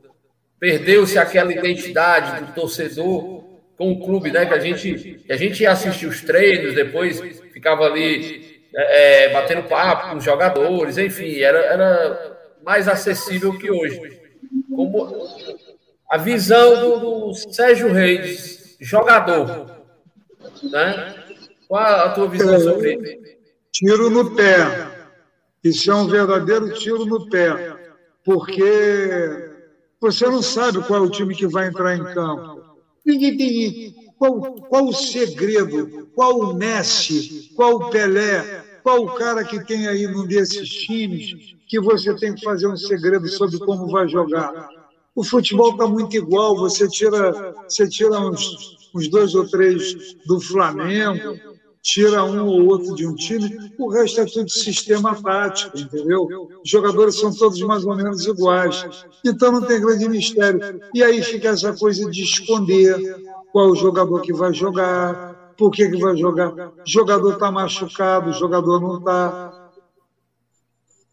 Perdeu-se 0.58 1.20
aquela 1.20 1.52
identidade 1.52 2.46
do 2.46 2.54
torcedor 2.54 3.44
com 3.78 3.92
o 3.92 4.00
clube, 4.00 4.32
né? 4.32 4.46
Que 4.46 4.54
a 4.54 4.60
gente, 4.60 5.26
a 5.30 5.36
gente 5.36 5.64
ia 5.64 5.72
assistir 5.72 6.06
os 6.06 6.22
treinos, 6.22 6.76
depois 6.76 7.20
ficava 7.52 7.84
ali 7.84 8.64
é, 8.74 9.26
é, 9.26 9.34
batendo 9.34 9.68
papo 9.68 10.12
com 10.12 10.16
os 10.16 10.24
jogadores, 10.24 10.98
enfim, 10.98 11.42
era, 11.42 11.60
era 11.60 12.38
mais 12.64 12.88
acessível 12.88 13.58
que 13.58 13.70
hoje. 13.70 14.00
Como 14.74 15.12
a 16.14 16.18
visão 16.18 17.00
do, 17.00 17.34
Sérgio 17.34 17.92
Reis, 17.92 18.78
jogador, 18.80 19.66
né? 20.62 21.16
Qual 21.68 21.84
a 21.84 22.10
tua 22.10 22.28
visão 22.28 22.60
sobre 22.60 22.94
isso? 22.94 23.38
Tiro 23.72 24.12
no 24.12 24.36
pé. 24.36 25.10
Isso 25.64 25.90
é 25.90 25.96
um 25.96 26.08
verdadeiro 26.08 26.72
tiro 26.76 27.04
no 27.04 27.28
pé. 27.32 27.96
Porque 28.24 29.50
você 30.00 30.26
não 30.26 30.44
sabe 30.44 30.84
qual 30.84 31.04
é 31.04 31.08
o 31.08 31.10
time 31.10 31.34
que 31.34 31.48
vai 31.48 31.70
entrar 31.70 31.96
em 31.96 32.04
campo. 32.04 32.62
Ninguém 33.04 33.36
tem. 33.36 33.96
Qual, 34.20 34.40
qual 34.70 34.86
o 34.86 34.94
segredo? 34.94 36.12
Qual 36.14 36.38
o 36.42 36.54
Messi? 36.54 37.50
Qual 37.56 37.74
o 37.74 37.90
Pelé? 37.90 38.64
Qual 38.84 39.04
o 39.04 39.16
cara 39.16 39.44
que 39.44 39.66
tem 39.66 39.88
aí 39.88 40.06
num 40.06 40.28
desses 40.28 40.70
times 40.70 41.56
que 41.68 41.80
você 41.80 42.14
tem 42.16 42.36
que 42.36 42.44
fazer 42.44 42.68
um 42.68 42.78
segredo 42.78 43.28
sobre 43.30 43.58
como 43.58 43.88
vai 43.88 44.08
jogar? 44.08 44.83
O 45.16 45.24
futebol 45.24 45.72
está 45.72 45.88
muito 45.88 46.16
igual. 46.16 46.56
Você 46.58 46.88
tira, 46.88 47.56
você 47.68 47.88
tira 47.88 48.20
uns, 48.20 48.78
uns 48.96 49.08
dois 49.08 49.36
ou 49.36 49.48
três 49.48 50.16
do 50.26 50.40
Flamengo, 50.40 51.38
tira 51.84 52.24
um 52.24 52.48
ou 52.48 52.66
outro 52.68 52.96
de 52.96 53.06
um 53.06 53.14
time, 53.14 53.58
o 53.78 53.90
resto 53.90 54.22
é 54.22 54.26
tudo 54.26 54.50
sistema 54.50 55.22
tático, 55.22 55.78
entendeu? 55.78 56.50
Os 56.64 56.70
jogadores 56.70 57.20
são 57.20 57.36
todos 57.36 57.60
mais 57.62 57.86
ou 57.86 57.94
menos 57.96 58.26
iguais. 58.26 59.06
Então 59.24 59.52
não 59.52 59.62
tem 59.62 59.82
grande 59.82 60.08
mistério. 60.08 60.80
E 60.94 61.04
aí 61.04 61.22
fica 61.22 61.50
essa 61.50 61.74
coisa 61.74 62.10
de 62.10 62.24
esconder 62.24 62.98
qual 63.52 63.70
o 63.70 63.76
jogador 63.76 64.22
que 64.22 64.32
vai 64.32 64.54
jogar, 64.54 65.54
por 65.58 65.72
que, 65.72 65.90
que 65.90 65.98
vai 65.98 66.16
jogar. 66.16 66.54
O 66.54 66.72
jogador 66.86 67.34
está 67.34 67.52
machucado, 67.52 68.30
o 68.30 68.34
jogador 68.34 68.80
não 68.80 68.98
está. 68.98 69.70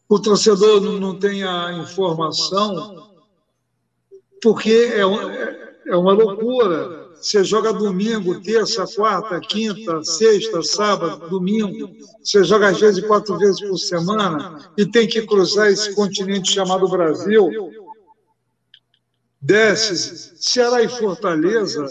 O 0.08 0.18
torcedor 0.18 0.80
não 0.80 1.18
tem 1.18 1.42
a 1.42 1.72
informação, 1.72 3.09
porque 4.42 4.92
é, 4.94 5.00
é, 5.00 5.74
é 5.88 5.96
uma 5.96 6.12
loucura 6.12 7.00
você 7.20 7.44
joga 7.44 7.70
domingo, 7.70 8.40
terça, 8.40 8.86
quarta, 8.86 9.38
quinta, 9.40 10.02
sexta, 10.02 10.62
sábado, 10.62 11.28
domingo. 11.28 11.90
Você 12.24 12.42
joga 12.42 12.68
às 12.68 12.80
vezes 12.80 13.06
quatro 13.06 13.36
vezes 13.36 13.60
por 13.60 13.76
semana 13.76 14.72
e 14.76 14.86
tem 14.86 15.06
que 15.06 15.26
cruzar 15.26 15.68
esse 15.68 15.94
continente 15.94 16.50
chamado 16.50 16.88
Brasil. 16.88 17.50
Desce. 19.38 20.34
Ceará 20.40 20.82
e 20.82 20.88
Fortaleza 20.88 21.86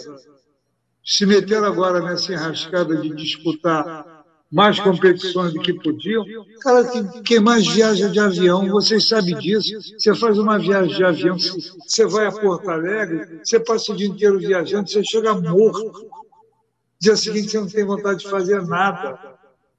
se 1.04 1.24
meteram 1.24 1.66
agora 1.66 2.00
nessa 2.00 2.32
enrascada 2.32 2.96
de 2.96 3.10
disputar 3.10 4.04
mais 4.50 4.80
competições 4.80 5.52
do 5.52 5.60
que 5.60 5.72
podiam. 5.72 6.24
Cara, 6.60 6.84
quem 7.24 7.38
mais 7.38 7.66
viaja 7.66 8.08
de 8.08 8.18
avião, 8.18 8.68
vocês 8.68 9.06
sabem 9.06 9.36
disso. 9.38 9.78
Você 9.96 10.14
faz 10.14 10.38
uma 10.38 10.58
viagem 10.58 10.96
de 10.96 11.04
avião, 11.04 11.36
você 11.38 12.06
vai 12.06 12.26
a 12.26 12.32
Porto 12.32 12.68
Alegre, 12.68 13.40
você 13.44 13.60
passa 13.60 13.92
o 13.92 13.96
dia 13.96 14.08
inteiro 14.08 14.38
viajando, 14.38 14.90
você 14.90 15.04
chega 15.04 15.34
morto. 15.34 16.08
Dia 16.98 17.16
seguinte 17.16 17.50
você 17.50 17.60
não 17.60 17.68
tem 17.68 17.84
vontade 17.84 18.20
de 18.20 18.28
fazer 18.28 18.60
nada. 18.66 19.18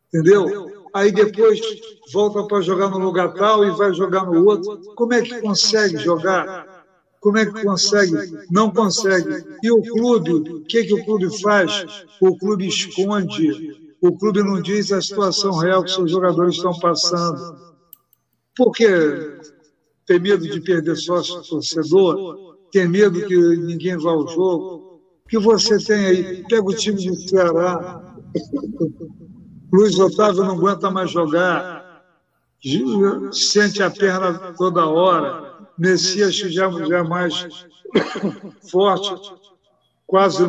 Entendeu? 0.07 0.88
Aí 0.93 1.11
depois 1.11 1.60
volta 2.11 2.43
para 2.43 2.61
jogar 2.61 2.89
no 2.89 2.98
lugar 2.98 3.34
tal 3.34 3.65
e 3.65 3.72
vai 3.72 3.93
jogar 3.93 4.26
no 4.26 4.45
outro. 4.45 4.93
Como 4.95 5.14
é 5.14 5.22
que 5.22 5.39
consegue 5.41 5.98
jogar? 5.98 6.85
Como 7.19 7.38
é 7.38 7.45
que 7.45 7.64
consegue? 7.64 8.14
Não 8.49 8.72
consegue. 8.72 9.45
E 9.61 9.72
o 9.72 9.81
clube, 9.81 10.31
o 10.31 10.61
que, 10.61 10.85
que 10.85 10.93
o 10.93 11.06
clube 11.06 11.41
faz? 11.41 12.06
O 12.19 12.35
clube 12.38 12.68
esconde 12.68 13.81
o 14.02 14.18
clube 14.18 14.41
não 14.41 14.60
diz 14.60 14.91
a 14.91 14.99
situação 14.99 15.56
real 15.57 15.84
que 15.84 15.91
seus 15.91 16.10
jogadores 16.10 16.56
estão 16.56 16.78
passando. 16.80 17.56
Por 18.57 18.72
quê? 18.72 18.88
Tem 20.07 20.19
medo 20.19 20.48
de 20.48 20.60
perder 20.60 20.95
sócio 20.95 21.41
torcedor? 21.44 22.57
Tem 22.72 22.88
medo 22.88 23.26
que 23.28 23.38
ninguém 23.57 23.95
vá 23.98 24.10
ao 24.10 24.28
jogo? 24.28 25.02
Que 25.30 25.38
você 25.38 25.78
tem 25.78 26.06
aí? 26.06 26.44
Pega 26.49 26.64
o 26.64 26.73
time 26.73 27.06
do 27.06 27.30
Ceará. 27.30 28.15
Luiz 29.72 29.99
Otávio 29.99 30.44
não 30.45 30.57
aguenta 30.57 30.90
mais 30.90 31.11
jogar. 31.11 32.03
Sente 33.32 33.84
a 33.84 33.91
perna 33.91 34.53
toda 34.57 34.86
hora. 34.88 35.69
Messias 35.78 36.36
já 36.36 36.69
é 36.98 37.03
mais 37.03 37.68
forte, 38.69 39.34
quase, 40.07 40.44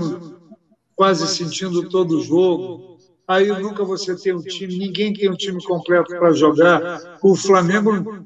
quase 0.95 1.27
sentindo 1.27 1.89
todo 1.89 2.19
o 2.19 2.23
jogo 2.23 2.92
aí 3.33 3.49
nunca 3.49 3.85
você 3.85 4.15
tem 4.17 4.35
um 4.35 4.43
time, 4.43 4.79
ninguém 4.79 5.13
tem 5.13 5.31
um 5.31 5.37
time 5.37 5.63
completo 5.63 6.11
para 6.17 6.33
jogar. 6.33 7.19
O 7.23 7.35
Flamengo, 7.35 8.25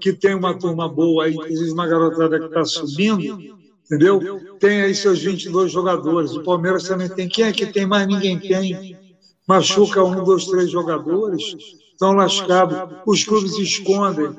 que 0.00 0.12
tem 0.12 0.34
uma 0.34 0.58
turma 0.58 0.88
boa 0.88 1.28
inclusive 1.28 1.70
uma 1.70 1.86
garotada 1.86 2.38
que 2.38 2.46
está 2.46 2.64
subindo, 2.64 3.38
entendeu? 3.84 4.40
Tem 4.58 4.82
aí 4.82 4.94
seus 4.94 5.20
22 5.20 5.70
jogadores. 5.70 6.32
O 6.32 6.42
Palmeiras 6.42 6.84
também 6.84 7.08
tem. 7.08 7.28
Quem 7.28 7.46
é 7.46 7.52
que 7.52 7.66
tem 7.66 7.86
mais? 7.86 8.06
Ninguém 8.06 8.38
tem. 8.38 8.96
Machuca 9.46 10.04
um, 10.04 10.22
dois, 10.22 10.44
três 10.44 10.70
jogadores, 10.70 11.42
estão 11.92 12.12
lascados. 12.12 12.78
Os 13.06 13.24
clubes 13.24 13.58
escondem. 13.58 14.30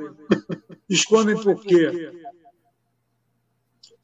Escondem 0.88 1.35
por 1.41 1.61
quê? 1.61 2.11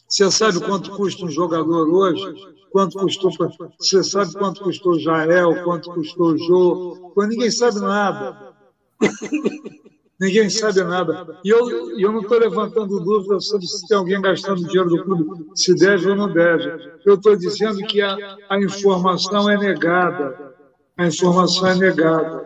Você 0.08 0.32
sabe 0.32 0.60
quanto 0.60 0.92
custa 0.92 1.26
um 1.26 1.30
jogador 1.30 1.90
hoje? 1.90 2.56
quanto 2.76 3.00
custou, 3.00 3.32
você 3.80 4.04
sabe 4.04 4.34
quanto 4.34 4.62
custou 4.62 5.00
Jael, 5.00 5.64
quanto 5.64 5.90
custou 5.94 6.38
Jô, 6.38 7.14
ninguém 7.16 7.50
sabe 7.50 7.80
nada. 7.80 8.54
ninguém 10.20 10.50
sabe 10.50 10.84
nada. 10.84 11.40
E 11.46 11.50
eu, 11.50 11.98
eu 11.98 12.12
não 12.12 12.20
estou 12.20 12.38
levantando 12.38 13.00
dúvida 13.00 13.40
sobre 13.40 13.66
se 13.66 13.88
tem 13.88 13.98
alguém 13.98 14.22
gastando 14.22 14.68
dinheiro 14.68 14.90
do 14.90 15.04
clube, 15.06 15.52
se 15.56 15.74
deve 15.74 16.10
ou 16.10 16.18
não 16.18 16.28
deve. 16.28 17.00
Eu 17.06 17.16
estou 17.16 17.38
dizendo 17.38 17.78
que 17.88 18.02
a, 18.02 18.18
a 18.50 18.60
informação 18.60 19.50
é 19.50 19.58
negada. 19.58 20.54
A 20.98 21.08
informação 21.08 21.70
é 21.70 21.76
negada. 21.76 22.46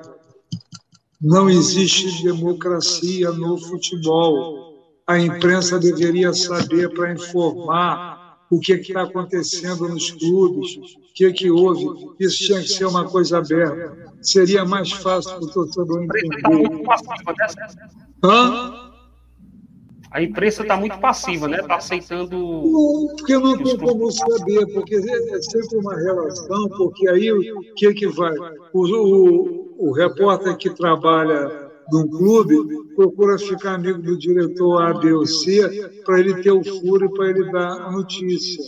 Não 1.20 1.50
existe 1.50 2.24
democracia 2.24 3.32
no 3.32 3.58
futebol. 3.58 4.69
A 5.10 5.18
imprensa 5.18 5.80
deveria 5.80 6.32
saber 6.36 6.94
para 6.94 7.12
informar 7.12 8.38
o 8.48 8.60
que 8.60 8.74
está 8.74 9.02
acontecendo 9.02 9.90
nos 9.90 10.12
clubes, 10.12 10.76
o 10.76 11.14
que, 11.16 11.34
que 11.34 11.50
houve. 11.50 12.14
Isso 12.20 12.46
tinha 12.46 12.62
que 12.62 12.68
ser 12.68 12.86
uma 12.86 13.10
coisa 13.10 13.40
aberta. 13.40 14.14
Seria 14.22 14.64
mais 14.64 14.92
fácil 14.92 15.32
para 15.32 15.46
o 15.46 15.52
torcedor 15.52 16.04
entender. 16.04 16.44
Hã? 18.24 18.92
A 20.12 20.22
imprensa 20.22 20.62
está 20.62 20.78
muito 20.78 21.00
passiva, 21.00 21.48
né? 21.48 21.58
Está 21.60 21.78
aceitando. 21.78 22.38
Não, 22.38 23.16
porque 23.18 23.36
não 23.36 23.58
tem 23.64 23.78
como 23.80 24.12
saber, 24.12 24.68
porque 24.76 24.94
é 24.94 25.42
sempre 25.42 25.78
uma 25.80 25.96
relação, 25.96 26.70
porque 26.78 27.10
aí 27.10 27.32
o 27.32 27.62
que, 27.76 27.92
que 27.96 28.08
vai? 28.08 28.36
O, 28.74 28.86
o, 28.86 29.90
o 29.90 29.92
repórter 29.92 30.56
que 30.56 30.70
trabalha 30.70 31.69
de 31.90 31.98
um 31.98 32.08
clube, 32.08 32.96
procura 32.96 33.38
ficar 33.38 33.76
amigo 33.76 34.02
do 34.02 34.18
diretor 34.18 34.82
A, 34.82 34.94
B 34.94 35.14
ou 35.14 35.26
C, 35.26 36.02
para 36.06 36.20
ele 36.20 36.42
ter 36.42 36.52
o 36.52 36.64
furo 36.64 37.06
e 37.06 37.14
para 37.14 37.30
ele 37.30 37.52
dar 37.52 37.72
a 37.72 37.92
notícia. 37.92 38.64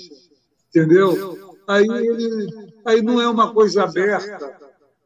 Entendeu? 0.69 1.37
Aí, 1.67 1.85
ele, 1.85 2.47
aí 2.85 3.01
não 3.01 3.21
é 3.21 3.27
uma 3.27 3.53
coisa 3.53 3.83
aberta. 3.83 4.55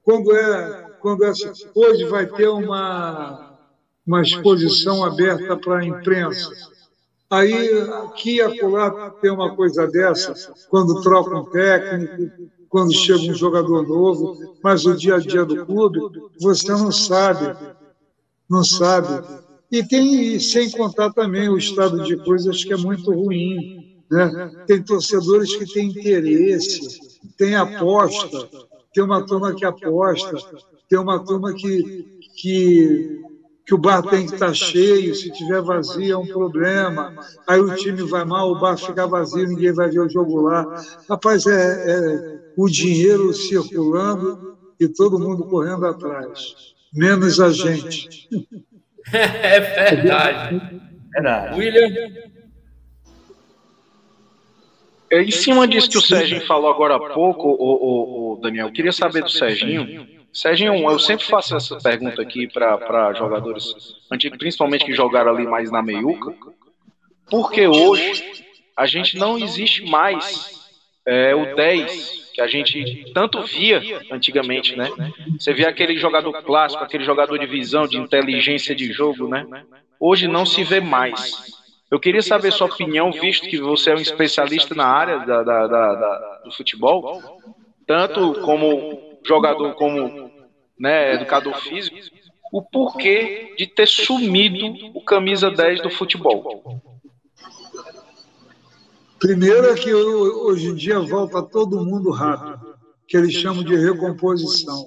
Quando 0.04 0.36
é, 0.36 0.92
quando 1.00 1.24
é, 1.24 1.32
hoje 1.76 2.06
vai 2.06 2.26
ter 2.28 2.48
uma, 2.48 3.58
uma 4.06 4.22
exposição 4.22 5.04
aberta 5.04 5.58
para 5.58 5.80
a 5.80 5.86
imprensa. 5.86 6.52
Aí, 7.30 7.82
aqui 8.06 8.36
e 8.36 8.42
acolá 8.42 9.10
tem 9.22 9.32
uma 9.32 9.56
coisa 9.56 9.88
dessa, 9.88 10.34
quando 10.70 11.02
troca 11.02 11.36
um 11.36 11.46
técnico, 11.46 12.32
quando 12.70 12.94
chega 12.94 13.32
um 13.32 13.34
jogador 13.34 13.88
novo, 13.88 14.56
mas 14.64 14.86
o 14.86 14.96
dia 14.96 15.16
a 15.16 15.20
dia 15.20 15.44
do 15.44 15.66
clube, 15.66 16.00
você 16.40 16.72
não 16.72 16.92
sabe 16.92 17.56
não 18.50 18.64
sabe. 18.64 19.24
E 19.72 19.84
tem, 19.84 20.40
sem 20.40 20.70
contar 20.72 21.12
também 21.12 21.50
o 21.50 21.58
estado 21.58 22.04
de 22.04 22.16
coisas 22.18 22.64
que 22.64 22.74
é 22.74 22.78
muito 22.78 23.12
ruim. 23.12 23.96
Né? 24.10 24.52
Tem 24.68 24.82
torcedores 24.82 25.56
que 25.56 25.66
têm 25.74 25.90
interesse, 25.90 27.20
tem 27.38 27.56
aposta, 27.56 28.48
tem 28.94 29.04
uma 29.04 29.26
turma 29.26 29.54
que 29.54 29.66
aposta, 29.66 30.38
tem 30.88 31.00
uma 31.00 31.24
turma 31.26 31.54
que, 31.54 32.06
que, 32.36 33.22
que 33.66 33.74
o 33.74 33.78
bar 33.80 34.04
tem 34.04 34.28
que 34.28 34.36
estar 34.36 34.54
cheio, 34.54 35.16
se 35.16 35.32
tiver 35.32 35.62
vazio 35.62 36.14
é 36.14 36.18
um 36.18 36.28
problema. 36.28 37.14
Aí 37.48 37.60
o 37.60 37.76
time 37.76 38.04
vai 38.04 38.24
mal, 38.24 38.52
o 38.52 38.60
bar 38.60 38.78
fica 38.78 39.08
vazio, 39.08 39.48
ninguém 39.48 39.74
vai 39.74 39.90
ver 39.90 40.02
o 40.02 40.10
jogo 40.10 40.42
lá. 40.42 40.84
Rapaz, 41.10 41.48
é, 41.48 41.84
é 41.88 42.40
o 42.56 42.70
dinheiro 42.70 43.34
circulando 43.34 44.56
e 44.80 44.88
todo 44.88 45.20
mundo 45.20 45.46
correndo 45.46 45.86
atrás 45.88 46.75
menos 46.96 47.40
a 47.40 47.52
gente. 47.52 48.10
É 49.14 49.60
verdade. 49.60 50.62
verdade. 51.14 51.60
William? 51.60 52.12
É, 55.12 55.22
em 55.22 55.30
cima 55.30 55.68
disso 55.68 55.90
que 55.90 55.98
o 56.00 56.02
Serginho 56.02 56.42
falou 56.48 56.72
agora 56.72 56.96
há 56.96 57.14
pouco, 57.14 57.50
o, 57.50 57.54
o, 57.54 58.34
o 58.34 58.36
Daniel, 58.42 58.68
eu 58.68 58.74
queria 58.74 58.92
saber 58.92 59.22
do 59.22 59.30
Serginho. 59.30 60.08
Serginho, 60.34 60.74
eu 60.74 61.00
sempre 61.00 61.26
faço 61.26 61.56
essa 61.56 61.78
pergunta 61.78 62.22
aqui 62.22 62.48
para 62.48 63.14
jogadores 63.14 63.74
antigos, 64.12 64.38
principalmente 64.38 64.84
que 64.84 64.94
jogaram 64.94 65.32
ali 65.32 65.46
mais 65.46 65.72
na 65.72 65.82
meiuca, 65.82 66.34
porque 67.30 67.68
hoje 67.68 68.44
a 68.76 68.86
gente 68.86 69.18
não 69.18 69.38
existe 69.38 69.84
mais 69.86 70.65
é, 71.06 71.36
o 71.36 71.56
10 71.56 72.26
que 72.34 72.42
a 72.42 72.48
gente 72.48 73.12
tanto 73.14 73.42
via 73.44 73.82
antigamente, 74.12 74.76
né? 74.76 74.90
Você 75.40 75.54
via 75.54 75.70
aquele 75.70 75.98
jogador 75.98 76.34
clássico, 76.44 76.84
aquele 76.84 77.06
jogador 77.06 77.38
de 77.38 77.46
visão, 77.46 77.88
de 77.88 77.98
inteligência 77.98 78.76
de 78.76 78.92
jogo, 78.92 79.28
né? 79.28 79.46
Hoje 80.00 80.28
não 80.28 80.46
se 80.46 80.64
vê 80.64 80.82
mais. 80.82 81.56
Eu 81.90 81.98
queria 81.98 82.22
saber 82.22 82.52
sua 82.52 82.68
opinião, 82.68 83.12
visto 83.12 83.48
que 83.48 83.58
você 83.58 83.92
é 83.92 83.96
um 83.96 84.02
especialista 84.02 84.76
na 84.76 84.86
área 84.86 85.20
da, 85.20 85.44
da, 85.44 85.68
da, 85.68 86.42
do 86.44 86.52
futebol, 86.52 87.22
tanto 87.88 88.34
como 88.42 89.20
jogador 89.26 89.74
como 89.76 90.30
né, 90.78 91.14
educador 91.14 91.56
físico, 91.62 91.98
o 92.52 92.62
porquê 92.62 93.54
de 93.58 93.66
ter 93.68 93.88
sumido 93.88 94.92
o 94.94 95.02
camisa 95.02 95.50
10 95.50 95.82
do 95.82 95.90
futebol. 95.90 96.82
Primeiro 99.26 99.66
é 99.66 99.74
que 99.74 99.92
hoje 99.92 100.68
em 100.68 100.76
dia 100.76 101.00
volta 101.00 101.42
todo 101.42 101.84
mundo 101.84 102.12
rápido. 102.12 102.76
que 103.08 103.18
eles 103.18 103.34
chamam 103.34 103.64
de 103.64 103.76
recomposição. 103.76 104.86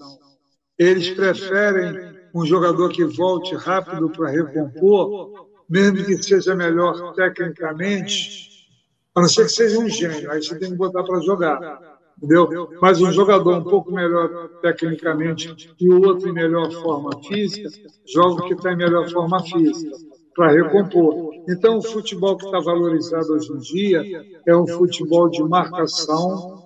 Eles 0.78 1.10
preferem 1.10 2.14
um 2.32 2.46
jogador 2.46 2.88
que 2.90 3.04
volte 3.04 3.56
rápido 3.56 4.08
para 4.10 4.30
recompor, 4.30 5.48
mesmo 5.68 6.04
que 6.04 6.22
seja 6.22 6.54
melhor 6.54 7.14
tecnicamente, 7.14 8.68
a 9.12 9.22
não 9.22 9.28
ser 9.28 9.46
que 9.46 9.52
seja 9.52 9.76
um 9.80 9.88
gênio, 9.88 10.30
aí 10.30 10.40
você 10.40 10.56
tem 10.56 10.70
que 10.70 10.76
botar 10.76 11.02
para 11.02 11.20
jogar 11.20 11.98
entendeu? 12.18 12.68
Mas 12.80 13.00
um 13.00 13.12
jogador 13.12 13.56
um 13.56 13.64
pouco 13.64 13.92
melhor 13.92 14.48
tecnicamente 14.60 15.74
e 15.80 15.88
o 15.88 16.04
outro 16.04 16.28
em 16.28 16.32
melhor 16.32 16.70
forma 16.72 17.10
física, 17.24 17.68
joga 18.06 18.42
o 18.42 18.48
que 18.48 18.54
está 18.54 18.72
em 18.72 18.76
melhor 18.76 19.08
forma 19.10 19.40
física, 19.42 19.96
para 20.38 20.52
recompor. 20.52 21.34
Então, 21.48 21.78
o 21.78 21.82
futebol 21.82 22.36
que 22.36 22.44
está 22.44 22.60
valorizado 22.60 23.32
hoje 23.32 23.52
em 23.52 23.58
dia 23.58 24.24
é 24.46 24.56
um 24.56 24.68
futebol 24.68 25.28
de 25.28 25.42
marcação 25.42 26.62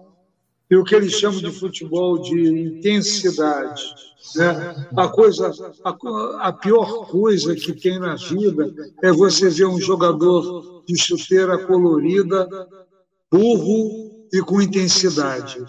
e 0.71 0.77
o 0.77 0.85
que 0.85 0.95
eles 0.95 1.13
chamam 1.13 1.41
de 1.41 1.51
futebol 1.51 2.19
de 2.19 2.67
intensidade. 2.79 3.83
Né? 4.37 4.87
A, 4.95 5.09
coisa, 5.09 5.51
a, 5.83 6.49
a 6.49 6.53
pior 6.53 7.07
coisa 7.09 7.55
que 7.55 7.73
tem 7.73 7.99
na 7.99 8.15
vida 8.17 8.75
é 9.03 9.11
você 9.11 9.49
ver 9.49 9.67
um 9.67 9.81
jogador 9.81 10.83
de 10.87 10.95
chuteira 10.99 11.57
colorida, 11.57 12.47
burro, 13.31 14.13
e 14.31 14.41
com 14.41 14.61
intensidade. 14.61 15.65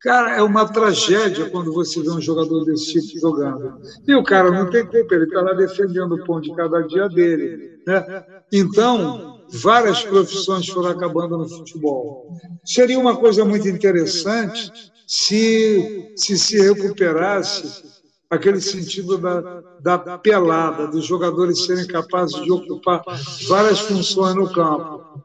Cara, 0.00 0.36
é 0.36 0.42
uma 0.42 0.66
tragédia 0.66 1.50
quando 1.50 1.72
você 1.72 2.00
vê 2.02 2.10
um 2.10 2.20
jogador 2.20 2.64
desse 2.64 2.92
tipo 2.92 3.20
jogando. 3.20 3.80
E 4.08 4.14
o 4.14 4.24
cara 4.24 4.50
não 4.50 4.70
tem 4.70 4.86
culpa, 4.86 5.14
ele 5.14 5.24
está 5.24 5.42
lá 5.42 5.52
defendendo 5.52 6.12
o 6.12 6.24
pão 6.24 6.40
de 6.40 6.54
cada 6.54 6.80
dia 6.82 7.06
dele. 7.08 7.82
Né? 7.86 8.24
Então, 8.50 9.42
várias 9.52 10.02
profissões 10.02 10.66
foram 10.68 10.90
acabando 10.90 11.36
no 11.36 11.48
futebol. 11.48 12.28
Seria 12.64 12.98
uma 12.98 13.16
coisa 13.16 13.44
muito 13.44 13.68
interessante 13.68 14.72
se 15.06 16.12
se, 16.16 16.38
se 16.38 16.60
recuperasse 16.60 18.00
aquele 18.28 18.60
sentido 18.60 19.18
da, 19.18 19.62
da 19.80 20.18
pelada, 20.18 20.86
dos 20.86 21.04
jogadores 21.04 21.64
serem 21.66 21.86
capazes 21.86 22.40
de 22.42 22.52
ocupar 22.52 23.02
várias 23.48 23.80
funções 23.80 24.34
no 24.36 24.50
campo. 24.52 25.24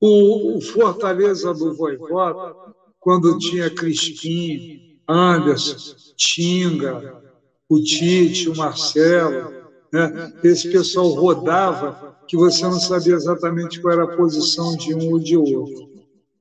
O, 0.00 0.58
o 0.58 0.60
Fortaleza 0.60 1.54
do 1.54 1.74
Voivoda, 1.74 2.56
quando 3.02 3.36
tinha 3.36 3.68
Crispim, 3.68 4.96
Anderson, 5.08 5.96
Tinga, 6.16 7.20
o 7.68 7.82
Tite, 7.82 8.48
o 8.48 8.56
Marcelo, 8.56 9.52
né? 9.92 10.32
esse 10.44 10.70
pessoal 10.70 11.08
rodava 11.08 12.16
que 12.28 12.36
você 12.36 12.62
não 12.62 12.78
sabia 12.78 13.14
exatamente 13.14 13.80
qual 13.80 13.94
era 13.94 14.04
a 14.04 14.16
posição 14.16 14.76
de 14.76 14.94
um 14.94 15.14
ou 15.14 15.18
de 15.18 15.36
outro. 15.36 15.90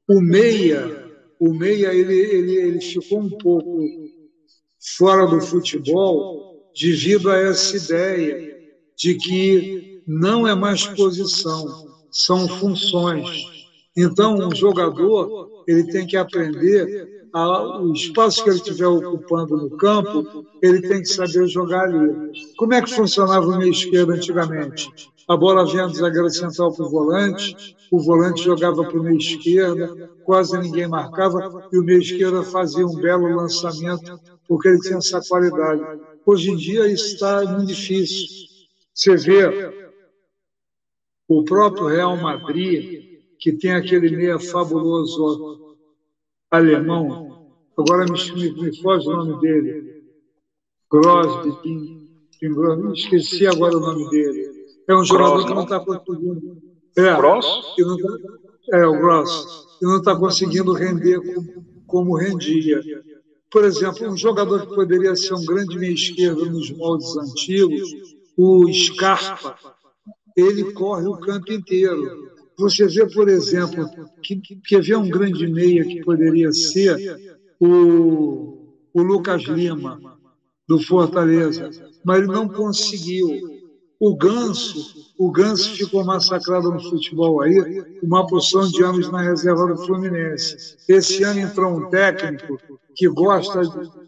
O 0.07 0.21
Meia, 0.21 1.11
o 1.39 1.51
Meia 1.51 1.95
ele, 1.95 2.13
ele, 2.13 2.55
ele 2.55 2.79
ficou 2.79 3.21
um 3.21 3.29
pouco 3.29 3.87
fora 4.97 5.25
do 5.25 5.41
futebol 5.41 6.71
devido 6.79 7.31
a 7.31 7.37
essa 7.37 7.75
ideia 7.75 8.55
de 8.95 9.15
que 9.15 10.03
não 10.05 10.47
é 10.47 10.53
mais 10.53 10.85
posição, 10.85 11.87
são 12.11 12.47
funções. 12.47 13.49
Então, 13.97 14.35
um 14.35 14.55
jogador 14.55 15.60
ele 15.67 15.83
tem 15.85 16.05
que 16.05 16.17
aprender 16.17 17.21
a, 17.33 17.79
o 17.81 17.93
espaço 17.93 18.43
que 18.43 18.49
ele 18.49 18.57
estiver 18.57 18.87
ocupando 18.87 19.57
no 19.57 19.69
campo, 19.77 20.45
ele 20.61 20.81
tem 20.81 21.01
que 21.01 21.07
saber 21.07 21.47
jogar 21.47 21.83
ali. 21.83 22.31
Como 22.57 22.73
é 22.73 22.81
que 22.81 22.93
funcionava 22.93 23.45
o 23.45 23.57
meio 23.57 23.71
esquerdo 23.71 24.11
antigamente? 24.11 24.89
A 25.27 25.37
bola 25.37 25.65
vinha 25.65 25.87
do 25.87 25.95
zagueiro 25.95 26.29
central 26.29 26.73
para 26.73 26.85
o 26.85 26.89
volante, 26.89 27.55
o 27.91 27.99
volante 27.99 28.43
jogava 28.43 28.83
para 28.83 28.99
o 28.99 29.03
meio 29.03 29.17
esquerda, 29.17 30.09
quase 30.23 30.57
ninguém 30.57 30.87
marcava, 30.87 31.67
e 31.71 31.77
o 31.77 31.83
meio 31.83 32.01
esquerdo 32.01 32.43
fazia 32.43 32.85
um 32.85 32.95
belo 32.95 33.33
lançamento, 33.35 34.19
porque 34.47 34.67
ele 34.67 34.79
tinha 34.79 34.97
essa 34.97 35.21
qualidade. 35.21 35.81
Hoje 36.25 36.51
em 36.51 36.55
dia 36.57 36.87
isso 36.87 37.05
está 37.13 37.43
muito 37.43 37.67
difícil. 37.67 38.27
Você 38.93 39.15
vê 39.15 39.71
o 41.27 41.43
próprio 41.45 41.87
Real 41.87 42.17
Madrid, 42.17 43.10
que 43.41 43.51
tem 43.51 43.73
aquele 43.73 44.15
meia 44.15 44.39
fabuloso 44.39 45.75
alemão, 46.49 47.51
agora 47.75 48.05
me, 48.05 48.51
me 48.51 48.81
foge 48.81 49.07
o 49.07 49.11
nome 49.11 49.41
dele, 49.41 50.03
Grosby, 50.91 51.51
Pim, 51.63 52.07
Pim, 52.39 52.91
esqueci 52.93 53.47
agora 53.47 53.77
o 53.77 53.79
nome 53.79 54.09
dele. 54.09 54.51
É 54.87 54.95
um 54.95 55.03
jogador 55.03 55.45
que 55.45 55.53
não 55.53 55.63
está 55.63 55.79
conseguindo. 55.79 56.57
É, 56.97 57.15
Gross? 57.15 57.45
Que 57.75 57.81
não 57.83 57.97
tá, 57.97 58.09
é, 58.73 58.85
o 58.85 58.99
Gross. 58.99 59.67
Que 59.79 59.85
não 59.85 59.97
está 59.97 60.15
conseguindo 60.15 60.73
render 60.73 61.19
como, 61.21 61.65
como 61.87 62.15
rendia. 62.17 62.81
Por 63.49 63.63
exemplo, 63.63 64.09
um 64.09 64.17
jogador 64.17 64.67
que 64.67 64.75
poderia 64.75 65.15
ser 65.15 65.33
um 65.33 65.45
grande 65.45 65.77
meio 65.77 65.93
esquerdo 65.93 66.49
nos 66.49 66.69
moldes 66.71 67.15
antigos, 67.17 67.89
o 68.37 68.71
Scarpa, 68.71 69.57
ele 70.35 70.71
corre 70.73 71.07
o 71.07 71.17
campo 71.17 71.51
inteiro. 71.51 72.30
Você 72.57 72.87
vê, 72.87 73.07
por 73.09 73.27
exemplo, 73.27 73.89
que, 74.21 74.35
que 74.35 74.79
vê 74.79 74.95
um 74.95 75.09
grande 75.09 75.47
meia 75.47 75.83
que 75.83 76.03
poderia 76.03 76.51
ser 76.51 77.17
o, 77.59 78.75
o 78.93 79.01
Lucas 79.01 79.43
Lima, 79.43 79.99
do 80.67 80.79
Fortaleza, 80.79 81.69
mas 82.03 82.19
ele 82.19 82.27
não 82.27 82.47
conseguiu. 82.47 83.59
O 83.99 84.15
Ganso, 84.15 85.13
o 85.17 85.29
Ganso 85.29 85.75
ficou 85.75 86.03
massacrado 86.03 86.71
no 86.71 86.81
futebol 86.81 87.41
aí, 87.41 87.83
uma 88.01 88.25
porção 88.25 88.67
de 88.67 88.81
anos 88.81 89.11
na 89.11 89.21
reserva 89.21 89.67
do 89.67 89.77
Fluminense. 89.85 90.77
Esse 90.87 91.23
ano 91.23 91.41
entrou 91.41 91.77
um 91.77 91.89
técnico 91.89 92.57
que 92.95 93.07
gosta 93.09 93.61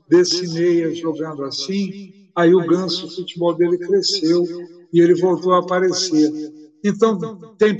desse 0.08 0.52
meia 0.54 0.96
jogando 0.96 1.44
assim, 1.44 2.28
aí 2.36 2.56
o 2.56 2.66
Ganso, 2.66 3.06
o 3.06 3.12
futebol 3.12 3.54
dele 3.54 3.78
cresceu 3.78 4.44
e 4.92 5.00
ele 5.00 5.14
voltou 5.16 5.54
a 5.54 5.60
aparecer. 5.60 6.32
Então, 6.84 7.18
tem, 7.58 7.78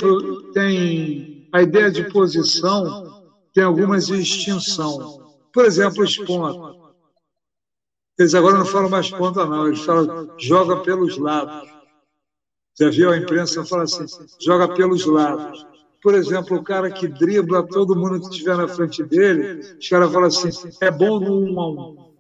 tem 0.54 1.50
a 1.52 1.62
ideia 1.62 1.92
de 1.92 2.10
posição, 2.10 3.22
tem 3.54 3.64
algumas 3.64 4.10
extinção. 4.10 5.24
Por 5.54 5.66
exemplo, 5.66 6.04
os 6.04 6.18
pontos. 6.18 6.82
Eles 8.18 8.34
agora 8.34 8.58
não 8.58 8.66
falam 8.66 8.90
mais 8.90 9.10
ponta, 9.10 9.46
não, 9.46 9.68
eles 9.68 9.84
falam 9.84 10.30
joga 10.40 10.78
pelos 10.78 11.18
lados. 11.18 11.70
Já 12.80 12.90
viu 12.90 13.12
a 13.12 13.18
imprensa 13.18 13.64
fala 13.66 13.84
assim, 13.84 14.06
joga 14.42 14.68
pelos 14.74 15.06
lados. 15.06 15.66
Por 16.02 16.16
exemplo, 16.16 16.58
o 16.58 16.64
cara 16.64 16.92
que 16.92 17.08
dribla 17.08 17.68
todo 17.68 17.96
mundo 17.96 18.20
que 18.20 18.28
estiver 18.28 18.58
na 18.58 18.68
frente 18.68 19.04
dele, 19.04 19.62
os 19.80 19.88
caras 19.88 20.12
falam 20.12 20.28
assim, 20.28 20.50
é 20.82 20.92
bom 20.92 21.20
no 21.20 21.40
um 21.40 21.60
a 21.60 21.70
um. 21.70 22.14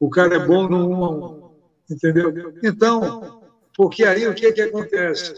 O 0.00 0.10
cara 0.10 0.36
é 0.36 0.46
bom 0.46 0.68
no 0.68 0.88
um 0.88 1.04
a 1.04 1.10
um. 1.10 1.50
Entendeu? 1.90 2.32
Então, 2.62 3.42
porque 3.76 4.04
aí 4.04 4.26
o 4.26 4.34
que, 4.34 4.52
que 4.52 4.62
acontece? 4.62 5.34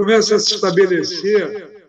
Começa 0.00 0.36
a 0.36 0.38
se 0.38 0.54
estabelecer 0.54 1.84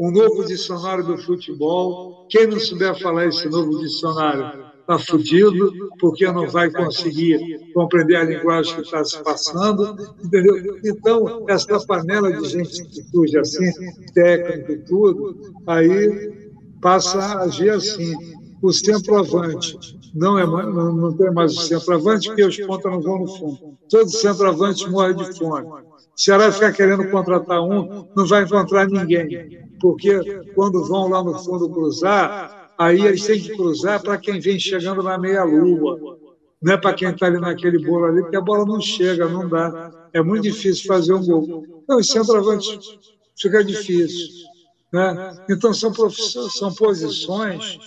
um 0.00 0.10
novo 0.10 0.46
dicionário 0.46 1.04
do 1.04 1.18
futebol. 1.18 2.26
Quem 2.30 2.46
não 2.46 2.58
souber 2.58 2.98
falar 2.98 3.26
esse 3.26 3.46
novo 3.50 3.78
dicionário 3.80 4.64
está 4.80 4.98
fudido, 4.98 5.70
porque 5.98 6.24
não 6.32 6.48
vai 6.48 6.70
conseguir 6.70 7.70
compreender 7.74 8.16
a 8.16 8.24
linguagem 8.24 8.76
que 8.76 8.80
está 8.80 9.04
se 9.04 9.22
passando, 9.22 9.94
entendeu? 10.24 10.78
Então, 10.82 11.44
essa 11.50 11.78
panela 11.86 12.32
de 12.32 12.48
gente 12.48 12.82
que 12.82 13.02
surge 13.02 13.36
assim, 13.36 13.70
técnico 14.14 14.72
e 14.72 14.78
tudo, 14.78 15.52
aí 15.66 16.50
passa 16.80 17.18
a 17.18 17.42
agir 17.42 17.68
assim. 17.68 18.14
O 18.62 18.72
centroavante 18.72 19.76
não, 20.14 20.38
é, 20.38 20.46
não, 20.46 20.92
não 20.94 21.12
tem 21.12 21.30
mais 21.30 21.52
o 21.54 21.60
centroavante, 21.60 22.28
porque 22.28 22.42
os 22.42 22.56
pontas 22.60 22.90
não 22.90 23.02
vão 23.02 23.18
no 23.18 23.26
fundo. 23.26 23.78
Todo 23.90 24.08
centroavante 24.08 24.88
morre 24.88 25.12
de 25.12 25.36
fome. 25.36 25.89
Se 26.20 26.26
Ceará 26.26 26.52
ficar 26.52 26.70
querendo 26.74 27.10
contratar 27.10 27.62
um, 27.62 28.06
não 28.14 28.26
vai 28.26 28.42
encontrar 28.42 28.86
ninguém, 28.86 29.66
porque 29.80 30.20
quando 30.54 30.84
vão 30.84 31.08
lá 31.08 31.24
no 31.24 31.38
fundo 31.38 31.70
cruzar, 31.70 32.74
aí 32.76 33.00
eles 33.06 33.24
têm 33.24 33.40
que 33.40 33.56
cruzar 33.56 34.02
para 34.02 34.18
quem 34.18 34.38
vem 34.38 34.58
chegando 34.58 35.02
na 35.02 35.16
meia-lua, 35.16 36.18
não 36.60 36.74
é 36.74 36.76
para 36.76 36.92
quem 36.92 37.08
está 37.08 37.24
ali 37.24 37.40
naquele 37.40 37.78
bolo 37.78 38.04
ali, 38.04 38.20
porque 38.20 38.36
a 38.36 38.40
bola 38.42 38.66
não 38.66 38.82
chega, 38.82 39.30
não 39.30 39.48
dá. 39.48 40.10
É 40.12 40.20
muito 40.20 40.42
difícil 40.42 40.86
fazer 40.86 41.14
um 41.14 41.24
gol. 41.24 41.64
Então, 41.84 41.96
os 41.96 42.06
centroavantes 42.06 42.98
fica 43.40 43.64
difícil. 43.64 44.44
Né? 44.92 45.38
Então, 45.48 45.72
são, 45.72 45.90
são 46.10 46.74
posições 46.74 47.78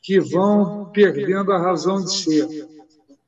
que 0.00 0.18
vão 0.18 0.90
perdendo 0.94 1.52
a 1.52 1.58
razão 1.58 2.02
de 2.02 2.10
ser. 2.10 2.66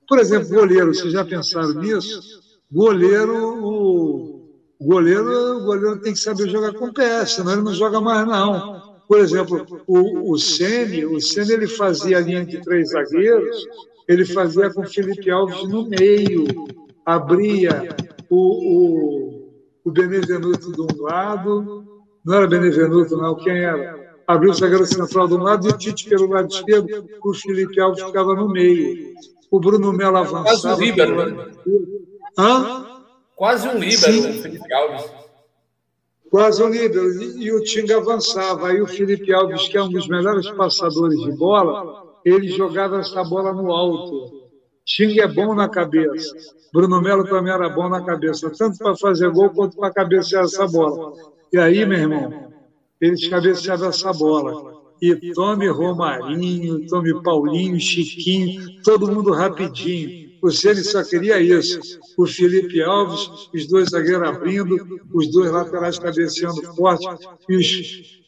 Por 0.09 0.19
exemplo, 0.19 0.49
goleiro, 0.49 0.95
vocês 0.95 1.13
já 1.13 1.23
pensaram 1.23 1.75
nisso? 1.75 2.41
Goleiro, 2.73 3.63
o 3.63 4.34
goleiro, 4.81 5.59
o 5.59 5.65
goleiro 5.65 6.01
tem 6.01 6.13
que 6.13 6.19
saber 6.19 6.49
jogar 6.49 6.75
com 6.75 6.93
pé, 6.93 7.25
senão 7.27 7.53
ele 7.53 7.63
não 7.63 7.75
joga 7.75 8.01
mais, 8.01 8.27
não. 8.27 8.95
Por 9.07 9.19
exemplo, 9.19 9.67
o, 9.87 10.33
o 10.33 10.39
Sene, 10.39 11.05
o 11.05 11.21
Sene 11.21 11.53
ele 11.53 11.69
fazia 11.69 12.19
a 12.19 12.21
linha 12.21 12.45
de 12.45 12.61
três 12.63 12.91
zagueiros, 12.91 13.67
ele 14.09 14.25
fazia 14.25 14.73
com 14.73 14.83
o 14.83 14.89
Felipe 14.89 15.31
Alves 15.31 15.69
no 15.69 15.89
meio, 15.89 16.47
abria 17.05 17.95
o, 18.31 18.37
o, 18.37 19.53
o 19.85 19.91
Benevenuto 19.91 20.73
de 20.73 20.81
um 20.81 21.03
lado, 21.03 21.85
não 22.25 22.35
era 22.35 22.47
Benevenuto, 22.47 23.17
não, 23.17 23.35
quem 23.37 23.59
era? 23.59 24.05
abriu 24.27 24.51
o 24.51 24.55
zagueiro 24.55 24.87
central 24.87 25.29
do 25.29 25.37
lado 25.37 25.69
e 25.69 25.71
o 25.71 25.77
Tite 25.77 26.09
pelo 26.09 26.29
lado 26.29 26.49
esquerdo, 26.51 26.89
o 27.23 27.35
Felipe 27.35 27.81
Alves 27.81 28.03
ficava 28.03 28.35
no 28.35 28.49
meio. 28.49 29.15
O 29.51 29.61
Bruno 29.61 29.93
Melo 29.93 30.17
avançava. 30.17 30.45
Quase 30.45 30.67
um 30.67 30.79
líbero, 30.79 31.31
né? 31.31 31.47
Hã? 32.39 32.94
Quase 33.37 33.69
um 33.69 33.79
líbero, 33.79 34.31
o 34.31 34.43
Felipe 34.43 34.73
Alves. 34.73 35.11
Quase 36.31 36.63
um 36.63 36.69
líbero. 36.69 37.23
E 37.41 37.53
o 37.53 37.63
Tinga 37.63 37.97
avançava. 37.97 38.69
Aí 38.69 38.81
o 38.81 38.87
Felipe 38.87 39.33
Alves, 39.33 39.69
que 39.69 39.77
é 39.77 39.83
um 39.83 39.89
dos 39.89 40.09
melhores 40.09 40.49
passadores 40.51 41.19
de 41.21 41.33
bola, 41.33 42.21
ele 42.25 42.49
jogava 42.49 43.01
essa 43.01 43.23
bola 43.25 43.53
no 43.53 43.73
alto. 43.73 44.45
Tinga 44.85 45.25
é 45.25 45.29
bom 45.29 45.55
na 45.55 45.69
cabeça. 45.69 46.35
Bruno 46.73 47.01
Melo 47.01 47.25
também 47.25 47.53
era 47.53 47.69
bom 47.69 47.89
na 47.89 48.03
cabeça, 48.05 48.51
tanto 48.51 48.79
para 48.79 48.97
fazer 48.97 49.31
gol 49.31 49.51
quanto 49.51 49.77
para 49.77 49.93
cabecear 49.93 50.45
essa 50.45 50.67
bola. 50.67 51.13
E 51.53 51.59
aí, 51.59 51.87
meu 51.87 51.99
irmão, 51.99 52.53
eles 53.01 53.27
cabeceavam 53.29 53.89
essa 53.89 54.13
bola. 54.13 54.75
E 55.01 55.33
tome 55.33 55.69
Romarinho, 55.69 56.87
tome 56.87 57.23
Paulinho, 57.23 57.79
Chiquinho, 57.79 58.83
todo 58.83 59.13
mundo 59.13 59.33
rapidinho. 59.33 60.24
O 60.45 60.51
Ceni 60.51 60.85
só 60.85 61.03
queria 61.03 61.41
isso. 61.41 61.99
O 62.19 62.27
Felipe 62.27 62.83
Alves, 62.83 63.49
os 63.55 63.67
dois 63.67 63.89
zagueiros 63.89 64.29
abrindo, 64.29 65.01
os 65.11 65.33
dois 65.33 65.51
laterais 65.51 65.99
cabeceando 65.99 66.63
forte 66.75 67.07
e, 67.49 67.57
os, 67.57 68.23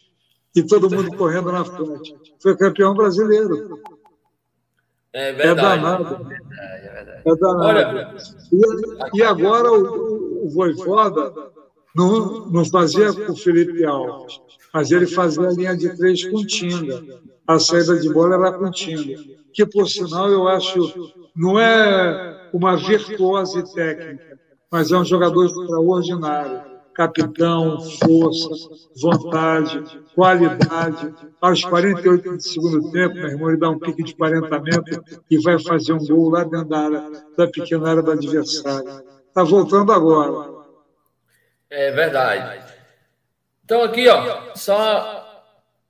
e 0.57 0.63
todo 0.63 0.89
mundo 0.89 1.15
correndo 1.15 1.53
na 1.53 1.63
frente. 1.63 2.17
Foi 2.41 2.57
campeão 2.57 2.95
brasileiro. 2.95 3.83
É 5.13 5.31
verdade. 5.31 5.61
É 5.61 5.79
danado. 5.79 6.33
É, 6.33 6.91
verdade. 6.91 7.23
É 7.27 7.37
danado. 7.37 7.65
Olha, 7.67 8.17
e, 8.51 9.19
e 9.19 9.23
agora 9.23 9.71
o, 9.71 10.47
o 10.47 10.49
Voivoda 10.49 11.35
não, 11.95 12.47
não 12.47 12.65
fazia 12.65 13.13
com 13.13 13.33
o 13.33 13.37
Felipe 13.37 13.85
Alves, 13.85 14.41
mas 14.73 14.91
ele 14.91 15.07
fazia 15.07 15.49
a 15.49 15.53
linha 15.53 15.77
de 15.77 15.95
três 15.95 16.27
com 16.27 16.43
Tinga. 16.47 17.21
A 17.47 17.59
saída 17.59 18.01
de 18.01 18.09
bola 18.11 18.37
era 18.37 18.59
com 18.59 18.71
Tinga. 18.71 19.23
Que, 19.57 19.65
por 19.65 19.89
sinal, 19.89 20.29
eu 20.29 20.47
acho, 20.47 21.13
não 21.35 21.59
é 21.59 22.51
uma 22.53 22.77
virtuose 22.77 23.75
técnica, 23.75 24.39
mas 24.71 24.93
é 24.93 24.97
um 24.99 25.05
jogador 25.05 25.47
extraordinário 25.47 26.77
capitão, 26.97 27.79
força, 27.79 28.49
vontade, 29.01 30.01
qualidade. 30.15 31.15
Aos 31.41 31.63
48 31.63 32.37
do 32.37 32.41
segundo 32.41 32.91
tempo, 32.91 33.15
meu 33.15 33.29
irmão, 33.29 33.49
ele 33.51 33.59
dá 33.59 33.69
um 33.69 33.79
pique 33.79 34.03
de 34.03 34.17
40 34.17 34.59
metros 34.61 35.21
e 35.31 35.39
vai 35.43 35.63
fazer 35.63 35.93
um 35.93 36.05
gol 36.07 36.31
lá 36.31 36.43
dentro 36.43 36.69
da, 36.69 36.79
área, 36.79 37.11
da 37.37 37.47
pequena 37.47 37.91
área 37.91 38.03
do 38.03 38.11
adversário. 38.11 39.05
Está 39.29 39.43
voltando 39.43 39.93
agora. 39.93 40.51
É 41.69 41.91
verdade. 41.91 42.73
Então 43.63 43.83
aqui, 43.83 44.09
ó, 44.09 44.55
só 44.55 45.45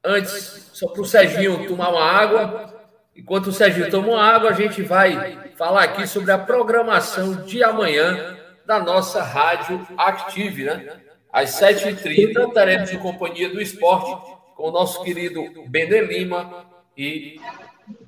antes, 0.05 0.70
só 0.72 0.88
para 0.88 1.02
o 1.02 1.05
Serginho 1.05 1.68
tomar 1.68 1.90
uma 1.90 2.02
água. 2.02 2.76
Enquanto 3.16 3.47
o 3.47 3.52
Serginho 3.52 3.90
toma 3.90 4.20
água, 4.22 4.51
a 4.51 4.52
gente 4.52 4.82
vai 4.82 5.38
falar 5.56 5.84
aqui 5.84 6.06
sobre 6.06 6.30
a 6.30 6.38
programação 6.38 7.44
de 7.44 7.62
amanhã 7.62 8.36
da 8.66 8.78
nossa 8.78 9.22
rádio 9.22 9.86
Active, 9.97 10.64
né? 10.64 11.01
Às 11.32 11.51
7h30 11.60 12.52
teremos 12.52 12.93
em 12.93 12.98
companhia 12.98 13.48
do 13.48 13.60
esporte 13.60 14.10
com 14.55 14.68
o 14.68 14.70
nosso 14.70 15.02
querido 15.02 15.44
Bender 15.66 16.09
Lima 16.09 16.66
e 16.97 17.40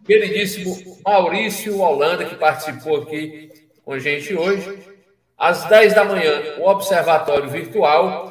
queridíssimo 0.06 1.01
Maurício 1.05 1.78
Holanda, 1.78 2.24
que 2.24 2.35
participou 2.35 3.02
aqui 3.02 3.51
com 3.85 3.93
a 3.93 3.98
gente 3.98 4.35
hoje. 4.35 4.78
Às 5.36 5.64
10 5.64 5.94
da 5.94 6.05
manhã, 6.05 6.56
o 6.59 6.68
Observatório 6.68 7.48
Virtual. 7.48 8.28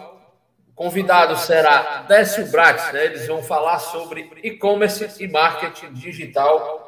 Convidado 0.77 1.35
será 1.37 2.05
Décio 2.07 2.49
Brax, 2.49 2.93
né? 2.93 3.03
Eles 3.03 3.27
vão 3.27 3.43
falar 3.43 3.79
sobre 3.79 4.31
e-commerce 4.41 5.21
e 5.21 5.27
marketing 5.27 5.91
digital 5.91 6.87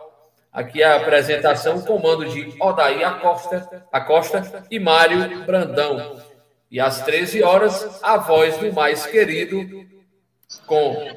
Aqui 0.51 0.81
a 0.81 0.95
apresentação, 0.95 1.77
o 1.77 1.85
comando 1.85 2.25
de 2.25 2.55
Odaí 2.59 3.03
Acosta, 3.03 3.85
Acosta 3.91 4.65
e 4.71 4.79
Mário 4.79 5.45
Brandão. 5.45 6.19
E 6.71 6.79
às 6.79 7.03
13 7.03 7.43
horas, 7.43 8.03
a 8.03 8.17
voz 8.17 8.57
do 8.57 8.73
mais 8.73 9.05
querido, 9.05 9.87
com 10.65 11.15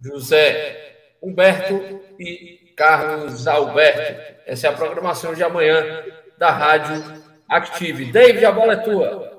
José 0.00 0.96
Humberto 1.22 2.00
e 2.18 2.72
Carlos 2.76 3.46
Alberto. 3.46 4.40
Essa 4.44 4.66
é 4.66 4.70
a 4.70 4.74
programação 4.74 5.34
de 5.34 5.44
amanhã 5.44 6.02
da 6.36 6.50
Rádio 6.50 7.22
Active. 7.48 8.10
David, 8.10 8.44
a 8.44 8.50
bola 8.52 8.72
é 8.72 8.76
tua. 8.76 9.33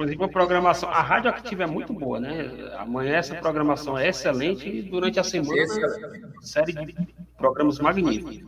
Inclusive, 0.00 0.24
a 0.24 0.28
programação, 0.28 0.88
a 0.88 1.02
Rádio 1.02 1.28
Activa 1.28 1.64
é 1.64 1.66
muito 1.66 1.92
boa, 1.92 2.18
né? 2.18 2.50
Amanhã 2.78 3.16
essa 3.16 3.34
programação 3.34 3.98
é 3.98 4.08
excelente 4.08 4.66
e 4.66 4.80
durante 4.80 5.20
a 5.20 5.22
semana, 5.22 5.66
série 6.40 6.72
de 6.72 6.96
programas 7.36 7.78
magníficos. 7.78 8.40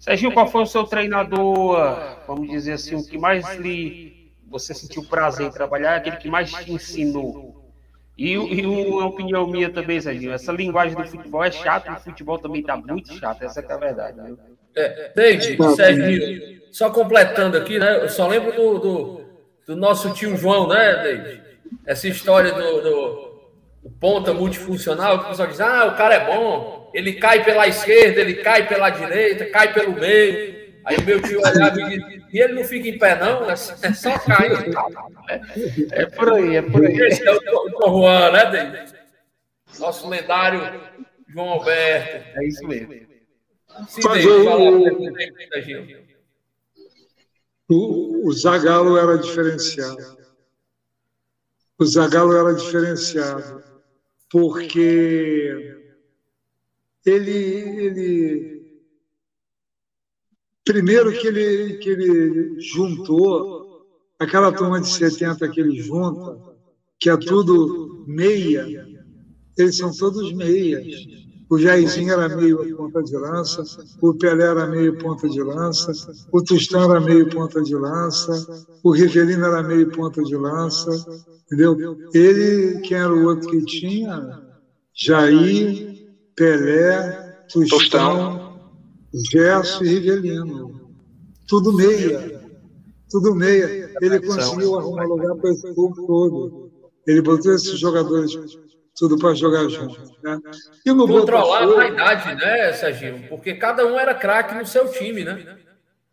Serginho, 0.00 0.32
qual 0.32 0.48
foi 0.48 0.62
o 0.62 0.66
seu 0.66 0.82
treinador, 0.82 1.78
vamos 2.26 2.48
dizer 2.48 2.72
assim, 2.72 2.96
o 2.96 3.06
que 3.06 3.16
mais 3.16 3.54
lhe 3.54 4.32
você 4.48 4.74
sentiu 4.74 5.04
prazer 5.04 5.46
em 5.46 5.50
trabalhar, 5.50 5.94
aquele 5.94 6.16
que 6.16 6.28
mais 6.28 6.50
te 6.50 6.72
ensinou? 6.72 7.72
E, 8.18 8.32
e 8.32 8.66
uma 8.66 9.06
opinião 9.06 9.46
minha 9.46 9.70
também, 9.70 10.00
Serginho, 10.00 10.32
essa 10.32 10.50
linguagem 10.50 10.96
do 10.96 11.06
futebol 11.06 11.44
é 11.44 11.52
chata, 11.52 11.92
o 11.92 12.00
futebol 12.00 12.36
também 12.36 12.62
está 12.62 12.76
muito 12.76 13.14
chato, 13.14 13.42
essa 13.44 13.60
é 13.60 13.72
a 13.72 13.76
verdade. 13.76 14.20
Viu? 14.20 14.36
É, 14.74 15.12
David, 15.14 15.56
Serginho, 15.76 16.62
só 16.72 16.90
completando 16.90 17.56
aqui, 17.56 17.78
né? 17.78 18.02
Eu 18.02 18.08
só 18.08 18.26
lembro 18.26 18.52
do, 18.52 18.78
do 18.78 19.25
do 19.66 19.76
nosso 19.76 20.12
tio 20.14 20.36
João, 20.36 20.68
né, 20.68 21.02
David? 21.02 21.42
Essa 21.84 22.08
história 22.08 22.52
do, 22.52 22.80
do, 22.80 23.50
do 23.82 23.90
ponta 24.00 24.32
multifuncional, 24.32 25.18
que 25.18 25.26
o 25.26 25.28
pessoal 25.28 25.48
diz, 25.48 25.60
ah, 25.60 25.86
o 25.86 25.96
cara 25.96 26.14
é 26.14 26.26
bom, 26.26 26.90
ele 26.94 27.14
cai 27.14 27.44
pela 27.44 27.66
esquerda, 27.66 28.20
ele 28.20 28.34
cai 28.34 28.68
pela 28.68 28.90
direita, 28.90 29.46
cai 29.46 29.72
pelo 29.72 29.92
meio. 29.92 30.56
Aí 30.84 30.96
o 30.98 31.04
meu 31.04 31.20
tio 31.20 31.40
olhava 31.40 31.80
e 31.80 32.16
e 32.32 32.40
ele 32.40 32.52
não 32.52 32.64
fica 32.64 32.88
em 32.88 32.98
pé, 32.98 33.18
não, 33.18 33.48
é, 33.50 33.56
só 33.56 34.18
cair. 34.18 34.52
É, 35.28 36.02
é 36.02 36.06
por 36.06 36.32
aí, 36.34 36.56
é 36.56 36.62
por 36.62 36.84
aí. 36.84 36.94
Esse 36.94 37.26
é 37.26 37.32
o, 37.32 37.38
o 37.86 38.02
Juan, 38.02 38.30
né, 38.32 38.50
David? 38.50 38.92
Nosso 39.78 40.08
lendário 40.08 40.60
João 41.28 41.50
Alberto. 41.50 42.38
É 42.38 42.46
isso 42.46 42.66
mesmo. 42.66 42.92
Sim, 43.88 44.02
David, 44.02 44.44
fala, 44.44 46.15
o, 47.68 48.28
o 48.28 48.32
Zagallo 48.32 48.96
era 48.96 49.16
diferenciado. 49.16 50.16
O 51.78 51.84
Zagallo 51.84 52.32
era 52.32 52.54
diferenciado 52.54 53.62
porque 54.30 55.80
ele, 57.04 57.30
ele 57.32 58.66
primeiro 60.64 61.12
que 61.12 61.26
ele, 61.26 61.76
que 61.78 61.88
ele 61.90 62.60
juntou 62.60 63.86
aquela 64.18 64.52
turma 64.52 64.80
de 64.80 64.88
70 64.88 65.48
que 65.50 65.60
ele 65.60 65.80
junta, 65.80 66.40
que 66.98 67.10
é 67.10 67.16
tudo 67.16 68.04
meia, 68.06 68.66
eles 69.56 69.76
são 69.76 69.90
todos 69.92 70.32
meias. 70.32 71.25
O 71.48 71.58
Jairzinho 71.58 72.12
era 72.12 72.28
meio 72.34 72.76
ponta 72.76 73.02
de 73.02 73.16
lança, 73.16 73.62
o 74.02 74.12
Pelé 74.14 74.44
era 74.44 74.66
meio 74.66 74.98
ponta 74.98 75.28
de 75.28 75.40
lança, 75.40 75.92
o 76.32 76.42
Tostão 76.42 76.90
era 76.90 77.00
meio 77.00 77.30
ponta 77.30 77.62
de 77.62 77.76
lança, 77.76 78.66
o 78.82 78.90
Rivelino 78.90 79.44
era 79.44 79.62
meio 79.62 79.88
ponta 79.92 80.22
de 80.24 80.36
lança, 80.36 80.90
entendeu? 81.46 81.96
Ele, 82.12 82.80
quem 82.80 82.96
era 82.96 83.14
o 83.14 83.26
outro 83.26 83.48
que 83.48 83.64
tinha? 83.64 84.42
Jair, 84.92 86.08
Pelé, 86.34 87.44
Tostão, 87.48 88.58
Gerson 89.30 89.84
e 89.84 89.88
Rivelino. 89.88 90.90
Tudo 91.46 91.72
meia. 91.72 92.42
Tudo 93.08 93.34
meia. 93.36 93.92
Ele 94.02 94.20
conseguiu 94.20 94.76
arrumar 94.76 95.04
lugar 95.04 95.36
para 95.36 95.50
esse 95.50 95.72
povo 95.74 96.06
todo. 96.06 96.70
Ele 97.06 97.22
botou 97.22 97.54
esses 97.54 97.78
jogadores 97.78 98.32
tudo 98.96 99.18
para 99.18 99.34
jogar 99.34 99.68
junto. 99.68 100.00
Né? 100.22 100.40
E 100.84 100.92
no 100.92 101.06
Controlar 101.06 101.66
Botafogo, 101.66 101.80
a 101.80 101.86
idade, 101.86 102.34
né, 102.34 102.72
Serginho? 102.72 103.28
Porque 103.28 103.54
cada 103.54 103.86
um 103.86 103.98
era 103.98 104.14
craque 104.14 104.54
no 104.54 104.66
seu 104.66 104.90
time, 104.90 105.22
né? 105.22 105.58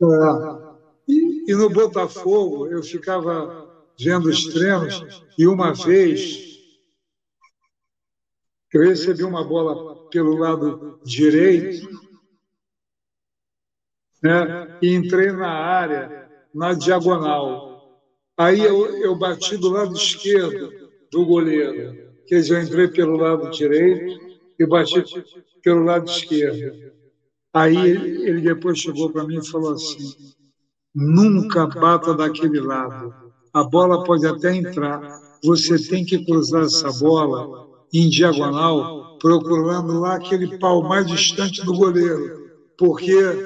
É. 0.02 0.74
E, 1.08 1.52
e, 1.52 1.56
no 1.56 1.70
Botafogo, 1.70 2.68
eu 2.68 2.84
ficava 2.84 3.70
vendo 3.98 4.28
os 4.28 4.46
treinos 4.46 5.24
e 5.38 5.48
uma 5.48 5.74
vez 5.74 6.52
eu 8.74 8.82
recebi 8.82 9.24
uma 9.24 9.44
bola 9.44 10.10
pelo 10.10 10.36
lado 10.36 11.00
direito 11.06 11.88
né, 14.22 14.78
e 14.82 14.96
entrei 14.96 15.32
na 15.32 15.52
área, 15.52 16.28
na 16.54 16.74
diagonal. 16.74 18.02
Aí 18.36 18.62
eu, 18.62 18.98
eu 18.98 19.16
bati 19.16 19.58
do 19.58 19.70
lado 19.70 19.96
esquerdo 19.96 20.72
do 21.12 21.26
goleiro 21.26 22.03
que 22.42 22.52
eu 22.54 22.62
entrei 22.62 22.88
pelo 22.88 23.16
lado 23.18 23.48
direito 23.50 24.14
e 24.60 24.66
bati 24.66 25.04
pelo 25.64 25.84
lado 25.84 26.06
esquerdo. 26.06 26.76
Aí 27.54 27.76
ele 28.26 28.42
depois 28.42 28.80
chegou 28.80 29.10
para 29.12 29.26
mim 29.26 29.38
e 29.40 29.48
falou 29.48 29.72
assim: 29.74 30.14
nunca 30.94 31.66
bata 31.68 32.14
daquele 32.16 32.60
lado. 32.60 33.14
A 33.54 33.64
bola 33.64 34.02
pode 34.02 34.26
até 34.26 34.54
entrar, 34.56 35.02
você 35.44 35.80
tem 35.80 36.04
que 36.06 36.20
cruzar 36.20 36.66
essa 36.66 36.92
bola 36.92 37.48
em 37.94 38.10
diagonal, 38.10 38.90
procurando 39.20 39.94
lá 40.00 40.16
aquele 40.16 40.48
pau 40.48 40.82
mais 40.84 41.06
distante 41.08 41.64
do 41.64 41.74
goleiro, 41.74 42.32
porque 42.78 43.40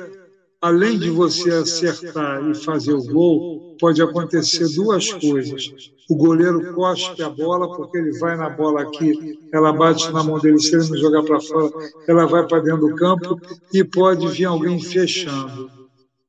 além 0.61 0.97
de 0.97 1.09
você 1.09 1.51
acertar 1.51 2.43
e 2.43 2.53
fazer 2.55 2.93
o 2.93 3.03
gol, 3.03 3.45
pode 3.80 4.02
acontecer 4.02 4.68
duas 4.76 5.12
coisas. 5.14 5.72
O 6.10 6.16
goleiro 6.16 6.74
cospe 6.74 7.22
a 7.22 7.30
bola, 7.30 7.72
porque 7.76 7.98
ele 7.98 8.18
vai 8.18 8.38
na 8.38 8.49
bola 8.49 8.82
aqui, 8.82 9.38
ela 9.52 9.74
bate 9.74 10.12
na 10.12 10.24
mão 10.24 10.40
dele, 10.40 10.60
se 10.60 10.76
ele 10.76 10.88
não 10.88 10.98
jogar 10.98 11.24
para 11.24 11.41
fora, 11.41 11.70
ela 12.08 12.26
vai 12.26 12.48
para 12.48 12.62
dentro 12.62 12.88
do 12.88 12.95
campo 12.95 13.40
e 13.74 13.84
pode 13.84 14.28
vir 14.28 14.45
alguém 14.45 14.82
fechando. 14.82 15.70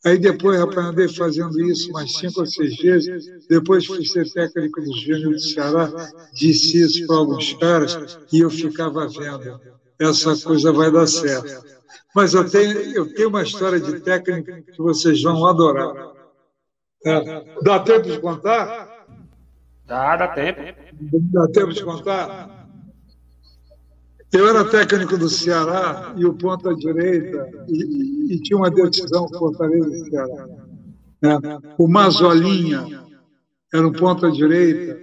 Aí 0.05 0.19
depois, 0.19 0.59
rapaz, 0.59 0.87
andei 0.87 1.09
fazendo 1.09 1.61
isso 1.61 1.91
mais 1.93 2.16
cinco 2.16 2.41
ou 2.41 2.47
seis 2.47 2.77
vezes. 2.77 3.27
Depois 3.49 3.85
fui 3.85 4.05
ser 4.05 4.31
técnico 4.33 4.81
do 4.81 4.97
Júnior 4.97 5.33
do 5.33 5.41
Ceará, 5.41 5.93
disse 6.35 6.81
isso 6.81 7.07
para 7.07 7.16
alguns 7.16 7.53
caras 7.55 8.19
e 8.33 8.41
eu 8.41 8.51
ficava 8.51 9.09
vendo. 9.09 9.61
Essa 10.01 10.37
coisa 10.37 10.73
vai 10.73 10.91
dar 10.91 11.07
certo. 11.07 11.66
Mas 12.15 12.35
eu 12.35 12.49
tenho, 12.49 12.73
eu 12.95 13.12
tenho 13.12 13.29
uma 13.29 13.43
história 13.43 13.81
de 13.81 14.01
técnico 14.01 14.51
que 14.73 14.79
vocês 14.79 15.23
vão 15.23 15.45
adorar. 15.47 16.07
É. 17.09 17.44
Dá 17.62 17.80
tempo 17.80 18.09
de 18.09 18.20
contar? 18.20 19.06
Dá, 19.86 20.16
dá 20.16 20.28
tempo. 20.28 20.60
Dá 21.01 21.48
tempo 21.48 21.72
de 21.72 21.82
contar? 21.82 22.68
Eu 24.30 24.47
era 24.47 24.62
técnico 24.64 25.16
do 25.16 25.30
Ceará 25.30 26.14
e 26.16 26.26
o 26.26 26.35
ponta 26.35 26.74
direita 26.74 27.48
e, 27.66 28.35
e 28.35 28.40
tinha 28.43 28.59
uma 28.59 28.70
decisão 28.70 29.26
Fortaleza 29.28 29.89
do 29.89 30.10
Ceará. 30.10 30.48
É. 31.22 31.39
O 31.78 31.89
Mazolinha 31.89 33.02
era 33.72 33.86
um 33.86 33.93
ponta 33.93 34.30
direita 34.30 35.01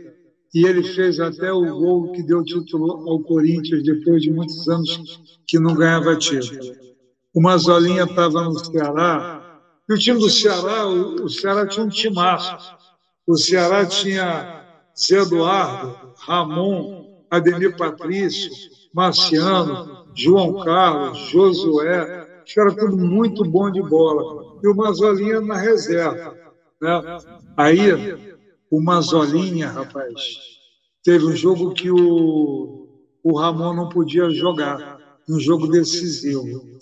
e 0.54 0.66
ele 0.66 0.84
fez 0.84 1.20
até 1.20 1.52
o 1.52 1.62
gol 1.62 2.12
que 2.12 2.22
deu 2.22 2.44
título 2.44 3.10
ao 3.10 3.20
Corinthians 3.22 3.84
depois 3.84 4.22
de 4.22 4.32
muitos 4.32 4.68
anos 4.70 5.20
que 5.48 5.58
não 5.58 5.74
ganhava 5.74 6.16
título. 6.16 6.76
O 7.34 7.42
Mazolinha 7.42 8.04
estava 8.04 8.44
no 8.44 8.64
Ceará 8.64 9.45
e 9.88 9.94
o 9.94 9.98
time 9.98 10.20
do 10.20 10.30
Ceará, 10.30 10.88
o, 10.88 11.26
o 11.26 11.30
Ceará 11.30 11.68
tinha 11.68 11.86
um 11.86 11.90
timaço. 11.90 12.76
O 13.28 13.38
Ceará 13.38 13.86
tinha 13.86 14.66
Zé 14.98 15.20
Eduardo, 15.20 16.14
Ramon, 16.18 17.26
Ademir 17.30 17.76
Patrício, 17.76 18.52
Marciano, 18.94 20.08
João 20.16 20.64
Carlos, 20.64 21.18
Josué, 21.30 22.44
que 22.46 22.60
era 22.60 22.74
tudo 22.74 22.98
muito 22.98 23.44
bom 23.44 23.70
de 23.70 23.82
bola. 23.82 24.60
E 24.64 24.68
o 24.68 24.76
Mazolinha 24.76 25.42
na 25.42 25.58
reserva. 25.58 26.36
Né? 26.82 27.02
Aí, 27.58 28.38
o 28.72 28.82
Mazolinha, 28.82 29.70
rapaz, 29.70 30.22
teve 31.04 31.26
um 31.26 31.36
jogo 31.36 31.74
que 31.74 31.92
o, 31.92 32.88
o 33.24 33.38
Ramon 33.38 33.74
não 33.74 33.90
podia 33.90 34.30
jogar, 34.30 35.00
um 35.30 35.40
jogo 35.40 35.68
decisivo. 35.68 36.75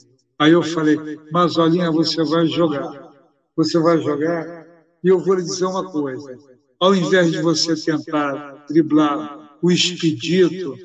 Aí 0.44 0.52
eu 0.52 0.61
falei, 0.61 0.99
Mazolinha, 1.32 1.90
você 1.90 2.22
vai 2.22 2.45
jogar. 2.48 3.14
Você 3.56 3.80
vai 3.80 3.98
jogar 4.02 4.68
e 5.02 5.07
eu 5.07 5.18
vou 5.18 5.36
lhe 5.36 5.41
dizer 5.41 5.64
uma 5.64 5.90
coisa. 5.90 6.38
Ao 6.78 6.94
invés 6.94 7.32
de 7.32 7.41
você 7.41 7.74
tentar 7.78 8.65
driblar 8.68 9.40
o 9.61 9.72
expedito, 9.72 10.78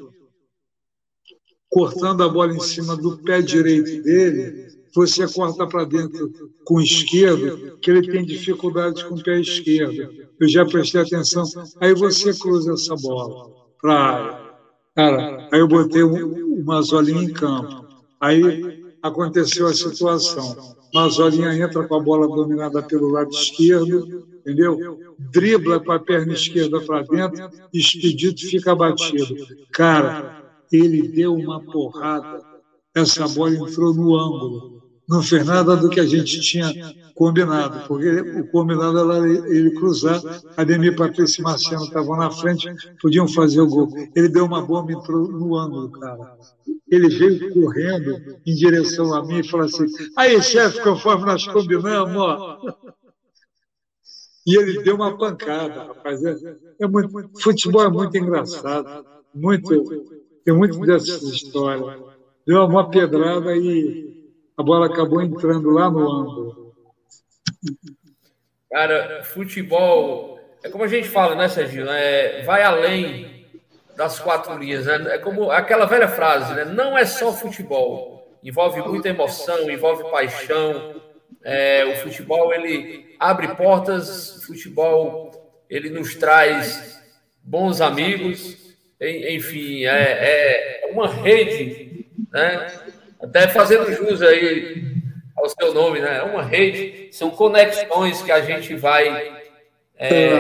cortando 1.69 2.23
a 2.23 2.29
bola 2.29 2.55
em 2.55 2.61
cima 2.61 2.97
do 2.97 3.19
pé 3.19 3.43
direito 3.43 4.01
dele, 4.05 4.69
você 4.95 5.27
corta 5.27 5.67
para 5.67 5.83
dentro 5.83 6.33
com 6.65 6.77
o 6.77 6.81
esquerdo, 6.81 7.79
que 7.79 7.91
ele 7.91 8.09
tem 8.09 8.25
dificuldade 8.25 9.05
com 9.07 9.17
o 9.17 9.23
pé 9.25 9.41
esquerdo. 9.41 10.09
Eu 10.39 10.49
já 10.49 10.65
prestei 10.65 11.01
atenção. 11.01 11.43
Aí 11.81 11.93
você 11.95 12.33
cruza 12.33 12.75
essa 12.75 12.95
bola 12.95 13.51
para 13.83 13.93
área. 13.93 14.49
Cara, 14.95 15.49
aí 15.53 15.59
eu 15.59 15.67
botei 15.67 16.05
um, 16.05 16.61
uma 16.63 16.81
zolinha 16.81 17.25
em 17.25 17.33
campo. 17.33 17.89
Aí 18.21 18.78
aconteceu 19.09 19.67
a 19.67 19.75
situação. 19.75 20.77
Mazolinha 20.95 21.55
entra 21.55 21.87
com 21.87 21.95
a 21.95 22.01
bola 22.01 22.27
dominada 22.27 22.83
pelo 22.83 23.11
lado 23.11 23.31
esquerdo, 23.31 24.27
entendeu? 24.41 24.99
Dribla 25.19 25.81
com 25.81 25.93
a 25.93 25.99
perna 25.99 26.33
esquerda 26.33 26.81
para 26.81 27.03
dentro, 27.03 27.49
expedito 27.73 28.41
fica 28.49 28.75
batido. 28.75 29.35
Cara, 29.73 30.43
ele 30.73 31.09
deu 31.09 31.35
uma 31.35 31.61
porrada, 31.61 32.43
essa 32.95 33.29
bola 33.29 33.55
entrou 33.55 33.95
no 33.95 34.17
ângulo. 34.17 34.79
Não 35.09 35.23
fez 35.23 35.45
nada 35.45 35.75
do 35.75 35.89
que 35.89 36.01
a 36.01 36.07
gente 36.07 36.41
tinha 36.41 36.71
combinado, 37.15 37.81
porque 37.89 38.21
o 38.21 38.47
combinado 38.49 38.99
era 38.99 39.27
ele 39.27 39.71
cruzar, 39.73 40.21
Ademir 40.57 40.95
Patrício 40.95 41.41
e 41.41 41.45
Marciano 41.45 41.85
estavam 41.85 42.17
na 42.17 42.31
frente, 42.31 42.69
podiam 43.01 43.27
fazer 43.27 43.61
o 43.61 43.67
gol. 43.67 43.89
Ele 44.15 44.29
deu 44.29 44.45
uma 44.45 44.63
bomba 44.63 44.93
e 44.93 44.95
entrou 44.95 45.27
no 45.27 45.57
ângulo, 45.57 45.91
cara. 45.91 46.37
Ele 46.91 47.09
veio 47.09 47.53
correndo 47.53 48.41
em 48.47 48.55
direção 48.55 49.15
a 49.15 49.25
mim 49.25 49.41
e 49.41 49.49
falou 49.49 49.67
assim: 49.67 49.87
aí, 50.17 50.43
chefe, 50.43 50.83
conforme 50.83 51.27
nós 51.27 51.47
combinamos, 51.47 52.17
ó. 52.17 52.61
E 54.47 54.57
ele 54.57 54.83
deu 54.83 54.95
uma 54.95 55.17
pancada, 55.17 55.85
rapaz. 55.85 56.25
É, 56.25 56.35
é 56.81 56.87
muito, 56.87 57.31
futebol 57.41 57.85
é 57.85 57.91
muito 57.91 58.17
engraçado, 58.17 59.05
muito 59.35 60.19
tem 60.45 60.55
muito 60.55 60.79
dessas 60.81 61.23
histórias. 61.25 62.01
Deu 62.47 62.65
uma 62.65 62.91
pedrada 62.91 63.55
e 63.55 64.33
a 64.57 64.63
bola 64.63 64.87
acabou 64.87 65.21
entrando 65.21 65.69
lá 65.69 65.91
no 65.91 66.11
ângulo. 66.11 66.75
Cara, 68.71 69.23
futebol 69.25 70.39
é 70.63 70.71
como 70.71 70.85
a 70.85 70.89
gente 70.89 71.09
fala, 71.09 71.35
né, 71.35 71.49
Serginho? 71.49 71.87
É, 71.89 72.43
vai 72.45 72.63
além 72.63 73.38
das 73.99 74.19
quatro 74.19 74.57
linhas. 74.57 74.87
Né? 74.87 75.17
É 75.17 75.19
como 75.19 75.51
aquela 75.51 75.85
velha 75.85 76.09
frase, 76.09 76.55
né? 76.55 76.65
Não 76.65 76.97
é 76.97 77.05
só 77.05 77.33
futebol. 77.33 78.39
Envolve 78.43 78.81
muita 78.81 79.09
emoção, 79.09 79.69
envolve 79.69 80.11
paixão. 80.11 81.03
É, 81.45 81.85
o 81.85 81.97
futebol 81.97 82.55
ele 82.55 83.17
abre 83.19 83.49
portas. 83.49 84.37
O 84.37 84.47
futebol 84.47 85.53
ele 85.69 85.91
nos 85.91 86.15
traz 86.15 87.03
bons 87.45 87.81
amigos 87.81 88.69
enfim, 89.01 89.85
é, 89.85 90.83
é 90.83 90.91
uma 90.93 91.09
rede, 91.09 92.07
né? 92.33 92.67
até 93.23 93.47
fazendo 93.47 93.93
jus 93.93 94.21
aí 94.23 94.97
ao 95.37 95.49
seu 95.49 95.73
nome, 95.73 96.01
né? 96.01 96.19
É 96.19 96.23
uma 96.23 96.43
rede, 96.43 97.09
são 97.13 97.31
conexões 97.31 98.23
que 98.23 98.33
a 98.33 98.41
gente 98.41 98.75
vai 98.75 99.39
é, 99.97 100.31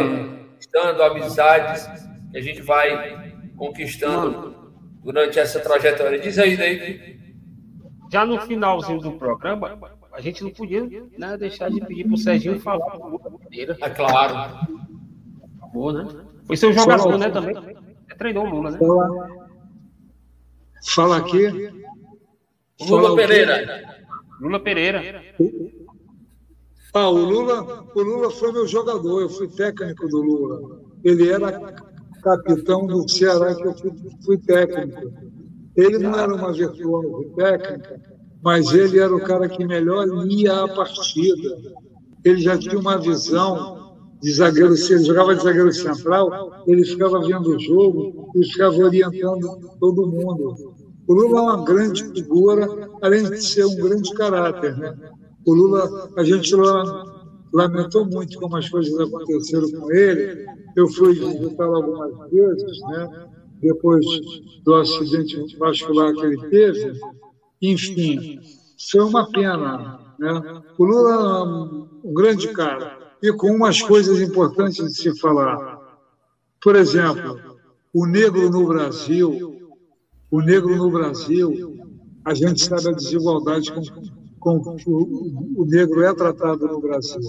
amizades 1.06 1.88
que 2.32 2.38
a 2.38 2.42
gente 2.42 2.60
vai 2.62 3.27
conquistando 3.58 4.72
durante 5.02 5.38
essa 5.38 5.60
trajetória. 5.60 6.18
Diz 6.18 6.38
aí, 6.38 6.56
David. 6.56 7.18
Já 8.10 8.24
no 8.24 8.40
finalzinho 8.40 9.00
do 9.00 9.12
programa, 9.12 9.78
a 10.12 10.20
gente 10.20 10.42
não 10.42 10.50
podia 10.50 10.88
né, 11.18 11.36
deixar 11.36 11.70
de 11.70 11.80
pedir 11.80 12.04
para 12.04 12.14
o 12.14 12.18
Serginho 12.18 12.58
falar. 12.60 12.96
É 13.52 13.90
claro. 13.90 14.68
Acabou, 15.58 15.92
né? 15.92 16.06
Foi 16.46 16.56
seu 16.56 16.72
jogador, 16.72 17.18
né, 17.18 17.28
também 17.28 17.54
treinou 18.18 18.46
o 18.46 18.50
Lula, 18.50 18.72
né? 18.72 18.78
Fala, 18.78 19.28
fala 20.94 21.16
aqui. 21.18 21.48
Lula 22.80 23.02
fala 23.02 23.16
Pereira. 23.16 24.04
Lula 24.40 24.60
Pereira. 24.60 25.24
Ah, 26.92 27.08
o 27.08 27.18
Lula, 27.18 27.86
o 27.94 28.02
Lula 28.02 28.30
foi 28.30 28.52
meu 28.52 28.66
jogador, 28.66 29.22
eu 29.22 29.30
fui 29.30 29.48
técnico 29.48 30.08
do 30.08 30.20
Lula. 30.20 30.80
Ele 31.04 31.30
era 31.30 31.74
capitão 32.36 32.86
do 32.86 33.08
Ceará 33.08 33.54
que 33.54 33.66
eu 33.66 33.74
fui, 33.74 33.92
fui 34.24 34.38
técnico. 34.38 35.12
Ele 35.76 35.98
não 35.98 36.18
era 36.18 36.34
uma 36.34 36.52
virtuosa 36.52 37.28
técnica, 37.36 38.00
mas 38.42 38.72
ele 38.72 38.98
era 38.98 39.14
o 39.14 39.20
cara 39.20 39.48
que 39.48 39.64
melhor 39.64 40.06
lia 40.06 40.64
a 40.64 40.68
partida. 40.68 41.56
Ele 42.24 42.40
já 42.40 42.58
tinha 42.58 42.78
uma 42.78 42.98
visão 42.98 43.78
de 44.20 44.32
zagueiro, 44.32 44.76
se 44.76 44.92
ele 44.92 45.04
jogava 45.04 45.34
de 45.34 45.42
zagueiro 45.42 45.72
central, 45.72 46.64
ele 46.66 46.84
ficava 46.84 47.20
vendo 47.20 47.54
o 47.54 47.58
jogo 47.58 48.30
e 48.34 48.44
ficava 48.44 48.76
orientando 48.76 49.48
todo 49.78 50.06
mundo. 50.06 50.74
O 51.06 51.14
Lula 51.14 51.38
é 51.38 51.42
uma 51.42 51.64
grande 51.64 52.04
figura, 52.04 52.90
além 53.00 53.24
de 53.24 53.40
ser 53.40 53.64
um 53.64 53.76
grande 53.76 54.12
caráter. 54.14 54.76
Né? 54.76 54.94
O 55.46 55.54
Lula, 55.54 56.10
a 56.16 56.24
gente 56.24 56.54
lamentou 57.52 58.04
muito 58.04 58.38
como 58.38 58.56
as 58.56 58.68
coisas 58.68 58.92
aconteceram 59.00 59.70
com 59.70 59.90
ele. 59.92 60.46
Eu 60.78 60.88
fui 60.90 61.12
visitá-lo 61.12 61.74
algumas 61.74 62.30
vezes, 62.30 62.80
né? 62.82 63.28
depois 63.60 64.06
do 64.62 64.74
acidente 64.76 65.56
vascular 65.56 66.14
que 66.14 66.24
ele 66.24 66.48
teve. 66.50 67.00
Enfim, 67.60 68.38
foi 68.88 69.00
uma 69.00 69.28
pena. 69.28 69.98
Né? 70.20 70.62
O 70.78 70.84
Lula 70.84 71.10
é 71.10 71.42
um, 72.06 72.14
grande 72.14 72.52
cara 72.52 72.96
e 73.20 73.32
com 73.32 73.50
umas 73.50 73.82
coisas 73.82 74.20
importantes 74.20 74.86
de 74.86 74.94
se 74.94 75.18
falar. 75.18 75.80
Por 76.62 76.76
exemplo, 76.76 77.40
o 77.92 78.06
negro 78.06 78.48
no 78.48 78.64
Brasil, 78.68 79.72
o 80.30 80.40
negro 80.40 80.76
no 80.76 80.92
Brasil, 80.92 81.76
a 82.24 82.34
gente 82.34 82.64
sabe 82.64 82.90
a 82.90 82.92
desigualdade 82.92 83.72
com, 84.38 84.60
com 84.60 84.76
o, 84.86 85.62
o 85.62 85.64
negro 85.64 86.04
é 86.04 86.14
tratado 86.14 86.68
no 86.68 86.80
Brasil. 86.80 87.20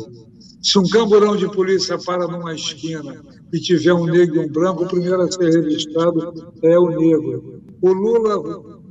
Se 0.61 0.77
um 0.77 0.83
camburão 0.83 1.37
de 1.37 1.49
polícia 1.49 1.97
para 1.97 2.27
numa 2.27 2.53
esquina 2.53 3.23
e 3.51 3.59
tiver 3.59 3.93
um 3.93 4.05
negro 4.05 4.35
e 4.35 4.39
um 4.39 4.51
branco, 4.51 4.83
o 4.83 4.87
primeiro 4.87 5.21
a 5.21 5.31
ser 5.31 5.49
registrado 5.51 6.51
é 6.61 6.77
o 6.77 6.89
negro. 6.89 7.61
O 7.81 7.93
Lula, 7.93 8.37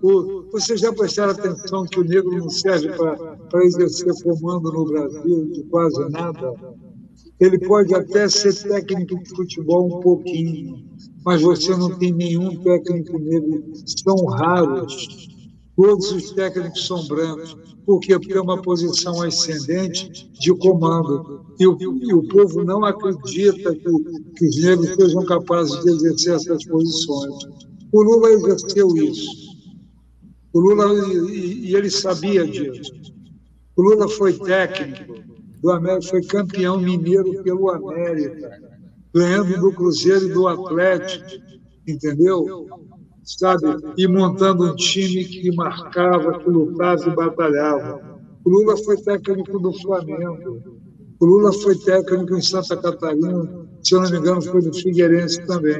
o, 0.03 0.51
vocês 0.51 0.81
já 0.81 0.93
prestaram 0.93 1.33
atenção 1.33 1.85
que 1.85 2.01
o 2.01 2.05
negro 2.05 2.31
não 2.39 2.49
serve 2.49 2.89
para 2.97 3.65
exercer 3.65 4.13
comando 4.23 4.73
no 4.73 4.85
Brasil 4.87 5.51
de 5.51 5.63
quase 5.65 6.09
nada? 6.09 6.55
Ele 7.39 7.59
pode 7.59 7.95
até 7.95 8.29
ser 8.29 8.55
técnico 8.67 9.23
de 9.23 9.31
futebol 9.37 9.87
um 9.87 10.01
pouquinho, 10.01 10.85
mas 11.25 11.43
você 11.43 11.77
não 11.77 11.97
tem 11.99 12.13
nenhum 12.13 12.57
técnico 12.63 13.19
negro. 13.19 13.63
São 13.85 14.25
raros. 14.27 15.29
Todos 15.77 16.11
os 16.11 16.33
técnicos 16.33 16.87
são 16.87 17.07
brancos. 17.07 17.78
Por 17.89 18.01
quê? 18.01 18.19
Porque 18.19 18.35
é 18.35 18.41
uma 18.43 18.61
posição 18.61 19.23
ascendente 19.23 20.31
de 20.39 20.55
comando. 20.55 21.47
E 21.59 21.67
o, 21.67 21.79
e 21.81 22.13
o 22.13 22.23
povo 22.29 22.63
não 22.63 22.85
acredita 22.85 23.75
que, 23.75 23.91
que 24.37 24.47
os 24.47 24.63
negros 24.63 24.95
sejam 24.95 25.25
capazes 25.25 25.83
de 25.83 25.93
exercer 25.93 26.35
essas 26.35 26.67
posições. 26.67 27.35
O 27.91 28.03
Lula 28.03 28.29
exerceu 28.33 28.95
isso. 28.95 29.31
O 30.53 30.61
Lula, 30.61 31.09
e, 31.15 31.71
e 31.71 31.75
ele 31.75 31.89
sabia 31.89 32.47
disso. 32.47 32.93
O 33.75 33.81
Lula 33.81 34.07
foi 34.07 34.35
técnico 34.35 35.15
do 35.63 35.71
América, 35.71 36.11
foi 36.11 36.23
campeão 36.25 36.79
mineiro 36.79 37.43
pelo 37.43 37.71
América, 37.71 38.51
ganhando 39.15 39.59
do 39.63 39.73
Cruzeiro 39.73 40.27
e 40.27 40.33
do 40.35 40.47
Atlético, 40.47 41.25
entendeu? 41.87 42.69
Sabe? 43.37 43.67
E 43.97 44.07
montando 44.09 44.65
um 44.65 44.75
time 44.75 45.25
que 45.25 45.55
marcava, 45.55 46.39
que 46.39 46.49
lutava 46.49 47.09
e 47.09 47.15
batalhava. 47.15 48.01
O 48.45 48.51
Lula 48.51 48.77
foi 48.79 48.97
técnico 48.97 49.59
do 49.59 49.73
Flamengo. 49.81 50.63
O 51.21 51.27
Lula 51.27 51.53
foi 51.53 51.77
técnico 51.77 52.35
em 52.35 52.41
Santa 52.41 52.77
Catarina, 52.77 53.67
se 53.83 53.95
eu 53.95 54.01
não 54.01 54.11
me 54.11 54.19
engano, 54.19 54.41
foi 54.41 54.63
do 54.63 54.73
Figueirense 54.73 55.45
também. 55.47 55.77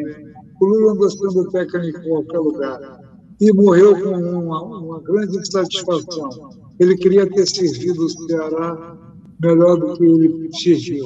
O 0.61 0.67
Lula 0.67 0.93
andou 0.93 1.11
sendo 1.11 1.51
técnico 1.51 1.99
em 1.99 2.09
qualquer 2.09 2.39
lugar. 2.39 3.01
E 3.41 3.53
morreu 3.53 3.95
com 4.03 4.11
uma, 4.11 4.63
uma 4.63 5.01
grande 5.01 5.47
satisfação. 5.51 6.51
Ele 6.79 6.97
queria 6.97 7.29
ter 7.31 7.47
servido 7.47 8.05
o 8.05 8.09
Ceará 8.09 8.97
melhor 9.41 9.79
do 9.79 9.95
que 9.95 10.05
ele 10.05 10.51
serviu. 10.53 11.05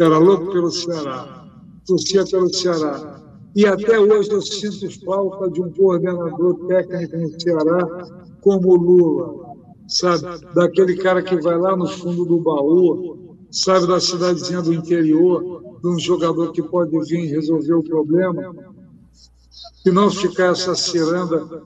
Era 0.00 0.18
louco 0.18 0.52
pelo 0.52 0.70
Ceará, 0.70 1.46
torcia 1.86 2.24
pelo 2.24 2.52
Ceará. 2.52 3.21
E 3.54 3.66
até 3.66 3.98
hoje 3.98 4.30
eu 4.30 4.40
sinto 4.40 5.04
falta 5.04 5.50
de 5.50 5.60
um 5.60 5.70
coordenador 5.70 6.66
técnico 6.66 7.16
no 7.16 7.40
Ceará 7.40 7.86
como 8.40 8.70
o 8.70 8.76
Lula, 8.76 9.56
sabe? 9.86 10.22
Daquele 10.54 10.96
cara 10.96 11.22
que 11.22 11.36
vai 11.36 11.58
lá 11.58 11.76
no 11.76 11.86
fundo 11.86 12.24
do 12.24 12.38
baú, 12.38 13.36
sabe, 13.50 13.86
da 13.86 14.00
cidadezinha 14.00 14.62
do 14.62 14.72
interior, 14.72 15.62
de 15.82 15.88
um 15.88 15.98
jogador 15.98 16.52
que 16.52 16.62
pode 16.62 16.98
vir 17.06 17.26
resolver 17.26 17.74
o 17.74 17.82
problema, 17.82 18.54
e 19.84 19.90
não 19.90 20.10
ficar 20.10 20.52
essa 20.52 20.74
ciranda 20.74 21.62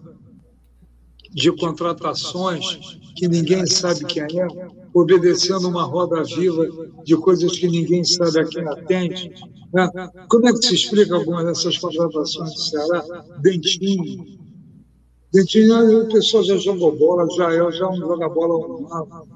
de 1.32 1.52
contratações 1.52 2.98
que 3.14 3.28
ninguém 3.28 3.66
sabe 3.66 4.04
quem 4.06 4.22
é, 4.22 4.48
obedecendo 4.92 5.68
uma 5.68 5.84
roda 5.84 6.22
viva 6.24 6.66
de 7.04 7.16
coisas 7.16 7.58
que 7.58 7.68
ninguém 7.68 8.02
sabe 8.04 8.40
a 8.40 8.44
quem 8.44 8.66
atende. 8.66 9.32
Né? 9.76 9.90
Como 10.28 10.48
é 10.48 10.52
que 10.52 10.66
se 10.66 10.74
explica 10.74 11.14
algumas 11.14 11.44
dessas 11.44 11.76
contratações 11.76 12.54
do 12.54 12.60
Ceará? 12.60 13.04
Dentinho. 13.42 14.24
Dentinho, 15.30 16.02
a 16.02 16.06
pessoa 16.06 16.42
já 16.42 16.56
jogou 16.56 16.96
bola, 16.96 17.28
já 17.36 17.52
é, 17.52 17.72
já 17.72 17.84
não 17.84 17.96
joga 17.96 18.28
bola 18.30 19.26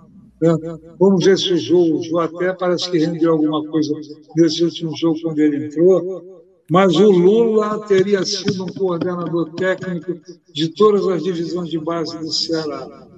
né? 0.41 0.57
Vamos 0.99 1.23
ver 1.23 1.37
se 1.37 1.53
o 1.53 1.59
jogo, 1.59 1.99
o 1.99 2.03
jogo 2.03 2.21
até 2.21 2.55
parece 2.55 2.91
que 2.91 2.97
rendeu 2.97 3.33
alguma 3.33 3.63
coisa 3.67 3.95
nesse 4.35 4.65
último 4.65 4.97
jogo 4.97 5.21
quando 5.21 5.39
ele 5.39 5.67
entrou. 5.67 6.49
Mas 6.71 6.97
o 6.97 7.11
Lula 7.11 7.87
teria 7.87 8.25
sido 8.25 8.65
um 8.65 8.69
coordenador 8.69 9.53
técnico 9.55 10.19
de 10.55 10.69
todas 10.69 11.07
as 11.07 11.23
divisões 11.23 11.69
de 11.69 11.79
base 11.79 12.19
do 12.19 12.33
Ceará 12.33 13.11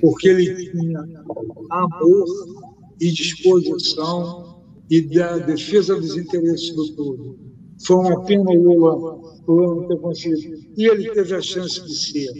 porque 0.00 0.28
ele 0.28 0.70
tinha 0.70 1.00
amor 1.70 2.26
e 3.00 3.10
disposição 3.10 4.49
e 4.90 5.00
da 5.02 5.38
defesa 5.38 5.94
dos 5.94 6.16
interesses 6.16 6.74
do 6.74 6.96
povo. 6.96 7.38
Foi 7.86 7.96
uma 7.96 8.24
pena 8.24 8.50
o 8.50 8.62
Lula, 8.62 9.20
Lula 9.46 9.74
não 9.76 9.88
ter 9.88 9.98
conseguido. 9.98 10.58
E 10.76 10.86
ele 10.86 11.10
teve 11.10 11.34
a 11.34 11.40
chance 11.40 11.80
de 11.82 11.94
ser, 11.94 12.30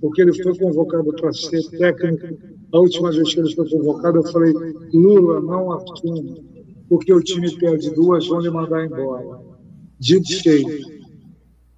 porque 0.00 0.22
ele 0.22 0.42
foi 0.42 0.58
convocado 0.58 1.12
para 1.14 1.32
ser 1.32 1.62
técnico. 1.70 2.36
A 2.72 2.78
última 2.78 3.10
vez 3.10 3.32
que 3.32 3.40
ele 3.40 3.54
foi 3.54 3.70
convocado, 3.70 4.18
eu 4.18 4.24
falei: 4.24 4.52
Lula, 4.92 5.40
não 5.40 5.72
assume, 5.72 6.44
porque 6.88 7.12
o 7.12 7.22
time 7.22 7.50
perde 7.56 7.90
duas, 7.92 8.26
vão 8.26 8.40
lhe 8.40 8.50
mandar 8.50 8.84
embora. 8.84 9.38
Dito 9.98 10.42
feito. 10.42 11.00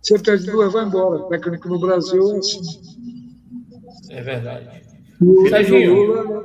Você 0.01 0.19
perde 0.19 0.51
duas, 0.51 0.73
vai 0.73 0.87
embora. 0.87 1.29
Técnico 1.29 1.69
no 1.69 1.79
Brasil 1.79 2.33
é 2.33 2.39
assim. 2.39 2.61
É 4.11 4.23
verdade. 4.23 4.83
Serginho, 5.49 6.43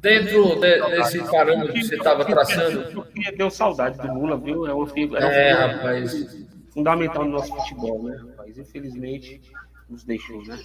dentro 0.00 0.58
de, 0.60 0.80
desse 0.90 1.18
parâmetro 1.30 1.72
que 1.72 1.84
você 1.84 1.96
estava 1.96 2.24
traçando. 2.24 3.06
Deu 3.36 3.50
saudade 3.50 3.98
do 3.98 4.12
Lula, 4.12 4.36
viu? 4.36 4.66
É 4.66 4.74
uma 4.74 4.86
figura, 4.86 5.24
é, 5.24 5.48
é 5.48 5.52
rapaz. 5.52 6.46
fundamental 6.72 7.24
no 7.24 7.32
nosso 7.32 7.54
futebol, 7.54 8.02
né, 8.02 8.16
rapaz? 8.16 8.58
Infelizmente, 8.58 9.40
nos 9.88 10.04
deixou, 10.04 10.42
né? 10.44 10.58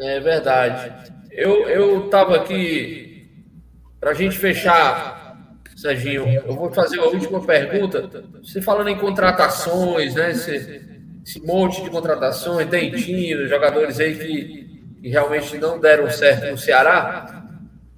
É 0.00 0.20
verdade. 0.20 0.92
Eu 1.30 2.06
estava 2.06 2.36
aqui, 2.36 3.30
para 3.98 4.10
a 4.10 4.14
gente 4.14 4.36
fechar, 4.36 5.46
Serginho, 5.76 6.26
eu 6.28 6.54
vou 6.54 6.72
fazer 6.72 6.98
a 6.98 7.04
última 7.04 7.44
pergunta. 7.44 8.24
Você 8.42 8.60
falando 8.60 8.88
em 8.88 8.98
contratações, 8.98 10.14
né? 10.14 10.30
Esse, 10.30 10.82
esse 11.24 11.40
monte 11.46 11.82
de 11.82 11.90
contratações, 11.90 12.68
dentinho, 12.68 13.46
jogadores 13.48 14.00
aí 14.00 14.16
que 14.16 14.66
que 15.06 15.10
realmente 15.10 15.56
não 15.58 15.78
deram 15.78 16.10
certo 16.10 16.50
no 16.50 16.58
Ceará. 16.58 17.35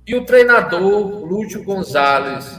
E 0.09 0.15
o 0.15 0.25
treinador 0.25 1.23
Lúcio 1.27 1.63
Gonzalez 1.63 2.59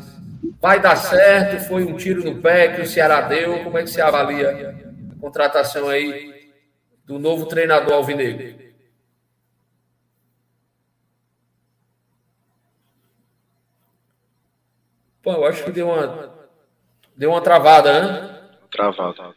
vai 0.61 0.79
dar 0.79 0.95
certo? 0.95 1.67
Foi 1.67 1.83
um 1.83 1.97
tiro 1.97 2.23
no 2.23 2.39
pé 2.39 2.75
que 2.75 2.81
o 2.81 2.85
Ceará 2.85 3.21
deu? 3.21 3.63
Como 3.63 3.75
é 3.75 3.81
que 3.81 3.89
você 3.89 3.99
avalia 3.99 4.69
a 5.17 5.19
contratação 5.19 5.89
aí 5.89 6.53
do 7.07 7.17
novo 7.17 7.47
treinador 7.47 7.93
Alvinegro? 7.93 8.69
Pô, 15.23 15.31
eu 15.31 15.45
acho 15.47 15.63
que 15.63 15.71
deu 15.71 15.89
uma 15.89 16.31
deu 17.17 17.31
uma 17.31 17.41
travada, 17.41 17.99
né? 17.99 18.39
Travada. 18.71 19.33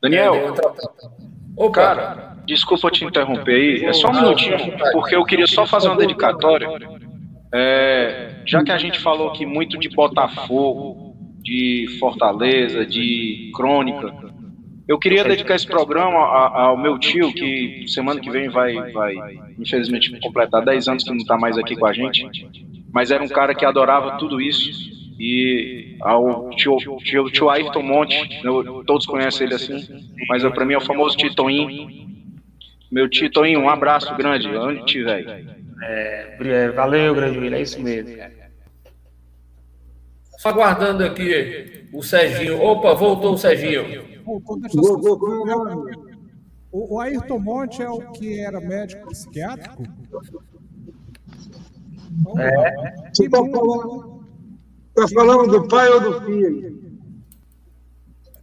Daniel, 0.00 0.36
é, 0.36 0.50
Opa, 1.56 1.72
cara, 1.72 2.32
Desculpa 2.44 2.90
te 2.90 3.04
interromper 3.04 3.54
aí, 3.54 3.84
é 3.84 3.92
só 3.92 4.08
um 4.08 4.14
minutinho, 4.14 4.58
porque 4.92 5.14
eu 5.14 5.24
queria 5.24 5.46
só 5.46 5.64
fazer 5.64 5.88
uma 5.88 5.96
dedicatória. 5.96 6.68
É, 7.54 8.42
já 8.46 8.62
que 8.64 8.72
a 8.72 8.78
gente 8.78 8.98
falou 8.98 9.28
aqui 9.28 9.44
muito 9.44 9.78
de 9.78 9.88
Botafogo, 9.88 11.14
de 11.42 11.86
Fortaleza, 11.98 12.86
de 12.86 13.50
Crônica, 13.54 14.12
eu 14.88 14.98
queria 14.98 15.22
dedicar 15.24 15.54
esse 15.54 15.66
programa 15.66 16.18
ao 16.18 16.76
meu 16.76 16.98
tio, 16.98 17.32
que 17.32 17.84
semana 17.88 18.20
que 18.20 18.30
vem 18.30 18.48
vai, 18.48 18.92
vai 18.92 19.14
infelizmente, 19.58 20.18
completar 20.20 20.64
10 20.64 20.88
anos 20.88 21.04
que 21.04 21.10
não 21.10 21.18
está 21.18 21.36
mais 21.36 21.56
aqui 21.58 21.76
com 21.76 21.86
a 21.86 21.92
gente, 21.92 22.26
mas 22.92 23.10
era 23.10 23.22
um 23.22 23.28
cara 23.28 23.54
que 23.54 23.64
adorava 23.64 24.18
tudo 24.18 24.40
isso. 24.40 24.90
E 25.18 25.96
ao 26.00 26.50
tio, 26.50 26.76
tio, 26.98 27.30
tio 27.30 27.48
Ayrton 27.48 27.82
Monte, 27.82 28.16
todos 28.86 29.06
conhecem 29.06 29.46
ele 29.46 29.54
assim, 29.54 29.86
mas 30.28 30.42
para 30.42 30.64
mim 30.64 30.74
é 30.74 30.78
o 30.78 30.80
famoso 30.80 31.16
Titoinho 31.16 32.02
meu 32.92 33.08
Titoinho, 33.08 33.58
um 33.58 33.70
abraço 33.70 34.14
grande, 34.16 34.46
onde 34.48 34.80
estiver. 34.80 35.46
É, 35.82 36.36
é, 36.40 36.70
valeu, 36.70 37.14
grande 37.14 37.38
William, 37.38 37.58
é 37.58 37.62
isso 37.62 37.80
mesmo. 37.82 38.16
Só 40.38 40.50
aguardando 40.50 41.04
aqui 41.04 41.88
o 41.92 42.02
Serginho. 42.02 42.60
Opa, 42.62 42.94
voltou 42.94 43.34
o 43.34 43.38
Serginho. 43.38 44.22
Voltou, 44.24 44.60
deixa 44.60 44.78
eu 44.78 46.12
o, 46.72 46.94
o 46.94 47.00
Ayrton 47.00 47.38
Monte 47.38 47.82
é 47.82 47.90
o 47.90 48.10
que 48.12 48.40
era 48.40 48.58
médico 48.58 49.10
psiquiátrico? 49.10 49.82
É. 52.38 53.10
Você 53.12 53.26
está 53.26 53.38
falando, 53.38 54.24
tá 54.94 55.08
falando 55.08 55.50
do 55.50 55.68
pai 55.68 55.88
ou 55.90 56.00
do 56.00 56.20
filho? 56.24 56.82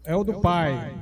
É 0.03 0.15
o 0.15 0.23
do 0.23 0.39
pai. 0.39 0.95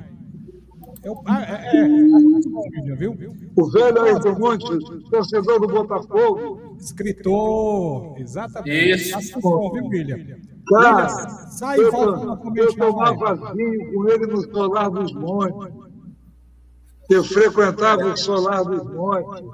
É 1.02 1.10
o, 1.10 1.22
ah, 1.26 1.42
é, 1.42 1.76
é, 1.76 2.92
é, 2.92 2.94
viu? 2.94 3.16
O 3.58 3.68
velho 3.70 4.00
Ayrton 4.02 4.38
Monte, 4.38 5.10
torcedor 5.10 5.58
do 5.58 5.66
Botafogo. 5.66 6.76
Escritor, 6.78 8.14
exatamente. 8.16 8.90
Isso. 8.92 9.16
Assessor, 9.16 9.72
viu, 9.72 9.86
William? 9.88 10.38
Cara, 10.68 11.08
sai 11.08 11.80
eu, 11.80 11.90
volta 11.90 12.52
eu 12.54 12.76
tomava 12.76 13.54
vinho 13.56 13.92
com 13.92 14.08
ele 14.08 14.26
no 14.28 14.42
Solar 14.42 14.88
dos 14.90 15.12
Montes. 15.12 15.74
Eu 17.10 17.24
frequentava 17.24 18.06
o 18.06 18.16
Solar 18.16 18.64
dos 18.64 18.84
Montes. 18.94 19.44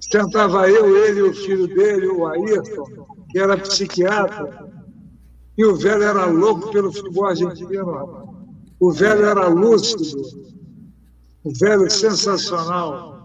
Sentava 0.00 0.68
eu, 0.68 0.94
ele 0.94 1.20
e 1.20 1.22
o 1.22 1.34
filho 1.34 1.66
dele, 1.66 2.08
o 2.08 2.26
Ayrton, 2.26 2.84
que 3.30 3.38
era 3.38 3.56
psiquiatra. 3.56 4.70
E 5.56 5.64
o 5.64 5.74
velho 5.76 6.02
era 6.02 6.26
louco 6.26 6.70
pelo 6.70 6.92
futebol 6.92 7.24
argentino. 7.24 8.36
O 8.78 8.92
velho 8.92 9.24
era 9.24 9.48
lúcido 9.48 10.04
O 11.42 11.50
velho 11.58 11.90
sensacional. 11.90 13.15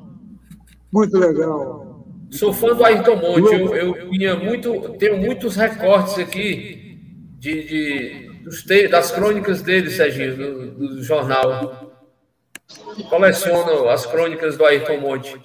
Muito 0.91 1.17
legal. 1.17 2.05
Sou 2.31 2.53
fã 2.53 2.75
do 2.75 2.83
Ayrton 2.83 3.15
Monte. 3.15 3.53
Eu, 3.53 3.75
eu 3.75 4.09
tinha 4.09 4.35
muito, 4.35 4.89
tenho 4.97 5.17
muitos 5.17 5.55
recortes 5.55 6.17
aqui 6.17 6.97
de, 7.37 7.63
de 7.63 8.31
dos 8.43 8.63
te, 8.63 8.87
das 8.87 9.11
crônicas 9.11 9.61
dele, 9.61 9.89
Serginho, 9.89 10.35
do, 10.35 10.71
do 10.95 11.03
jornal. 11.03 11.91
Coleciono 13.09 13.89
as 13.89 14.05
crônicas 14.05 14.57
do 14.57 14.65
Ayrton 14.65 14.97
Monte. 14.99 15.41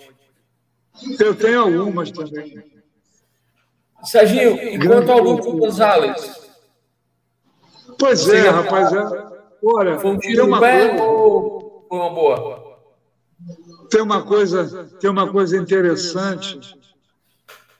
Eu 1.18 1.34
tenho 1.34 1.60
algumas 1.60 2.10
também. 2.10 2.62
Serginho, 4.04 4.58
enquanto 4.72 5.10
ao 5.10 5.18
Lucas 5.18 5.52
Gonzalez. 5.52 6.46
Pois 7.98 8.28
é, 8.28 8.48
rapaz. 8.48 8.92
É... 8.92 9.36
Olha, 9.64 9.98
foi 9.98 10.10
um 10.10 10.18
tiro 10.18 10.46
uma 10.46 10.60
pé 10.60 10.88
coisa... 10.90 11.02
ou 11.02 11.86
foi 11.88 11.98
uma 11.98 12.10
boa? 12.10 12.65
Tem 13.90 14.00
uma 14.00 14.22
coisa, 14.22 14.88
tem 15.00 15.10
uma 15.10 15.30
coisa 15.30 15.56
interessante. 15.56 16.58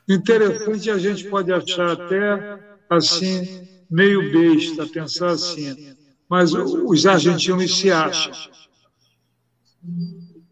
Interessante 0.09 0.91
a 0.91 0.99
gente 0.99 1.25
pode 1.29 1.53
achar 1.53 1.93
até 1.93 2.59
assim 2.89 3.67
meio 3.91 4.31
besta 4.33 4.87
pensar 4.87 5.31
assim, 5.31 5.97
mas 6.29 6.53
os 6.53 7.07
argentinos 7.07 7.79
se 7.79 7.91
acham. 7.91 8.33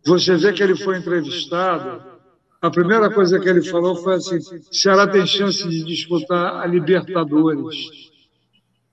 Você 0.07 0.37
vê 0.37 0.53
que 0.53 0.63
ele 0.63 0.77
foi 0.77 0.99
entrevistado, 0.99 2.03
a 2.61 2.71
primeira 2.71 3.11
coisa 3.11 3.39
que 3.39 3.49
ele 3.49 3.63
falou 3.63 3.97
foi 3.97 4.15
assim: 4.15 4.39
Ceará 4.71 5.07
tem 5.07 5.27
chance 5.27 5.69
de 5.69 5.85
disputar 5.85 6.63
a 6.63 6.67
Libertadores. 6.67 7.77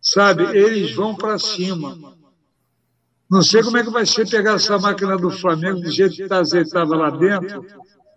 Sabe, 0.02 0.44
eles 0.58 0.96
vão 0.96 1.16
para 1.16 1.38
cima. 1.38 1.98
Não 3.32 3.42
sei 3.42 3.64
como 3.64 3.78
é 3.78 3.84
que 3.84 3.90
vai 3.90 4.06
ser 4.06 4.30
pegar 4.30 4.56
essa 4.56 4.78
máquina 4.78 5.16
do 5.16 5.32
Flamengo 5.32 5.80
do 5.80 5.90
jeito 5.90 6.16
que 6.16 6.24
está 6.24 6.40
azeitava 6.40 6.98
lá 6.98 7.10
dentro, 7.10 7.66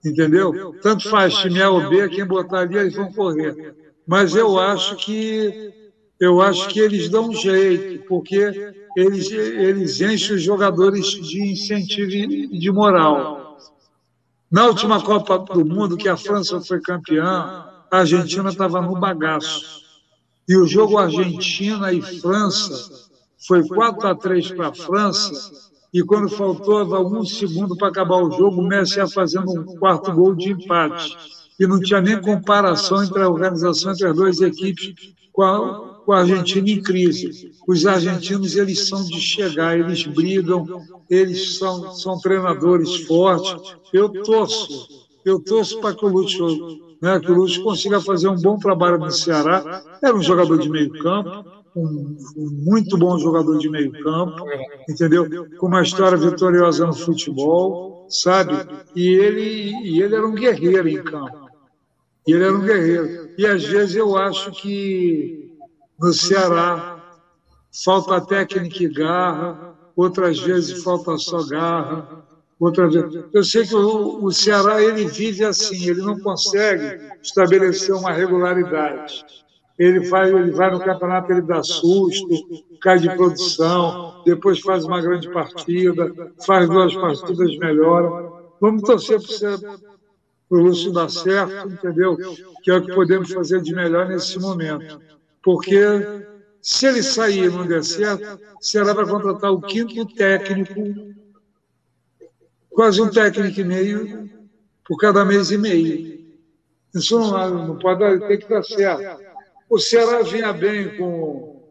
entendeu? 0.05 0.75
Tanto 0.83 1.09
faz 1.09 1.35
time 1.37 1.63
A 1.63 1.71
ou 1.71 1.89
B, 1.89 2.09
quem 2.09 2.27
botar 2.27 2.61
ali, 2.61 2.77
eles 2.77 2.97
vão 2.97 3.13
correr. 3.13 3.77
Mas 4.05 4.35
eu 4.35 4.59
acho 4.59 4.97
que 4.97 5.73
eu 6.19 6.41
acho 6.41 6.69
que 6.69 6.81
eles 6.81 7.09
dão 7.09 7.29
um 7.29 7.33
jeito, 7.33 8.05
porque 8.09 8.73
eles, 8.97 9.31
eles 9.31 10.01
enchem 10.01 10.35
os 10.35 10.43
jogadores 10.43 11.07
de 11.07 11.53
incentivo 11.53 12.11
e 12.11 12.59
de 12.59 12.73
moral. 12.73 13.57
Na 14.51 14.67
última 14.67 15.01
Copa 15.01 15.39
do 15.39 15.65
Mundo, 15.65 15.97
que 15.97 16.09
a 16.09 16.17
França 16.17 16.61
foi 16.61 16.81
campeã, 16.81 17.65
a 17.91 17.99
Argentina 17.99 18.49
estava 18.49 18.81
no 18.81 18.99
bagaço. 18.99 19.85
E 20.49 20.57
o 20.57 20.67
jogo 20.67 20.99
Argentina 20.99 21.93
e 21.93 22.03
França 22.03 23.04
foi 23.47 23.67
4 23.67 24.09
a 24.09 24.15
3 24.15 24.53
para 24.53 24.69
a 24.69 24.75
França, 24.75 25.53
e 25.95 26.03
quando 26.03 26.29
faltava 26.29 27.01
um 27.01 27.25
segundo 27.25 27.77
para 27.77 27.87
acabar 27.87 28.17
o 28.17 28.31
jogo, 28.33 28.61
o 28.61 28.67
Messi 28.67 28.99
ia 28.99 29.07
fazendo 29.07 29.53
um 29.53 29.77
quarto 29.77 30.13
gol 30.13 30.35
de 30.35 30.51
empate. 30.51 31.17
E 31.59 31.69
não 31.69 31.79
tinha 31.79 32.01
nem 32.01 32.21
comparação 32.21 33.05
entre 33.05 33.23
a 33.23 33.29
organização 33.29 33.93
entre 33.93 34.09
as 34.09 34.17
duas 34.17 34.41
equipes 34.41 35.15
com 35.33 35.43
a, 35.43 36.01
com 36.05 36.13
a 36.13 36.19
Argentina 36.19 36.69
em 36.69 36.83
crise. 36.83 37.53
Os 37.69 37.87
argentinos, 37.87 38.57
eles 38.57 38.89
são 38.89 39.05
de 39.05 39.21
chegar, 39.21 39.79
eles 39.79 40.05
brigam, 40.05 40.67
eles 41.09 41.59
são, 41.59 41.93
são 41.93 42.19
treinadores 42.19 43.07
fortes. 43.07 43.77
Eu 43.93 44.09
torço, 44.09 44.89
eu 45.25 45.39
torço 45.39 45.81
para 45.81 45.95
que 45.95 46.05
o 46.05 46.09
Lúcio, 46.09 46.45
né, 47.01 47.21
que 47.21 47.31
o 47.31 47.35
Lúcio 47.37 47.63
consiga 47.63 48.01
fazer 48.01 48.27
um 48.27 48.41
bom 48.41 48.59
trabalho 48.59 48.99
no 48.99 49.13
Ceará. 49.13 49.81
Era 50.03 50.17
um 50.17 50.23
jogador 50.23 50.59
de 50.59 50.69
meio 50.69 50.91
campo, 50.99 51.45
um, 51.77 52.17
um 52.37 52.51
muito 52.65 52.97
bom 52.97 53.19
jogador 53.19 53.59
de 53.59 53.69
meio 53.69 53.93
campo, 54.03 54.45
entendeu? 54.89 55.49
Com 55.59 55.67
uma 55.67 55.83
história 55.83 56.17
vitoriosa 56.17 56.87
no 56.87 56.95
futebol, 56.95 58.07
sabe? 58.09 58.55
E 58.95 59.09
ele, 59.09 59.73
e 59.83 60.03
ele 60.03 60.15
era 60.15 60.27
um 60.27 60.35
guerreiro 60.35 60.89
em 60.89 61.03
campo. 61.03 61.51
E 62.27 62.33
ele 62.33 62.45
era 62.45 62.55
um 62.55 62.61
guerreiro. 62.61 63.31
E 63.37 63.47
às 63.47 63.65
vezes 63.65 63.97
eu 63.97 64.17
acho 64.17 64.51
que 64.53 65.53
no 65.99 66.13
Ceará, 66.13 67.03
falta 67.85 68.21
técnica 68.21 68.83
e 68.83 68.89
garra, 68.89 69.75
outras 69.97 70.39
vezes 70.39 70.83
falta 70.83 71.17
só 71.19 71.45
garra, 71.45 72.25
outras 72.59 72.95
vezes. 72.95 73.25
Eu 73.33 73.45
sei 73.45 73.67
que 73.67 73.75
o, 73.75 74.25
o 74.25 74.33
Ceará 74.33 74.83
ele 74.83 75.07
vive 75.07 75.45
assim, 75.45 75.89
ele 75.89 76.03
não 76.03 76.19
consegue 76.21 77.01
estabelecer 77.23 77.95
uma 77.95 78.13
regularidade. 78.13 79.25
Ele, 79.79 80.05
faz, 80.05 80.33
ele 80.33 80.53
vai 80.53 80.71
no 80.71 80.79
campeonato, 80.79 81.33
ele 81.33 81.43
dá 81.43 81.63
susto, 81.63 82.29
cai 82.81 82.99
de 82.99 83.11
produção, 83.17 84.23
depois 84.25 84.61
faz 84.61 84.85
uma 84.85 85.01
grande 85.01 85.29
partida, 85.31 86.13
faz 86.47 86.69
duas 86.69 86.95
partidas, 86.95 87.57
melhora. 87.59 88.31
Vamos 88.61 88.83
torcer 88.83 89.21
para 89.21 90.59
o 90.59 90.63
Lúcio 90.63 90.93
dar 90.93 91.11
certo, 91.11 91.69
entendeu? 91.69 92.17
Que 92.63 92.71
é 92.71 92.77
o 92.77 92.87
que 92.87 92.95
podemos 92.95 93.33
fazer 93.33 93.61
de 93.63 93.75
melhor 93.75 94.07
nesse 94.07 94.39
momento 94.39 95.01
porque 95.45 95.79
se 96.63 96.87
ele 96.87 97.03
sair 97.03 97.45
e 97.45 97.51
não 97.51 97.67
der 97.67 97.85
certo, 97.85 98.41
será 98.61 98.95
para 98.95 99.07
contratar 99.07 99.53
o 99.53 99.61
quinto 99.61 100.07
técnico, 100.15 101.15
quase 102.71 103.03
um 103.03 103.11
técnico 103.11 103.61
e 103.61 103.65
meio 103.65 104.31
por 104.87 104.97
cada 104.97 105.25
mês 105.25 105.51
e 105.51 105.59
meio. 105.59 106.25
Isso 106.95 107.19
não, 107.19 107.69
não 107.69 107.79
pode 107.79 108.01
dar, 108.01 108.27
tem 108.27 108.39
que 108.39 108.49
dar 108.49 108.63
certo. 108.63 109.23
O 109.69 109.79
Ceará 109.79 110.23
vinha 110.23 110.53
bem 110.53 110.97
com. 110.97 111.63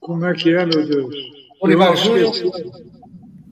Como 0.00 0.24
é 0.24 0.34
que 0.34 0.50
é, 0.50 0.64
meu 0.64 0.86
Deus? 0.86 1.14
Dorival 1.60 1.96
Júnior. 1.96 2.32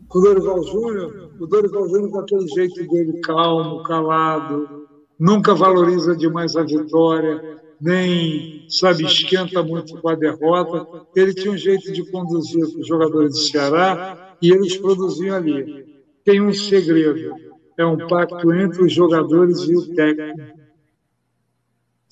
Com 0.09 0.19
o 0.19 0.23
Dorival 0.23 0.63
Júnior, 0.63 1.31
o 1.39 1.47
Dorival 1.47 1.89
Júnior 1.89 2.11
com 2.11 2.21
aquele 2.21 2.49
jeito 2.49 2.87
dele 2.89 3.21
calmo, 3.21 3.83
calado, 3.83 4.89
nunca 5.19 5.55
valoriza 5.55 6.17
demais 6.17 6.57
a 6.57 6.63
vitória 6.63 7.57
nem, 7.81 8.67
sabe, 8.69 9.05
esquenta 9.05 9.63
muito 9.63 10.01
com 10.01 10.09
a 10.09 10.15
derrota. 10.15 11.07
Ele 11.15 11.35
tinha 11.35 11.53
um 11.53 11.59
jeito 11.59 11.93
de 11.93 12.05
conduzir 12.11 12.65
os 12.65 12.87
jogadores 12.87 13.33
do 13.33 13.39
Ceará 13.39 14.37
e 14.41 14.51
eles 14.51 14.77
produziam 14.77 15.37
ali. 15.37 15.85
Tem 16.25 16.41
um 16.41 16.53
segredo, 16.53 17.35
é 17.79 17.87
um 17.87 18.09
pacto 18.09 18.53
entre 18.53 18.85
os 18.85 18.93
jogadores 18.93 19.61
e 19.61 19.77
o 19.77 19.95
técnico. 19.95 20.56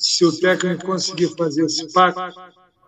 Se 0.07 0.25
o 0.25 0.33
técnico 0.39 0.87
conseguir 0.87 1.29
fazer 1.37 1.65
esse 1.65 1.93
pacto 1.93 2.41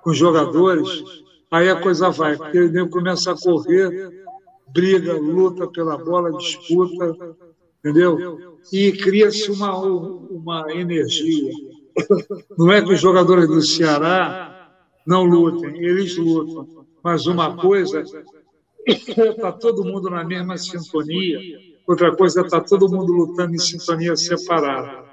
com 0.03 0.11
os 0.11 0.19
jogadores, 0.19 1.05
aí 1.51 1.69
a 1.69 1.81
coisa 1.81 2.11
vai, 2.11 2.37
porque 2.37 2.59
ele 2.59 2.89
começa 2.89 3.33
a 3.33 3.39
correr, 3.39 4.25
briga, 4.69 5.15
luta 5.15 5.67
pela 5.69 5.97
bola, 5.97 6.37
disputa, 6.37 7.37
entendeu? 7.79 8.59
E 8.73 8.93
cria-se 8.93 9.51
uma, 9.51 9.77
uma 9.79 10.73
energia 10.73 11.53
não 12.59 12.71
é 12.73 12.83
que 12.83 12.93
os 12.93 13.01
jogadores 13.01 13.49
do 13.49 13.63
Ceará 13.63 14.71
não 15.07 15.25
lutem, 15.25 15.83
eles 15.83 16.17
lutam. 16.17 16.87
Mas 17.03 17.27
uma 17.27 17.57
coisa 17.57 18.05
está 18.87 19.53
todo 19.53 19.85
mundo 19.85 20.11
na 20.11 20.25
mesma 20.25 20.57
sintonia, 20.57 21.39
outra 21.87 22.15
coisa 22.15 22.43
está 22.43 22.61
todo 22.61 22.89
mundo 22.89 23.13
lutando 23.13 23.55
em 23.55 23.59
sintonia 23.59 24.17
separada. 24.17 25.06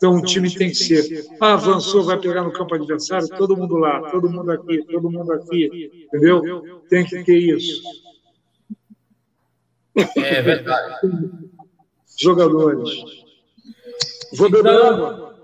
Então 0.00 0.14
o 0.14 0.22
time 0.22 0.50
tem 0.50 0.70
que 0.70 0.76
ser, 0.76 1.26
ah, 1.38 1.52
avançou, 1.52 2.02
vai 2.02 2.18
pegar 2.18 2.42
no 2.42 2.50
campo 2.50 2.74
adversário, 2.74 3.28
todo 3.36 3.54
mundo 3.54 3.76
lá, 3.76 4.10
todo 4.10 4.30
mundo 4.30 4.50
aqui, 4.50 4.82
todo 4.90 5.10
mundo 5.10 5.30
aqui, 5.30 6.06
entendeu? 6.06 6.80
Tem 6.88 7.04
que 7.04 7.22
ter 7.22 7.36
isso. 7.36 7.82
É 10.16 10.40
verdade. 10.40 11.06
Jogadores. 12.18 12.88
Vou 14.38 14.50
beber 14.50 14.74
água. 14.74 15.36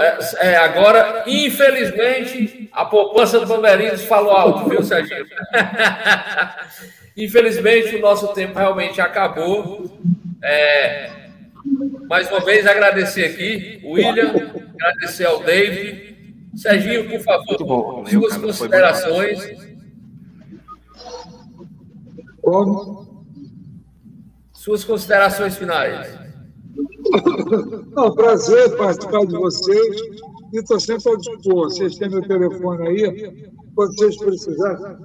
É, 0.00 0.48
é, 0.48 0.56
agora, 0.56 1.22
infelizmente, 1.28 2.68
a 2.72 2.84
poupança 2.84 3.38
do 3.38 3.46
Bandeirinhos 3.46 4.02
falou 4.06 4.32
alto, 4.32 4.68
viu, 4.68 4.82
Serginho? 4.82 5.24
infelizmente, 7.16 7.94
o 7.94 8.00
nosso 8.00 8.26
tempo 8.34 8.58
realmente 8.58 9.00
acabou. 9.00 9.88
É, 10.42 11.25
mais 12.08 12.30
uma 12.30 12.40
vez, 12.40 12.66
agradecer 12.66 13.24
aqui 13.24 13.80
o 13.84 13.92
William, 13.92 14.30
agradecer 14.80 15.24
ao 15.24 15.42
David. 15.42 16.16
Serginho, 16.54 17.08
por 17.10 17.20
favor, 17.20 17.66
bom, 17.66 18.06
suas 18.06 18.36
considerações. 18.36 19.76
Como? 22.40 23.24
Suas 24.52 24.84
considerações 24.84 25.56
finais. 25.56 26.18
Não, 27.94 28.14
prazer 28.14 28.76
participar 28.76 29.26
de 29.26 29.36
vocês 29.36 29.96
e 30.52 30.58
estou 30.58 30.80
sempre 30.80 31.10
ao 31.10 31.16
dispor. 31.16 31.70
Vocês 31.70 31.96
têm 31.96 32.08
meu 32.08 32.22
telefone 32.22 32.88
aí, 32.88 33.50
quando 33.74 33.94
vocês 33.96 34.16
precisarem. 34.16 34.96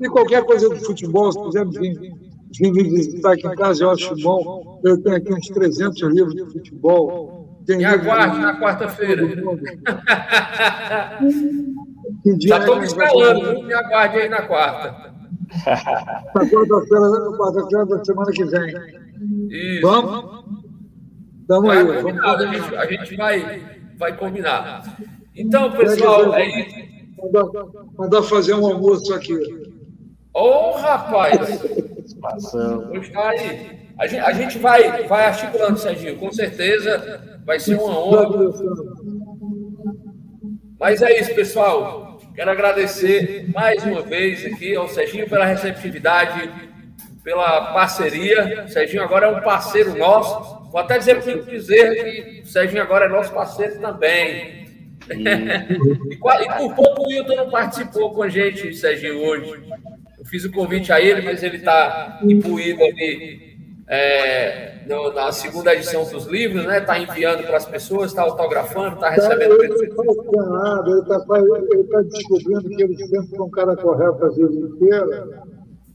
E 0.00 0.08
qualquer 0.08 0.44
coisa 0.44 0.68
do 0.68 0.76
futebol, 0.76 1.32
se 1.32 1.42
quiserem 1.42 1.70
vir, 1.70 2.14
vir 2.58 2.72
me 2.72 2.82
visitar 2.84 3.32
aqui 3.32 3.46
em 3.46 3.54
casa, 3.54 3.84
eu 3.84 3.90
acho 3.90 4.14
bom. 4.22 4.80
Eu 4.84 5.02
tenho 5.02 5.16
aqui 5.16 5.32
uns 5.32 5.48
300 5.48 6.02
livros 6.14 6.34
de 6.34 6.44
futebol. 6.52 7.44
Tem 7.66 7.78
Me 7.78 7.84
aguarde 7.84 8.38
na 8.38 8.60
quarta-feira. 8.60 9.22
Já 12.40 12.58
estou 12.58 12.78
me 12.78 12.84
escalando, 12.84 13.62
me 13.62 13.72
aguarde 13.72 14.18
aí 14.18 14.28
na 14.28 14.42
quarta. 14.42 15.14
Na 15.66 16.46
quarta-feira 16.46 17.36
quarta 17.36 17.86
da 17.86 18.04
semana 18.04 18.32
que 18.32 18.44
vem. 18.44 18.74
Isso. 19.48 19.82
Vamos? 19.82 20.44
Tamo 21.48 21.70
aí. 21.70 21.82
Vamos 21.84 22.24
a, 22.24 22.46
gente, 22.46 22.76
a 22.76 22.86
gente 22.86 23.16
vai, 23.16 23.62
vai 23.98 24.16
combinar. 24.16 24.96
Então, 25.34 25.72
pessoal, 25.72 26.34
é 26.34 26.60
isso. 26.60 26.94
Mandar, 27.22 27.46
mandar 27.98 28.22
fazer 28.22 28.54
um 28.54 28.66
almoço 28.66 29.14
aqui. 29.14 29.34
Ô, 30.34 30.40
oh, 30.40 30.72
rapaz! 30.72 31.62
Gostar 32.90 33.30
aí. 33.30 33.84
A 33.98 34.06
gente, 34.06 34.20
a 34.20 34.32
gente 34.32 34.58
vai, 34.58 35.04
vai 35.04 35.26
articulando, 35.26 35.78
Serginho, 35.78 36.16
com 36.16 36.30
certeza 36.32 37.40
vai 37.46 37.60
ser 37.60 37.76
uma 37.76 37.98
honra. 37.98 38.52
Mas 40.78 41.00
é 41.00 41.18
isso, 41.18 41.34
pessoal. 41.34 42.18
Quero 42.34 42.50
agradecer 42.50 43.48
mais 43.54 43.84
uma 43.84 44.02
vez 44.02 44.44
aqui 44.44 44.74
ao 44.74 44.88
Serginho 44.88 45.28
pela 45.28 45.44
receptividade, 45.44 46.50
pela 47.22 47.72
parceria. 47.72 48.64
O 48.64 48.68
Serginho 48.68 49.02
agora 49.02 49.26
é 49.26 49.30
um 49.30 49.40
parceiro 49.40 49.96
nosso. 49.96 50.64
Vou 50.70 50.80
até 50.80 50.98
dizer 50.98 51.22
para 51.22 51.32
o 51.32 51.44
dizer 51.44 51.94
que 51.94 52.40
o 52.42 52.46
Serginho 52.46 52.82
agora 52.82 53.06
é 53.06 53.08
nosso 53.08 53.32
parceiro 53.32 53.80
também. 53.80 54.64
e, 55.10 55.22
e, 55.22 56.18
por 56.18 56.74
pouco 56.74 57.02
o 57.02 57.08
Wilton 57.08 57.36
não 57.36 57.50
participou 57.50 58.12
com 58.12 58.22
a 58.22 58.28
gente, 58.28 58.74
Serginho, 58.74 59.22
hoje. 59.24 59.62
Eu 60.24 60.28
fiz 60.30 60.44
o 60.44 60.50
convite 60.50 60.90
a 60.90 61.00
ele, 61.00 61.20
mas 61.20 61.42
ele 61.42 61.58
está 61.58 62.18
imbuído 62.22 62.82
ali 62.82 63.58
é, 63.86 64.82
no, 64.88 65.12
na 65.12 65.30
segunda 65.30 65.74
edição 65.74 66.10
dos 66.10 66.24
livros, 66.26 66.64
né? 66.64 66.78
Está 66.78 66.98
enviando 66.98 67.44
para 67.44 67.58
as 67.58 67.66
pessoas, 67.66 68.10
está 68.10 68.22
autografando, 68.22 68.94
está 68.94 69.10
recebendo. 69.10 69.62
Ele 69.62 69.94
faz 69.94 70.48
nada, 70.48 70.90
ele 70.90 71.00
está 71.00 71.20
tá 71.20 72.02
descobrindo 72.02 72.68
que 72.70 72.82
ele 72.82 72.96
sempre 72.96 73.36
foi 73.36 73.46
um 73.46 73.50
cara 73.50 73.76
correto 73.76 74.24
a 74.24 74.28
vida 74.30 74.54
inteira 74.54 75.42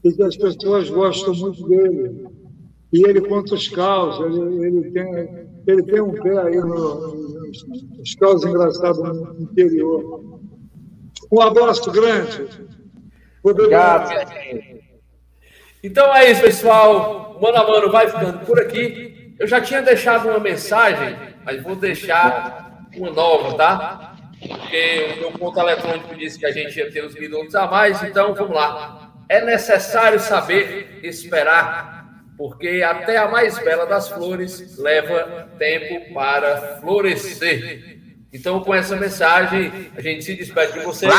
e 0.04 0.12
que 0.12 0.22
as 0.22 0.36
pessoas 0.36 0.88
gostam 0.88 1.34
muito 1.34 1.68
dele. 1.68 2.28
E 2.92 3.08
ele 3.08 3.20
conta 3.22 3.54
os 3.54 3.68
caos, 3.68 4.20
ele, 4.20 4.66
ele, 4.66 4.90
tem, 4.92 5.48
ele 5.66 5.82
tem 5.82 6.00
um 6.00 6.12
pé 6.12 6.38
aí 6.38 6.56
no, 6.56 7.14
nos 7.98 8.14
caos 8.14 8.44
engraçados 8.44 9.02
no 9.02 9.42
interior. 9.42 10.40
Um 11.32 11.40
abraço 11.40 11.90
grande. 11.90 12.46
Obrigado. 13.42 14.10
Então 15.82 16.14
é 16.14 16.30
isso, 16.30 16.42
pessoal. 16.42 17.38
Mano 17.40 17.56
a 17.56 17.66
mano 17.66 17.90
vai 17.90 18.08
ficando 18.08 18.44
por 18.44 18.60
aqui. 18.60 19.34
Eu 19.38 19.46
já 19.46 19.60
tinha 19.60 19.80
deixado 19.80 20.28
uma 20.28 20.38
mensagem, 20.38 21.16
mas 21.44 21.62
vou 21.62 21.74
deixar 21.74 22.86
uma 22.94 23.10
nova, 23.10 23.56
tá? 23.56 24.14
Porque 24.38 25.14
o 25.16 25.20
meu 25.20 25.32
ponto 25.32 25.58
eletrônico 25.58 26.14
disse 26.14 26.38
que 26.38 26.46
a 26.46 26.52
gente 26.52 26.78
ia 26.78 26.90
ter 26.90 27.04
os 27.04 27.14
minutos 27.14 27.54
a 27.54 27.66
mais, 27.66 28.02
então 28.02 28.34
vamos 28.34 28.54
lá. 28.54 29.12
É 29.28 29.42
necessário 29.42 30.18
saber 30.18 31.00
esperar, 31.02 32.24
porque 32.36 32.82
até 32.82 33.16
a 33.16 33.28
mais 33.28 33.58
bela 33.58 33.86
das 33.86 34.08
flores 34.08 34.76
leva 34.78 35.48
tempo 35.58 36.12
para 36.12 36.78
florescer. 36.80 37.99
Então, 38.32 38.60
com 38.60 38.72
essa 38.72 38.94
mensagem, 38.96 39.90
a 39.96 40.00
gente 40.00 40.24
se 40.24 40.34
despede 40.34 40.74
de 40.74 40.80
vocês. 40.80 41.12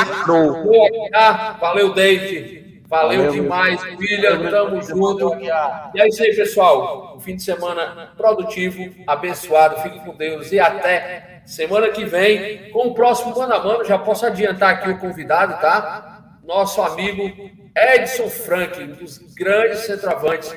Valeu, 1.59 1.93
David. 1.93 2.61
Valeu, 2.91 3.23
Valeu 3.23 3.31
demais, 3.31 3.81
William. 3.97 4.49
Tamo 4.49 4.81
junto. 4.81 5.35
E 5.39 6.01
é 6.01 6.07
isso 6.07 6.21
aí, 6.21 6.35
pessoal. 6.35 7.15
Um 7.15 7.19
fim 7.21 7.37
de 7.37 7.43
semana 7.43 8.11
produtivo, 8.17 8.93
abençoado. 9.07 9.81
Fique 9.81 9.99
com 10.03 10.13
Deus 10.15 10.51
e 10.51 10.59
até 10.59 11.41
semana 11.45 11.87
que 11.89 12.03
vem 12.03 12.69
com 12.71 12.87
o 12.87 12.93
próximo 12.93 13.33
Mano 13.33 13.53
a 13.53 13.63
Mano. 13.63 13.85
Já 13.85 13.97
posso 13.97 14.25
adiantar 14.25 14.71
aqui 14.71 14.89
o 14.89 14.99
convidado, 14.99 15.61
tá? 15.61 16.37
Nosso 16.45 16.81
amigo 16.81 17.31
Edson 17.73 18.29
Frank, 18.29 18.81
um 18.81 18.87
dos 18.87 19.19
grandes 19.35 19.79
centroavantes 19.79 20.53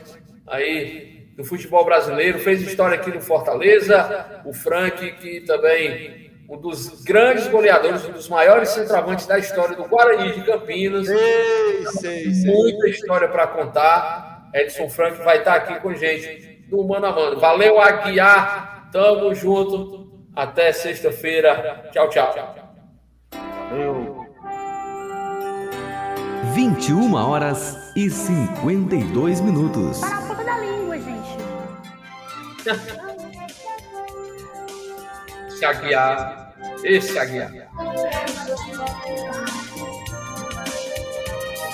aí 0.49 1.29
do 1.37 1.45
futebol 1.45 1.85
brasileiro. 1.85 2.41
Fez 2.41 2.63
história 2.63 2.97
aqui 2.97 3.11
no 3.11 3.21
Fortaleza. 3.21 4.43
O 4.45 4.53
Frank, 4.53 5.13
que 5.13 5.41
também 5.43 6.24
um 6.49 6.59
dos 6.59 7.03
grandes 7.03 7.47
goleadores, 7.49 8.05
um 8.05 8.13
dos 8.13 8.29
maiores 8.29 8.71
centroavantes 8.71 9.27
da 9.27 9.39
história 9.39 9.77
do 9.77 9.85
Guarani 9.85 10.33
de 10.33 10.43
Campinas. 10.43 11.07
Sei, 11.07 11.87
sei, 11.87 12.35
sei. 12.35 12.53
Muita 12.53 12.89
história 12.89 13.29
para 13.29 13.47
contar. 13.47 14.51
Edson 14.53 14.89
Frank 14.89 15.23
vai 15.23 15.39
estar 15.39 15.55
aqui 15.55 15.81
com 15.81 15.89
a 15.89 15.95
gente 15.95 16.67
no 16.71 16.87
Mano 16.87 17.07
a 17.07 17.13
Mano. 17.13 17.41
Valeu, 17.41 17.81
Aguiar. 17.81 18.89
Tamo 18.93 19.35
junto. 19.35 20.05
Até 20.35 20.73
sexta-feira. 20.73 21.91
Tchau, 21.93 22.09
tchau. 22.11 22.55
Valeu. 23.71 24.25
21 26.55 27.15
horas 27.15 27.77
e 27.97 28.09
52 28.09 29.41
minutos. 29.41 30.01
Para 30.01 30.21
um 30.21 30.27
pouco 30.27 30.45
da 30.45 30.59
língua, 30.59 30.99
gente. 30.99 31.39
Esse 35.55 35.65
Aguiar. 35.65 36.53
Esse 36.83 37.17
Aguiar. 37.17 37.53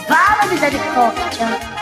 Fala, 0.06 0.46
misericórdia. 0.50 1.80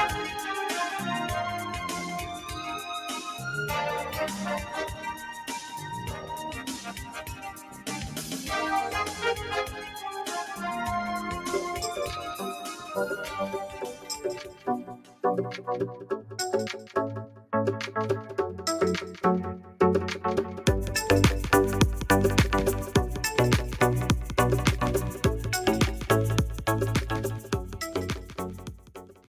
Thank 16.97 17.08